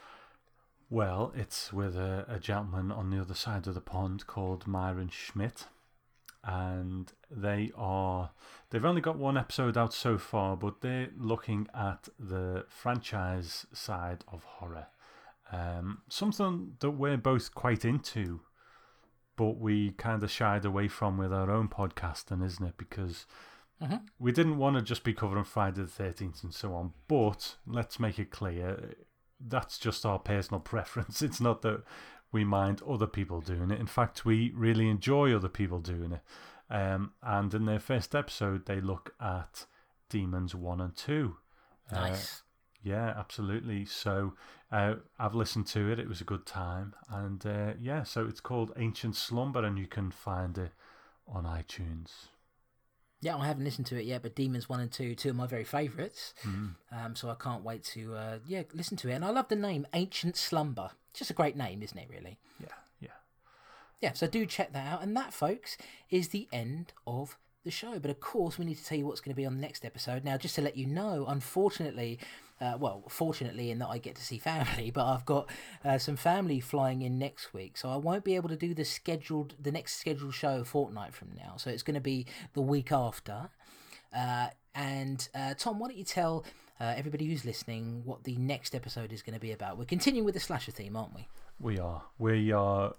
Well, 0.90 1.32
it's 1.36 1.72
with 1.72 1.96
a, 1.96 2.24
a 2.28 2.38
gentleman 2.38 2.90
on 2.90 3.10
the 3.10 3.20
other 3.20 3.34
side 3.34 3.66
of 3.66 3.74
the 3.74 3.80
pond 3.80 4.26
called 4.26 4.66
Myron 4.66 5.10
Schmidt 5.10 5.66
and 6.48 7.12
they 7.30 7.70
are 7.76 8.30
they've 8.70 8.84
only 8.84 9.00
got 9.02 9.18
one 9.18 9.36
episode 9.36 9.76
out 9.76 9.92
so 9.92 10.16
far 10.16 10.56
but 10.56 10.80
they're 10.80 11.10
looking 11.18 11.68
at 11.74 12.08
the 12.18 12.64
franchise 12.68 13.66
side 13.72 14.24
of 14.32 14.42
horror 14.44 14.86
um, 15.52 16.02
something 16.08 16.72
that 16.80 16.90
we're 16.92 17.16
both 17.18 17.54
quite 17.54 17.84
into 17.84 18.40
but 19.36 19.58
we 19.58 19.90
kind 19.92 20.22
of 20.22 20.30
shied 20.30 20.64
away 20.64 20.88
from 20.88 21.16
with 21.16 21.32
our 21.32 21.48
own 21.48 21.68
podcasting, 21.68 22.44
isn't 22.44 22.66
it? 22.66 22.76
Because 22.76 23.24
Mhm. 23.80 24.00
we 24.18 24.32
didn't 24.32 24.58
want 24.58 24.74
to 24.74 24.82
just 24.82 25.04
be 25.04 25.14
covering 25.14 25.44
Friday 25.44 25.82
the 25.82 25.86
13th 25.86 26.42
and 26.42 26.52
so 26.52 26.74
on. 26.74 26.92
But 27.06 27.56
let's 27.64 28.00
make 28.00 28.18
it 28.18 28.32
clear 28.32 28.94
that's 29.40 29.78
just 29.78 30.04
our 30.04 30.18
personal 30.18 30.58
preference. 30.72 31.22
It's 31.22 31.40
not 31.40 31.62
that 31.62 31.84
we 32.32 32.44
mind 32.44 32.82
other 32.86 33.06
people 33.06 33.40
doing 33.40 33.70
it. 33.70 33.80
In 33.80 33.86
fact, 33.86 34.24
we 34.24 34.52
really 34.54 34.88
enjoy 34.88 35.34
other 35.34 35.48
people 35.48 35.80
doing 35.80 36.12
it. 36.12 36.20
Um, 36.70 37.12
and 37.22 37.52
in 37.54 37.64
their 37.64 37.80
first 37.80 38.14
episode, 38.14 38.66
they 38.66 38.80
look 38.80 39.14
at 39.20 39.66
Demons 40.10 40.54
1 40.54 40.80
and 40.80 40.94
2. 40.94 41.36
Uh, 41.90 41.94
Nice. 41.94 42.42
yeah, 42.82 43.14
absolutely. 43.16 43.86
So 43.86 44.34
uh, 44.70 44.96
I've 45.18 45.34
listened 45.34 45.66
to 45.68 45.90
it. 45.90 45.98
It 45.98 46.08
was 46.08 46.20
a 46.20 46.24
good 46.24 46.44
time. 46.44 46.94
And 47.10 47.44
uh, 47.46 47.72
yeah, 47.80 48.02
so 48.02 48.26
it's 48.26 48.40
called 48.40 48.72
Ancient 48.76 49.16
Slumber, 49.16 49.64
and 49.64 49.78
you 49.78 49.86
can 49.86 50.10
find 50.10 50.58
it 50.58 50.72
on 51.26 51.44
iTunes. 51.44 52.28
Yeah, 53.20 53.36
I 53.36 53.46
haven't 53.46 53.64
listened 53.64 53.86
to 53.86 53.98
it 53.98 54.04
yet, 54.04 54.22
but 54.22 54.36
Demons 54.36 54.68
One 54.68 54.78
and 54.80 54.92
Two, 54.92 55.14
two 55.14 55.30
of 55.30 55.36
my 55.36 55.46
very 55.46 55.64
favourites. 55.64 56.34
Mm. 56.44 56.74
Um, 56.92 57.16
so 57.16 57.30
I 57.30 57.34
can't 57.34 57.64
wait 57.64 57.82
to 57.84 58.14
uh, 58.14 58.38
yeah 58.46 58.62
listen 58.72 58.96
to 58.98 59.08
it. 59.08 59.14
And 59.14 59.24
I 59.24 59.30
love 59.30 59.48
the 59.48 59.56
name 59.56 59.86
Ancient 59.92 60.36
Slumber. 60.36 60.90
It's 61.10 61.18
just 61.18 61.30
a 61.30 61.34
great 61.34 61.56
name, 61.56 61.82
isn't 61.82 61.98
it? 61.98 62.08
Really. 62.10 62.38
Yeah, 62.60 62.68
yeah. 63.00 63.08
Yeah. 64.00 64.12
So 64.12 64.26
do 64.26 64.46
check 64.46 64.72
that 64.72 64.86
out. 64.86 65.02
And 65.02 65.16
that, 65.16 65.32
folks, 65.32 65.76
is 66.10 66.28
the 66.28 66.48
end 66.52 66.92
of 67.06 67.36
the 67.64 67.70
show. 67.70 67.98
But 67.98 68.10
of 68.10 68.20
course, 68.20 68.58
we 68.58 68.64
need 68.64 68.78
to 68.78 68.84
tell 68.84 68.98
you 68.98 69.06
what's 69.06 69.20
going 69.20 69.34
to 69.34 69.36
be 69.36 69.46
on 69.46 69.54
the 69.54 69.60
next 69.60 69.84
episode. 69.84 70.24
Now, 70.24 70.36
just 70.36 70.54
to 70.56 70.62
let 70.62 70.76
you 70.76 70.86
know, 70.86 71.26
unfortunately, 71.28 72.18
uh, 72.60 72.76
well, 72.78 73.04
fortunately, 73.08 73.70
in 73.70 73.78
that 73.78 73.88
I 73.88 73.98
get 73.98 74.16
to 74.16 74.24
see 74.24 74.38
family, 74.38 74.90
but 74.94 75.06
I've 75.06 75.24
got 75.24 75.48
uh, 75.84 75.98
some 75.98 76.16
family 76.16 76.60
flying 76.60 77.02
in 77.02 77.18
next 77.18 77.52
week, 77.52 77.76
so 77.76 77.90
I 77.90 77.96
won't 77.96 78.24
be 78.24 78.36
able 78.36 78.48
to 78.48 78.56
do 78.56 78.74
the 78.74 78.84
scheduled, 78.84 79.54
the 79.60 79.72
next 79.72 79.96
scheduled 79.96 80.34
show 80.34 80.60
a 80.60 80.64
fortnight 80.64 81.14
from 81.14 81.28
now. 81.36 81.54
So 81.56 81.70
it's 81.70 81.82
going 81.82 81.94
to 81.94 82.00
be 82.00 82.26
the 82.54 82.62
week 82.62 82.90
after. 82.92 83.50
Uh, 84.16 84.48
and 84.74 85.28
uh, 85.34 85.54
Tom, 85.54 85.78
why 85.78 85.88
don't 85.88 85.98
you 85.98 86.04
tell 86.04 86.44
uh, 86.80 86.94
everybody 86.96 87.26
who's 87.26 87.44
listening 87.44 88.02
what 88.04 88.24
the 88.24 88.36
next 88.36 88.74
episode 88.74 89.12
is 89.12 89.22
going 89.22 89.34
to 89.34 89.40
be 89.40 89.52
about? 89.52 89.78
We're 89.78 89.84
continuing 89.84 90.24
with 90.24 90.34
the 90.34 90.40
slasher 90.40 90.72
theme, 90.72 90.96
aren't 90.96 91.14
we? 91.14 91.26
We 91.60 91.78
are. 91.78 92.02
We 92.18 92.52
are 92.52 92.94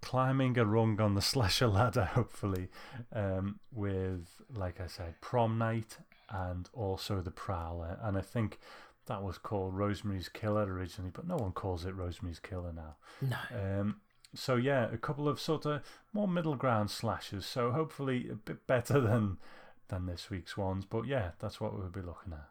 climbing 0.00 0.58
a 0.58 0.64
rung 0.64 1.00
on 1.00 1.14
the 1.14 1.22
slasher 1.22 1.68
ladder, 1.68 2.04
hopefully, 2.04 2.68
um, 3.12 3.60
with, 3.72 4.28
like 4.54 4.80
I 4.80 4.86
said, 4.86 5.20
prom 5.20 5.58
night 5.58 5.98
and 6.30 6.68
also 6.72 7.20
the 7.20 7.30
Prowler. 7.30 7.98
And 8.02 8.16
I 8.16 8.22
think 8.22 8.58
that 9.06 9.22
was 9.22 9.38
called 9.38 9.76
Rosemary's 9.76 10.28
Killer 10.28 10.64
originally, 10.64 11.10
but 11.12 11.26
no 11.26 11.36
one 11.36 11.52
calls 11.52 11.84
it 11.84 11.94
Rosemary's 11.94 12.38
Killer 12.38 12.72
now. 12.72 12.96
No. 13.20 13.80
Um, 13.80 13.96
so 14.34 14.56
yeah, 14.56 14.90
a 14.90 14.96
couple 14.96 15.28
of 15.28 15.40
sort 15.40 15.66
of 15.66 15.82
more 16.12 16.28
middle 16.28 16.56
ground 16.56 16.90
slashes. 16.90 17.44
So 17.44 17.70
hopefully 17.72 18.28
a 18.30 18.34
bit 18.34 18.66
better 18.66 19.00
than 19.00 19.38
than 19.88 20.06
this 20.06 20.30
week's 20.30 20.56
ones. 20.56 20.84
But 20.88 21.06
yeah, 21.06 21.32
that's 21.38 21.60
what 21.60 21.76
we'll 21.76 21.88
be 21.88 22.00
looking 22.00 22.32
at. 22.32 22.48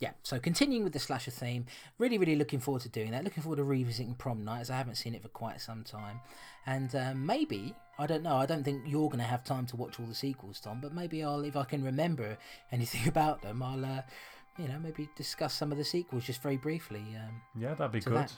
Yeah, 0.00 0.10
so 0.22 0.38
continuing 0.38 0.84
with 0.84 0.92
the 0.92 0.98
slasher 0.98 1.30
theme, 1.30 1.66
really, 1.98 2.18
really 2.18 2.36
looking 2.36 2.60
forward 2.60 2.82
to 2.82 2.88
doing 2.88 3.12
that. 3.12 3.22
Looking 3.24 3.42
forward 3.42 3.56
to 3.56 3.64
revisiting 3.64 4.14
Prom 4.14 4.44
Night 4.44 4.60
as 4.60 4.70
I 4.70 4.76
haven't 4.76 4.96
seen 4.96 5.14
it 5.14 5.22
for 5.22 5.28
quite 5.28 5.60
some 5.60 5.84
time. 5.84 6.20
And 6.66 6.94
um, 6.96 7.24
maybe, 7.24 7.74
I 7.98 8.06
don't 8.06 8.22
know, 8.22 8.36
I 8.36 8.46
don't 8.46 8.64
think 8.64 8.82
you're 8.86 9.08
going 9.08 9.18
to 9.18 9.24
have 9.24 9.44
time 9.44 9.66
to 9.66 9.76
watch 9.76 10.00
all 10.00 10.06
the 10.06 10.14
sequels, 10.14 10.58
Tom, 10.60 10.80
but 10.80 10.92
maybe 10.92 11.22
I'll, 11.22 11.44
if 11.44 11.56
I 11.56 11.64
can 11.64 11.84
remember 11.84 12.36
anything 12.72 13.06
about 13.06 13.42
them, 13.42 13.62
I'll, 13.62 13.84
uh, 13.84 14.02
you 14.58 14.68
know, 14.68 14.78
maybe 14.78 15.08
discuss 15.16 15.54
some 15.54 15.70
of 15.70 15.78
the 15.78 15.84
sequels 15.84 16.24
just 16.24 16.42
very 16.42 16.56
briefly. 16.56 17.04
Um, 17.16 17.40
Yeah, 17.56 17.74
that'd 17.74 17.92
be 17.92 18.00
good. 18.00 18.14
that. 18.14 18.32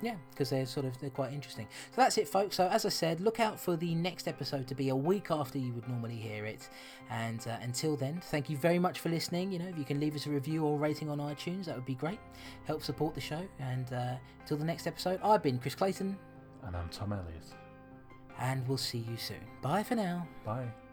Yeah, 0.00 0.14
because 0.30 0.50
they're 0.50 0.64
sort 0.66 0.86
of 0.86 0.96
they're 1.00 1.10
quite 1.10 1.32
interesting. 1.32 1.66
So 1.90 2.00
that's 2.00 2.18
it, 2.18 2.28
folks. 2.28 2.54
So 2.56 2.68
as 2.68 2.86
I 2.86 2.88
said, 2.88 3.20
look 3.20 3.40
out 3.40 3.58
for 3.58 3.76
the 3.76 3.94
next 3.96 4.28
episode 4.28 4.68
to 4.68 4.74
be 4.76 4.90
a 4.90 4.94
week 4.96 5.32
after 5.32 5.58
you 5.58 5.72
would 5.72 5.88
normally 5.88 6.14
hear 6.14 6.44
it. 6.44 6.68
And 7.10 7.44
uh, 7.48 7.56
until 7.62 7.96
then, 7.96 8.20
thank 8.26 8.48
you 8.48 8.56
very 8.56 8.78
much 8.78 9.00
for 9.00 9.08
listening. 9.08 9.50
You 9.50 9.58
know, 9.58 9.66
if 9.66 9.76
you 9.76 9.84
can 9.84 9.98
leave 9.98 10.14
us 10.14 10.26
a 10.26 10.30
review 10.30 10.64
or 10.64 10.78
rating 10.78 11.10
on 11.10 11.18
iTunes, 11.18 11.64
that 11.64 11.74
would 11.74 11.84
be 11.86 11.96
great. 11.96 12.20
Help 12.64 12.82
support 12.82 13.14
the 13.16 13.20
show. 13.20 13.42
And 13.58 13.92
uh, 13.92 14.14
until 14.40 14.56
the 14.56 14.64
next 14.64 14.86
episode, 14.86 15.18
I've 15.24 15.42
been 15.42 15.58
Chris 15.58 15.74
Clayton, 15.74 16.16
And 16.64 16.76
I'm 16.76 16.88
Tom 16.90 17.12
Elliott. 17.12 17.46
and 18.38 18.66
we'll 18.68 18.78
see 18.78 18.98
you 19.10 19.16
soon. 19.16 19.40
Bye 19.62 19.82
for 19.82 19.96
now. 19.96 20.28
Bye. 20.44 20.87